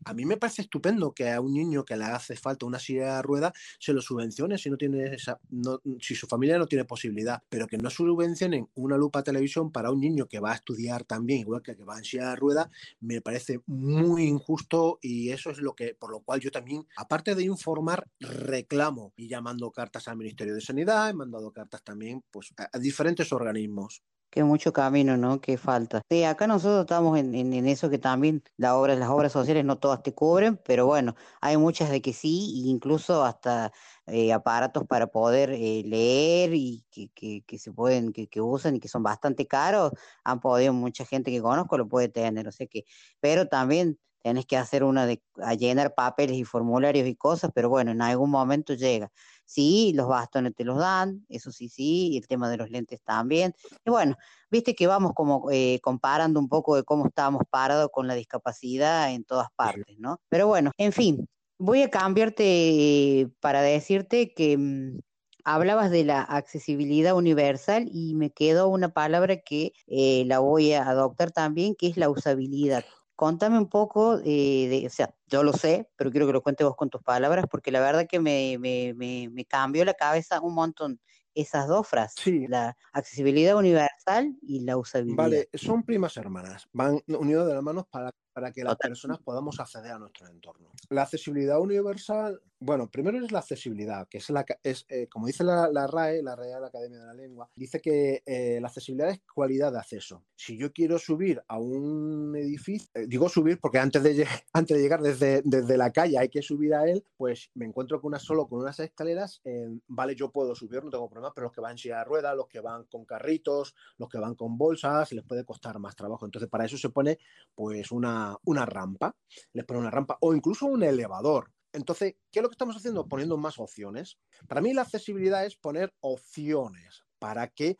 a 0.05 0.15
mí 0.15 0.25
me 0.25 0.37
parece 0.37 0.63
estupendo 0.63 1.13
que 1.13 1.29
a 1.33 1.41
un 1.41 1.53
niño 1.53 1.85
que 1.85 1.97
le 1.97 2.05
hace 2.05 2.37
falta 2.37 2.65
una 2.65 2.79
silla 2.79 3.17
de 3.17 3.23
rueda 3.23 3.53
se 3.81 3.93
lo 3.93 4.01
subvencione 4.01 4.59
si 4.59 4.71
no 4.71 4.77
tiene 4.77 5.13
esa, 5.13 5.41
no- 5.51 5.81
si 6.01 6.15
su 6.15 6.29
familia 6.29 6.57
no 6.59 6.67
tiene 6.69 6.85
posibilidad, 6.85 7.43
pero 7.49 7.67
que 7.67 7.79
no 7.79 7.91
subvencionen 7.91 8.69
una 8.75 8.97
lupa 8.97 9.25
televisión 9.25 9.73
para 9.73 9.91
un 9.91 10.01
niño 10.01 10.27
que 10.29 10.39
va 10.39 10.53
a 10.53 10.55
estudiar 10.55 11.03
también, 11.05 11.41
igual 11.41 11.63
que 11.63 11.73
el 11.73 11.77
que 11.79 11.85
va 11.85 11.99
en 11.99 12.05
silla 12.05 12.31
de 12.31 12.37
rueda, 12.37 12.71
me 13.01 13.21
parece 13.21 13.61
muy 13.67 14.25
injusto 14.25 14.99
y 15.03 15.31
eso 15.31 15.51
es 15.51 15.59
lo 15.59 15.75
que, 15.75 15.95
por 15.95 16.11
lo 16.11 16.21
cual 16.21 16.41
yo 16.41 16.51
también, 16.51 16.87
aparte 16.97 17.35
de 17.35 17.45
informar, 17.45 18.09
reclamo 18.21 19.13
y 19.17 19.29
llamando 19.29 19.71
cartas 19.73 20.09
al 20.09 20.17
Ministerio 20.17 20.55
de 20.55 20.61
Sanidad, 20.61 21.11
he 21.11 21.15
mandado 21.15 21.53
cartas 21.53 21.83
también 21.83 22.23
pues, 22.37 22.53
a, 22.59 22.69
a 22.71 22.79
diferentes 22.79 23.33
organismos. 23.33 24.03
Que 24.29 24.45
mucho 24.45 24.71
camino, 24.71 25.17
¿no? 25.17 25.41
Que 25.41 25.57
falta. 25.57 26.03
Sí, 26.11 26.25
acá 26.25 26.47
nosotros 26.47 26.81
estamos 26.83 27.19
en, 27.19 27.35
en, 27.35 27.55
en 27.55 27.67
eso 27.67 27.89
que 27.89 27.97
también 27.97 28.43
la 28.59 28.77
obra, 28.77 28.95
las 28.95 29.09
obras 29.09 29.33
sociales 29.33 29.65
no 29.65 29.79
todas 29.79 30.03
te 30.03 30.13
cubren, 30.13 30.59
pero 30.63 30.85
bueno, 30.85 31.15
hay 31.41 31.57
muchas 31.57 31.89
de 31.89 32.03
que 32.03 32.13
sí, 32.13 32.63
e 32.67 32.69
incluso 32.69 33.25
hasta 33.25 33.73
eh, 34.07 34.35
aparatos 34.35 34.85
para 34.87 35.07
poder 35.07 35.51
eh, 35.53 35.83
leer 35.87 36.53
y 36.53 36.85
que, 36.91 37.09
que, 37.15 37.45
que 37.47 37.59
se 37.59 37.73
pueden, 37.73 38.13
que, 38.13 38.29
que 38.29 38.43
usan 38.43 38.77
y 38.77 38.81
que 38.81 38.89
son 38.89 39.03
bastante 39.03 39.47
caros, 39.47 39.93
han 40.23 40.41
podido, 40.41 40.75
mucha 40.75 41.07
gente 41.07 41.31
que 41.31 41.41
conozco 41.41 41.79
lo 41.79 41.89
puede 41.89 42.11
tener, 42.11 42.47
o 42.47 42.53
sea 42.53 42.67
que, 42.67 42.85
pero 43.21 43.49
también 43.49 43.99
tenés 44.27 44.45
que 44.45 44.57
hacer 44.57 44.83
una 44.83 45.07
de 45.07 45.23
a 45.37 45.55
llenar 45.55 45.95
papeles 45.95 46.37
y 46.37 46.43
formularios 46.43 47.07
y 47.07 47.15
cosas, 47.15 47.53
pero 47.55 47.69
bueno, 47.69 47.93
en 47.93 48.03
algún 48.03 48.29
momento 48.29 48.75
llega. 48.75 49.13
Sí, 49.45 49.93
los 49.95 50.09
bastones 50.09 50.53
te 50.57 50.65
los 50.65 50.79
dan, 50.79 51.25
eso 51.29 51.53
sí, 51.53 51.69
sí, 51.69 52.09
y 52.09 52.17
el 52.17 52.27
tema 52.27 52.51
de 52.51 52.57
los 52.57 52.69
lentes 52.69 53.01
también. 53.05 53.55
Y 53.85 53.91
bueno, 53.91 54.17
viste 54.51 54.75
que 54.75 54.89
vamos 54.89 55.13
como 55.15 55.49
eh, 55.53 55.79
comparando 55.81 56.41
un 56.41 56.49
poco 56.49 56.75
de 56.75 56.83
cómo 56.83 57.07
estábamos 57.07 57.43
parados 57.49 57.89
con 57.93 58.09
la 58.09 58.15
discapacidad 58.15 59.13
en 59.13 59.23
todas 59.23 59.47
partes, 59.55 59.97
¿no? 60.01 60.19
Pero 60.29 60.49
bueno, 60.49 60.73
en 60.77 60.91
fin, 60.91 61.29
voy 61.57 61.83
a 61.83 61.91
cambiarte 61.91 63.29
para 63.39 63.63
decirte 63.63 64.35
que 64.35 64.59
mm, 64.59 64.99
hablabas 65.45 65.93
de 65.93 66.03
la 66.03 66.23
accesibilidad 66.23 67.15
universal 67.15 67.89
y 67.93 68.17
me 68.17 68.31
quedó 68.33 68.67
una 68.71 68.89
palabra 68.89 69.37
que 69.37 69.73
eh, 69.87 70.25
la 70.27 70.41
voy 70.41 70.73
a 70.73 70.89
adoptar 70.89 71.31
también, 71.31 71.77
que 71.77 71.87
es 71.87 71.97
la 71.97 72.11
usabilidad. 72.11 72.85
Contame 73.17 73.59
un 73.59 73.69
poco, 73.69 74.21
eh, 74.25 74.69
de, 74.69 74.87
o 74.87 74.91
sea, 74.91 75.15
yo 75.27 75.43
lo 75.43 75.53
sé, 75.53 75.89
pero 75.97 76.11
quiero 76.11 76.27
que 76.27 76.35
lo 76.35 76.43
cuentes 76.43 76.67
vos 76.67 76.77
con 76.77 76.91
tus 76.91 77.03
palabras, 77.03 77.47
porque 77.51 77.73
la 77.73 77.81
verdad 77.81 78.07
que 78.09 78.21
me, 78.21 78.59
me, 78.59 78.95
me, 78.95 79.29
me 79.31 79.45
cambió 79.45 79.85
la 79.85 79.95
cabeza 79.95 80.41
un 80.41 80.55
montón 80.55 81.01
esas 81.37 81.69
dos 81.69 81.87
frases, 81.87 82.49
la 82.49 82.77
accesibilidad 82.93 83.57
universal 83.57 84.35
y 84.41 84.61
la 84.61 84.79
usabilidad. 84.79 85.17
Vale, 85.17 85.49
son 85.53 85.83
primas 85.83 86.17
hermanas, 86.17 86.67
van 86.73 86.99
unidos 87.09 87.47
de 87.47 87.55
las 87.55 87.63
manos 87.63 87.85
para, 87.91 88.11
para 88.33 88.51
que 88.53 88.65
las 88.65 88.77
personas 88.77 89.19
podamos 89.19 89.61
acceder 89.61 89.93
a 89.93 89.99
nuestro 89.99 90.27
entorno. 90.29 90.71
La 90.89 91.03
accesibilidad 91.03 91.61
universal, 91.61 92.41
bueno, 92.59 92.91
primero 92.91 93.23
es 93.23 93.31
la 93.33 93.41
accesibilidad, 93.41 94.09
que 94.09 94.19
es, 94.19 94.31
la, 94.31 94.45
es 94.63 94.87
eh, 94.89 95.09
como 95.09 95.27
dice 95.27 95.45
la, 95.45 95.69
la, 95.69 95.87
RAE, 95.87 96.23
la 96.23 96.35
Real 96.37 96.65
Academia 96.65 97.01
de 97.01 97.07
la 97.07 97.15
Lengua, 97.15 97.51
dice 97.55 97.81
que 97.81 98.23
eh, 98.25 98.59
la 98.61 98.69
accesibilidad 98.69 99.11
es 99.11 99.21
cualidad 99.35 99.73
de 99.73 99.79
acceso. 99.79 100.25
Si 100.35 100.57
yo 100.57 100.73
quiero 100.73 100.99
subir 100.99 101.43
a 101.49 101.59
un 101.59 102.35
edificio, 102.37 102.89
eh, 102.95 103.07
digo 103.07 103.29
subir 103.29 103.61
porque 103.61 103.79
antes 103.79 104.03
de, 104.03 104.27
antes 104.53 104.77
de 104.77 104.83
llegar 104.83 105.03
desde, 105.03 105.43
desde, 105.45 105.77
la 105.77 105.93
calle 105.93 106.19
hay 106.19 106.29
que 106.29 106.43
subir 106.43 106.75
a 106.75 106.89
él, 106.89 107.05
pues 107.17 107.51
me 107.55 107.67
encuentro 107.67 108.01
con 108.01 108.09
una, 108.09 108.19
solo 108.19 108.47
con 108.49 108.61
unas 108.61 108.81
escaleras, 108.81 109.43
vale, 109.89 110.15
yo 110.15 110.31
puedo 110.33 110.55
subir, 110.55 110.83
no 110.83 110.91
tengo 110.91 111.09
problema, 111.09 111.35
pero 111.35 111.47
los 111.47 111.53
que 111.53 111.61
van 111.61 111.73
en 111.73 111.79
silla 111.79 111.99
de 111.99 112.05
ruedas, 112.05 112.37
los 112.37 112.49
que 112.49 112.61
van 112.61 112.85
con 112.85 113.05
carritos, 113.05 113.75
los 113.99 114.09
que 114.09 114.19
van 114.19 114.35
con 114.35 114.57
bolsas, 114.57 115.13
les 115.13 115.25
puede 115.25 115.45
costar 115.45 115.79
más 115.79 115.95
trabajo. 115.95 116.25
Entonces, 116.25 116.49
para 116.49 116.65
eso 116.65 116.79
se 116.79 116.89
pone 116.89 117.19
pues 117.55 117.91
una, 117.91 118.37
una 118.45 118.65
rampa, 118.65 119.15
les 119.53 119.65
pone 119.65 119.81
una 119.81 119.91
rampa 119.91 120.17
o 120.21 120.35
incluso 120.35 120.67
un 120.67 120.83
elevador. 120.83 121.51
Entonces, 121.77 122.15
¿qué 122.33 122.39
es 122.39 122.43
lo 122.43 122.49
que 122.49 122.55
estamos 122.55 122.75
haciendo? 122.75 123.07
Poniendo 123.07 123.37
más 123.37 123.59
opciones. 123.59 124.19
Para 124.49 124.63
mí 124.63 124.73
la 124.73 124.83
accesibilidad 124.83 125.45
es 125.45 125.57
poner 125.57 125.93
opciones 126.01 127.05
para 127.19 127.49
que 127.49 127.77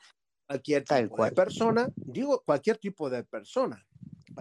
cualquier 0.47 0.85
tipo 0.85 1.25
de 1.25 1.33
persona, 1.33 1.89
digo 1.97 2.43
cualquier 2.45 2.77
tipo 2.77 3.09
de 3.09 3.25
persona, 3.25 3.85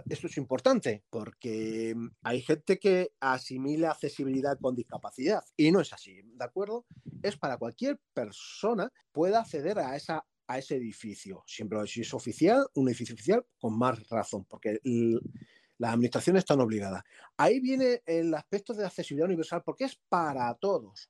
esto 0.09 0.27
es 0.27 0.37
importante 0.37 1.05
porque 1.09 1.95
hay 2.21 2.41
gente 2.41 2.77
que 2.77 3.13
asimila 3.21 3.91
accesibilidad 3.91 4.59
con 4.59 4.75
discapacidad 4.75 5.41
y 5.55 5.71
no 5.71 5.79
es 5.79 5.93
así, 5.93 6.21
¿de 6.21 6.43
acuerdo? 6.43 6.85
Es 7.23 7.37
para 7.37 7.57
cualquier 7.57 7.99
persona 8.13 8.91
pueda 9.13 9.39
acceder 9.39 9.79
a 9.79 9.95
esa 9.95 10.25
a 10.47 10.59
ese 10.59 10.75
edificio. 10.75 11.43
Siempre 11.47 11.85
si 11.87 12.01
es 12.01 12.13
oficial, 12.13 12.67
un 12.75 12.87
edificio 12.87 13.15
oficial, 13.15 13.45
con 13.57 13.77
más 13.77 14.07
razón, 14.09 14.45
porque 14.45 14.79
las 15.77 15.93
administraciones 15.93 16.41
están 16.41 16.61
obligadas. 16.61 17.03
Ahí 17.37 17.59
viene 17.59 18.01
el 18.05 18.33
aspecto 18.33 18.73
de 18.73 18.85
accesibilidad 18.85 19.27
universal, 19.27 19.63
porque 19.63 19.85
es 19.85 19.99
para 20.09 20.53
todos. 20.55 21.09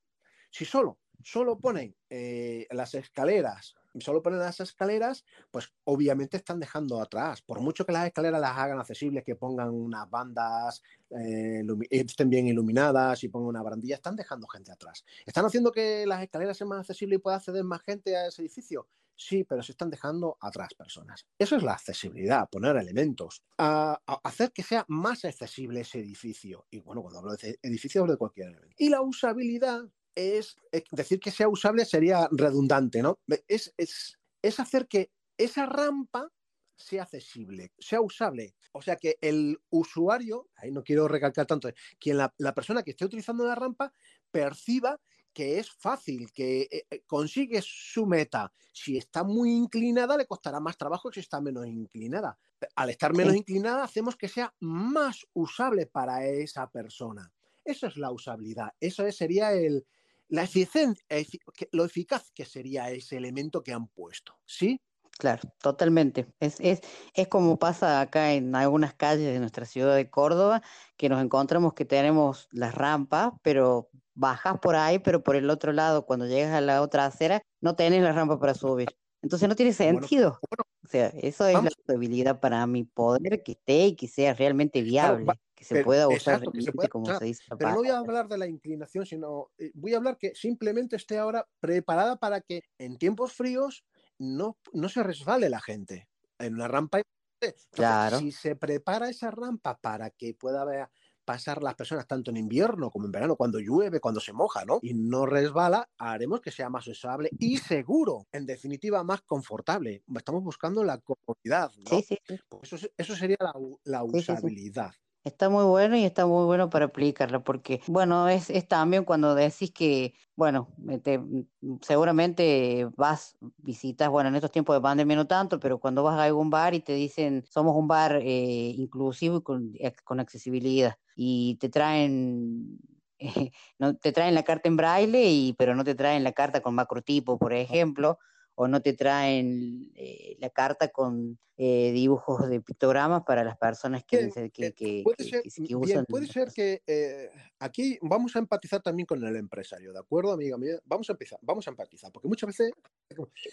Si 0.52 0.66
solo, 0.66 1.00
solo 1.24 1.60
ponen 1.60 1.96
eh, 2.10 2.68
las 2.72 2.94
escaleras, 2.94 3.76
solo 4.00 4.22
ponen 4.22 4.40
las 4.40 4.60
escaleras, 4.60 5.26
pues 5.52 5.74
obviamente 5.84 6.38
están 6.38 6.60
dejando 6.60 7.02
atrás. 7.02 7.42
Por 7.42 7.62
mucho 7.62 7.86
que 7.86 7.92
las 7.92 8.08
escaleras 8.08 8.42
las 8.42 8.58
hagan 8.58 8.80
accesibles, 8.80 9.24
que 9.24 9.36
pongan 9.36 9.70
unas 9.70 10.10
bandas, 10.10 10.82
eh, 11.10 11.64
estén 11.90 12.30
bien 12.30 12.48
iluminadas 12.48 13.24
y 13.24 13.30
pongan 13.30 13.50
una 13.50 13.64
barandilla, 13.64 13.96
están 13.96 14.16
dejando 14.16 14.48
gente 14.48 14.72
atrás. 14.72 15.06
¿Están 15.26 15.46
haciendo 15.46 15.72
que 15.72 16.06
las 16.06 16.24
escaleras 16.24 16.58
sean 16.58 16.70
más 16.70 16.80
accesibles 16.80 17.18
y 17.18 17.22
pueda 17.22 17.38
acceder 17.38 17.64
más 17.64 17.82
gente 17.84 18.16
a 18.16 18.28
ese 18.28 18.42
edificio? 18.42 18.88
Sí, 19.16 19.44
pero 19.44 19.64
se 19.64 19.72
están 19.72 19.90
dejando 19.90 20.38
atrás 20.42 20.74
personas. 20.74 21.26
Eso 21.40 21.56
es 21.56 21.64
la 21.64 21.74
accesibilidad, 21.74 22.50
poner 22.50 22.76
elementos. 22.76 23.44
A, 23.58 24.02
hacer 24.24 24.52
que 24.52 24.64
sea 24.64 24.86
más 24.90 25.24
accesible 25.26 25.82
ese 25.82 26.00
edificio. 26.00 26.66
Y 26.70 26.80
bueno, 26.80 27.02
cuando 27.02 27.20
hablo 27.20 27.36
de 27.36 27.58
edificio, 27.62 28.02
hablo 28.02 28.14
de 28.14 28.18
cualquier 28.18 28.48
elemento. 28.50 28.76
Y 28.78 28.90
la 28.90 29.02
usabilidad 29.02 29.84
es, 30.16 30.58
es 30.72 30.84
decir 30.92 31.20
que 31.20 31.32
sea 31.32 31.48
usable 31.48 31.86
sería 31.86 32.28
redundante, 32.32 33.02
¿no? 33.02 33.20
Es, 33.48 33.74
es, 33.78 34.18
es 34.42 34.60
hacer 34.60 34.88
que 34.88 35.12
esa 35.38 35.66
rampa 35.66 36.32
sea 36.78 37.04
accesible, 37.04 37.72
sea 37.80 38.02
usable. 38.02 38.56
O 38.74 38.82
sea, 38.82 38.98
que 38.98 39.18
el 39.22 39.58
usuario, 39.70 40.50
ahí 40.58 40.72
no 40.72 40.84
quiero 40.84 41.08
recalcar 41.08 41.46
tanto, 41.46 41.70
quien 42.00 42.18
la, 42.18 42.34
la 42.38 42.54
persona 42.54 42.84
que 42.84 42.92
esté 42.92 43.06
utilizando 43.06 43.46
la 43.46 43.56
rampa 43.56 43.94
perciba 44.32 45.00
que 45.36 45.60
es 45.60 45.70
fácil, 45.70 46.32
que 46.32 46.62
eh, 46.72 46.86
eh, 46.90 47.04
consigue 47.06 47.62
su 47.62 48.06
meta. 48.08 48.52
Si 48.72 48.98
está 48.98 49.24
muy 49.24 49.52
inclinada, 49.52 50.16
le 50.18 50.26
costará 50.26 50.60
más 50.62 50.78
trabajo 50.78 51.10
que 51.10 51.16
si 51.16 51.20
está 51.20 51.42
menos 51.42 51.68
inclinada. 51.68 52.40
Al 52.76 52.90
estar 52.90 53.14
menos 53.14 53.34
Sí. 53.34 53.40
inclinada, 53.40 53.84
hacemos 53.84 54.16
que 54.16 54.30
sea 54.30 54.56
más 54.62 55.28
usable 55.34 55.88
para 55.88 56.26
esa 56.26 56.72
persona. 56.72 57.32
Eso 57.66 57.86
es 57.88 57.98
la 57.98 58.12
usabilidad. 58.12 58.70
Eso 58.80 59.06
es- 59.06 59.18
sería 59.18 59.52
el, 59.52 59.86
la 60.30 60.44
eficien- 60.46 60.98
efi- 61.10 61.42
que- 61.54 61.68
lo 61.74 61.84
eficaz 61.84 62.32
que 62.32 62.46
sería 62.46 62.90
ese 62.90 63.18
elemento 63.18 63.62
que 63.62 63.74
han 63.74 63.88
puesto. 63.88 64.40
¿Sí? 64.46 64.80
Claro, 65.18 65.42
totalmente. 65.62 66.28
Es, 66.40 66.60
es, 66.60 66.82
es 67.14 67.28
como 67.28 67.58
pasa 67.60 68.00
acá 68.02 68.34
en 68.34 68.56
algunas 68.56 68.94
calles 68.94 69.34
de 69.34 69.40
nuestra 69.40 69.66
ciudad 69.66 69.96
de 69.96 70.10
Córdoba, 70.10 70.62
que 70.98 71.10
nos 71.10 71.22
encontramos 71.22 71.74
que 71.74 71.86
tenemos 71.86 72.48
las 72.52 72.74
rampas, 72.76 73.32
pero 73.42 73.90
bajas 74.16 74.58
por 74.60 74.76
ahí, 74.76 75.00
pero 75.00 75.22
por 75.24 75.36
el 75.36 75.50
otro 75.50 75.72
lado, 75.74 76.06
cuando 76.06 76.26
llegas 76.26 76.54
a 76.54 76.62
la 76.62 76.82
otra 76.82 77.06
acera, 77.06 77.42
no 77.62 77.76
tenés 77.76 78.02
la 78.02 78.12
rampa 78.14 78.40
para 78.40 78.54
subir. 78.54 78.90
Entonces 79.22 79.48
no 79.50 79.56
tiene 79.56 79.74
sentido. 79.74 80.40
O 80.84 80.88
sea, 80.88 81.08
eso 81.08 81.46
es 81.48 81.54
la 81.54 81.60
vamos. 81.60 81.74
usabilidad 81.84 82.40
para 82.40 82.66
mi 82.68 82.84
poder 82.84 83.42
que 83.44 83.54
esté 83.54 83.88
y 83.88 83.96
que 83.96 84.08
sea 84.08 84.34
realmente 84.36 84.84
Claro, 84.84 85.18
viable, 85.18 85.40
que 85.56 85.66
se 85.66 85.76
pero- 85.76 85.86
pueda 85.86 86.08
usar 86.08 86.36
exacto, 86.36 86.52
que 86.52 86.62
se 86.62 86.66
realmente 86.66 86.76
pueda 86.76 86.90
como 86.90 87.06
usar. 87.06 87.20
se 87.20 87.26
dice 87.26 87.44
la 87.50 87.58
Pero 87.58 87.70
no 87.72 87.76
voy 87.78 87.90
a 87.90 87.98
hablar 87.98 88.28
de 88.28 88.38
la 88.38 88.48
inclinación, 88.48 89.06
sino 89.06 89.50
eh, 89.58 89.72
voy 89.74 89.94
a 89.94 89.98
hablar 89.98 90.18
que 90.18 90.36
simplemente 90.36 90.96
esté 90.96 91.18
ahora 91.18 91.48
preparada 91.60 92.18
para 92.18 92.40
que 92.42 92.62
en 92.78 92.98
tiempos 93.00 93.34
fríos 93.34 93.84
no, 94.20 94.58
no 94.74 94.90
se 94.90 95.02
resbale 95.02 95.50
la 95.50 95.60
gente 95.60 96.08
en 96.38 96.54
una 96.54 96.68
rampa. 96.68 97.02
Entonces, 97.42 97.68
Claro. 97.72 98.20
si 98.20 98.32
se 98.32 98.56
prepara 98.56 99.10
esa 99.10 99.32
rampa 99.32 99.78
para 99.82 100.10
que 100.12 100.36
pueda 100.36 100.62
haber- 100.62 100.88
pasar 101.26 101.64
las 101.64 101.76
personas 101.76 102.08
tanto 102.08 102.32
en 102.32 102.38
invierno 102.38 102.92
como 102.92 103.06
en 103.06 103.12
verano, 103.12 103.36
cuando 103.36 103.60
llueve, 103.60 104.00
cuando 104.00 104.20
se 104.20 104.34
moja, 104.34 104.64
¿no? 104.66 104.80
Y 104.82 104.94
no 104.94 105.26
resbala, 105.26 105.90
haremos 105.98 106.42
que 106.42 106.52
sea 106.52 106.70
más 106.70 106.88
usable 106.88 107.32
y 107.40 107.58
seguro, 107.58 108.28
en 108.32 108.46
definitiva, 108.46 109.04
más 109.04 109.22
confortable. 109.24 110.04
Estamos 110.16 110.44
buscando 110.44 110.84
la 110.84 111.00
comodidad, 111.00 111.72
¿no? 111.78 112.00
Sí, 112.00 112.06
sí. 112.08 112.20
Pues 112.50 112.74
eso, 112.74 112.88
eso 112.98 113.16
sería 113.16 113.38
la, 113.84 114.04
sí, 114.04 114.08
usabilidad. 114.18 114.92
Está 115.26 115.50
muy 115.50 115.64
bueno 115.66 115.98
y 115.98 116.04
está 116.06 116.28
muy 116.28 116.46
bueno 116.46 116.70
para 116.70 116.86
aplicarlo, 116.86 117.44
porque, 117.44 117.82
bueno, 117.88 118.30
es, 118.30 118.52
es 118.52 118.68
también 118.68 119.06
cuando 119.06 119.34
decís 119.34 119.72
que, 119.72 120.14
bueno, 120.36 120.68
eh, 120.88 121.00
te- 121.00 121.18
mm, 121.18 121.48
seguramente 121.82 122.88
vas, 122.96 123.36
visitas, 123.58 124.08
bueno, 124.10 124.30
en 124.30 124.36
estos 124.36 124.52
tiempos 124.52 124.76
de 124.76 124.82
pandemia 124.82 125.16
no 125.16 125.26
tanto, 125.26 125.60
pero 125.60 125.80
cuando 125.80 126.04
vas 126.04 126.16
a 126.20 126.26
algún 126.26 126.52
bar 126.52 126.76
y 126.76 126.80
te 126.82 126.94
dicen, 126.94 127.44
somos 127.50 127.76
un 127.76 127.88
bar 127.88 128.18
eh, 128.22 128.76
inclusivo 128.78 129.38
y 129.38 129.42
con, 129.42 129.74
ac- 129.74 130.04
con 130.04 130.20
accesibilidad, 130.20 130.96
y 131.16 131.56
te 131.60 131.70
traen, 131.70 132.78
eh, 133.18 133.50
no, 133.80 133.96
te 133.98 134.12
traen 134.12 134.36
la 134.36 134.44
carta 134.44 134.70
en 134.70 134.78
braille, 134.78 135.28
y, 135.28 135.54
pero 135.54 135.74
no 135.74 135.84
te 135.84 135.96
traen 135.96 136.24
la 136.24 136.34
carta 136.34 136.62
con 136.62 136.76
macrotipo, 136.76 137.40
por 137.40 137.52
ejemplo, 137.54 138.20
o 138.56 138.68
no 138.68 138.82
te 138.82 138.94
traen 138.94 139.92
eh, 139.96 140.36
la 140.40 140.50
carta 140.50 140.88
con 140.90 141.38
eh, 141.58 141.92
dibujos 141.94 142.50
de 142.50 142.60
pictogramas 142.62 143.24
para 143.24 143.44
las 143.46 143.58
personas 143.58 144.04
que, 144.04 144.18
Bien, 144.18 144.30
nece- 144.30 144.52
que, 144.52 144.74
que- 144.74 145.02
Puede 145.04 145.18
que- 145.18 145.24
ser, 145.24 145.42
que- 145.44 145.50
que 145.50 145.62
bien, 145.64 145.78
usan. 145.78 146.06
puede 146.06 146.28
ser 146.28 146.52
que 146.54 146.82
eh, 146.86 147.30
aquí 147.60 147.98
vamos 148.02 148.36
a 148.36 148.40
empatizar 148.40 148.82
también 148.82 149.06
con 149.06 149.24
el 149.24 149.36
empresario, 149.38 149.94
¿de 149.94 150.00
acuerdo, 150.00 150.32
amiga 150.34 150.58
mía? 150.58 150.80
Vamos 150.84 151.10
a 151.10 151.14
empezar, 151.14 151.40
vamos 151.42 151.66
a 151.68 151.70
empatizar, 151.72 152.12
porque 152.12 152.28
muchas 152.28 152.48
veces 152.48 152.72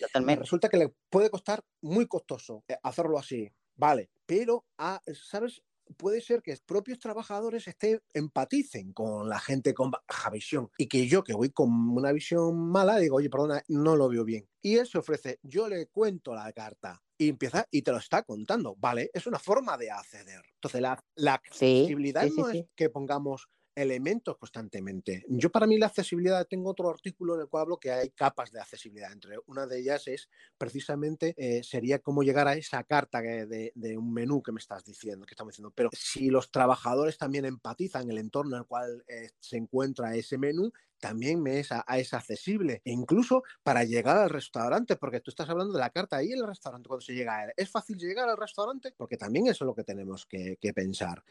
Totalmente. 0.00 0.40
resulta 0.40 0.68
que 0.68 0.76
le 0.78 0.88
puede 1.10 1.30
costar 1.30 1.64
muy 1.80 2.06
costoso 2.06 2.64
eh, 2.68 2.76
hacerlo 2.82 3.18
así, 3.18 3.48
vale, 3.76 4.10
pero, 4.26 4.64
ah, 4.78 5.00
¿sabes? 5.14 5.62
Puede 5.96 6.20
ser 6.20 6.42
que 6.42 6.56
propios 6.64 6.98
trabajadores 6.98 7.68
estén, 7.68 8.00
empaticen 8.14 8.92
con 8.92 9.28
la 9.28 9.38
gente 9.38 9.74
con 9.74 9.90
baja 9.90 10.30
visión 10.30 10.70
y 10.78 10.88
que 10.88 11.06
yo 11.06 11.22
que 11.22 11.34
voy 11.34 11.50
con 11.50 11.70
una 11.90 12.12
visión 12.12 12.70
mala 12.70 12.98
digo, 12.98 13.16
oye, 13.16 13.28
perdona, 13.30 13.62
no 13.68 13.96
lo 13.96 14.08
veo 14.08 14.24
bien. 14.24 14.48
Y 14.60 14.76
él 14.76 14.86
se 14.86 14.98
ofrece, 14.98 15.38
yo 15.42 15.68
le 15.68 15.88
cuento 15.88 16.34
la 16.34 16.52
carta 16.52 17.02
y 17.18 17.28
empieza 17.28 17.66
y 17.70 17.82
te 17.82 17.92
lo 17.92 17.98
está 17.98 18.22
contando, 18.22 18.74
¿vale? 18.78 19.10
Es 19.12 19.26
una 19.26 19.38
forma 19.38 19.76
de 19.76 19.90
acceder. 19.90 20.42
Entonces, 20.54 20.80
la, 20.80 20.98
la 21.16 21.34
accesibilidad 21.34 22.26
sí, 22.26 22.30
sí, 22.30 22.36
no 22.36 22.48
es 22.48 22.58
sí. 22.58 22.68
que 22.74 22.88
pongamos 22.90 23.48
elementos 23.74 24.36
constantemente. 24.38 25.24
Yo 25.28 25.50
para 25.50 25.66
mí 25.66 25.78
la 25.78 25.86
accesibilidad, 25.86 26.46
tengo 26.46 26.70
otro 26.70 26.90
artículo 26.90 27.34
en 27.34 27.42
el 27.42 27.48
cual 27.48 27.62
hablo 27.62 27.78
que 27.78 27.90
hay 27.90 28.10
capas 28.10 28.50
de 28.52 28.60
accesibilidad. 28.60 29.12
Entre 29.12 29.38
una 29.46 29.66
de 29.66 29.78
ellas 29.80 30.06
es 30.08 30.28
precisamente, 30.58 31.34
eh, 31.36 31.62
sería 31.62 31.98
cómo 31.98 32.22
llegar 32.22 32.48
a 32.48 32.54
esa 32.54 32.84
carta 32.84 33.20
de, 33.22 33.72
un 33.96 34.12
menú 34.12 34.42
que 34.42 34.52
me 34.52 34.58
estás 34.58 34.84
diciendo, 34.84 35.26
que 35.26 35.34
estamos 35.34 35.52
diciendo. 35.52 35.72
Pero 35.74 35.90
si 35.92 36.30
los 36.30 36.50
trabajadores 36.50 37.18
también 37.18 37.44
empatizan 37.44 38.10
el 38.10 38.18
entorno 38.18 38.56
en 38.56 38.60
el 38.62 38.66
cual 38.66 39.04
eh, 39.08 39.30
se 39.40 39.56
encuentra 39.56 40.14
ese 40.14 40.38
menú, 40.38 40.72
también 41.02 41.42
me 41.42 41.58
es, 41.58 41.72
a- 41.72 41.84
es 41.96 42.14
accesible. 42.14 42.80
E 42.84 42.92
incluso 42.92 43.42
para 43.64 43.82
llegar 43.84 44.18
al 44.18 44.30
restaurante, 44.30 44.96
porque 44.96 45.20
tú 45.20 45.30
estás 45.30 45.48
hablando 45.50 45.74
de 45.74 45.80
la 45.80 45.90
carta 45.90 46.16
ahí 46.16 46.32
en 46.32 46.38
el 46.38 46.46
restaurante 46.46 46.86
cuando 46.88 47.00
se 47.04 47.12
llega 47.14 47.38
a. 47.42 47.52
¿Es 47.56 47.70
fácil 47.70 47.98
llegar 47.98 48.28
al 48.28 48.36
restaurante? 48.36 48.94
Porque 48.96 49.16
también 49.16 49.48
eso 49.48 49.64
es 49.64 49.66
lo 49.66 49.74
que 49.74 49.82
tenemos 49.84 50.26
que, 50.26 50.56
pensar. 50.74 51.24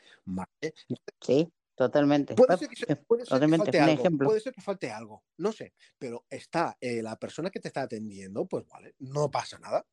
Sí, 1.21 1.51
totalmente. 1.85 2.35
Puede 2.35 2.47
Pa- 2.47 2.57
ser 2.57 2.67
que, 2.69 2.75
se- 2.75 2.91
eh, 2.91 2.95
puede 2.95 3.25
ser 3.25 3.39
que 3.39 3.47
falte 3.57 3.79
algo, 3.79 4.01
ejemplo. 4.01 4.27
puede 4.27 4.39
ser 4.39 4.53
que 4.53 4.61
falte 4.61 4.91
algo, 4.91 5.23
no 5.37 5.51
sé, 5.51 5.73
pero 5.97 6.25
está 6.29 6.77
eh, 6.81 7.01
la 7.01 7.17
persona 7.17 7.49
que 7.49 7.59
te 7.59 7.67
está 7.67 7.81
atendiendo, 7.83 8.45
pues 8.47 8.65
vale, 8.67 8.95
no 8.99 9.29
pasa 9.31 9.59
nada. 9.59 9.85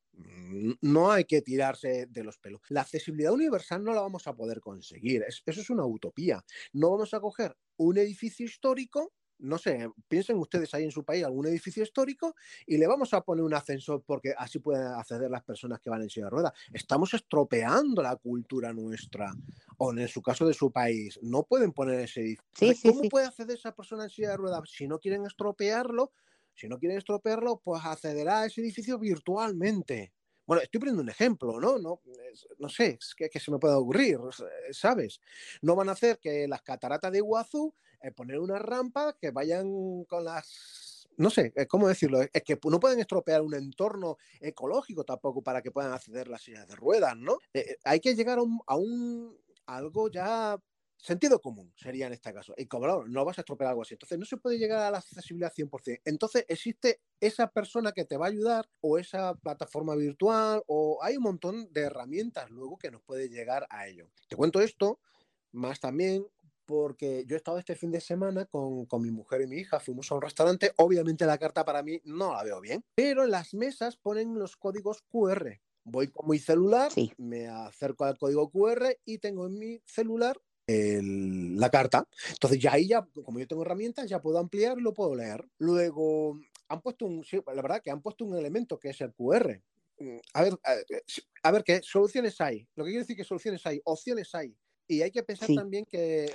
No 0.81 1.11
hay 1.11 1.23
que 1.25 1.41
tirarse 1.41 2.05
de 2.07 2.23
los 2.23 2.37
pelos. 2.39 2.61
La 2.69 2.81
accesibilidad 2.81 3.31
universal 3.33 3.83
no 3.83 3.93
la 3.93 4.01
vamos 4.01 4.27
a 4.27 4.35
poder 4.35 4.59
conseguir, 4.59 5.23
es- 5.27 5.41
eso 5.45 5.61
es 5.61 5.69
una 5.69 5.85
utopía. 5.85 6.43
No 6.73 6.91
vamos 6.91 7.13
a 7.13 7.19
coger 7.19 7.55
un 7.77 7.97
edificio 7.97 8.45
histórico, 8.45 9.13
no 9.39 9.57
sé, 9.57 9.89
piensen 10.07 10.37
ustedes 10.37 10.73
ahí 10.73 10.83
en 10.83 10.91
su 10.91 11.03
país 11.03 11.23
algún 11.23 11.47
edificio 11.47 11.83
histórico 11.83 12.35
y 12.65 12.77
le 12.77 12.87
vamos 12.87 13.13
a 13.13 13.21
poner 13.21 13.43
un 13.43 13.53
ascensor 13.53 14.03
porque 14.05 14.33
así 14.37 14.59
pueden 14.59 14.87
acceder 14.87 15.31
las 15.31 15.43
personas 15.43 15.79
que 15.79 15.89
van 15.89 16.01
en 16.01 16.09
silla 16.09 16.25
de 16.25 16.31
ruedas. 16.31 16.53
Estamos 16.73 17.13
estropeando 17.13 18.01
la 18.01 18.15
cultura 18.17 18.73
nuestra 18.73 19.33
o 19.77 19.93
en 19.93 20.07
su 20.07 20.21
caso 20.21 20.45
de 20.47 20.53
su 20.53 20.71
país. 20.71 21.19
No 21.21 21.43
pueden 21.43 21.71
poner 21.71 21.99
ese 22.01 22.21
edificio. 22.21 22.43
Sí, 22.53 22.65
Entonces, 22.65 22.81
sí, 22.81 22.93
¿Cómo 22.93 23.01
sí. 23.01 23.09
puede 23.09 23.27
acceder 23.27 23.57
esa 23.57 23.73
persona 23.75 24.03
en 24.03 24.09
silla 24.09 24.31
de 24.31 24.37
ruedas? 24.37 24.69
Si 24.69 24.87
no 24.87 24.99
quieren 24.99 25.25
estropearlo, 25.25 26.11
si 26.53 26.67
no 26.67 26.77
quieren 26.77 26.97
estropearlo, 26.97 27.61
pues 27.63 27.83
accederá 27.85 28.41
a 28.41 28.45
ese 28.47 28.61
edificio 28.61 28.99
virtualmente. 28.99 30.13
Bueno, 30.45 30.63
estoy 30.63 30.79
poniendo 30.79 31.03
un 31.03 31.09
ejemplo, 31.09 31.59
¿no? 31.59 31.77
No, 31.77 32.01
no 32.57 32.69
sé, 32.69 32.97
es 32.99 33.13
que, 33.15 33.29
que 33.29 33.39
se 33.39 33.51
me 33.51 33.59
puede 33.59 33.75
ocurrir, 33.75 34.17
¿sabes? 34.71 35.21
No 35.61 35.75
van 35.75 35.89
a 35.89 35.91
hacer 35.91 36.17
que 36.19 36.47
las 36.47 36.63
cataratas 36.63 37.11
de 37.11 37.19
Iguazú 37.19 37.73
eh, 38.01 38.11
poner 38.11 38.39
una 38.39 38.59
rampa 38.59 39.15
que 39.19 39.31
vayan 39.31 40.03
con 40.05 40.23
las... 40.23 41.07
No 41.17 41.29
sé, 41.29 41.51
eh, 41.55 41.67
¿cómo 41.67 41.87
decirlo? 41.87 42.21
Es 42.21 42.43
que 42.43 42.57
no 42.63 42.79
pueden 42.79 42.99
estropear 42.99 43.41
un 43.41 43.53
entorno 43.53 44.17
ecológico 44.39 45.03
tampoco 45.03 45.41
para 45.41 45.61
que 45.61 45.71
puedan 45.71 45.91
acceder 45.91 46.29
las 46.29 46.41
sillas 46.41 46.67
de 46.67 46.75
ruedas, 46.75 47.17
¿no? 47.17 47.37
Eh, 47.53 47.75
hay 47.83 47.99
que 47.99 48.15
llegar 48.15 48.39
a 48.39 48.75
un, 48.75 49.37
algo 49.65 50.09
ya 50.09 50.57
sentido 50.99 51.39
común 51.39 51.73
sería 51.75 52.07
en 52.07 52.13
este 52.13 52.33
caso. 52.33 52.53
Y 52.57 52.67
claro, 52.67 53.05
no 53.07 53.25
vas 53.25 53.37
a 53.37 53.41
estropear 53.41 53.69
algo 53.69 53.81
así. 53.81 53.95
Entonces 53.95 54.19
no 54.19 54.25
se 54.25 54.37
puede 54.37 54.57
llegar 54.57 54.79
a 54.79 54.91
la 54.91 54.97
accesibilidad 54.99 55.53
100%. 55.53 56.01
Entonces 56.05 56.45
existe 56.47 57.01
esa 57.19 57.49
persona 57.49 57.91
que 57.91 58.05
te 58.05 58.17
va 58.17 58.25
a 58.25 58.29
ayudar 58.29 58.69
o 58.81 58.97
esa 58.97 59.33
plataforma 59.35 59.95
virtual 59.95 60.61
o 60.67 60.99
hay 61.01 61.17
un 61.17 61.23
montón 61.23 61.71
de 61.71 61.81
herramientas 61.81 62.49
luego 62.49 62.77
que 62.77 62.91
nos 62.91 63.01
puede 63.01 63.29
llegar 63.29 63.65
a 63.69 63.87
ello. 63.87 64.09
Te 64.27 64.35
cuento 64.35 64.61
esto, 64.61 64.99
más 65.51 65.79
también 65.79 66.25
porque 66.69 67.25
yo 67.27 67.35
he 67.35 67.37
estado 67.37 67.57
este 67.57 67.75
fin 67.75 67.89
de 67.89 67.99
semana 67.99 68.45
con, 68.45 68.85
con 68.85 69.01
mi 69.01 69.09
mujer 69.09 69.41
y 69.41 69.47
mi 69.47 69.57
hija, 69.57 69.79
fuimos 69.79 70.11
a 70.11 70.15
un 70.15 70.21
restaurante, 70.21 70.71
obviamente 70.77 71.25
la 71.25 71.39
carta 71.39 71.65
para 71.65 71.81
mí 71.81 71.99
no 72.05 72.31
la 72.33 72.43
veo 72.43 72.61
bien, 72.61 72.83
pero 72.93 73.23
en 73.23 73.31
las 73.31 73.55
mesas 73.55 73.97
ponen 73.97 74.37
los 74.37 74.55
códigos 74.55 75.01
QR. 75.01 75.61
Voy 75.83 76.09
con 76.09 76.29
mi 76.29 76.37
celular, 76.37 76.91
me 77.17 77.47
acerco 77.47 78.05
al 78.05 78.19
código 78.19 78.51
QR 78.51 78.99
y 79.03 79.17
tengo 79.17 79.47
en 79.47 79.57
mi 79.57 79.81
celular 79.87 80.39
el- 80.67 81.57
la 81.57 81.71
carta. 81.71 82.07
Entonces 82.29 82.59
ya 82.59 82.73
ahí 82.73 82.87
ya, 82.87 83.03
como 83.25 83.39
yo 83.39 83.47
tengo 83.47 83.63
herramientas, 83.63 84.07
ya 84.07 84.21
puedo 84.21 84.37
ampliar 84.37 84.77
y 84.77 84.81
lo 84.83 84.93
puedo 84.93 85.15
leer. 85.15 85.43
Luego 85.57 86.39
han 86.67 86.81
puesto 86.81 87.07
un, 87.07 87.23
sí, 87.23 87.37
la 87.47 87.61
verdad 87.63 87.81
que 87.81 87.89
han 87.89 88.03
puesto 88.03 88.25
un 88.25 88.35
elemento 88.37 88.77
que 88.79 88.89
es 88.89 89.01
el 89.01 89.11
QR. 89.15 89.63
Mm, 89.97 90.17
A 90.35 90.43
ver, 90.43 90.53
a, 90.63 90.75
a 91.43 91.51
ver 91.51 91.63
qué 91.63 91.81
soluciones 91.83 92.39
hay. 92.41 92.67
Lo 92.75 92.83
que 92.83 92.91
quiero 92.91 93.03
decir 93.03 93.15
que 93.17 93.23
soluciones 93.23 93.65
hay, 93.65 93.81
opciones 93.85 94.33
hay. 94.35 94.55
Y 94.91 95.03
hay 95.03 95.11
que 95.11 95.21
pensar 95.21 95.45
Sí. 95.47 95.55
también 95.55 95.85
que, 95.85 96.25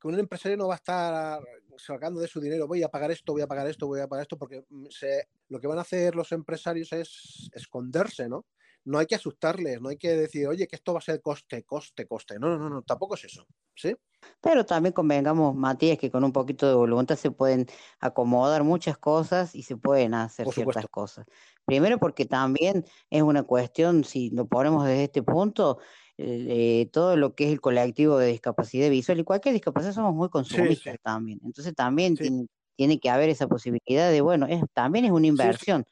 que 0.00 0.06
un 0.08 0.16
empresario 0.16 0.56
no 0.56 0.68
va 0.68 0.74
a 0.74 0.76
estar 0.76 1.42
sacando 1.76 2.20
de 2.20 2.28
su 2.28 2.40
dinero, 2.40 2.68
voy 2.68 2.84
a 2.84 2.88
pagar 2.88 3.10
esto, 3.10 3.32
voy 3.32 3.42
a 3.42 3.48
pagar 3.48 3.66
esto, 3.66 3.88
voy 3.88 3.98
a 4.00 4.06
pagar 4.06 4.22
esto, 4.22 4.38
porque 4.38 4.64
mm, 4.70 4.86
se- 4.90 5.26
lo 5.48 5.60
que 5.60 5.66
van 5.66 5.78
a 5.78 5.80
hacer 5.80 6.14
los 6.14 6.30
empresarios 6.30 6.92
es 6.92 7.50
esconderse, 7.52 8.28
¿no? 8.28 8.46
No 8.84 8.98
hay 8.98 9.06
que 9.06 9.16
asustarles, 9.16 9.80
no 9.80 9.88
hay 9.88 9.96
que 9.96 10.12
decir, 10.16 10.46
oye, 10.46 10.68
que 10.68 10.76
esto 10.76 10.92
va 10.92 11.00
a 11.00 11.02
ser 11.02 11.20
coste, 11.20 11.64
coste, 11.64 12.06
coste. 12.06 12.38
No, 12.38 12.56
no, 12.56 12.70
no, 12.70 12.82
tampoco 12.82 13.16
es 13.16 13.24
eso. 13.24 13.44
¿Sí? 13.74 13.92
Pero 14.40 14.64
también 14.64 14.92
convengamos, 14.92 15.56
Matías, 15.56 15.98
que 15.98 16.08
con 16.08 16.22
un 16.22 16.32
poquito 16.32 16.68
de 16.68 16.76
voluntad 16.76 17.16
se 17.16 17.32
pueden 17.32 17.66
acomodar 17.98 18.62
muchas 18.62 18.96
cosas 18.98 19.56
y 19.56 19.64
se 19.64 19.76
pueden 19.76 20.14
hacer 20.14 20.48
ciertas 20.52 20.86
cosas. 20.88 21.26
Primero 21.64 21.98
porque 21.98 22.24
también 22.26 22.84
es 23.10 23.22
una 23.22 23.42
cuestión, 23.42 24.04
si 24.04 24.30
lo 24.30 24.46
ponemos 24.46 24.84
desde 24.86 25.02
este 25.04 25.22
punto, 25.24 25.78
eh, 26.18 26.88
todo 26.92 27.16
lo 27.16 27.34
que 27.34 27.46
es 27.46 27.52
el 27.52 27.60
colectivo 27.60 28.18
de 28.18 28.28
discapacidad 28.28 28.90
visual 28.90 29.20
y 29.20 29.24
cualquier 29.24 29.54
discapacidad 29.54 29.92
somos 29.92 30.14
muy 30.14 30.28
consumistas 30.28 30.96
también. 31.02 31.40
Entonces 31.44 31.74
también 31.74 32.16
tiene, 32.16 32.46
tiene 32.76 32.98
que 32.98 33.10
haber 33.10 33.28
esa 33.28 33.48
posibilidad 33.48 34.10
de, 34.10 34.20
bueno, 34.20 34.46
es, 34.46 34.62
también 34.72 35.04
es 35.04 35.10
una 35.10 35.26
inversión. 35.26 35.84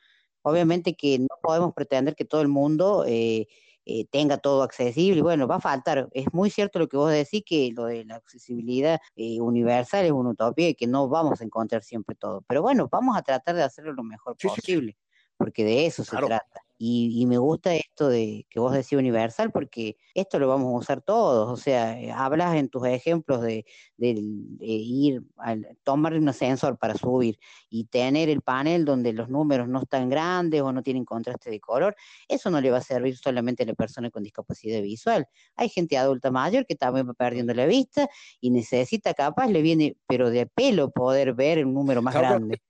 Obviamente 0.42 0.94
que 0.94 1.18
no 1.18 1.28
podemos 1.42 1.72
pretender 1.72 2.14
que 2.14 2.24
todo 2.24 2.42
el 2.42 2.48
mundo 2.48 3.04
eh, 3.06 3.46
eh, 3.86 4.06
tenga 4.06 4.38
todo 4.38 4.62
accesible. 4.62 5.20
Bueno, 5.20 5.46
va 5.46 5.56
a 5.56 5.60
faltar. 5.60 6.08
Es 6.12 6.26
muy 6.32 6.48
cierto 6.50 6.78
lo 6.78 6.88
que 6.88 6.96
vos 6.96 7.10
decís, 7.10 7.42
que 7.44 7.70
lo 7.74 7.84
de 7.84 8.04
la 8.04 8.16
accesibilidad 8.16 8.98
eh, 9.14 9.40
universal 9.40 10.06
es 10.06 10.12
una 10.12 10.30
utopía 10.30 10.70
y 10.70 10.74
que 10.74 10.86
no 10.86 11.08
vamos 11.08 11.40
a 11.40 11.44
encontrar 11.44 11.82
siempre 11.82 12.14
todo. 12.14 12.42
Pero 12.46 12.62
bueno, 12.62 12.88
vamos 12.90 13.16
a 13.16 13.22
tratar 13.22 13.56
de 13.56 13.62
hacerlo 13.62 13.92
lo 13.92 14.02
mejor 14.02 14.36
posible, 14.36 14.96
porque 15.44 15.62
de 15.62 15.84
eso 15.84 16.04
se 16.04 16.16
trata. 16.16 16.62
Y, 16.78 17.20
y 17.20 17.26
me 17.26 17.36
gusta 17.36 17.74
esto 17.74 18.08
de 18.08 18.46
que 18.48 18.60
vos 18.60 18.72
decís 18.72 18.94
universal, 18.94 19.52
porque 19.52 19.98
esto 20.14 20.38
lo 20.38 20.48
vamos 20.48 20.72
a 20.72 20.78
usar 20.78 21.02
todos. 21.02 21.50
O 21.50 21.62
sea, 21.62 22.00
eh, 22.00 22.10
hablas 22.10 22.56
en 22.56 22.70
tus 22.70 22.86
ejemplos 22.86 23.42
de, 23.42 23.66
ir, 23.98 25.22
al, 25.36 25.76
tomar 25.82 26.14
un 26.14 26.26
ascensor 26.30 26.78
para 26.78 26.94
subir 26.94 27.38
y 27.68 27.84
tener 27.84 28.30
el 28.30 28.40
panel 28.40 28.86
donde 28.86 29.12
los 29.12 29.28
números 29.28 29.68
no 29.68 29.82
están 29.82 30.08
grandes 30.08 30.62
o 30.62 30.72
no 30.72 30.82
tienen 30.82 31.04
contraste 31.04 31.50
de 31.50 31.60
color. 31.60 31.94
Eso 32.26 32.50
no 32.50 32.58
le 32.62 32.70
va 32.70 32.78
a 32.78 32.82
servir 32.82 33.18
solamente 33.18 33.64
a 33.64 33.66
la 33.66 33.74
persona 33.74 34.10
con 34.10 34.22
discapacidad 34.22 34.80
visual. 34.80 35.28
Hay 35.56 35.68
gente 35.68 35.98
adulta 35.98 36.30
mayor 36.30 36.64
que 36.64 36.74
también 36.74 37.06
va 37.06 37.12
perdiendo 37.12 37.52
la 37.52 37.66
vista 37.66 38.08
y 38.40 38.48
necesita 38.48 39.12
capaz, 39.12 39.48
le 39.48 39.60
viene, 39.60 39.98
pero 40.06 40.30
de 40.30 40.46
pelo 40.46 40.90
poder 40.90 41.34
ver 41.34 41.66
un 41.66 41.74
número 41.74 42.00
más 42.00 42.14
Claro, 42.14 42.30
grande 42.30 42.62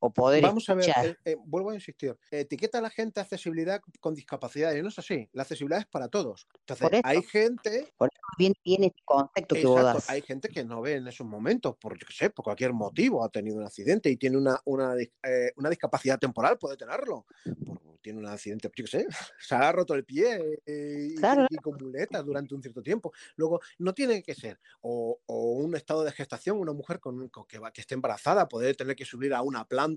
o 0.00 0.12
poder 0.12 0.42
Vamos 0.42 0.68
a 0.68 0.74
ver, 0.74 0.90
eh, 0.90 1.14
eh, 1.24 1.36
vuelvo 1.44 1.70
a 1.70 1.74
insistir. 1.74 2.16
Etiqueta 2.30 2.78
a 2.78 2.80
la 2.80 2.90
gente 2.90 3.20
accesibilidad 3.20 3.80
con 4.00 4.14
discapacidad 4.14 4.74
y 4.74 4.82
no 4.82 4.88
es 4.88 4.98
así. 4.98 5.28
La 5.32 5.42
accesibilidad 5.42 5.80
es 5.80 5.86
para 5.86 6.08
todos. 6.08 6.46
Entonces, 6.60 6.88
eso. 6.92 7.00
hay 7.04 7.22
gente. 7.22 7.92
Por 7.96 8.08
eso 8.12 8.20
viene, 8.38 8.54
viene 8.64 8.86
este 8.88 9.02
concepto 9.04 9.54
que 9.56 9.64
vos 9.66 9.82
das. 9.82 10.08
hay 10.10 10.22
gente 10.22 10.48
que 10.48 10.64
no 10.64 10.80
ve 10.80 10.94
en 10.94 11.08
esos 11.08 11.26
momentos, 11.26 11.76
por 11.80 11.98
yo 11.98 12.06
qué 12.06 12.12
sé, 12.14 12.30
por 12.30 12.44
cualquier 12.44 12.72
motivo, 12.72 13.24
ha 13.24 13.28
tenido 13.28 13.56
un 13.56 13.64
accidente 13.64 14.08
y 14.10 14.16
tiene 14.16 14.36
una, 14.36 14.60
una, 14.66 14.94
eh, 14.96 15.52
una 15.56 15.68
discapacidad 15.70 16.18
temporal, 16.18 16.58
puede 16.58 16.76
tenerlo. 16.76 17.26
Por- 17.66 17.88
tiene 18.00 18.20
un 18.20 18.26
accidente, 18.26 18.70
yo 18.76 18.84
qué 18.84 18.90
sé, 18.90 19.06
se 19.40 19.54
ha 19.56 19.72
roto 19.72 19.92
el 19.94 20.04
pie 20.04 20.38
y 20.64 21.16
Claro. 21.16 21.46
tiene 21.48 21.48
que 21.50 21.56
con 21.56 21.76
muletas 21.80 22.24
durante 22.24 22.54
un 22.54 22.62
cierto 22.62 22.80
tiempo. 22.80 23.12
Luego, 23.34 23.60
no 23.78 23.92
tiene 23.92 24.22
que 24.22 24.34
ser, 24.36 24.60
o, 24.82 25.18
o 25.26 25.52
un 25.54 25.74
estado 25.74 26.04
de 26.04 26.12
gestación, 26.12 26.58
una 26.58 26.72
mujer 26.72 27.00
con, 27.00 27.28
con 27.28 27.44
que, 27.46 27.58
va- 27.58 27.72
que 27.72 27.80
esté 27.80 27.94
embarazada, 27.94 28.48
puede 28.48 28.72
tener 28.74 28.94
que 28.94 29.04
subir 29.04 29.34
a 29.34 29.42
una 29.42 29.64
planta 29.66 29.87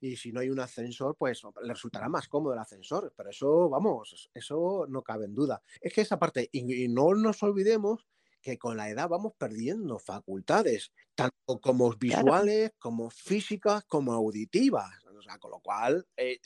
y 0.00 0.16
si 0.16 0.32
no 0.32 0.40
hay 0.40 0.50
un 0.50 0.60
ascensor, 0.60 1.16
pues 1.16 1.42
le 1.62 1.72
resultará 1.74 2.08
más 2.08 2.26
cómodo 2.28 2.54
el 2.54 2.58
ascensor. 2.58 3.12
Pero 3.16 3.30
eso, 3.30 3.68
vamos, 3.68 4.30
eso 4.34 4.86
no 4.88 5.02
cabe 5.02 5.26
en 5.26 5.34
duda. 5.34 5.62
Es 5.80 5.92
que 5.92 6.00
esa 6.00 6.18
parte, 6.18 6.48
y, 6.50 6.84
y 6.84 6.88
no 6.88 7.14
nos 7.14 7.42
olvidemos 7.42 8.06
que 8.40 8.56
con 8.56 8.76
la 8.76 8.88
edad 8.88 9.08
vamos 9.08 9.32
perdiendo 9.36 9.98
facultades, 9.98 10.92
tanto 11.14 11.60
como 11.60 11.92
visuales, 11.94 12.72
como 12.78 13.10
físicas, 13.10 13.84
como 13.84 14.12
auditivas. 14.12 14.90
O 15.06 15.20
sea, 15.22 15.38
con 15.38 15.50
lo 15.50 15.60
cual, 15.60 16.06
eh, 16.16 16.38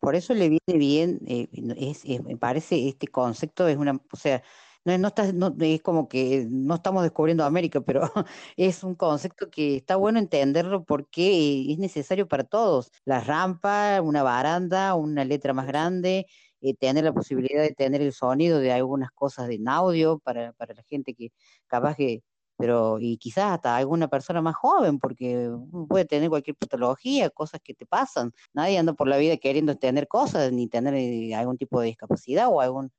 Por 0.00 0.14
eso 0.14 0.32
le 0.34 0.48
viene 0.48 0.78
bien, 0.78 1.20
eh, 1.26 1.48
no- 1.60 1.74
es, 1.76 2.02
es- 2.04 2.22
me 2.24 2.36
parece 2.36 2.88
este 2.88 3.06
concepto 3.08 3.68
es 3.68 3.76
una, 3.76 4.00
o 4.12 4.16
sea, 4.16 4.42
no, 4.84 4.98
no 4.98 5.08
está, 5.08 5.32
no, 5.32 5.54
es 5.60 5.82
como 5.82 6.08
que 6.08 6.46
no 6.50 6.74
estamos 6.76 7.02
descubriendo 7.02 7.44
América, 7.44 7.80
pero 7.80 8.02
es 8.56 8.82
un 8.84 8.94
concepto 8.94 9.50
que 9.50 9.76
está 9.76 9.96
bueno 9.96 10.18
entenderlo 10.18 10.84
porque 10.84 11.70
es 11.70 11.78
necesario 11.78 12.28
para 12.28 12.44
todos. 12.44 12.90
La 13.04 13.20
rampa, 13.20 14.00
una 14.02 14.22
baranda, 14.22 14.94
una 14.94 15.24
letra 15.24 15.52
más 15.52 15.66
grande, 15.66 16.26
eh, 16.60 16.74
tener 16.74 17.04
la 17.04 17.12
posibilidad 17.12 17.62
de 17.62 17.74
tener 17.74 18.02
el 18.02 18.12
sonido 18.12 18.58
de 18.58 18.72
algunas 18.72 19.10
cosas 19.12 19.50
en 19.50 19.68
audio 19.68 20.18
para, 20.18 20.52
para 20.54 20.74
la 20.74 20.82
gente 20.84 21.14
que 21.14 21.32
capaz 21.66 21.96
que 21.96 22.22
pero 22.60 22.98
y 23.00 23.16
quizás 23.16 23.52
hasta 23.52 23.76
alguna 23.76 24.08
persona 24.08 24.42
más 24.42 24.54
joven, 24.54 24.98
porque 24.98 25.50
puede 25.88 26.04
tener 26.04 26.28
cualquier 26.28 26.56
patología, 26.56 27.30
cosas 27.30 27.60
que 27.64 27.74
te 27.74 27.86
pasan. 27.86 28.32
Nadie 28.52 28.78
anda 28.78 28.92
por 28.92 29.08
la 29.08 29.16
vida 29.16 29.38
queriendo 29.38 29.76
tener 29.78 30.06
cosas, 30.08 30.52
ni 30.52 30.68
tener 30.68 30.94
eh, 30.94 31.34
algún 31.34 31.56
tipo 31.56 31.80
de 31.80 31.86
discapacidad 31.88 32.48
o 32.50 32.60
algún, 32.60 32.92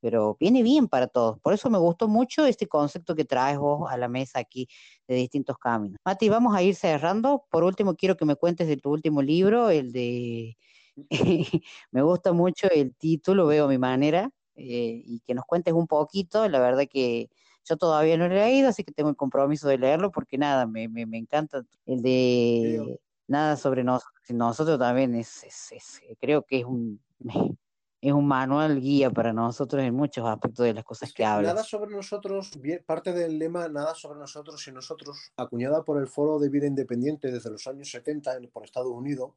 pero 0.00 0.36
viene 0.40 0.62
bien 0.62 0.88
para 0.88 1.06
todos. 1.06 1.38
Por 1.40 1.52
eso 1.54 1.68
me 1.70 1.78
gustó 1.78 2.08
mucho 2.08 2.46
este 2.46 2.66
concepto 2.66 3.14
que 3.14 3.24
traes 3.24 3.58
vos 3.58 3.90
a 3.90 3.96
la 3.96 4.08
mesa 4.08 4.38
aquí 4.38 4.68
de 5.06 5.14
distintos 5.16 5.58
caminos. 5.58 5.98
Mati, 6.04 6.28
vamos 6.28 6.54
a 6.54 6.62
ir 6.62 6.74
cerrando. 6.74 7.44
Por 7.50 7.64
último, 7.64 7.94
quiero 7.94 8.16
que 8.16 8.24
me 8.24 8.36
cuentes 8.36 8.66
de 8.68 8.76
tu 8.76 8.90
último 8.90 9.22
libro, 9.22 9.70
el 9.70 9.92
de... 9.92 10.56
me 11.90 12.02
gusta 12.02 12.32
mucho 12.32 12.68
el 12.70 12.94
título, 12.94 13.46
veo 13.46 13.68
mi 13.68 13.78
manera, 13.78 14.30
eh, 14.54 15.02
y 15.04 15.20
que 15.20 15.34
nos 15.34 15.44
cuentes 15.44 15.72
un 15.74 15.86
poquito. 15.86 16.48
La 16.48 16.58
verdad 16.60 16.84
que 16.90 17.30
yo 17.64 17.76
todavía 17.76 18.16
no 18.16 18.28
lo 18.28 18.34
he 18.34 18.38
leído, 18.38 18.68
así 18.68 18.84
que 18.84 18.92
tengo 18.92 19.10
el 19.10 19.16
compromiso 19.16 19.68
de 19.68 19.78
leerlo 19.78 20.10
porque 20.10 20.38
nada, 20.38 20.66
me, 20.66 20.88
me, 20.88 21.06
me 21.06 21.18
encanta 21.18 21.62
el 21.86 22.02
de 22.02 22.98
nada 23.28 23.56
sobre 23.56 23.84
nosotros. 23.84 24.12
Nosotros 24.30 24.78
también 24.78 25.14
es, 25.14 25.44
es, 25.44 25.72
es- 25.72 26.00
creo 26.20 26.42
que 26.42 26.60
es 26.60 26.64
un, 26.64 27.00
es 28.00 28.12
un 28.12 28.26
manual 28.26 28.80
guía 28.80 29.10
para 29.10 29.32
nosotros 29.32 29.82
en 29.82 29.94
muchos 29.94 30.26
aspectos 30.26 30.64
de 30.64 30.74
las 30.74 30.84
cosas 30.84 31.12
que 31.12 31.24
hablas. 31.24 31.52
Nada 31.54 31.64
sobre 31.64 31.90
nosotros, 31.94 32.50
parte 32.86 33.12
del 33.12 33.38
lema 33.38 33.68
Nada 33.68 33.94
sobre 33.94 34.18
nosotros 34.18 34.66
y 34.66 34.72
nosotros, 34.72 35.32
acuñada 35.36 35.84
por 35.84 36.00
el 36.00 36.06
Foro 36.08 36.38
de 36.38 36.48
Vida 36.48 36.66
Independiente 36.66 37.30
desde 37.30 37.50
los 37.50 37.66
años 37.66 37.90
70 37.90 38.36
en- 38.36 38.48
por 38.50 38.64
Estados 38.64 38.90
Unidos, 38.92 39.32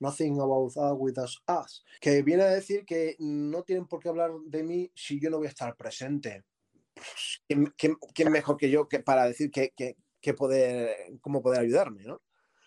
Nothing 0.00 0.40
About 0.40 0.66
Us 0.76 0.76
With 0.96 1.18
Us, 1.18 1.42
Us, 1.48 1.84
que 2.00 2.22
viene 2.22 2.42
a 2.44 2.48
decir 2.50 2.84
que 2.84 3.16
no 3.18 3.62
tienen 3.62 3.86
por 3.86 4.00
qué 4.00 4.08
hablar 4.08 4.32
de 4.46 4.62
mí 4.62 4.90
si 4.94 5.20
yo 5.20 5.30
no 5.30 5.38
voy 5.38 5.46
a 5.46 5.50
estar 5.50 5.76
presente. 5.76 6.44
Pues, 6.94 7.42
¿quién, 7.46 7.66
quién- 7.76 7.96
quién 8.14 8.32
mejor 8.32 8.56
que 8.56 8.70
yo 8.70 8.88
que 8.88 9.00
para 9.00 9.26
decir 9.26 9.50
que, 9.50 9.70
que- 9.76 9.96
que 10.20 10.34
poder, 10.34 10.96
cómo 11.20 11.40
poder 11.40 11.60
ayudarme, 11.60 12.02
¿no? 12.04 12.20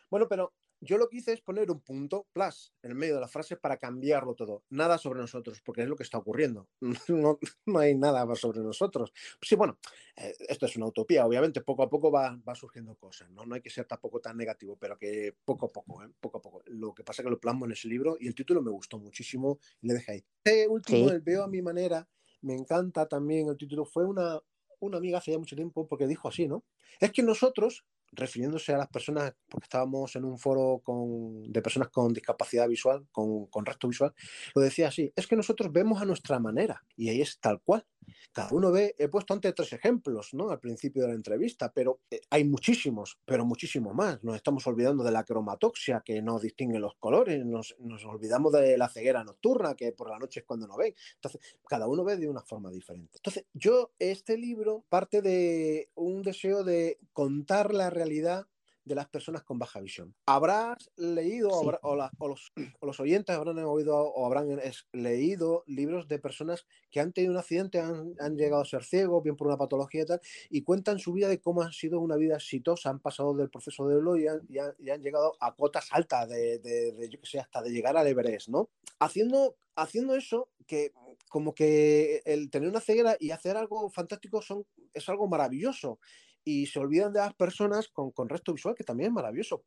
Bueno, 0.09 0.27
pero 0.29 0.53
yo 0.81 0.97
lo 0.97 1.07
que 1.09 1.17
hice 1.17 1.31
es 1.33 1.41
poner 1.41 1.69
un 1.71 1.79
punto, 1.81 2.27
plus, 2.33 2.73
en 2.81 2.91
el 2.91 2.97
medio 2.97 3.15
de 3.15 3.21
la 3.21 3.27
frase 3.27 3.55
para 3.55 3.77
cambiarlo 3.77 4.33
todo. 4.35 4.63
Nada 4.69 4.97
sobre 4.97 5.19
nosotros, 5.21 5.61
porque 5.61 5.83
es 5.83 5.87
lo 5.87 5.95
que 5.95 6.03
está 6.03 6.17
ocurriendo. 6.17 6.67
No, 7.07 7.39
no 7.65 7.79
hay 7.79 7.95
nada 7.95 8.25
más 8.25 8.39
sobre 8.39 8.61
nosotros. 8.61 9.13
Sí, 9.41 9.55
bueno, 9.55 9.77
eh, 10.15 10.33
esto 10.49 10.65
es 10.65 10.75
una 10.75 10.87
utopía, 10.87 11.25
obviamente, 11.25 11.61
poco 11.61 11.83
a 11.83 11.89
poco 11.89 12.11
va, 12.11 12.37
va 12.47 12.55
surgiendo 12.55 12.95
cosas, 12.95 13.29
¿no? 13.31 13.45
No 13.45 13.55
hay 13.55 13.61
que 13.61 13.69
ser 13.69 13.85
tampoco 13.85 14.19
tan 14.19 14.37
negativo, 14.37 14.75
pero 14.77 14.97
que 14.97 15.35
poco 15.45 15.67
a 15.67 15.69
poco, 15.69 16.03
¿eh? 16.03 16.09
Poco 16.19 16.39
a 16.39 16.41
poco. 16.41 16.61
Lo 16.65 16.93
que 16.93 17.03
pasa 17.03 17.21
es 17.21 17.25
que 17.25 17.31
lo 17.31 17.39
plasmo 17.39 17.65
en 17.65 17.73
ese 17.73 17.87
libro 17.87 18.17
y 18.19 18.27
el 18.27 18.35
título 18.35 18.61
me 18.61 18.71
gustó 18.71 18.97
muchísimo 18.97 19.59
y 19.81 19.87
le 19.87 19.93
dejé 19.95 20.11
ahí. 20.13 20.25
Este 20.43 20.67
último, 20.67 21.09
Sí. 21.09 21.13
el 21.13 21.21
Veo 21.21 21.43
a 21.43 21.47
mi 21.47 21.61
manera, 21.61 22.07
me 22.41 22.55
encanta 22.55 23.07
también 23.07 23.47
el 23.49 23.57
título. 23.57 23.85
Fue 23.85 24.05
una, 24.05 24.39
una 24.79 24.97
amiga 24.97 25.19
hace 25.19 25.31
ya 25.31 25.37
mucho 25.37 25.55
tiempo 25.55 25.87
porque 25.87 26.07
dijo 26.07 26.27
así, 26.27 26.47
¿no? 26.47 26.65
Es 26.99 27.11
que 27.11 27.21
nosotros, 27.23 27.85
refiriéndose 28.11 28.73
a 28.73 28.77
las 28.77 28.89
personas, 28.89 29.33
porque 29.47 29.65
estábamos 29.65 30.15
en 30.15 30.25
un 30.25 30.37
foro 30.37 30.81
con, 30.83 31.51
de 31.51 31.61
personas 31.61 31.89
con 31.89 32.13
discapacidad 32.13 32.67
visual, 32.67 33.07
con, 33.11 33.47
con 33.47 33.65
resto 33.65 33.87
visual, 33.87 34.13
lo 34.55 34.61
decía 34.61 34.89
así, 34.89 35.11
es 35.15 35.27
que 35.27 35.35
nosotros 35.35 35.71
vemos 35.71 36.01
a 36.01 36.05
nuestra 36.05 36.39
manera 36.39 36.83
y 36.95 37.09
ahí 37.09 37.21
es 37.21 37.39
tal 37.39 37.61
cual. 37.61 37.85
Cada 38.31 38.49
uno 38.51 38.71
ve, 38.71 38.95
he 38.97 39.07
puesto 39.07 39.33
antes 39.33 39.53
tres 39.55 39.73
ejemplos, 39.73 40.33
¿no? 40.33 40.51
Al 40.51 40.59
principio 40.59 41.03
de 41.03 41.09
la 41.09 41.15
entrevista, 41.15 41.71
pero 41.73 42.01
eh, 42.09 42.21
hay 42.29 42.43
muchísimos, 42.43 43.17
pero 43.25 43.45
muchísimo 43.45 43.93
más. 43.93 44.23
Nos 44.23 44.35
estamos 44.35 44.65
olvidando 44.67 45.03
de 45.03 45.11
la 45.11 45.23
cromatoxia, 45.23 46.01
que 46.05 46.21
no 46.21 46.39
distingue 46.39 46.79
los 46.79 46.95
colores, 46.95 47.45
nos, 47.45 47.75
nos 47.79 48.05
olvidamos 48.05 48.53
de 48.53 48.77
la 48.77 48.89
ceguera 48.89 49.23
nocturna, 49.23 49.75
que 49.75 49.91
por 49.91 50.09
la 50.09 50.19
noche 50.19 50.41
es 50.41 50.45
cuando 50.45 50.67
no 50.67 50.77
ven. 50.77 50.93
Entonces, 51.15 51.41
cada 51.67 51.87
uno 51.87 52.03
ve 52.03 52.17
de 52.17 52.29
una 52.29 52.41
forma 52.41 52.71
diferente. 52.71 53.17
Entonces, 53.17 53.45
yo, 53.53 53.91
este 53.99 54.37
libro 54.37 54.83
parte 54.89 55.21
de 55.21 55.89
un 55.95 56.21
deseo 56.21 56.63
de 56.63 56.99
contar 57.13 57.73
la 57.73 57.89
realidad 57.89 58.47
de 58.83 58.95
las 58.95 59.07
personas 59.09 59.43
con 59.43 59.59
baja 59.59 59.79
visión. 59.79 60.15
Habrás 60.25 60.89
leído 60.97 61.49
o, 61.49 61.59
Sí. 61.61 61.65
habrá- 61.67 61.79
o 61.83 61.95
la- 61.95 62.11
o 62.17 62.27
los, 62.27 62.51
o 62.79 62.85
los 62.85 62.99
oyentes 62.99 63.35
habrán 63.35 63.59
oído 63.59 63.95
o 63.97 64.25
habrán 64.25 64.49
es- 64.59 64.87
leído 64.91 65.63
libros 65.67 66.07
de 66.07 66.19
personas 66.19 66.65
que 66.89 66.99
han 66.99 67.13
tenido 67.13 67.33
un 67.33 67.39
accidente, 67.39 67.79
han, 67.79 68.15
han 68.19 68.35
llegado 68.37 68.61
a 68.61 68.65
ser 68.65 68.83
ciegos, 68.83 69.23
bien 69.23 69.35
por 69.35 69.47
una 69.47 69.57
patología 69.57 70.01
y 70.01 70.05
tal, 70.05 70.21
y 70.49 70.63
cuentan 70.63 70.99
su 70.99 71.13
vida 71.13 71.27
de 71.27 71.39
cómo 71.39 71.61
ha 71.61 71.71
sido 71.71 71.99
una 71.99 72.15
vida 72.15 72.35
exitosa, 72.35 72.89
han 72.89 72.99
pasado 72.99 73.33
del 73.35 73.49
proceso 73.49 73.87
de 73.87 73.97
Elo 73.99 74.17
y 74.17 74.27
han, 74.27 74.41
y 74.49 74.57
han- 74.57 74.75
y 74.79 74.89
han 74.89 75.01
llegado 75.01 75.33
a 75.39 75.53
cotas 75.55 75.87
altas 75.91 76.27
de, 76.29 76.59
de- 76.59 76.91
de, 76.93 77.09
yo 77.09 77.19
que 77.19 77.27
sé, 77.27 77.39
hasta 77.39 77.61
de 77.61 77.69
llegar 77.71 77.95
al 77.97 78.07
Everest, 78.07 78.49
¿no? 78.49 78.69
Haciendo, 78.99 79.55
haciendo 79.75 80.15
eso, 80.15 80.49
que 80.67 80.91
como 81.29 81.53
que 81.55 82.21
el 82.25 82.49
tener 82.49 82.67
una 82.69 82.81
ceguera 82.81 83.15
y 83.19 83.31
hacer 83.31 83.55
algo 83.57 83.89
fantástico 83.89 84.41
son, 84.41 84.65
es 84.93 85.07
algo 85.07 85.27
maravilloso 85.27 85.99
y 86.43 86.65
se 86.65 86.79
olvidan 86.79 87.13
de 87.13 87.19
las 87.19 87.33
personas 87.33 87.89
con, 87.89 88.11
con 88.11 88.29
resto 88.29 88.53
visual, 88.53 88.75
que 88.75 88.83
también 88.83 89.09
es 89.09 89.13
maravilloso. 89.13 89.63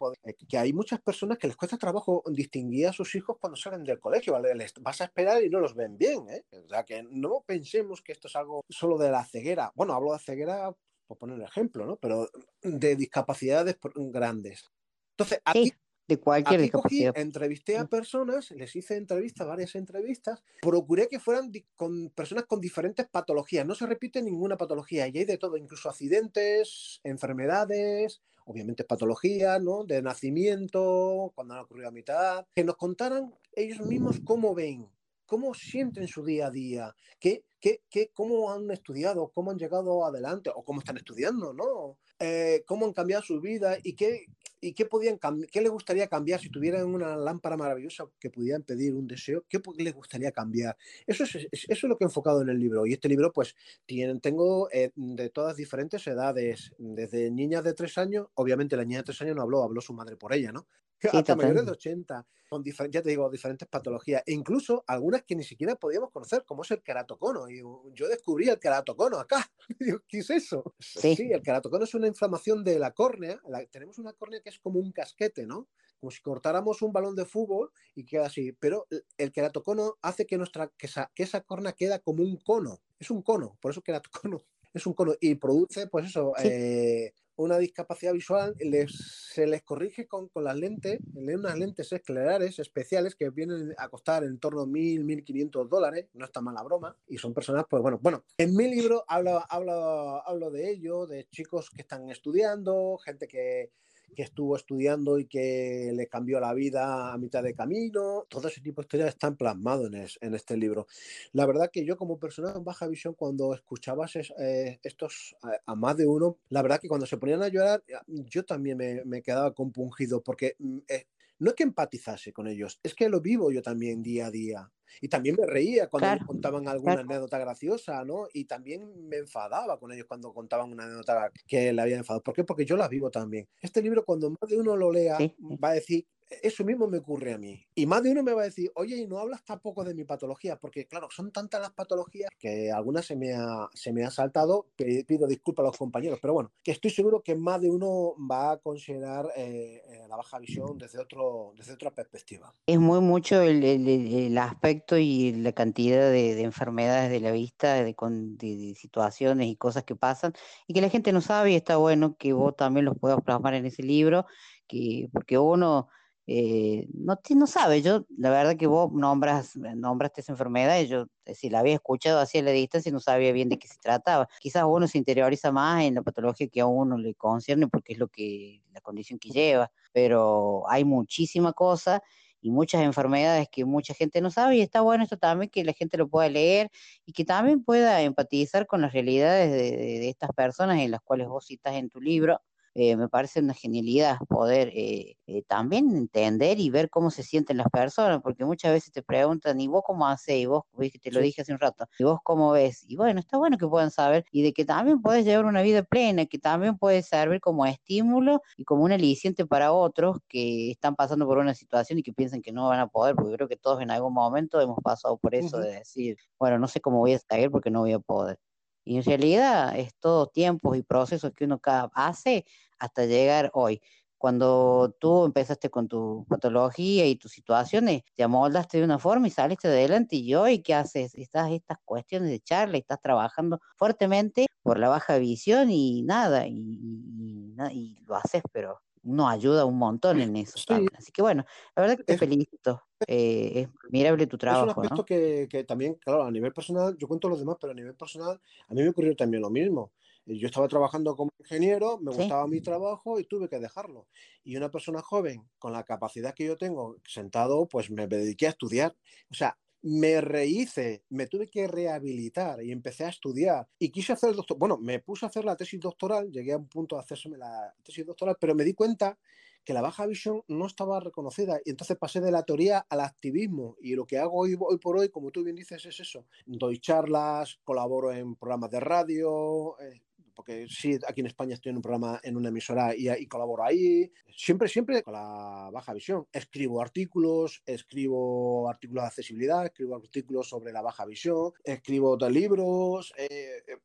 Que 0.48 0.58
hay 0.58 0.72
muchas 0.72 1.00
personas 1.00 1.38
que 1.38 1.46
les 1.46 1.56
cuesta 1.56 1.78
trabajo 1.78 2.22
distinguir 2.26 2.88
a 2.88 2.92
sus 2.92 3.14
hijos 3.14 3.36
cuando 3.40 3.56
salen 3.56 3.84
del 3.84 4.00
colegio. 4.00 4.32
¿vale? 4.32 4.54
Les 4.54 4.74
vas 4.80 5.00
a 5.00 5.04
esperar 5.04 5.42
y 5.42 5.50
no 5.50 5.60
los 5.60 5.74
ven 5.74 5.96
bien. 5.96 6.28
¿eh? 6.28 6.44
O 6.64 6.68
sea, 6.68 6.84
que 6.84 7.02
no 7.08 7.44
pensemos 7.46 8.02
que 8.02 8.12
esto 8.12 8.28
es 8.28 8.36
algo 8.36 8.62
solo 8.68 8.98
de 8.98 9.10
la 9.10 9.24
ceguera. 9.24 9.72
Bueno, 9.74 9.94
hablo 9.94 10.12
de 10.12 10.18
ceguera 10.18 10.74
por 11.06 11.18
poner 11.18 11.36
un 11.36 11.42
ejemplo, 11.42 11.86
¿no? 11.86 11.96
Pero 11.96 12.28
de 12.62 12.96
discapacidades 12.96 13.78
grandes. 13.94 14.70
Entonces, 15.16 15.40
aquí 15.44 15.72
de 16.06 16.20
cualquier 16.20 16.60
Aquí 16.60 16.70
cogí, 16.70 17.04
entrevisté 17.14 17.78
a 17.78 17.86
personas, 17.86 18.50
les 18.50 18.76
hice 18.76 18.96
entrevistas, 18.96 19.46
varias 19.46 19.74
entrevistas, 19.74 20.42
procuré 20.60 21.08
que 21.08 21.18
fueran 21.18 21.50
con 21.76 22.10
personas 22.10 22.44
con 22.44 22.60
diferentes 22.60 23.06
patologías, 23.06 23.66
no 23.66 23.74
se 23.74 23.86
repite 23.86 24.22
ninguna 24.22 24.56
patología, 24.56 25.08
y 25.08 25.18
hay 25.18 25.24
de 25.24 25.38
todo, 25.38 25.56
incluso 25.56 25.88
accidentes, 25.88 27.00
enfermedades, 27.04 28.20
obviamente 28.44 28.84
patologías, 28.84 29.62
¿no? 29.62 29.84
De 29.84 30.02
nacimiento, 30.02 31.32
cuando 31.34 31.54
han 31.54 31.60
ocurrido 31.60 31.88
a 31.88 31.92
mitad, 31.92 32.46
que 32.54 32.64
nos 32.64 32.76
contaran 32.76 33.34
ellos 33.52 33.80
mismos 33.80 34.20
cómo 34.24 34.54
ven, 34.54 34.88
cómo 35.26 35.54
sienten 35.54 36.06
su 36.06 36.24
día 36.24 36.48
a 36.48 36.50
día, 36.50 36.94
qué, 37.18 37.44
qué, 37.60 37.82
qué, 37.88 38.10
cómo 38.12 38.52
han 38.52 38.70
estudiado, 38.70 39.30
cómo 39.34 39.50
han 39.50 39.58
llegado 39.58 40.04
adelante, 40.04 40.50
o 40.54 40.62
cómo 40.64 40.80
están 40.80 40.98
estudiando, 40.98 41.54
¿no? 41.54 41.96
Eh, 42.18 42.62
cómo 42.66 42.86
han 42.86 42.92
cambiado 42.92 43.22
su 43.22 43.40
vida 43.40 43.78
y 43.82 43.94
qué, 43.94 44.26
y 44.68 44.74
qué, 44.74 44.86
podían 44.86 45.18
qué 45.50 45.60
les 45.60 45.70
gustaría 45.70 46.06
cambiar 46.08 46.40
si 46.40 46.50
tuvieran 46.50 46.86
una 46.86 47.16
lámpara 47.16 47.56
maravillosa 47.56 48.06
que 48.18 48.30
pudieran 48.30 48.62
pedir 48.62 48.94
un 48.94 49.06
deseo, 49.06 49.44
qué 49.48 49.60
les 49.78 49.94
gustaría 49.94 50.32
cambiar. 50.32 50.76
Eso 51.06 51.24
es, 51.24 51.34
es- 51.36 51.48
eso 51.52 51.66
es 51.68 51.82
lo 51.84 51.96
que 51.96 52.04
he 52.04 52.06
enfocado 52.08 52.42
en 52.42 52.48
el 52.48 52.58
libro. 52.58 52.86
Y 52.86 52.92
este 52.94 53.08
libro, 53.08 53.32
pues, 53.32 53.54
tienen, 53.86 54.20
tengo 54.20 54.68
eh, 54.72 54.90
de 54.96 55.30
todas 55.30 55.56
diferentes 55.56 56.06
edades, 56.06 56.72
desde 56.78 57.30
niñas 57.30 57.64
de 57.64 57.74
tres 57.74 57.98
años, 57.98 58.28
obviamente 58.34 58.76
la 58.76 58.84
niña 58.84 58.98
de 58.98 59.04
tres 59.04 59.20
años 59.22 59.36
no 59.36 59.42
habló, 59.42 59.62
habló 59.62 59.80
su 59.80 59.92
madre 59.94 60.16
por 60.16 60.32
ella, 60.34 60.52
¿no? 60.52 60.66
Sí, 61.12 61.16
Hasta 61.18 61.36
mayores 61.36 61.66
de 61.66 61.72
totalmente. 61.72 61.72
80, 61.72 62.26
con 62.48 62.62
ya 62.90 63.02
te 63.02 63.08
digo, 63.08 63.28
diferentes 63.30 63.66
patologías, 63.68 64.22
e 64.26 64.32
incluso 64.32 64.84
algunas 64.86 65.24
que 65.24 65.34
ni 65.34 65.42
siquiera 65.42 65.74
podíamos 65.76 66.10
conocer, 66.12 66.44
como 66.44 66.62
es 66.62 66.70
el 66.70 66.82
keratocono. 66.82 67.48
Y 67.50 67.62
yo 67.94 68.08
descubrí 68.08 68.48
el 68.48 68.58
keratocono 68.60 69.18
acá. 69.18 69.50
Digo, 69.80 70.00
¿qué 70.06 70.18
es 70.18 70.30
eso? 70.30 70.74
Sí. 70.78 71.16
el 71.32 71.42
keratocono 71.42 71.84
es 71.84 71.94
una 71.94 72.06
inflamación 72.06 72.62
de 72.62 72.78
la 72.78 72.92
córnea. 72.92 73.40
La- 73.48 73.64
tenemos 73.66 73.98
una 73.98 74.12
córnea 74.12 74.40
que 74.40 74.50
es 74.50 74.58
como 74.60 74.78
un 74.78 74.92
casquete, 74.92 75.46
¿no? 75.46 75.68
Como 75.98 76.10
si 76.12 76.20
cortáramos 76.20 76.80
un 76.82 76.92
balón 76.92 77.16
de 77.16 77.24
fútbol 77.24 77.72
y 77.94 78.04
queda 78.04 78.26
así. 78.26 78.52
Pero 78.52 78.86
el- 78.90 79.04
el 79.18 79.32
keratocono 79.32 79.96
hace 80.02 80.24
que, 80.26 80.36
nuestra, 80.38 80.68
que, 80.76 80.86
esa, 80.86 81.10
que 81.14 81.24
esa 81.24 81.40
córnea 81.40 81.72
queda 81.72 81.98
como 81.98 82.22
un 82.22 82.36
cono. 82.36 82.80
Es 83.00 83.10
un 83.10 83.22
cono, 83.22 83.58
por 83.60 83.72
eso 83.72 83.82
keratocono. 83.82 84.38
Es 84.74 84.86
un 84.88 84.94
cono 84.94 85.14
y 85.20 85.36
produce, 85.36 85.86
pues 85.86 86.06
eso, 86.06 86.32
Sí. 86.36 86.48
eh, 86.50 87.14
una 87.36 87.58
discapacidad 87.58 88.12
visual. 88.12 88.54
Les, 88.60 88.92
se 89.32 89.46
les 89.46 89.62
corrige 89.62 90.06
con, 90.06 90.28
con 90.28 90.44
las 90.44 90.56
lentes, 90.56 91.00
le 91.14 91.36
unas 91.36 91.58
lentes 91.58 91.92
esclerares 91.92 92.58
especiales 92.58 93.14
que 93.14 93.30
vienen 93.30 93.74
a 93.78 93.88
costar 93.88 94.24
en 94.24 94.38
torno 94.38 94.62
a 94.62 94.66
1.000, 94.66 95.04
1.500 95.04 95.68
dólares. 95.68 96.06
No 96.14 96.24
está 96.24 96.40
mala 96.40 96.62
broma. 96.62 96.96
Y 97.06 97.18
son 97.18 97.34
personas, 97.34 97.64
pues 97.68 97.82
bueno, 97.82 97.98
bueno, 98.00 98.24
en 98.38 98.54
mi 98.54 98.68
libro 98.68 99.04
hablo, 99.08 99.42
hablo, 99.48 100.26
hablo 100.26 100.50
de 100.50 100.70
ello, 100.70 101.06
de 101.06 101.28
chicos 101.28 101.70
que 101.70 101.82
están 101.82 102.10
estudiando, 102.10 102.98
gente 102.98 103.28
que, 103.28 103.72
que 104.14 104.22
estuvo 104.22 104.56
estudiando 104.56 105.18
y 105.18 105.26
que 105.26 105.92
le 105.94 106.06
cambió 106.08 106.40
la 106.40 106.54
vida 106.54 107.12
a 107.12 107.18
mitad 107.18 107.42
de 107.42 107.54
camino. 107.54 108.26
Todo 108.28 108.48
ese 108.48 108.60
tipo 108.60 108.80
de 108.80 108.86
historias 108.86 109.08
están 109.10 109.36
plasmados 109.36 109.92
en, 109.92 110.06
en 110.20 110.34
este 110.34 110.56
libro. 110.56 110.86
La 111.32 111.46
verdad 111.46 111.70
que 111.72 111.84
yo 111.84 111.96
como 111.96 112.18
persona 112.18 112.52
con 112.52 112.64
baja 112.64 112.86
visión, 112.88 113.14
cuando 113.14 113.54
escuchabas 113.54 114.16
es- 114.16 114.32
eh, 114.38 114.78
estos 114.82 115.36
a, 115.42 115.72
a 115.72 115.74
más 115.74 115.96
de 115.96 116.06
uno, 116.06 116.38
la 116.48 116.62
verdad 116.62 116.80
que 116.80 116.88
cuando 116.88 117.06
se 117.06 117.16
ponían 117.18 117.42
a 117.42 117.48
llorar, 117.48 117.82
yo 118.06 118.44
también 118.44 118.76
me, 118.78 119.04
me 119.04 119.22
quedaba 119.22 119.52
compungido 119.54 120.22
porque 120.22 120.56
mm, 120.58 120.78
eh, 120.88 121.06
no 121.38 121.50
es 121.50 121.56
que 121.56 121.62
empatizase 121.62 122.32
con 122.32 122.46
ellos, 122.46 122.80
es 122.82 122.94
que 122.94 123.08
lo 123.08 123.20
vivo 123.20 123.50
yo 123.50 123.62
también 123.62 124.02
día 124.02 124.26
a 124.26 124.30
día. 124.30 124.70
Y 125.00 125.08
también 125.08 125.36
me 125.36 125.46
reía 125.46 125.88
cuando 125.88 126.20
me 126.20 126.26
contaban 126.26 126.68
alguna 126.68 126.94
claro. 126.94 127.08
anécdota 127.08 127.38
graciosa, 127.38 128.04
¿no? 128.04 128.28
Y 128.32 128.44
también 128.44 129.08
me 129.08 129.16
enfadaba 129.16 129.78
con 129.78 129.90
ellos 129.90 130.06
cuando 130.06 130.32
contaban 130.32 130.70
una 130.70 130.84
anécdota 130.84 131.32
que 131.48 131.72
le 131.72 131.82
había 131.82 131.96
enfadado. 131.96 132.22
¿Por 132.22 132.34
qué? 132.34 132.44
Porque 132.44 132.64
yo 132.64 132.76
las 132.76 132.88
vivo 132.88 133.10
también. 133.10 133.48
Este 133.60 133.82
libro, 133.82 134.04
cuando 134.04 134.30
más 134.30 134.48
de 134.48 134.56
uno 134.56 134.76
lo 134.76 134.92
lea, 134.92 135.18
va 135.62 135.70
a 135.70 135.74
decir, 135.74 136.06
eso 136.42 136.64
mismo 136.64 136.86
me 136.88 136.98
ocurre 136.98 137.34
a 137.34 137.38
mí. 137.38 137.64
Y 137.74 137.86
más 137.86 138.02
de 138.02 138.10
uno 138.12 138.22
me 138.22 138.32
va 138.32 138.42
a 138.42 138.44
decir, 138.46 138.70
oye, 138.74 138.96
y 138.96 139.06
no 139.06 139.18
hablas 139.18 139.44
tampoco 139.44 139.84
de 139.84 139.94
mi 139.94 140.04
patología, 140.04 140.56
porque 140.56 140.86
claro, 140.86 141.08
son 141.10 141.32
tantas 141.32 141.60
las 141.60 141.72
patologías 141.72 142.30
que 142.38 142.70
algunas 142.72 143.06
se 143.06 143.16
me 143.16 143.32
ha, 143.34 143.68
se 143.74 143.92
me 143.92 144.04
ha 144.04 144.10
saltado, 144.10 144.68
pido 144.76 145.26
disculpas 145.26 145.64
a 145.64 145.68
los 145.68 145.76
compañeros, 145.76 146.18
pero 146.20 146.34
bueno, 146.34 146.52
que 146.62 146.70
estoy 146.72 146.90
seguro 146.90 147.22
que 147.22 147.34
más 147.34 147.60
de 147.60 147.70
uno 147.70 148.14
va 148.30 148.52
a 148.52 148.56
considerar 148.58 149.26
eh, 149.36 149.82
eh, 149.86 150.06
la 150.08 150.16
baja 150.16 150.38
visión 150.38 150.78
desde, 150.78 150.98
otro, 151.00 151.52
desde 151.56 151.72
otra 151.74 151.90
perspectiva. 151.90 152.54
Es 152.66 152.78
muy 152.78 153.00
mucho 153.00 153.40
el, 153.40 153.62
el- 153.64 153.88
el- 153.88 154.38
aspecto 154.38 154.96
y 154.98 155.32
la 155.32 155.52
cantidad 155.52 156.10
de, 156.10 156.34
de 156.34 156.42
enfermedades 156.42 157.10
de 157.10 157.20
la 157.20 157.30
vista, 157.32 157.74
de, 157.74 157.84
de- 157.94 158.56
de 158.56 158.74
situaciones 158.74 159.46
y 159.48 159.56
cosas 159.56 159.84
que 159.84 159.96
pasan 159.96 160.32
y 160.66 160.74
que 160.74 160.80
la 160.80 160.88
gente 160.90 161.12
no 161.12 161.20
sabe 161.20 161.52
y 161.52 161.54
está 161.56 161.76
bueno 161.76 162.16
que 162.16 162.32
vos 162.32 162.54
también 162.56 162.84
los 162.86 162.98
puedas 162.98 163.20
plasmar 163.22 163.54
en 163.54 163.66
ese 163.66 163.82
libro, 163.82 164.26
que, 164.66 165.08
porque 165.12 165.38
uno 165.38 165.88
eh, 166.26 166.86
no, 166.94 167.18
no 167.36 167.46
sabe. 167.46 167.82
Yo, 167.82 168.06
la 168.16 168.30
verdad 168.30 168.56
que 168.56 168.66
vos 168.66 168.90
nombras, 168.92 169.56
nombraste 169.56 170.20
esa 170.22 170.32
enfermedad 170.32 170.80
y 170.80 170.86
yo, 170.88 171.06
eh, 171.26 171.34
si 171.34 171.50
la 171.50 171.60
había 171.60 171.74
escuchado 171.74 172.18
así 172.20 172.38
a 172.38 172.42
la 172.42 172.50
distancia, 172.52 172.90
no 172.92 173.00
sabía 173.00 173.32
bien 173.32 173.48
de 173.48 173.58
qué 173.58 173.68
se 173.68 173.76
trataba. 173.78 174.28
Quizás 174.40 174.64
uno 174.66 174.86
se 174.88 174.98
interioriza 174.98 175.52
más 175.52 175.84
en 175.84 175.94
la 175.96 176.02
patología 176.02 176.48
que 176.48 176.60
a 176.60 176.66
uno 176.66 176.96
le 176.98 177.14
concierne 177.14 177.68
porque 177.68 177.92
es 177.94 177.98
lo 177.98 178.08
que, 178.08 178.62
la 178.72 178.80
condición 178.80 179.18
que 179.18 179.30
lleva, 179.30 179.70
pero 179.92 180.64
hay 180.70 180.84
muchísima 180.84 181.52
cosa 181.52 182.02
y 182.40 182.50
muchas 182.50 182.82
enfermedades 182.82 183.48
que 183.50 183.64
mucha 183.64 183.94
gente 183.94 184.20
no 184.20 184.30
sabe 184.30 184.56
y 184.56 184.60
está 184.60 184.80
bueno 184.82 185.04
esto 185.04 185.16
también 185.16 185.50
que 185.50 185.64
la 185.64 185.72
gente 185.72 185.96
lo 185.96 186.08
pueda 186.08 186.28
leer 186.28 186.70
y 187.06 187.12
que 187.12 187.24
también 187.24 187.64
pueda 187.64 188.02
empatizar 188.02 188.66
con 188.66 188.82
las 188.82 188.92
realidades 188.92 189.50
de, 189.50 189.58
de- 189.76 189.98
de 190.00 190.08
estas 190.10 190.30
personas 190.32 190.78
en 190.80 190.90
las 190.90 191.00
cuales 191.02 191.28
vos 191.28 191.46
citas 191.46 191.74
en 191.74 191.88
tu 191.90 192.00
libro. 192.00 192.40
Eh, 192.74 192.96
me 192.96 193.08
parece 193.08 193.38
una 193.40 193.54
genialidad 193.54 194.18
poder 194.28 194.68
eh, 194.74 195.16
eh, 195.26 195.42
también 195.46 195.94
entender 195.96 196.58
y 196.58 196.70
ver 196.70 196.90
cómo 196.90 197.10
se 197.10 197.22
sienten 197.22 197.56
las 197.58 197.68
personas, 197.68 198.20
porque 198.22 198.44
muchas 198.44 198.72
veces 198.72 198.92
te 198.92 199.02
preguntan, 199.02 199.60
¿y 199.60 199.68
vos 199.68 199.82
cómo 199.86 200.06
haces? 200.08 200.36
Y 200.36 200.46
vos, 200.46 200.64
que 200.92 200.98
te 200.98 201.12
lo 201.12 201.20
dije 201.20 201.42
hace 201.42 201.52
un 201.52 201.60
rato, 201.60 201.86
¿y 201.98 202.04
vos 202.04 202.18
cómo 202.24 202.50
ves? 202.50 202.84
Y 202.88 202.96
bueno, 202.96 203.20
está 203.20 203.38
bueno 203.38 203.58
que 203.58 203.68
puedan 203.68 203.90
saber 203.92 204.24
y 204.32 204.42
de 204.42 204.52
que 204.52 204.64
también 204.64 205.00
puedes 205.02 205.24
llevar 205.24 205.44
una 205.46 205.62
vida 205.62 205.84
plena, 205.84 206.26
que 206.26 206.38
también 206.38 206.76
puede 206.76 207.02
servir 207.02 207.40
como 207.40 207.64
estímulo 207.66 208.40
y 208.56 208.64
como 208.64 208.82
un 208.84 208.92
aliciente 208.92 209.46
para 209.46 209.72
otros 209.72 210.18
que 210.28 210.70
están 210.72 210.96
pasando 210.96 211.26
por 211.26 211.38
una 211.38 211.54
situación 211.54 212.00
y 212.00 212.02
que 212.02 212.12
piensan 212.12 212.42
que 212.42 212.52
no 212.52 212.68
van 212.68 212.80
a 212.80 212.88
poder, 212.88 213.14
porque 213.14 213.34
creo 213.36 213.48
que 213.48 213.56
todos 213.56 213.80
en 213.82 213.90
algún 213.92 214.12
momento 214.12 214.60
hemos 214.60 214.78
pasado 214.82 215.16
por 215.18 215.34
eso 215.34 215.58
Ujú. 215.58 215.60
de 215.60 215.70
decir, 215.72 216.16
bueno, 216.38 216.58
no 216.58 216.66
sé 216.68 216.80
cómo 216.80 216.98
voy 216.98 217.12
a 217.14 217.18
seguir 217.20 217.50
porque 217.50 217.70
no 217.70 217.80
voy 217.80 217.92
a 217.92 217.98
poder. 218.00 218.38
Y 218.86 218.96
en 218.98 219.04
realidad 219.04 219.78
es 219.78 219.94
todo 219.98 220.26
tiempos 220.26 220.76
y 220.76 220.82
procesos 220.82 221.32
que 221.34 221.44
uno 221.46 221.58
cada 221.58 221.90
hace 221.94 222.44
hasta 222.78 223.06
llegar 223.06 223.50
hoy. 223.54 223.80
Cuando 224.18 224.96
tú 225.00 225.24
empezaste 225.26 225.68
con 225.70 225.86
tu 225.88 226.24
patología 226.28 227.06
y 227.06 227.16
tus 227.16 227.32
situaciones, 227.32 228.02
te 228.14 228.22
amoldaste 228.22 228.78
de 228.78 228.84
una 228.84 228.98
forma 228.98 229.26
y 229.26 229.30
saliste 229.30 229.68
adelante. 229.68 230.16
Y 230.16 230.34
hoy, 230.34 230.62
¿qué 230.62 230.74
haces? 230.74 231.14
Estás 231.14 231.50
estas 231.52 231.78
cuestiones 231.84 232.30
de 232.30 232.40
charla, 232.40 232.78
estás 232.78 233.00
trabajando 233.02 233.60
fuertemente 233.76 234.46
por 234.62 234.78
la 234.78 234.88
baja 234.88 235.18
visión 235.18 235.70
y 235.70 236.02
nada, 236.02 236.46
y, 236.46 236.54
y- 236.56 237.54
y 237.72 237.96
lo 238.06 238.16
haces, 238.16 238.42
pero 238.52 238.80
uno 239.02 239.28
ayuda 239.28 239.64
un 239.66 239.76
montón 239.78 240.20
en 240.20 240.36
eso 240.36 240.60
también. 240.66 240.94
Así 240.96 241.12
que 241.12 241.20
bueno, 241.22 241.44
la 241.76 241.82
verdad 241.82 241.96
que 241.98 242.04
te 242.04 242.14
felicito. 242.16 242.82
eh, 243.06 243.52
es 243.62 243.68
admirable 243.86 244.26
tu 244.26 244.38
Es 244.46 244.62
un 244.62 244.68
trabajo, 244.68 244.70
aspecto 244.70 245.04
¿no? 245.04 245.06
que, 245.06 245.48
que 245.50 245.64
también, 245.64 245.94
claro, 245.94 246.24
a 246.24 246.30
nivel 246.30 246.52
personal, 246.52 246.96
yo 246.98 247.08
cuento 247.08 247.28
los 247.28 247.38
demás, 247.38 247.56
pero 247.60 247.72
a 247.72 247.74
nivel 247.76 247.94
personal, 247.96 248.40
a 248.68 248.74
mí 248.74 248.82
me 248.82 248.90
ocurrió 248.90 249.16
también 249.16 249.42
lo 249.42 249.50
mismo. 249.50 249.92
Yo 250.26 250.46
estaba 250.46 250.68
trabajando 250.68 251.16
como 251.16 251.30
ingeniero, 251.38 251.98
me 251.98 252.10
Sí. 252.10 252.22
gustaba 252.22 252.46
mi 252.46 252.60
trabajo 252.62 253.20
y 253.20 253.24
tuve 253.24 253.48
que 253.48 253.58
dejarlo. 253.58 254.08
Y 254.42 254.56
una 254.56 254.70
persona 254.70 255.02
joven, 255.02 255.48
con 255.58 255.72
la 255.72 255.84
capacidad 255.84 256.34
que 256.34 256.46
yo 256.46 256.56
tengo, 256.56 256.96
sentado, 257.06 257.66
pues 257.68 257.90
me 257.90 258.06
dediqué 258.06 258.46
a 258.46 258.50
estudiar. 258.50 258.96
O 259.30 259.34
sea, 259.34 259.58
me 259.82 260.22
rehice, 260.22 261.04
me 261.10 261.26
tuve 261.26 261.48
que 261.50 261.66
rehabilitar 261.68 262.62
y 262.64 262.72
empecé 262.72 263.04
a 263.04 263.10
estudiar. 263.10 263.68
Y 263.78 263.90
quise 263.90 264.14
hacer 264.14 264.30
el 264.30 264.36
doctor, 264.36 264.56
bueno, 264.58 264.78
me 264.78 264.98
puse 265.00 265.26
a 265.26 265.28
hacer 265.28 265.44
la 265.44 265.56
tesis 265.56 265.78
doctoral, 265.78 266.30
llegué 266.32 266.54
a 266.54 266.56
un 266.56 266.68
punto 266.68 266.96
de 266.96 267.02
hacerme 267.02 267.36
la 267.36 267.74
tesis 267.82 268.06
doctoral, 268.06 268.36
pero 268.40 268.54
me 268.54 268.64
di 268.64 268.72
cuenta 268.72 269.18
que 269.62 269.72
la 269.74 269.80
baja 269.82 270.06
visión 270.06 270.42
no 270.48 270.66
estaba 270.66 271.00
reconocida 271.00 271.58
y 271.64 271.70
entonces 271.70 271.96
pasé 271.98 272.20
de 272.20 272.30
la 272.30 272.42
teoría 272.44 272.78
al 272.88 273.00
activismo 273.00 273.76
y 273.80 273.94
lo 273.94 274.06
que 274.06 274.18
hago 274.18 274.38
hoy, 274.40 274.56
hoy 274.58 274.78
por 274.78 274.98
hoy, 274.98 275.08
como 275.10 275.30
tú 275.30 275.42
bien 275.42 275.56
dices, 275.56 275.84
es 275.86 276.00
eso. 276.00 276.26
Doy 276.46 276.78
charlas, 276.78 277.60
colaboro 277.64 278.12
en 278.12 278.36
programas 278.36 278.70
de 278.70 278.80
radio, 278.80 279.78
eh, 279.80 280.00
porque 280.34 280.66
sí, 280.68 280.98
aquí 281.06 281.20
en 281.20 281.26
España 281.26 281.54
estoy 281.54 281.70
en 281.70 281.76
un 281.76 281.82
programa, 281.82 282.20
en 282.22 282.36
una 282.36 282.48
emisora 282.48 282.94
y, 282.96 283.26
colaboro 283.26 283.64
ahí, 283.64 284.10
siempre, 284.36 284.68
siempre 284.68 285.02
con 285.02 285.14
la 285.14 285.70
baja 285.72 285.92
visión. 285.92 286.26
Escribo 286.32 286.80
artículos, 286.80 287.62
escribo 287.66 288.68
artículos 288.68 289.04
de 289.04 289.08
accesibilidad, 289.08 289.64
escribo 289.64 289.96
artículos 289.96 290.48
sobre 290.48 290.72
la 290.72 290.82
baja 290.82 291.04
visión, 291.06 291.52
escribo 291.62 292.16
de 292.16 292.30
libros, 292.30 293.12
eh, 293.16 293.62
eh, 293.66 293.78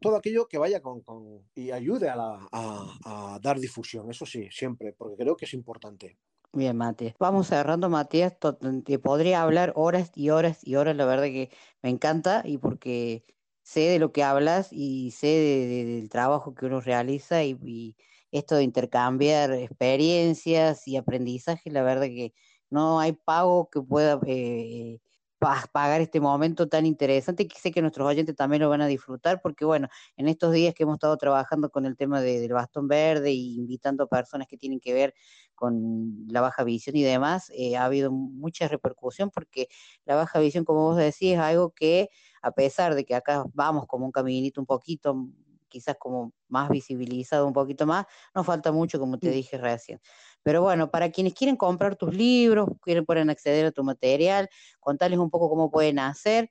todo 0.00 0.16
aquello 0.16 0.46
que 0.46 0.58
vaya 0.58 0.80
con, 0.80 1.00
con- 1.02 1.42
y 1.54 1.70
ayude 1.70 2.08
a, 2.08 3.38
dar 3.42 3.58
difusión, 3.58 4.10
eso 4.10 4.26
sí, 4.26 4.48
siempre, 4.50 4.92
porque 4.92 5.16
creo 5.16 5.36
que 5.36 5.44
es 5.44 5.54
importante. 5.54 6.18
Bien, 6.52 6.76
Matías. 6.76 7.14
Vamos 7.18 7.48
cerrando, 7.48 7.90
Matías. 7.90 8.34
Te 8.84 8.98
podría 8.98 9.42
hablar 9.42 9.72
horas 9.76 10.10
y 10.14 10.30
horas 10.30 10.60
y 10.62 10.76
horas, 10.76 10.96
la 10.96 11.04
verdad 11.04 11.24
que 11.24 11.50
me 11.82 11.90
encanta 11.90 12.42
y 12.44 12.56
porque 12.56 13.24
sé 13.66 13.80
de 13.90 13.98
lo 13.98 14.12
que 14.12 14.22
hablas 14.22 14.68
y 14.72 15.10
sé 15.12 15.26
de- 15.26 15.66
de- 15.66 15.84
del 16.00 16.08
trabajo 16.08 16.54
que 16.54 16.66
uno 16.66 16.80
realiza 16.80 17.42
y, 17.44 17.96
esto 18.30 18.56
de 18.56 18.64
intercambiar 18.64 19.52
experiencias 19.52 20.86
y 20.88 20.96
aprendizaje, 20.96 21.70
la 21.70 21.82
verdad 21.82 22.06
que 22.06 22.34
no 22.70 23.00
hay 23.00 23.12
pago 23.12 23.68
que 23.70 23.80
pueda 23.80 24.20
eh, 24.26 25.00
pa- 25.38 25.64
pagar 25.72 26.00
este 26.00 26.20
momento 26.20 26.68
tan 26.68 26.86
interesante 26.86 27.46
que 27.48 27.58
sé 27.58 27.70
que 27.72 27.80
nuestros 27.82 28.06
oyentes 28.08 28.34
también 28.36 28.62
lo 28.62 28.68
van 28.68 28.82
a 28.82 28.86
disfrutar 28.86 29.40
porque 29.42 29.64
bueno, 29.64 29.88
en 30.16 30.28
estos 30.28 30.52
días 30.52 30.74
que 30.74 30.82
hemos 30.84 30.96
estado 30.96 31.16
trabajando 31.16 31.70
con 31.70 31.86
el 31.86 31.96
tema 31.96 32.20
de- 32.20 32.40
del 32.40 32.52
bastón 32.52 32.88
verde 32.88 33.32
y 33.32 33.56
invitando 33.56 34.08
personas 34.08 34.48
que 34.48 34.56
tienen 34.58 34.80
que 34.80 34.92
ver 34.94 35.14
con 35.54 36.26
la 36.28 36.40
baja 36.42 36.64
visión 36.64 36.96
y 36.96 37.02
demás, 37.02 37.50
eh, 37.54 37.76
ha 37.76 37.84
habido 37.86 38.10
mucha 38.12 38.68
repercusión 38.68 39.30
porque 39.30 39.68
la 40.04 40.14
baja 40.16 40.38
visión, 40.40 40.64
como 40.64 40.82
vos 40.84 40.96
decís, 40.98 41.32
es 41.34 41.38
algo 41.38 41.72
que 41.72 42.08
a 42.46 42.52
pesar 42.52 42.94
de 42.94 43.04
que 43.04 43.14
acá 43.14 43.44
vamos 43.54 43.86
como 43.86 44.06
un 44.06 44.12
caminito 44.12 44.60
un 44.60 44.66
poquito, 44.66 45.16
quizás 45.68 45.96
como 45.98 46.32
más 46.48 46.70
visibilizado 46.70 47.46
un 47.46 47.52
poquito 47.52 47.86
más, 47.86 48.06
nos 48.34 48.46
falta 48.46 48.72
mucho, 48.72 48.98
como 48.98 49.18
te 49.18 49.30
dije 49.30 49.58
recién. 49.58 50.00
Pero 50.42 50.62
bueno, 50.62 50.90
para 50.90 51.10
quienes 51.10 51.34
quieren 51.34 51.56
comprar 51.56 51.96
tus 51.96 52.14
libros, 52.14 52.68
quieren 52.82 53.04
pueden 53.04 53.30
acceder 53.30 53.66
a 53.66 53.72
tu 53.72 53.82
material, 53.84 54.48
contarles 54.80 55.18
un 55.18 55.30
poco 55.30 55.48
cómo 55.50 55.70
pueden 55.70 55.98
hacer, 55.98 56.50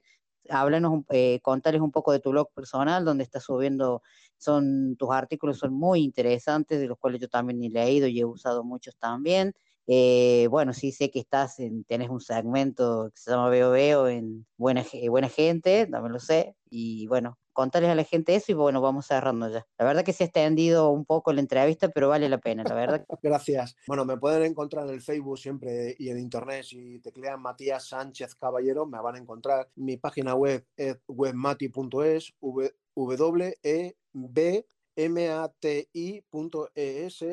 háblanos, 0.49 0.91
un- 0.91 1.05
eh, 1.09 1.39
contarles 1.41 1.81
un 1.81 1.91
poco 1.91 2.11
de 2.11 2.19
tu 2.19 2.29
blog 2.31 2.51
personal, 2.53 3.03
donde 3.05 3.23
estás 3.23 3.43
subiendo, 3.43 4.01
son 4.37 4.95
tus 4.97 5.09
artículos 5.11 5.57
son 5.59 5.73
muy 5.73 6.01
interesantes, 6.03 6.79
de 6.79 6.87
los 6.87 6.97
cuales 6.99 7.21
yo 7.21 7.29
también 7.29 7.63
he 7.63 7.69
leído 7.69 8.07
y 8.07 8.19
he 8.19 8.25
usado 8.25 8.63
muchos 8.63 8.95
también. 8.97 9.53
Eh, 9.87 10.47
bueno, 10.49 10.73
sí 10.73 10.91
sé 10.91 11.11
que 11.11 11.19
estás 11.19 11.59
en, 11.59 11.83
tenés 11.83 12.09
un 12.09 12.19
segmento 12.21 13.09
que 13.13 13.19
se 13.21 13.31
llama 13.31 13.49
Veo 13.49 13.71
Veo 13.71 14.07
en 14.07 14.45
Buena, 14.57 14.83
Ge- 14.83 15.09
Buena 15.09 15.29
Gente, 15.29 15.85
también 15.87 16.11
lo 16.13 16.19
sé, 16.19 16.55
y 16.69 17.05
bueno, 17.07 17.37
contarles 17.53 17.91
a 17.91 17.95
la 17.95 18.03
gente 18.03 18.35
eso 18.35 18.51
y 18.51 18.55
bueno, 18.55 18.81
vamos 18.81 19.05
cerrando 19.05 19.47
ya. 19.49 19.65
La 19.77 19.85
verdad 19.85 20.03
que 20.03 20.11
se 20.11 20.23
ha 20.23 20.27
extendido 20.27 20.89
un 20.89 21.05
poco 21.05 21.31
la 21.33 21.39
entrevista, 21.39 21.87
pero 21.89 22.09
vale 22.09 22.27
la 22.29 22.39
pena, 22.39 22.63
la 22.63 22.73
verdad. 22.75 23.05
Gracias. 23.21 23.75
Bueno, 23.87 24.03
me 24.05 24.17
pueden 24.17 24.43
encontrar 24.43 24.87
en 24.87 24.93
el 24.95 25.01
Facebook 25.01 25.37
siempre 25.37 25.95
y 25.97 26.09
en 26.09 26.19
Internet. 26.19 26.63
Si 26.65 26.99
teclean 26.99 27.41
Matías 27.41 27.87
Sánchez 27.87 28.35
Caballero, 28.35 28.85
me 28.85 28.99
van 29.01 29.15
a 29.15 29.19
encontrar. 29.19 29.69
Mi 29.75 29.97
página 29.97 30.35
web 30.35 30.65
es 30.75 30.97
webmati.es, 31.07 32.33
w 32.41 33.53
e 33.63 33.95
b 34.13 34.67
m 34.97 35.29
a 35.29 35.47
t 35.59 35.89
i.es. 35.93 37.25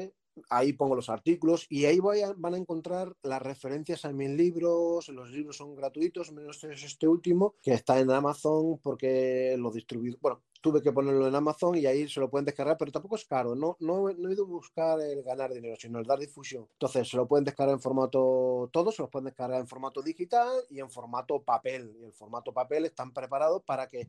Ahí 0.49 0.73
pongo 0.73 0.97
los 0.97 1.09
artículos 1.11 1.67
y 1.69 1.85
ahí 1.85 1.99
voy 2.01 2.21
a- 2.23 2.33
van 2.37 2.55
a 2.55 2.59
encontrar 2.59 3.15
las 3.23 3.43
referencias 3.43 4.05
a 4.05 4.13
mis 4.13 4.31
libros. 4.31 5.09
Los 5.09 5.31
libros 5.31 5.57
son 5.57 5.75
gratuitos, 5.75 6.33
menos 6.33 6.63
es 6.65 6.83
este 6.83 7.07
último, 7.07 7.55
que 7.63 7.73
está 7.75 7.99
en 8.01 8.11
Amazon 8.11 8.79
porque 8.83 9.57
lo 9.59 9.71
distribuí. 9.71 10.17
Bueno, 10.21 10.43
tuve 10.63 10.81
que 10.81 10.93
ponerlo 10.93 11.27
en 11.27 11.35
Amazon 11.35 11.77
y 11.77 11.85
ahí 11.85 12.09
se 12.09 12.21
lo 12.21 12.31
pueden 12.31 12.47
descargar, 12.47 12.79
pero 12.79 12.93
tampoco 12.93 13.17
es 13.17 13.25
caro. 13.27 13.55
No, 13.55 13.77
no, 13.81 14.09
he 14.09 14.33
ido 14.33 14.45
a 14.45 14.49
buscar 14.49 15.01
el 15.01 15.23
ganar 15.23 15.53
dinero, 15.53 15.77
sino 15.79 15.99
el 15.99 16.07
dar 16.07 16.21
difusión. 16.21 16.67
Entonces, 16.73 17.09
se 17.09 17.17
lo 17.17 17.27
pueden 17.27 17.45
descargar 17.45 17.75
en 17.75 17.81
formato, 17.81 18.71
todos 18.73 18.95
se 18.95 19.03
los 19.03 19.11
pueden 19.11 19.27
descargar 19.27 19.61
en 19.61 19.67
formato 19.67 20.01
digital 20.01 20.53
y 20.71 20.79
en 20.79 20.89
formato 20.89 21.43
papel. 21.43 21.95
Y 22.01 22.05
el 22.05 22.13
formato 22.13 22.53
papel 22.53 22.87
están 22.87 23.13
preparados 23.13 23.63
para 23.65 23.89
que 23.89 24.07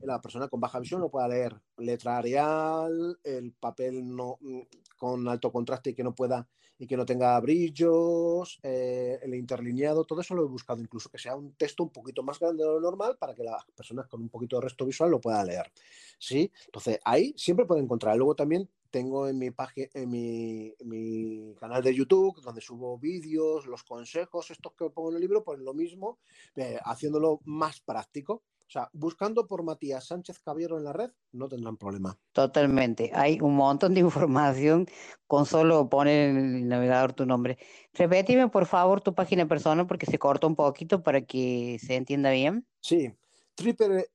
la 0.00 0.20
persona 0.22 0.48
con 0.48 0.58
baja 0.58 0.80
visión 0.80 1.02
lo 1.02 1.10
pueda 1.10 1.28
leer. 1.28 1.54
Letra 1.76 2.16
Arial, 2.16 3.18
el 3.22 3.52
papel 3.52 4.16
no 4.16 4.38
mm, 4.40 4.60
con 4.96 5.28
alto 5.28 5.52
contraste 5.52 5.90
y 5.90 5.94
que 5.94 6.02
no 6.02 6.14
pueda 6.14 6.48
y 6.80 6.86
que 6.86 6.96
no 6.96 7.04
tenga 7.04 7.38
brillos, 7.40 8.58
eh, 8.62 9.18
el 9.22 9.34
interlineado, 9.34 10.04
todo 10.04 10.22
eso 10.22 10.34
lo 10.34 10.44
he 10.44 10.48
buscado, 10.48 10.80
incluso 10.80 11.10
que 11.10 11.18
sea 11.18 11.36
un 11.36 11.52
texto 11.52 11.82
un 11.82 11.90
poquito 11.90 12.22
más 12.22 12.38
grande 12.38 12.64
de 12.64 12.70
lo 12.70 12.80
normal 12.80 13.18
para 13.18 13.34
que 13.34 13.44
las 13.44 13.66
personas 13.76 14.06
con 14.06 14.22
un 14.22 14.30
poquito 14.30 14.56
de 14.56 14.62
resto 14.62 14.86
visual 14.86 15.10
lo 15.10 15.20
puedan 15.20 15.46
leer. 15.46 15.70
¿Sí? 16.18 16.50
Entonces, 16.64 16.98
ahí 17.04 17.34
siempre 17.36 17.66
pueden 17.66 17.84
encontrar. 17.84 18.16
Luego 18.16 18.34
también 18.34 18.66
tengo 18.90 19.28
en 19.28 19.38
mi 19.38 19.50
página, 19.50 19.88
en 19.92 20.08
mi, 20.08 20.74
mi 20.84 21.54
canal 21.60 21.82
de 21.82 21.94
YouTube, 21.94 22.40
donde 22.40 22.62
subo 22.62 22.96
vídeos, 22.96 23.66
los 23.66 23.84
consejos, 23.84 24.50
estos 24.50 24.72
que 24.72 24.88
pongo 24.88 25.10
en 25.10 25.16
el 25.16 25.20
libro, 25.20 25.44
pues 25.44 25.60
lo 25.60 25.74
mismo, 25.74 26.18
eh, 26.56 26.78
haciéndolo 26.82 27.40
más 27.44 27.80
práctico. 27.80 28.42
O 28.70 28.72
sea, 28.72 28.88
buscando 28.92 29.48
por 29.48 29.64
Matías 29.64 30.06
Sánchez 30.06 30.38
Caballero 30.38 30.78
en 30.78 30.84
la 30.84 30.92
red, 30.92 31.10
no 31.32 31.48
tendrán 31.48 31.76
problema. 31.76 32.16
Totalmente. 32.30 33.10
Hay 33.12 33.40
un 33.40 33.56
montón 33.56 33.94
de 33.94 34.00
información 34.00 34.86
con 35.26 35.44
solo 35.44 35.88
poner 35.88 36.30
en 36.30 36.54
el 36.54 36.68
navegador 36.68 37.12
tu 37.12 37.26
nombre. 37.26 37.58
Repetime, 37.94 38.48
por 38.48 38.66
favor, 38.66 39.00
tu 39.00 39.12
página 39.12 39.48
personal 39.48 39.88
porque 39.88 40.06
se 40.06 40.20
cortó 40.20 40.46
un 40.46 40.54
poquito 40.54 41.02
para 41.02 41.22
que 41.22 41.80
se 41.84 41.96
entienda 41.96 42.30
bien. 42.30 42.64
Sí, 42.80 43.12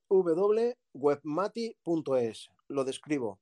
www.webmati.es. 0.09 2.49
Lo 2.69 2.85
describo. 2.85 3.41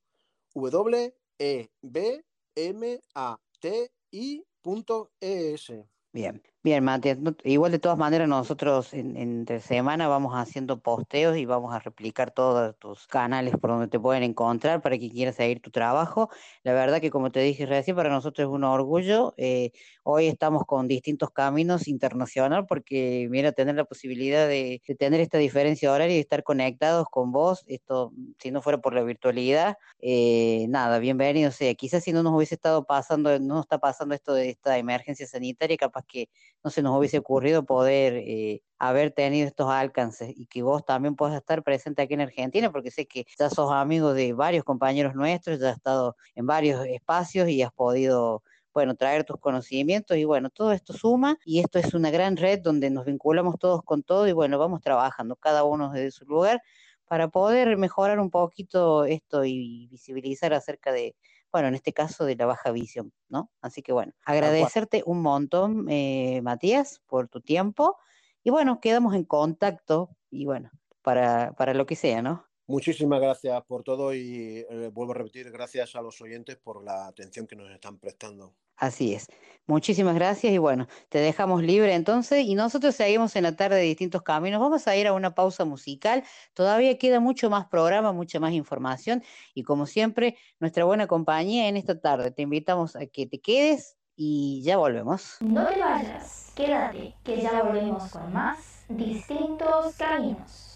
W 0.52 1.14
E 1.38 1.68
B 1.80 2.24
M 2.56 3.00
A 3.14 3.38
T 3.60 3.92
I.es. 4.10 5.72
Bien, 6.12 6.42
bien, 6.64 6.82
Matías. 6.82 7.18
Igual 7.44 7.72
de 7.72 7.78
todas 7.78 7.98
maneras 7.98 8.26
nosotros 8.26 8.94
en, 8.94 9.16
entre 9.18 9.60
semana 9.60 10.08
vamos 10.08 10.32
haciendo 10.34 10.80
posteos 10.80 11.36
y 11.36 11.44
vamos 11.44 11.74
a 11.74 11.78
replicar 11.78 12.30
todos 12.32 12.74
tus 12.78 13.06
canales 13.06 13.54
por 13.60 13.70
donde 13.70 13.88
te 13.88 14.00
pueden 14.00 14.22
encontrar 14.22 14.80
para 14.80 14.98
que 14.98 15.10
quieras 15.10 15.36
seguir 15.36 15.60
tu 15.60 15.70
trabajo. 15.70 16.30
La 16.62 16.72
verdad 16.72 17.02
que 17.02 17.10
como 17.10 17.30
te 17.30 17.40
dije 17.40 17.66
recién, 17.66 17.94
para 17.96 18.08
nosotros 18.08 18.48
es 18.48 18.50
un 18.52 18.64
orgullo. 18.64 19.34
eh, 19.36 19.72
hoy 20.04 20.26
estamos 20.26 20.64
con 20.66 20.88
distintos 20.88 21.30
caminos 21.30 21.86
internacional 21.86 22.66
porque 22.66 23.28
mira, 23.30 23.52
tener 23.52 23.74
la 23.74 23.84
posibilidad 23.84 24.48
de, 24.48 24.82
de 24.88 24.94
tener 24.94 25.20
esta 25.20 25.36
diferencia 25.38 25.92
horaria 25.92 26.16
y 26.16 26.20
estar 26.20 26.42
conectados 26.42 27.06
con 27.10 27.30
vos, 27.30 27.62
esto 27.66 28.12
si 28.38 28.50
no 28.50 28.62
fuera 28.62 28.78
por 28.78 28.94
la 28.94 29.02
virtualidad, 29.02 29.76
eh, 30.00 30.66
nada, 30.68 30.98
bienvenido 30.98 31.50
sea. 31.50 31.74
Quizás 31.74 32.04
si 32.04 32.12
no 32.12 32.22
nos 32.22 32.32
hubiese 32.34 32.54
estado 32.54 32.84
pasando, 32.86 33.38
no 33.38 33.56
nos 33.56 33.64
está 33.64 33.78
pasando 33.78 34.14
esto 34.14 34.32
de 34.34 34.48
esta 34.50 34.78
emergencia 34.78 35.26
sanitaria, 35.26 35.76
capaz 35.76 36.04
que 36.06 36.28
no 36.64 36.70
se 36.70 36.82
nos 36.82 36.98
hubiese 36.98 37.18
ocurrido 37.18 37.64
poder 37.64 38.14
eh, 38.16 38.62
haber 38.78 39.12
tenido 39.12 39.46
estos 39.46 39.70
alcances 39.70 40.32
y 40.34 40.46
que 40.46 40.62
vos 40.62 40.84
también 40.84 41.14
puedas 41.14 41.36
estar 41.36 41.62
presente 41.62 42.02
aquí 42.02 42.14
en 42.14 42.22
Argentina, 42.22 42.72
porque 42.72 42.90
sé 42.90 43.06
que 43.06 43.26
ya 43.38 43.50
sos 43.50 43.70
amigo 43.70 44.14
de 44.14 44.32
varios 44.32 44.64
compañeros 44.64 45.14
nuestros, 45.14 45.60
ya 45.60 45.70
has 45.70 45.76
estado 45.76 46.16
en 46.34 46.46
varios 46.46 46.84
espacios 46.86 47.48
y 47.50 47.62
has 47.62 47.72
podido 47.72 48.42
bueno, 48.72 48.96
traer 48.96 49.24
tus 49.24 49.38
conocimientos 49.38 50.16
y 50.16 50.24
bueno, 50.24 50.50
todo 50.50 50.72
esto 50.72 50.94
suma 50.94 51.38
y 51.44 51.60
esto 51.60 51.78
es 51.78 51.94
una 51.94 52.10
gran 52.10 52.36
red 52.36 52.60
donde 52.60 52.90
nos 52.90 53.04
vinculamos 53.04 53.56
todos 53.58 53.82
con 53.84 54.02
todo 54.02 54.26
y 54.26 54.32
bueno, 54.32 54.58
vamos 54.58 54.80
trabajando 54.80 55.36
cada 55.36 55.62
uno 55.64 55.92
desde 55.92 56.10
su 56.10 56.24
lugar 56.24 56.60
para 57.06 57.28
poder 57.28 57.76
mejorar 57.76 58.18
un 58.18 58.30
poquito 58.30 59.04
esto 59.04 59.44
y 59.44 59.86
visibilizar 59.92 60.54
acerca 60.54 60.90
de, 60.90 61.14
bueno, 61.54 61.68
en 61.68 61.76
este 61.76 61.92
caso 61.92 62.24
de 62.24 62.34
la 62.34 62.46
baja 62.46 62.72
visión, 62.72 63.12
¿no? 63.28 63.48
Así 63.60 63.80
que 63.80 63.92
bueno, 63.92 64.12
agradecerte 64.24 65.04
un 65.06 65.22
montón, 65.22 65.86
eh, 65.88 66.40
Matías, 66.42 67.00
por 67.06 67.28
tu 67.28 67.40
tiempo 67.42 67.96
y 68.42 68.50
bueno, 68.50 68.80
quedamos 68.80 69.14
en 69.14 69.22
contacto 69.22 70.16
y 70.32 70.46
bueno, 70.46 70.72
para, 71.00 71.54
para 71.56 71.72
lo 71.72 71.86
que 71.86 71.94
sea, 71.94 72.22
¿no? 72.22 72.44
Muchísimas 72.66 73.20
gracias 73.20 73.62
por 73.66 73.84
todo 73.84 74.12
y 74.12 74.66
eh, 74.68 74.90
vuelvo 74.92 75.12
a 75.12 75.18
repetir, 75.18 75.48
gracias 75.52 75.94
a 75.94 76.02
los 76.02 76.20
oyentes 76.20 76.56
por 76.56 76.82
la 76.82 77.06
atención 77.06 77.46
que 77.46 77.54
nos 77.54 77.70
están 77.70 78.00
prestando. 78.00 78.56
Así 78.76 79.14
es. 79.14 79.26
Muchísimas 79.66 80.14
gracias 80.14 80.52
y 80.52 80.58
bueno, 80.58 80.88
te 81.08 81.18
dejamos 81.20 81.62
libre 81.62 81.94
entonces 81.94 82.44
y 82.44 82.54
nosotros 82.54 82.94
seguimos 82.94 83.34
en 83.34 83.44
la 83.44 83.56
tarde 83.56 83.76
de 83.76 83.82
distintos 83.82 84.22
caminos. 84.22 84.60
Vamos 84.60 84.86
a 84.86 84.94
ir 84.94 85.06
a 85.06 85.14
una 85.14 85.34
pausa 85.34 85.64
musical. 85.64 86.22
Todavía 86.52 86.98
queda 86.98 87.18
mucho 87.18 87.48
más 87.48 87.66
programa, 87.66 88.12
mucha 88.12 88.38
más 88.40 88.52
información 88.52 89.22
y 89.54 89.62
como 89.62 89.86
siempre, 89.86 90.36
nuestra 90.60 90.84
buena 90.84 91.06
compañía 91.06 91.68
en 91.68 91.78
esta 91.78 91.98
tarde. 91.98 92.30
Te 92.30 92.42
invitamos 92.42 92.94
a 92.94 93.06
que 93.06 93.26
te 93.26 93.40
quedes 93.40 93.96
y 94.16 94.62
ya 94.64 94.76
volvemos. 94.76 95.36
No 95.40 95.66
te 95.66 95.80
vayas, 95.80 96.52
quédate, 96.54 97.14
que 97.24 97.40
ya 97.40 97.62
volvemos 97.62 98.10
con 98.10 98.34
más 98.34 98.84
distintos 98.90 99.94
caminos. 99.96 100.73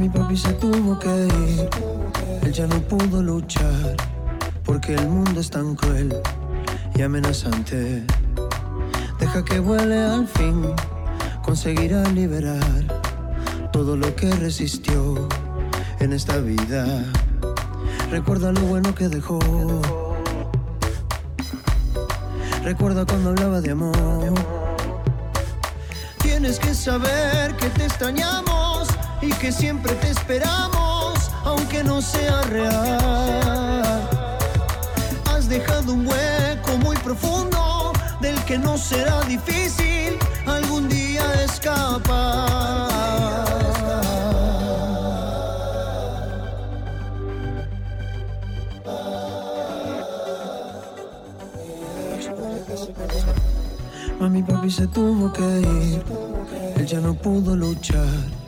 Mami, 0.00 0.08
papi 0.08 0.34
se 0.34 0.54
tuvo 0.54 0.98
que 0.98 1.26
ir. 1.26 1.68
Él 2.42 2.52
ya 2.52 2.66
no 2.66 2.80
pudo 2.88 3.22
luchar. 3.22 3.96
Porque 4.64 4.94
el 4.94 5.06
mundo 5.06 5.40
es 5.40 5.50
tan 5.50 5.74
cruel 5.74 6.16
y 6.94 7.02
amenazante. 7.02 8.02
Deja 9.18 9.44
que 9.44 9.58
vuele 9.58 9.98
al 9.98 10.26
fin. 10.26 10.72
Conseguirá 11.42 12.02
liberar 12.12 12.62
todo 13.74 13.94
lo 13.94 14.16
que 14.16 14.34
resistió 14.36 15.28
en 15.98 16.14
esta 16.14 16.38
vida. 16.38 17.04
Recuerda 18.10 18.52
lo 18.52 18.60
bueno 18.62 18.94
que 18.94 19.10
dejó. 19.10 19.38
Recuerda 22.64 23.04
cuando 23.04 23.30
hablaba 23.30 23.60
de 23.60 23.72
amor. 23.72 24.32
Tienes 26.22 26.58
que 26.58 26.72
saber 26.72 27.54
que 27.56 27.68
te 27.68 27.84
extrañamos 27.84 28.69
y 29.22 29.28
que 29.34 29.52
siempre 29.52 29.94
te 29.96 30.10
esperamos, 30.10 31.30
aunque 31.44 31.84
no 31.84 32.00
sea 32.00 32.40
real. 32.42 34.08
Has 35.26 35.48
dejado 35.48 35.92
un 35.92 36.06
hueco 36.06 36.76
muy 36.78 36.96
profundo 36.98 37.92
del 38.20 38.38
que 38.44 38.58
no 38.58 38.78
será 38.78 39.20
difícil 39.22 40.18
algún 40.46 40.88
día 40.88 41.22
escapar. 41.44 42.88
Mami, 54.18 54.42
papi 54.42 54.70
se 54.70 54.86
tuvo 54.86 55.32
que 55.32 55.60
ir. 55.60 56.04
Él 56.76 56.86
ya 56.86 57.00
no 57.00 57.14
pudo 57.14 57.56
luchar 57.56 58.39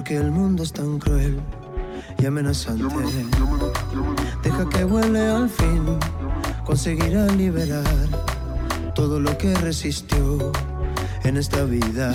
porque 0.00 0.16
el 0.16 0.30
mundo 0.30 0.62
es 0.62 0.72
tan 0.72 0.98
cruel 0.98 1.38
y 2.16 2.24
amenazante. 2.24 2.82
Deja 4.42 4.66
que 4.70 4.84
vuele 4.84 5.28
al 5.28 5.50
fin, 5.50 5.98
conseguirá 6.64 7.26
liberar 7.26 7.84
todo 8.94 9.20
lo 9.20 9.36
que 9.36 9.54
resistió 9.56 10.52
en 11.22 11.36
esta 11.36 11.64
vida. 11.64 12.14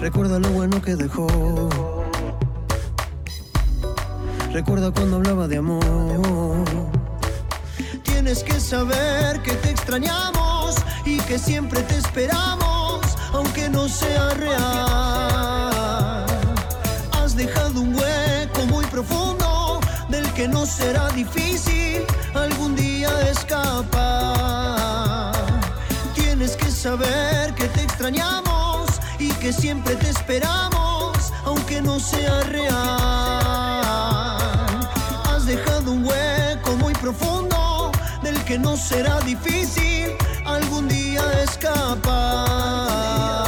Recuerda 0.00 0.38
lo 0.38 0.48
bueno 0.52 0.80
que 0.80 0.96
dejó. 0.96 1.26
Recuerda 4.50 4.90
cuando 4.90 5.16
hablaba 5.16 5.46
de 5.46 5.58
amor. 5.58 6.64
Tienes 8.04 8.42
que 8.42 8.58
saber 8.58 9.42
que 9.42 9.52
te 9.52 9.68
extrañamos 9.68 10.76
y 11.04 11.18
que 11.28 11.38
siempre 11.38 11.82
te 11.82 11.98
esperamos, 11.98 13.02
aunque 13.34 13.68
no 13.68 13.86
sea 13.86 14.30
real. 14.30 15.13
Que 20.44 20.48
no 20.48 20.66
será 20.66 21.08
difícil 21.08 22.04
algún 22.34 22.76
día 22.76 23.08
escapar. 23.30 25.32
Tienes 26.14 26.54
que 26.54 26.70
saber 26.70 27.54
que 27.54 27.66
te 27.68 27.82
extrañamos 27.82 29.00
y 29.18 29.30
que 29.40 29.54
siempre 29.54 29.96
te 29.96 30.10
esperamos, 30.10 31.32
aunque 31.46 31.80
no 31.80 31.98
sea 31.98 32.42
real. 32.42 32.76
Has 35.30 35.46
dejado 35.46 35.92
un 35.92 36.04
hueco 36.04 36.76
muy 36.76 36.92
profundo 36.92 37.90
del 38.22 38.38
que 38.44 38.58
no 38.58 38.76
será 38.76 39.20
difícil 39.20 40.10
algún 40.44 40.88
día 40.88 41.22
escapar. 41.42 43.43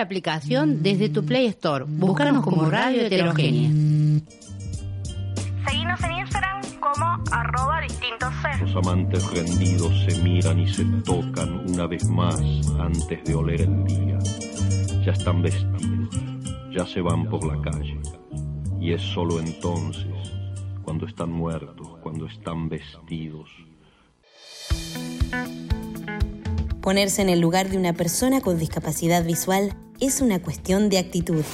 La 0.00 0.04
aplicación 0.04 0.82
desde 0.82 1.10
tu 1.10 1.26
Play 1.26 1.44
Store. 1.48 1.84
Búscanos 1.86 2.42
como 2.42 2.70
Radio 2.70 3.02
Heterogénea. 3.02 3.68
Seguinos 5.68 6.02
en 6.02 6.12
Instagram 6.12 6.62
como 6.80 7.22
arroba 7.30 7.82
distintos. 7.82 8.32
Los 8.62 8.76
amantes 8.76 9.30
rendidos 9.30 9.92
se 10.08 10.22
miran 10.22 10.58
y 10.58 10.66
se 10.72 10.86
tocan 11.04 11.68
una 11.68 11.86
vez 11.86 12.02
más 12.08 12.40
antes 12.78 13.22
de 13.24 13.34
oler 13.34 13.60
el 13.60 13.84
día. 13.84 14.18
Ya 15.04 15.12
están 15.12 15.42
vestidos, 15.42 16.16
ya 16.74 16.86
se 16.86 17.02
van 17.02 17.28
por 17.28 17.44
la 17.44 17.60
calle. 17.60 18.00
Y 18.80 18.94
es 18.94 19.02
solo 19.02 19.38
entonces, 19.38 20.06
cuando 20.82 21.06
están 21.06 21.30
muertos, 21.30 21.98
cuando 22.02 22.24
están 22.24 22.70
vestidos, 22.70 23.50
Ponerse 26.80 27.20
en 27.20 27.28
el 27.28 27.40
lugar 27.40 27.68
de 27.68 27.76
una 27.76 27.92
persona 27.92 28.40
con 28.40 28.58
discapacidad 28.58 29.22
visual 29.22 29.76
es 30.00 30.20
una 30.20 30.40
cuestión 30.40 30.88
de 30.88 30.98
actitud. 30.98 31.44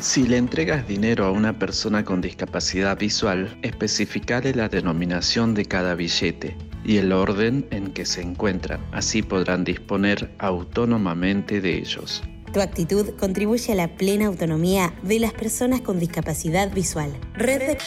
Si 0.00 0.26
le 0.26 0.36
entregas 0.36 0.86
dinero 0.88 1.24
a 1.24 1.30
una 1.30 1.58
persona 1.58 2.04
con 2.04 2.20
discapacidad 2.20 2.98
visual, 2.98 3.56
especificale 3.62 4.52
la 4.54 4.68
denominación 4.68 5.54
de 5.54 5.64
cada 5.64 5.94
billete 5.94 6.56
y 6.84 6.96
el 6.96 7.12
orden 7.12 7.66
en 7.70 7.92
que 7.92 8.04
se 8.04 8.20
encuentran. 8.20 8.84
Así 8.90 9.22
podrán 9.22 9.62
disponer 9.62 10.34
autónomamente 10.38 11.60
de 11.60 11.78
ellos. 11.78 12.22
Tu 12.52 12.60
actitud 12.60 13.10
contribuye 13.18 13.72
a 13.72 13.76
la 13.76 13.96
plena 13.96 14.26
autonomía 14.26 14.92
de 15.02 15.20
las 15.20 15.32
personas 15.32 15.80
con 15.80 15.98
discapacidad 15.98 16.70
visual. 16.72 17.16
Red 17.34 17.60
de... 17.60 17.78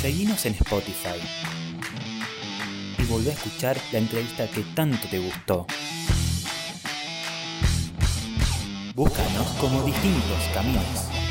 Seguinos 0.00 0.44
en 0.44 0.54
Spotify 0.54 1.20
y 2.98 3.04
volvé 3.04 3.30
a 3.30 3.34
escuchar 3.34 3.76
la 3.92 3.98
entrevista 3.98 4.50
que 4.50 4.62
tanto 4.74 5.06
te 5.08 5.18
gustó. 5.18 5.66
Búscanos 8.94 9.48
como 9.60 9.82
distintos 9.82 10.38
caminos. 10.54 11.23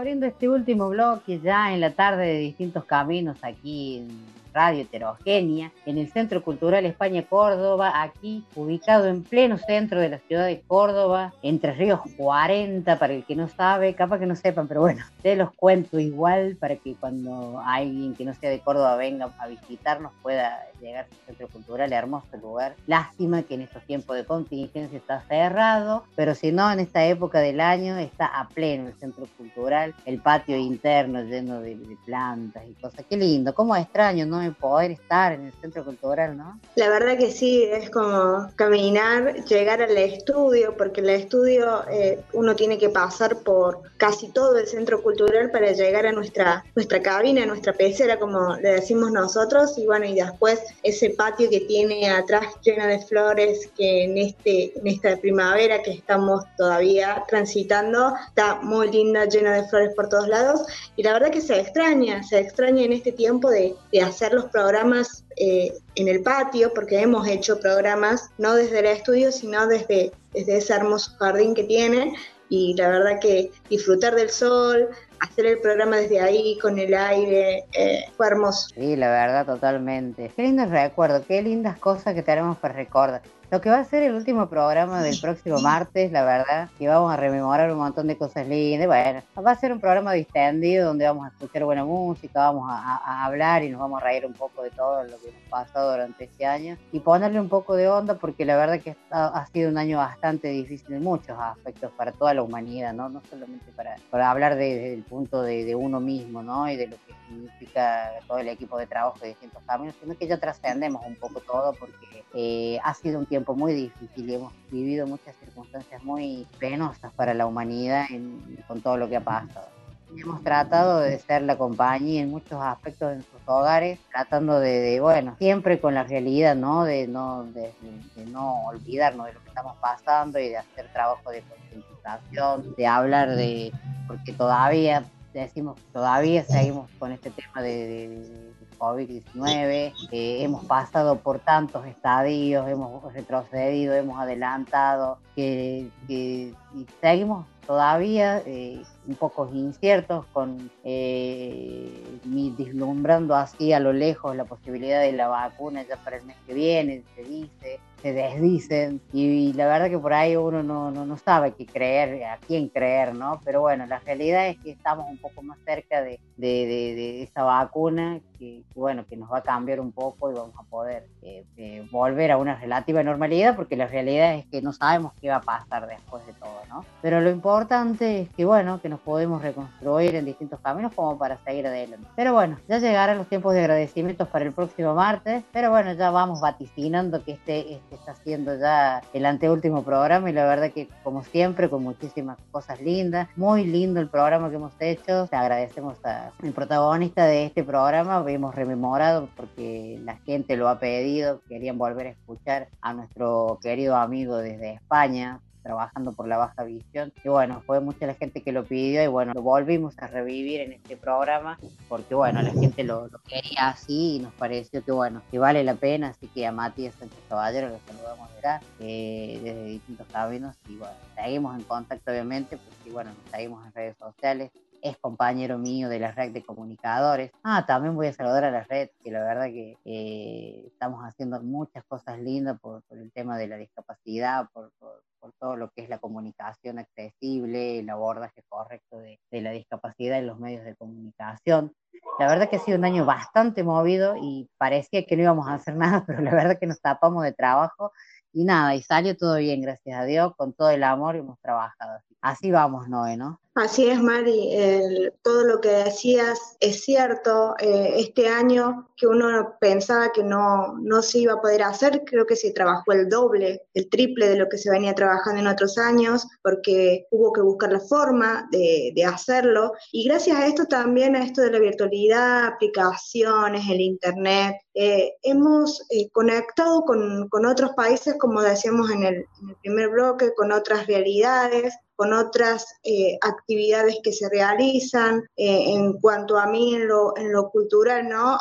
Abriendo 0.00 0.24
este 0.24 0.48
último 0.48 0.88
bloque 0.88 1.40
ya 1.40 1.74
en 1.74 1.80
la 1.80 1.90
tarde 1.90 2.26
de 2.26 2.38
distintos 2.38 2.86
caminos 2.86 3.36
aquí 3.42 3.98
en 3.98 4.08
radio 4.54 4.80
heterogénea, 4.80 5.72
en 5.84 5.98
el 5.98 6.10
Centro 6.10 6.42
Cultural 6.42 6.86
España 6.86 7.22
Córdoba, 7.22 8.00
aquí 8.00 8.42
ubicado 8.56 9.08
en 9.08 9.22
pleno 9.22 9.58
centro 9.58 10.00
de 10.00 10.08
la 10.08 10.18
ciudad 10.20 10.46
de 10.46 10.62
Córdoba, 10.62 11.34
entre 11.42 11.74
Ríos 11.74 12.00
40, 12.16 12.98
para 12.98 13.12
el 13.12 13.24
que 13.24 13.36
no 13.36 13.48
sabe, 13.48 13.94
capaz 13.94 14.18
que 14.18 14.26
no 14.26 14.36
sepan, 14.36 14.68
pero 14.68 14.80
bueno, 14.80 15.04
te 15.22 15.36
los 15.36 15.52
cuento 15.52 15.98
igual 15.98 16.56
para 16.58 16.76
que 16.76 16.94
cuando 16.94 17.60
alguien 17.62 18.14
que 18.14 18.24
no 18.24 18.32
sea 18.32 18.48
de 18.48 18.60
Córdoba 18.60 18.96
venga 18.96 19.28
a 19.38 19.48
visitarnos 19.48 20.12
pueda 20.22 20.66
llegar 20.80 21.06
al 21.10 21.26
Centro 21.26 21.48
Cultural, 21.48 21.92
hermoso 21.92 22.36
lugar. 22.40 22.74
Lástima 22.86 23.42
que 23.42 23.54
en 23.54 23.62
estos 23.62 23.82
tiempos 23.84 24.16
de 24.16 24.24
contingencia 24.24 24.98
está 24.98 25.22
cerrado, 25.28 26.04
pero 26.16 26.34
si 26.34 26.52
no, 26.52 26.70
en 26.72 26.80
esta 26.80 27.04
época 27.04 27.40
del 27.40 27.60
año 27.60 27.96
está 27.98 28.26
a 28.26 28.48
pleno 28.48 28.88
el 28.88 28.94
Centro 28.94 29.26
Cultural, 29.36 29.94
el 30.06 30.20
patio 30.20 30.56
interno 30.56 31.22
lleno 31.22 31.60
de, 31.60 31.78
plantas 32.04 32.62
y 32.68 32.74
cosas. 32.74 33.04
Qué 33.08 33.16
lindo, 33.16 33.54
cómo 33.54 33.76
extraño 33.76 34.26
no 34.26 34.40
poder 34.54 34.92
estar 34.92 35.32
en 35.32 35.46
el 35.46 35.52
Centro 35.60 35.84
Cultural, 35.84 36.36
¿no? 36.36 36.58
La 36.76 36.88
verdad 36.88 37.16
que 37.18 37.30
sí, 37.30 37.62
es 37.64 37.90
como 37.90 38.48
caminar, 38.56 39.44
llegar 39.44 39.82
al 39.82 39.96
estudio, 39.96 40.76
porque 40.76 41.00
el 41.00 41.10
estudio 41.10 41.84
eh, 41.90 42.20
uno 42.32 42.56
tiene 42.56 42.78
que 42.78 42.88
pasar 42.88 43.38
por 43.38 43.82
casi 43.96 44.28
todo 44.28 44.58
el 44.58 44.66
centro 44.66 45.02
cultural 45.02 45.50
para 45.50 45.72
llegar 45.72 46.06
a 46.06 46.12
nuestra, 46.12 46.64
nuestra 46.74 47.02
cabina, 47.02 47.46
nuestra 47.46 47.72
pecera, 47.72 48.18
como 48.18 48.56
le 48.56 48.70
decimos 48.72 49.12
nosotros, 49.12 49.76
y 49.78 49.86
bueno, 49.86 50.06
y 50.06 50.14
después 50.14 50.60
ese 50.82 51.10
patio 51.10 51.48
que 51.50 51.60
tiene 51.60 52.08
atrás 52.08 52.46
lleno 52.62 52.86
de 52.86 52.98
flores, 53.00 53.70
que 53.76 54.04
en, 54.04 54.18
este, 54.18 54.78
en 54.78 54.86
esta 54.86 55.16
primavera 55.16 55.82
que 55.82 55.92
estamos 55.92 56.44
todavía 56.56 57.22
transitando, 57.28 58.14
está 58.28 58.56
muy 58.56 58.90
linda, 58.90 59.26
llena 59.26 59.54
de 59.54 59.68
flores 59.68 59.94
por 59.94 60.08
todos 60.08 60.28
lados, 60.28 60.62
y 60.96 61.02
la 61.02 61.12
verdad 61.12 61.30
que 61.30 61.40
se 61.40 61.58
extraña, 61.58 62.22
se 62.22 62.38
extraña 62.38 62.84
en 62.84 62.92
este 62.92 63.12
tiempo 63.12 63.50
de, 63.50 63.74
de 63.92 64.00
hacer 64.00 64.32
los 64.32 64.46
programas 64.46 65.24
eh, 65.36 65.72
en 65.94 66.08
el 66.08 66.22
patio, 66.22 66.72
porque 66.74 67.00
hemos 67.00 67.26
hecho 67.26 67.60
programas 67.60 68.30
no 68.38 68.54
desde 68.54 68.80
el 68.80 68.86
estudio, 68.86 69.32
sino 69.32 69.66
desde, 69.66 70.12
desde 70.32 70.58
ese 70.58 70.74
hermoso 70.74 71.12
jardín 71.18 71.54
que 71.54 71.64
tiene. 71.64 72.12
Y 72.48 72.74
la 72.76 72.88
verdad 72.88 73.20
que 73.20 73.50
disfrutar 73.68 74.16
del 74.16 74.28
sol, 74.28 74.88
hacer 75.20 75.46
el 75.46 75.58
programa 75.60 75.98
desde 75.98 76.20
ahí, 76.20 76.58
con 76.58 76.78
el 76.78 76.94
aire, 76.94 77.64
eh, 77.72 78.04
fue 78.16 78.26
hermoso. 78.26 78.68
Sí, 78.74 78.96
la 78.96 79.08
verdad, 79.08 79.46
totalmente. 79.46 80.30
Qué 80.34 80.42
lindos 80.42 80.70
recuerdos, 80.70 81.24
qué 81.26 81.42
lindas 81.42 81.78
cosas 81.78 82.14
que 82.14 82.22
tenemos 82.22 82.58
para 82.58 82.74
recordar. 82.74 83.22
Lo 83.50 83.60
que 83.60 83.68
va 83.68 83.80
a 83.80 83.84
ser 83.84 84.04
el 84.04 84.14
último 84.14 84.48
programa 84.48 85.02
del 85.02 85.18
próximo 85.20 85.58
martes, 85.60 86.12
la 86.12 86.24
verdad, 86.24 86.68
que 86.78 86.86
vamos 86.86 87.12
a 87.12 87.16
rememorar 87.16 87.72
un 87.72 87.78
montón 87.78 88.06
de 88.06 88.16
cosas 88.16 88.46
lindas. 88.46 88.86
Bueno, 88.86 89.22
va 89.44 89.50
a 89.50 89.56
ser 89.56 89.72
un 89.72 89.80
programa 89.80 90.12
distendido 90.12 90.86
donde 90.86 91.04
vamos 91.04 91.26
a 91.26 91.30
escuchar 91.30 91.64
buena 91.64 91.84
música, 91.84 92.38
vamos 92.42 92.70
a, 92.70 92.98
a 92.98 93.24
hablar 93.24 93.64
y 93.64 93.70
nos 93.70 93.80
vamos 93.80 94.00
a 94.00 94.04
reír 94.04 94.24
un 94.24 94.34
poco 94.34 94.62
de 94.62 94.70
todo 94.70 95.02
lo 95.02 95.18
que 95.18 95.30
hemos 95.30 95.42
pasado 95.50 95.90
durante 95.90 96.24
este 96.26 96.46
año 96.46 96.76
y 96.92 97.00
ponerle 97.00 97.40
un 97.40 97.48
poco 97.48 97.74
de 97.74 97.88
onda 97.88 98.14
porque 98.14 98.44
la 98.44 98.56
verdad 98.56 98.78
que 98.80 98.96
ha, 99.10 99.26
ha 99.26 99.46
sido 99.46 99.68
un 99.68 99.78
año 99.78 99.98
bastante 99.98 100.46
difícil 100.46 100.94
en 100.94 101.02
muchos 101.02 101.36
aspectos 101.36 101.90
para 101.96 102.12
toda 102.12 102.32
la 102.34 102.42
humanidad, 102.44 102.92
¿no? 102.92 103.08
No 103.08 103.20
solamente 103.28 103.66
para, 103.74 103.96
para 104.10 104.30
hablar 104.30 104.54
de- 104.54 104.76
desde 104.76 104.94
el 104.94 105.02
punto 105.02 105.42
de, 105.42 105.64
de 105.64 105.74
uno 105.74 105.98
mismo, 105.98 106.40
¿no? 106.44 106.70
Y 106.70 106.76
de 106.76 106.86
lo 106.86 106.96
que 107.04 107.19
significa 107.30 108.10
todo 108.26 108.38
el 108.38 108.48
equipo 108.48 108.76
de 108.78 108.86
trabajo 108.86 109.18
de 109.20 109.28
distintos 109.28 109.62
caminos, 109.66 109.94
sino 110.00 110.16
que 110.16 110.26
ya 110.26 110.38
trascendemos 110.38 111.02
un 111.06 111.14
poco 111.16 111.40
todo 111.40 111.72
porque 111.74 111.96
eh, 112.34 112.78
ha 112.82 112.92
sido 112.94 113.18
un 113.20 113.26
tiempo 113.26 113.54
muy 113.54 113.72
difícil 113.72 114.28
y 114.28 114.34
hemos 114.34 114.52
vivido 114.70 115.06
muchas 115.06 115.34
circunstancias 115.36 116.02
muy 116.02 116.46
penosas 116.58 117.12
para 117.14 117.32
la 117.34 117.46
humanidad 117.46 118.04
en- 118.10 118.58
con 118.66 118.80
todo 118.80 118.96
lo 118.96 119.08
que 119.08 119.16
ha 119.16 119.20
pasado. 119.24 119.68
Hemos 120.16 120.42
tratado 120.42 120.98
de 120.98 121.20
ser 121.20 121.42
la 121.42 121.56
compañía 121.56 122.22
en 122.22 122.30
muchos 122.30 122.60
aspectos 122.60 123.12
en 123.12 123.22
sus 123.22 123.40
hogares, 123.46 124.00
tratando 124.10 124.58
de, 124.58 124.80
de, 124.80 125.00
bueno, 125.00 125.36
siempre 125.38 125.80
con 125.80 125.94
la 125.94 126.02
realidad, 126.02 126.56
¿no? 126.56 126.82
De 126.82 127.06
no, 127.06 127.44
de, 127.44 127.72
de 128.16 128.26
no 128.26 128.66
olvidarnos 128.66 129.26
de 129.26 129.34
lo 129.34 129.40
que 129.40 129.48
estamos 129.48 129.76
pasando 129.80 130.40
y 130.40 130.48
de 130.48 130.56
hacer 130.56 130.88
trabajo 130.92 131.30
de 131.30 131.42
concientización, 131.42 132.74
de 132.74 132.86
hablar 132.88 133.36
de, 133.36 133.72
porque 134.08 134.32
todavía, 134.32 135.04
decimos, 135.32 135.78
todavía 135.92 136.44
seguimos 136.44 136.90
con 136.98 137.12
este 137.12 137.30
tema 137.30 137.62
de, 137.62 137.86
de- 137.86 138.18
de 138.18 138.54
COVID-19, 138.78 139.92
eh, 140.10 140.42
hemos 140.42 140.64
pasado 140.64 141.18
por 141.20 141.38
tantos 141.38 141.86
estadios, 141.86 142.66
hemos 142.68 143.12
retrocedido, 143.12 143.94
hemos 143.94 144.18
adelantado, 144.18 145.18
que, 145.36 145.90
que- 146.08 146.54
y 146.74 146.86
seguimos 147.00 147.46
todavía 147.66 148.42
eh, 148.46 148.82
un 149.06 149.14
poco 149.16 149.48
inciertos, 149.52 150.26
con 150.32 150.70
eh, 150.84 151.90
vislumbrando 152.24 153.34
así 153.34 153.72
a 153.72 153.80
lo 153.80 153.92
lejos 153.92 154.36
la 154.36 154.44
posibilidad 154.44 155.00
de 155.00 155.12
la 155.12 155.28
vacuna 155.28 155.82
ya 155.88 155.96
para 155.96 156.16
el 156.16 156.24
mes 156.24 156.36
que 156.46 156.54
viene, 156.54 157.02
se 157.14 157.22
dice, 157.22 157.80
se 158.02 158.12
desdicen, 158.12 159.00
y, 159.12 159.52
la 159.54 159.66
verdad 159.66 159.90
que 159.90 159.98
por 159.98 160.14
ahí 160.14 160.34
uno 160.36 160.62
no, 160.62 160.90
no, 160.90 161.04
no 161.04 161.16
sabe 161.18 161.52
qué 161.52 161.66
creer, 161.66 162.24
a 162.24 162.38
quién 162.38 162.68
creer, 162.68 163.14
¿no? 163.14 163.40
Pero 163.44 163.60
bueno, 163.60 163.84
la 163.86 163.98
realidad 163.98 164.48
es 164.48 164.58
que 164.58 164.70
estamos 164.70 165.06
un 165.10 165.18
poco 165.18 165.42
más 165.42 165.58
cerca 165.66 166.00
de, 166.02 166.18
de, 166.36 166.48
de- 166.66 166.94
de 166.94 167.22
esa 167.22 167.42
vacuna 167.42 168.20
que, 168.38 168.62
bueno, 168.74 169.04
que 169.06 169.16
nos 169.18 169.30
va 169.30 169.38
a 169.38 169.42
cambiar 169.42 169.80
un 169.80 169.92
poco 169.92 170.30
y 170.30 170.34
vamos 170.34 170.54
a 170.58 170.62
poder 170.62 171.06
eh, 171.22 171.44
eh, 171.58 171.86
volver 171.90 172.30
a 172.32 172.38
una 172.38 172.54
relativa 172.58 173.02
normalidad, 173.02 173.54
porque 173.54 173.76
la 173.76 173.86
realidad 173.86 174.34
es 174.34 174.46
que 174.46 174.62
no 174.62 174.72
sabemos 174.72 175.12
qué 175.20 175.28
va 175.28 175.36
a 175.36 175.42
pasar 175.42 175.86
después 175.86 176.24
de 176.26 176.32
todo, 176.34 176.62
¿no? 176.70 176.86
Pero 177.02 177.20
lo 177.20 177.28
importante 177.30 178.22
es 178.22 178.30
que, 178.30 178.46
bueno, 178.46 178.80
que 178.80 178.88
nos 178.88 178.99
podemos 179.04 179.42
reconstruir 179.42 180.14
en 180.14 180.24
distintos 180.24 180.60
caminos 180.60 180.92
como 180.94 181.18
para 181.18 181.38
seguir 181.44 181.66
adelante. 181.66 182.06
Pero 182.16 182.32
bueno, 182.32 182.58
ya 182.68 182.78
llegarán 182.78 183.18
los 183.18 183.28
tiempos 183.28 183.54
de 183.54 183.60
agradecimientos 183.60 184.28
para 184.28 184.44
el 184.44 184.52
próximo 184.52 184.94
martes, 184.94 185.42
pero 185.52 185.70
bueno, 185.70 185.92
ya 185.94 186.10
vamos 186.10 186.40
vaticinando 186.40 187.24
que 187.24 187.32
este, 187.32 187.74
este 187.74 187.94
está 187.94 188.14
siendo 188.14 188.58
ya 188.58 189.02
el 189.12 189.26
anteúltimo 189.26 189.82
programa 189.82 190.30
y 190.30 190.32
la 190.32 190.44
verdad 190.44 190.70
que, 190.72 190.88
como 191.02 191.24
siempre, 191.24 191.68
con 191.68 191.82
muchísimas 191.82 192.38
cosas 192.50 192.80
lindas, 192.80 193.28
muy 193.36 193.64
lindo 193.64 194.00
el 194.00 194.08
programa 194.08 194.50
que 194.50 194.56
hemos 194.56 194.72
hecho, 194.80 195.26
te 195.26 195.36
agradecemos 195.36 196.04
a 196.04 196.30
el 196.42 196.52
protagonista 196.52 197.24
de 197.26 197.46
este 197.46 197.64
programa, 197.64 198.24
hemos 198.28 198.54
rememorado 198.54 199.28
porque 199.36 200.00
la 200.04 200.16
gente 200.18 200.56
lo 200.56 200.68
ha 200.68 200.78
pedido, 200.78 201.40
querían 201.48 201.78
volver 201.78 202.08
a 202.08 202.10
escuchar 202.10 202.68
a 202.80 202.92
nuestro 202.92 203.58
querido 203.62 203.96
amigo 203.96 204.36
desde 204.36 204.74
España, 204.74 205.40
trabajando 205.62 206.12
por 206.12 206.28
la 206.28 206.36
baja 206.36 206.64
visión. 206.64 207.12
Y 207.24 207.28
bueno, 207.28 207.62
fue 207.66 207.80
mucha 207.80 208.06
la 208.06 208.14
gente 208.14 208.42
que 208.42 208.52
lo 208.52 208.64
pidió 208.64 209.02
y 209.02 209.06
bueno, 209.06 209.32
lo 209.34 209.42
volvimos 209.42 209.98
a 209.98 210.06
revivir 210.06 210.60
en 210.60 210.72
este 210.72 210.96
programa 210.96 211.58
porque 211.88 212.14
bueno, 212.14 212.42
la 212.42 212.50
gente 212.50 212.84
lo, 212.84 213.08
quería 213.26 213.68
así 213.68 214.16
y 214.16 214.18
nos 214.20 214.32
pareció 214.34 214.84
que 214.84 214.92
bueno, 214.92 215.22
que 215.30 215.38
vale 215.38 215.64
la 215.64 215.74
pena. 215.74 216.08
Así 216.08 216.26
que 216.28 216.46
a 216.46 216.52
Matías 216.52 216.94
Sánchez 216.94 217.18
Caballero 217.28 217.68
lo 217.68 217.78
saludamos 217.86 218.30
acá, 218.38 218.62
eh, 218.78 219.40
desde 219.42 219.64
distintos 219.64 220.06
caminos 220.08 220.56
y 220.68 220.76
bueno, 220.76 220.94
seguimos 221.14 221.56
en 221.56 221.64
contacto 221.64 222.10
obviamente 222.10 222.56
porque 222.56 222.90
bueno, 222.90 223.10
nos 223.10 223.30
seguimos 223.30 223.66
en 223.66 223.72
redes 223.72 223.96
sociales 223.98 224.50
es 224.82 224.96
compañero 224.98 225.58
mío 225.58 225.88
de 225.88 225.98
la 226.00 226.12
red 226.12 226.32
de 226.32 226.42
comunicadores. 226.44 227.30
Ah, 227.42 227.64
también 227.66 227.94
voy 227.94 228.08
a 228.08 228.12
saludar 228.12 228.44
a 228.44 228.50
la 228.50 228.64
red, 228.64 228.88
que 229.02 229.10
la 229.10 229.20
verdad 229.22 229.46
que 229.46 229.76
eh, 229.84 230.64
estamos 230.66 231.02
haciendo 231.04 231.40
muchas 231.42 231.84
cosas 231.84 232.18
lindas 232.18 232.58
por, 232.60 232.82
por 232.84 232.98
el 232.98 233.10
tema 233.12 233.36
de 233.38 233.48
la 233.48 233.56
discapacidad, 233.56 234.48
por, 234.52 234.70
por- 234.78 235.02
por 235.20 235.32
todo 235.34 235.54
lo 235.54 235.68
que 235.68 235.82
es 235.82 235.90
la 235.90 235.98
comunicación 235.98 236.78
accesible, 236.78 237.78
el 237.80 237.90
abordaje 237.90 238.42
correcto 238.48 238.98
de, 239.00 239.20
de 239.30 239.40
la 239.42 239.50
discapacidad 239.50 240.18
en 240.18 240.26
los 240.26 240.38
medios 240.38 240.64
de 240.64 240.74
comunicación. 240.76 241.74
La 242.18 242.26
verdad 242.26 242.48
que 242.48 242.56
ha 242.56 242.60
sido 242.60 242.78
un 242.78 242.86
año 242.86 243.04
bastante 243.04 243.62
movido 243.62 244.16
y 244.16 244.48
parecía 244.56 245.04
que 245.04 245.16
no 245.16 245.22
íbamos 245.24 245.46
a 245.46 245.54
hacer 245.54 245.76
nada, 245.76 246.04
pero 246.06 246.22
la 246.22 246.30
verdad 246.34 246.58
que 246.58 246.66
nos 246.66 246.80
tapamos 246.80 247.22
de 247.22 247.32
trabajo 247.34 247.92
y 248.32 248.44
nada, 248.44 248.74
y 248.74 248.82
salió 248.82 249.16
todo 249.16 249.36
bien, 249.36 249.60
gracias 249.62 249.98
a 250.00 250.04
Dios, 250.04 250.32
con 250.36 250.52
todo 250.52 250.70
el 250.70 250.82
amor 250.84 251.16
hemos 251.16 251.38
trabajado. 251.40 252.00
Así 252.22 252.50
vamos, 252.50 252.88
Noé, 252.88 253.16
¿no? 253.16 253.40
Así 253.54 253.88
es, 253.88 254.00
Mari, 254.00 254.54
el- 254.54 255.12
todo 255.22 255.42
lo 255.44 255.60
que 255.60 255.68
decías 255.70 256.38
es 256.60 256.84
cierto. 256.84 257.54
Eh, 257.58 257.94
este 257.96 258.28
año 258.28 258.88
que 258.96 259.06
uno 259.06 259.56
pensaba 259.60 260.12
que 260.12 260.22
no, 260.22 260.74
no 260.80 261.02
se 261.02 261.18
iba 261.20 261.32
a 261.34 261.40
poder 261.40 261.62
hacer, 261.62 262.02
creo 262.04 262.26
que 262.26 262.36
se 262.36 262.52
trabajó 262.52 262.92
el 262.92 263.08
doble, 263.08 263.62
el 263.74 263.88
triple 263.88 264.28
de 264.28 264.36
lo 264.36 264.48
que 264.48 264.56
se 264.58 264.70
venía 264.70 264.94
trabajando 264.94 265.40
en 265.40 265.46
otros 265.48 265.78
años, 265.78 266.26
porque 266.42 267.06
hubo 267.10 267.32
que 267.32 267.40
buscar 267.42 267.72
la 267.72 267.80
forma 267.80 268.46
de, 268.52 268.92
de 268.94 269.04
hacerlo. 269.04 269.72
Y 269.92 270.04
gracias 270.08 270.36
a 270.36 270.46
esto 270.46 270.66
también, 270.66 271.16
a 271.16 271.24
esto 271.24 271.42
de 271.42 271.50
la 271.50 271.58
virtualidad, 271.58 272.46
aplicaciones, 272.46 273.68
el 273.68 273.80
Internet, 273.80 274.56
eh, 274.74 275.14
hemos 275.22 275.82
eh, 275.90 276.08
conectado 276.10 276.82
con, 276.82 277.28
con 277.28 277.46
otros 277.46 277.72
países, 277.76 278.16
como 278.18 278.40
decíamos 278.40 278.90
en 278.90 279.02
el, 279.02 279.14
en 279.14 279.48
el 279.48 279.56
primer 279.62 279.88
bloque, 279.90 280.32
con 280.34 280.52
otras 280.52 280.86
realidades, 280.86 281.74
con 281.96 282.12
otras 282.12 282.66
eh, 282.84 283.18
actividades 283.20 283.98
que 284.02 284.12
se 284.12 284.28
realizan. 284.28 285.24
Eh, 285.36 285.72
en 285.74 285.94
cuanto 286.00 286.38
a 286.38 286.46
mí, 286.46 286.74
en 286.74 286.88
lo, 286.88 287.16
en 287.16 287.32
lo 287.32 287.50
cultural, 287.50 288.08
¿no? 288.08 288.38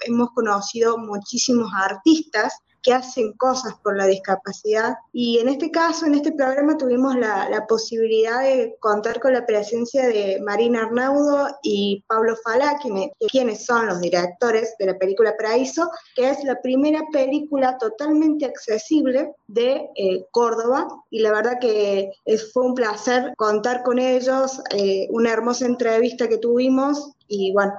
Hemos 0.00 0.30
conocido 0.30 0.98
muchísimos 0.98 1.70
artistas 1.74 2.54
que 2.82 2.92
hacen 2.92 3.32
cosas 3.34 3.74
por 3.82 3.96
la 3.96 4.06
discapacidad. 4.06 4.94
Y 5.12 5.38
en 5.38 5.48
este 5.48 5.70
caso, 5.70 6.06
en 6.06 6.14
este 6.14 6.32
programa, 6.32 6.76
tuvimos 6.76 7.16
la, 7.16 7.48
la 7.48 7.66
posibilidad 7.66 8.42
de 8.42 8.76
contar 8.80 9.20
con 9.20 9.32
la 9.32 9.46
presencia 9.46 10.06
de 10.06 10.40
Marina 10.44 10.82
Arnaudo 10.82 11.48
y 11.62 12.04
Pablo 12.08 12.36
Falá, 12.42 12.78
quienes, 12.80 13.10
quienes 13.30 13.64
son 13.64 13.86
los 13.86 14.00
directores 14.00 14.74
de 14.78 14.86
la 14.86 14.98
película 14.98 15.36
Paraíso, 15.36 15.90
que 16.14 16.30
es 16.30 16.42
la 16.44 16.60
primera 16.60 17.00
película 17.12 17.78
totalmente 17.78 18.44
accesible 18.44 19.32
de 19.46 19.88
eh, 19.96 20.24
Córdoba. 20.30 20.88
Y 21.10 21.20
la 21.20 21.32
verdad 21.32 21.58
que 21.60 22.10
eh, 22.24 22.38
fue 22.52 22.64
un 22.64 22.74
placer 22.74 23.32
contar 23.36 23.82
con 23.82 23.98
ellos, 23.98 24.60
eh, 24.70 25.06
una 25.10 25.32
hermosa 25.32 25.66
entrevista 25.66 26.28
que 26.28 26.38
tuvimos 26.38 27.12
y 27.28 27.52
bueno, 27.52 27.72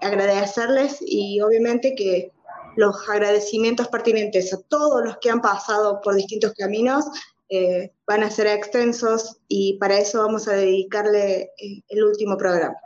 agradecerles 0.00 0.98
y 1.00 1.40
obviamente 1.40 1.94
que 1.94 2.32
los 2.76 3.08
agradecimientos 3.08 3.88
pertinentes 3.88 4.52
a 4.52 4.60
todos 4.68 5.04
los 5.04 5.18
que 5.18 5.30
han 5.30 5.40
pasado 5.40 6.00
por 6.00 6.14
distintos 6.14 6.52
caminos 6.54 7.04
eh, 7.48 7.92
van 8.06 8.22
a 8.22 8.30
ser 8.30 8.46
extensos 8.46 9.38
y 9.48 9.76
para 9.78 9.98
eso 9.98 10.22
vamos 10.22 10.46
a 10.46 10.52
dedicarle 10.52 11.50
eh, 11.58 11.82
el 11.88 12.04
último 12.04 12.36
programa. 12.36 12.76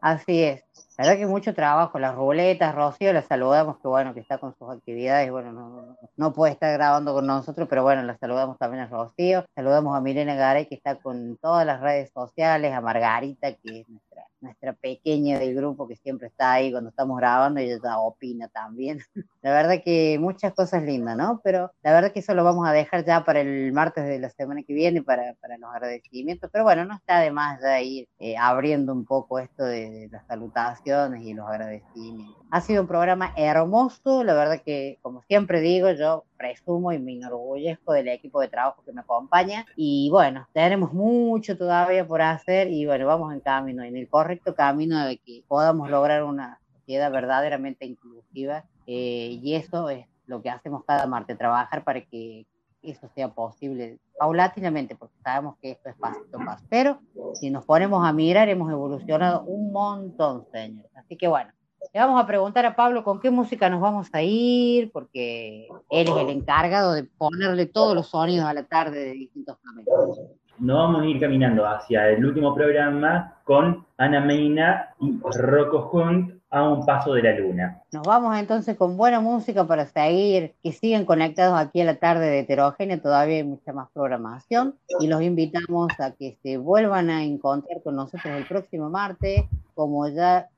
Así 0.00 0.42
es. 0.42 0.64
La 0.96 1.06
verdad 1.06 1.18
que 1.18 1.26
mucho 1.26 1.54
trabajo, 1.54 1.98
las 1.98 2.14
ruletas, 2.14 2.74
Rocío, 2.74 3.12
la 3.12 3.22
saludamos, 3.22 3.78
que 3.78 3.88
bueno, 3.88 4.12
que 4.12 4.20
está 4.20 4.36
con 4.36 4.54
sus 4.58 4.70
actividades, 4.70 5.30
bueno, 5.30 5.96
no, 6.16 6.32
puede 6.34 6.52
estar 6.52 6.72
grabando 6.74 7.14
con 7.14 7.26
nosotros, 7.26 7.66
pero 7.70 7.82
bueno, 7.82 8.02
la 8.02 8.18
saludamos 8.18 8.58
también 8.58 8.84
a 8.84 8.86
Rocío, 8.86 9.46
saludamos 9.54 9.96
a 9.96 10.02
Milena 10.02 10.34
Garay, 10.34 10.66
que 10.66 10.74
está 10.74 10.96
con 10.96 11.38
todas 11.38 11.64
las 11.64 11.80
redes 11.80 12.10
sociales, 12.12 12.74
a 12.74 12.82
Margarita, 12.82 13.54
que 13.54 13.80
es 13.80 13.88
nuestra, 13.88 14.26
nuestra 14.40 14.72
pequeña 14.72 15.38
del 15.38 15.54
grupo, 15.54 15.86
que 15.86 15.96
siempre 15.96 16.28
está 16.28 16.52
ahí 16.52 16.70
cuando 16.70 16.90
estamos 16.90 17.16
grabando, 17.18 17.60
ella 17.60 17.78
ya 17.82 17.98
opina 17.98 18.48
también. 18.48 19.00
La 19.42 19.52
verdad 19.52 19.82
que 19.84 20.18
muchas 20.20 20.52
cosas 20.54 20.82
lindas, 20.82 21.16
¿no? 21.16 21.40
Pero 21.42 21.70
la 21.82 21.92
verdad 21.92 22.12
que 22.12 22.20
eso 22.20 22.34
lo 22.34 22.44
vamos 22.44 22.68
a 22.68 22.72
dejar 22.72 23.04
ya 23.06 23.24
para 23.24 23.40
el 23.40 23.72
martes 23.72 24.04
de 24.04 24.18
la 24.18 24.28
semana 24.28 24.62
que 24.62 24.74
viene, 24.74 25.02
para, 25.02 25.34
para 25.40 25.56
los 25.56 25.70
agradecimientos, 25.72 26.50
pero 26.52 26.64
bueno, 26.64 26.84
no 26.84 26.94
está 26.94 27.20
de 27.20 27.30
más 27.30 27.60
ya 27.62 27.80
ir 27.80 28.06
eh, 28.18 28.36
abriendo 28.36 28.92
un 28.92 29.06
poco 29.06 29.38
esto 29.38 29.64
de, 29.64 29.90
de 29.90 30.08
las 30.08 30.26
salutaciones 30.26 31.24
y 31.24 31.32
los 31.32 31.48
agradecimientos. 31.48 32.36
Ha 32.50 32.60
sido 32.60 32.82
un 32.82 32.88
programa 32.88 33.32
hermoso, 33.36 34.24
la 34.24 34.34
verdad 34.34 34.60
que, 34.62 34.98
como 35.00 35.22
siempre 35.22 35.60
digo, 35.60 35.90
yo 35.92 36.24
presumo 36.40 36.90
y 36.90 36.98
me 36.98 37.12
enorgullezco 37.12 37.92
del 37.92 38.08
equipo 38.08 38.40
de 38.40 38.48
trabajo 38.48 38.82
que 38.84 38.92
me 38.92 39.02
acompaña. 39.02 39.66
Y 39.76 40.08
bueno, 40.10 40.48
tenemos 40.54 40.92
mucho 40.94 41.56
todavía 41.56 42.06
por 42.06 42.22
hacer 42.22 42.68
y 42.68 42.86
bueno, 42.86 43.06
vamos 43.06 43.32
en 43.34 43.40
camino, 43.40 43.82
en 43.82 43.94
el 43.94 44.08
correcto 44.30 44.54
camino 44.54 45.04
de 45.04 45.18
que 45.18 45.42
podamos 45.48 45.90
lograr 45.90 46.22
una 46.22 46.60
sociedad 46.72 47.10
verdaderamente 47.10 47.84
inclusiva. 47.84 48.64
eh, 48.86 49.40
y 49.42 49.54
eso 49.54 49.90
es 49.90 50.06
lo 50.26 50.40
que 50.40 50.50
hacemos 50.50 50.84
cada 50.84 51.06
martes, 51.06 51.36
trabajar 51.36 51.82
para 51.82 52.00
que 52.00 52.46
eso 52.82 53.08
sea 53.14 53.28
posible 53.28 53.98
paulatinamente, 54.18 54.94
porque 54.94 55.16
sabemos 55.22 55.56
que 55.60 55.72
esto 55.72 55.88
es 55.88 55.96
pasito 55.96 56.40
a 56.40 56.44
paso. 56.44 56.64
Pero 56.68 57.00
si 57.34 57.50
nos 57.50 57.64
ponemos 57.64 58.06
a 58.06 58.12
mirar, 58.12 58.48
hemos 58.48 58.70
evolucionado 58.70 59.42
un 59.42 59.72
montón, 59.72 60.46
señores. 60.52 60.90
Así 60.94 61.16
que 61.16 61.26
bueno, 61.26 61.50
le 61.92 62.00
vamos 62.00 62.22
a 62.22 62.26
preguntar 62.26 62.64
a 62.66 62.76
Pablo 62.76 63.02
con 63.02 63.20
qué 63.20 63.30
música 63.30 63.68
nos 63.68 63.80
vamos 63.80 64.08
a 64.12 64.22
ir, 64.22 64.92
porque 64.92 65.66
él 65.90 66.08
es 66.08 66.16
el 66.16 66.30
encargado 66.30 66.92
de 66.92 67.04
ponerle 67.04 67.66
todos 67.66 67.94
los 67.94 68.08
sonidos 68.08 68.46
a 68.46 68.54
la 68.54 68.64
tarde 68.64 69.00
de 69.00 69.12
distintos 69.12 69.58
caminos. 69.58 70.20
Nos 70.60 70.76
vamos 70.76 71.00
a 71.00 71.06
ir 71.06 71.18
caminando 71.18 71.66
hacia 71.66 72.10
el 72.10 72.22
último 72.22 72.54
programa 72.54 73.34
con 73.44 73.86
Ana 73.96 74.20
Meina 74.20 74.94
y 75.00 75.18
Rocco 75.22 75.88
Hunt 75.90 76.34
a 76.50 76.68
un 76.68 76.84
paso 76.84 77.14
de 77.14 77.22
la 77.22 77.32
luna. 77.32 77.82
Nos 77.92 78.02
vamos 78.02 78.36
entonces 78.36 78.76
con 78.76 78.98
buena 78.98 79.20
música 79.20 79.66
para 79.66 79.86
seguir, 79.86 80.52
que 80.62 80.72
sigan 80.72 81.06
conectados 81.06 81.58
aquí 81.58 81.80
a 81.80 81.86
la 81.86 81.94
tarde 81.94 82.26
de 82.26 82.40
Heterogénea, 82.40 83.00
todavía 83.00 83.36
hay 83.36 83.44
mucha 83.44 83.72
más 83.72 83.88
programación 83.94 84.74
y 85.00 85.06
los 85.06 85.22
invitamos 85.22 85.98
a 85.98 86.10
que 86.10 86.36
se 86.42 86.58
vuelvan 86.58 87.08
a 87.08 87.24
encontrar 87.24 87.82
con 87.82 87.96
nosotros 87.96 88.34
el 88.36 88.46
próximo 88.46 88.90
martes, 88.90 89.44
como 89.74 90.06
ya 90.08 90.50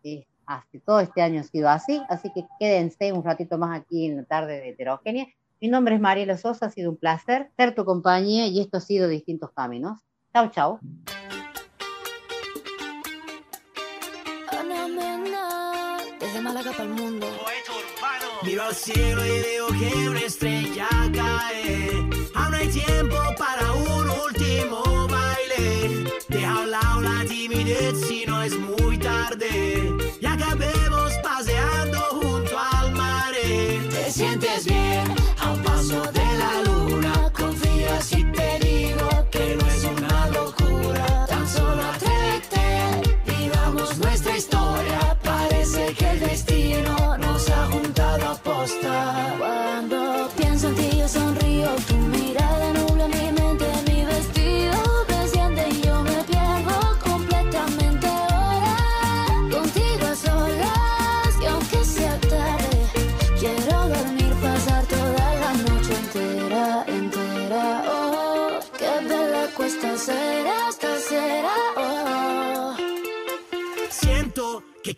hace 0.46 0.80
todo 0.84 0.98
este 0.98 1.22
año 1.22 1.42
ha 1.42 1.44
sido 1.44 1.68
así, 1.68 2.02
así 2.08 2.32
que 2.34 2.44
quédense 2.58 3.12
un 3.12 3.22
ratito 3.22 3.56
más 3.56 3.78
aquí 3.78 4.06
en 4.06 4.16
la 4.16 4.24
tarde 4.24 4.60
de 4.60 4.70
Heterogénea. 4.70 5.26
Mi 5.62 5.68
nombre 5.68 5.94
es 5.94 6.00
Mariela 6.00 6.36
Sosa, 6.36 6.66
ha 6.66 6.70
sido 6.70 6.90
un 6.90 6.96
placer 6.96 7.52
ser 7.56 7.72
tu 7.72 7.84
compañía 7.84 8.48
y 8.48 8.58
esto 8.58 8.78
ha 8.78 8.80
sido 8.80 9.06
Distintos 9.06 9.52
Caminos. 9.52 10.00
Desde 16.18 16.40
Málaga 16.42 16.72
para 16.72 16.82
el 16.82 16.88
mundo. 16.88 17.28
Miro 18.42 18.64
al 18.64 18.74
cielo 18.74 19.24
y 19.24 19.40
veo 19.40 19.68
que 19.68 20.08
una 20.08 20.18
estrella 20.18 20.88
cae. 21.14 22.10
Aún 22.34 22.54
hay 22.54 22.66
tiempo 22.66 23.16
para 23.38 23.72
un 23.72 24.10
último 24.26 25.06
baile. 25.06 26.10
Deja 26.28 26.54
a 26.54 26.60
un 26.64 26.70
lado 26.72 27.00
la 27.02 27.24
timidez 27.24 28.00
si 28.08 28.26
no 28.26 28.42
es 28.42 28.58
muy 28.58 28.98
tarde. 28.98 29.96
Y 30.20 30.26
acabemos 30.26 31.12
paseando 31.22 32.00
junto 32.00 32.26
al 32.26 32.31
Te 33.90 34.10
sientes 34.10 34.64
bien 34.64 35.04
a 35.40 35.52
un 35.52 35.62
paso 35.62 36.00
de 36.12 36.26
la 36.42 36.62
luna. 36.66 37.30
Confía 37.32 38.00
si 38.00 38.24
te 38.24 38.58
digo 38.60 39.08
que 39.30 39.56
no 39.56 39.66
es 39.66 39.84
una 39.84 40.26
locura. 40.28 41.26
Tan 41.26 41.46
solo 41.46 41.82
atrévete, 41.94 42.66
vivamos 43.26 43.98
nuestra 43.98 44.36
historia. 44.36 45.18
Parece 45.22 45.94
que 45.94 46.10
el 46.10 46.20
destino 46.20 47.18
nos 47.18 47.50
ha 47.50 47.66
juntado 47.66 48.28
a 48.30 48.34
posta. 48.36 49.34
Cuando 49.38 50.28
pienso 50.36 50.68
en 50.68 50.74
ti 50.74 50.98
yo 50.98 51.08
sonrío, 51.08 51.70
mirada 52.10 52.21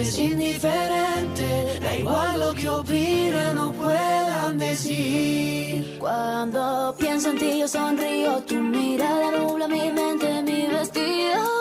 es 0.00 0.18
indiferente. 0.18 1.78
Da 1.80 1.96
igual 1.96 2.40
lo 2.40 2.54
que 2.54 2.68
opinen 2.68 3.58
o 3.58 3.72
puedan 3.72 4.58
decir. 4.58 5.98
Cuando 5.98 6.94
pienso 6.98 7.30
en 7.30 7.38
ti 7.38 7.58
yo 7.60 7.68
sonrío, 7.68 8.42
tu 8.44 8.56
mirada 8.56 9.30
nubla 9.32 9.68
mi 9.68 9.90
mente, 9.92 10.42
mi 10.42 10.66
vestido 10.66 11.60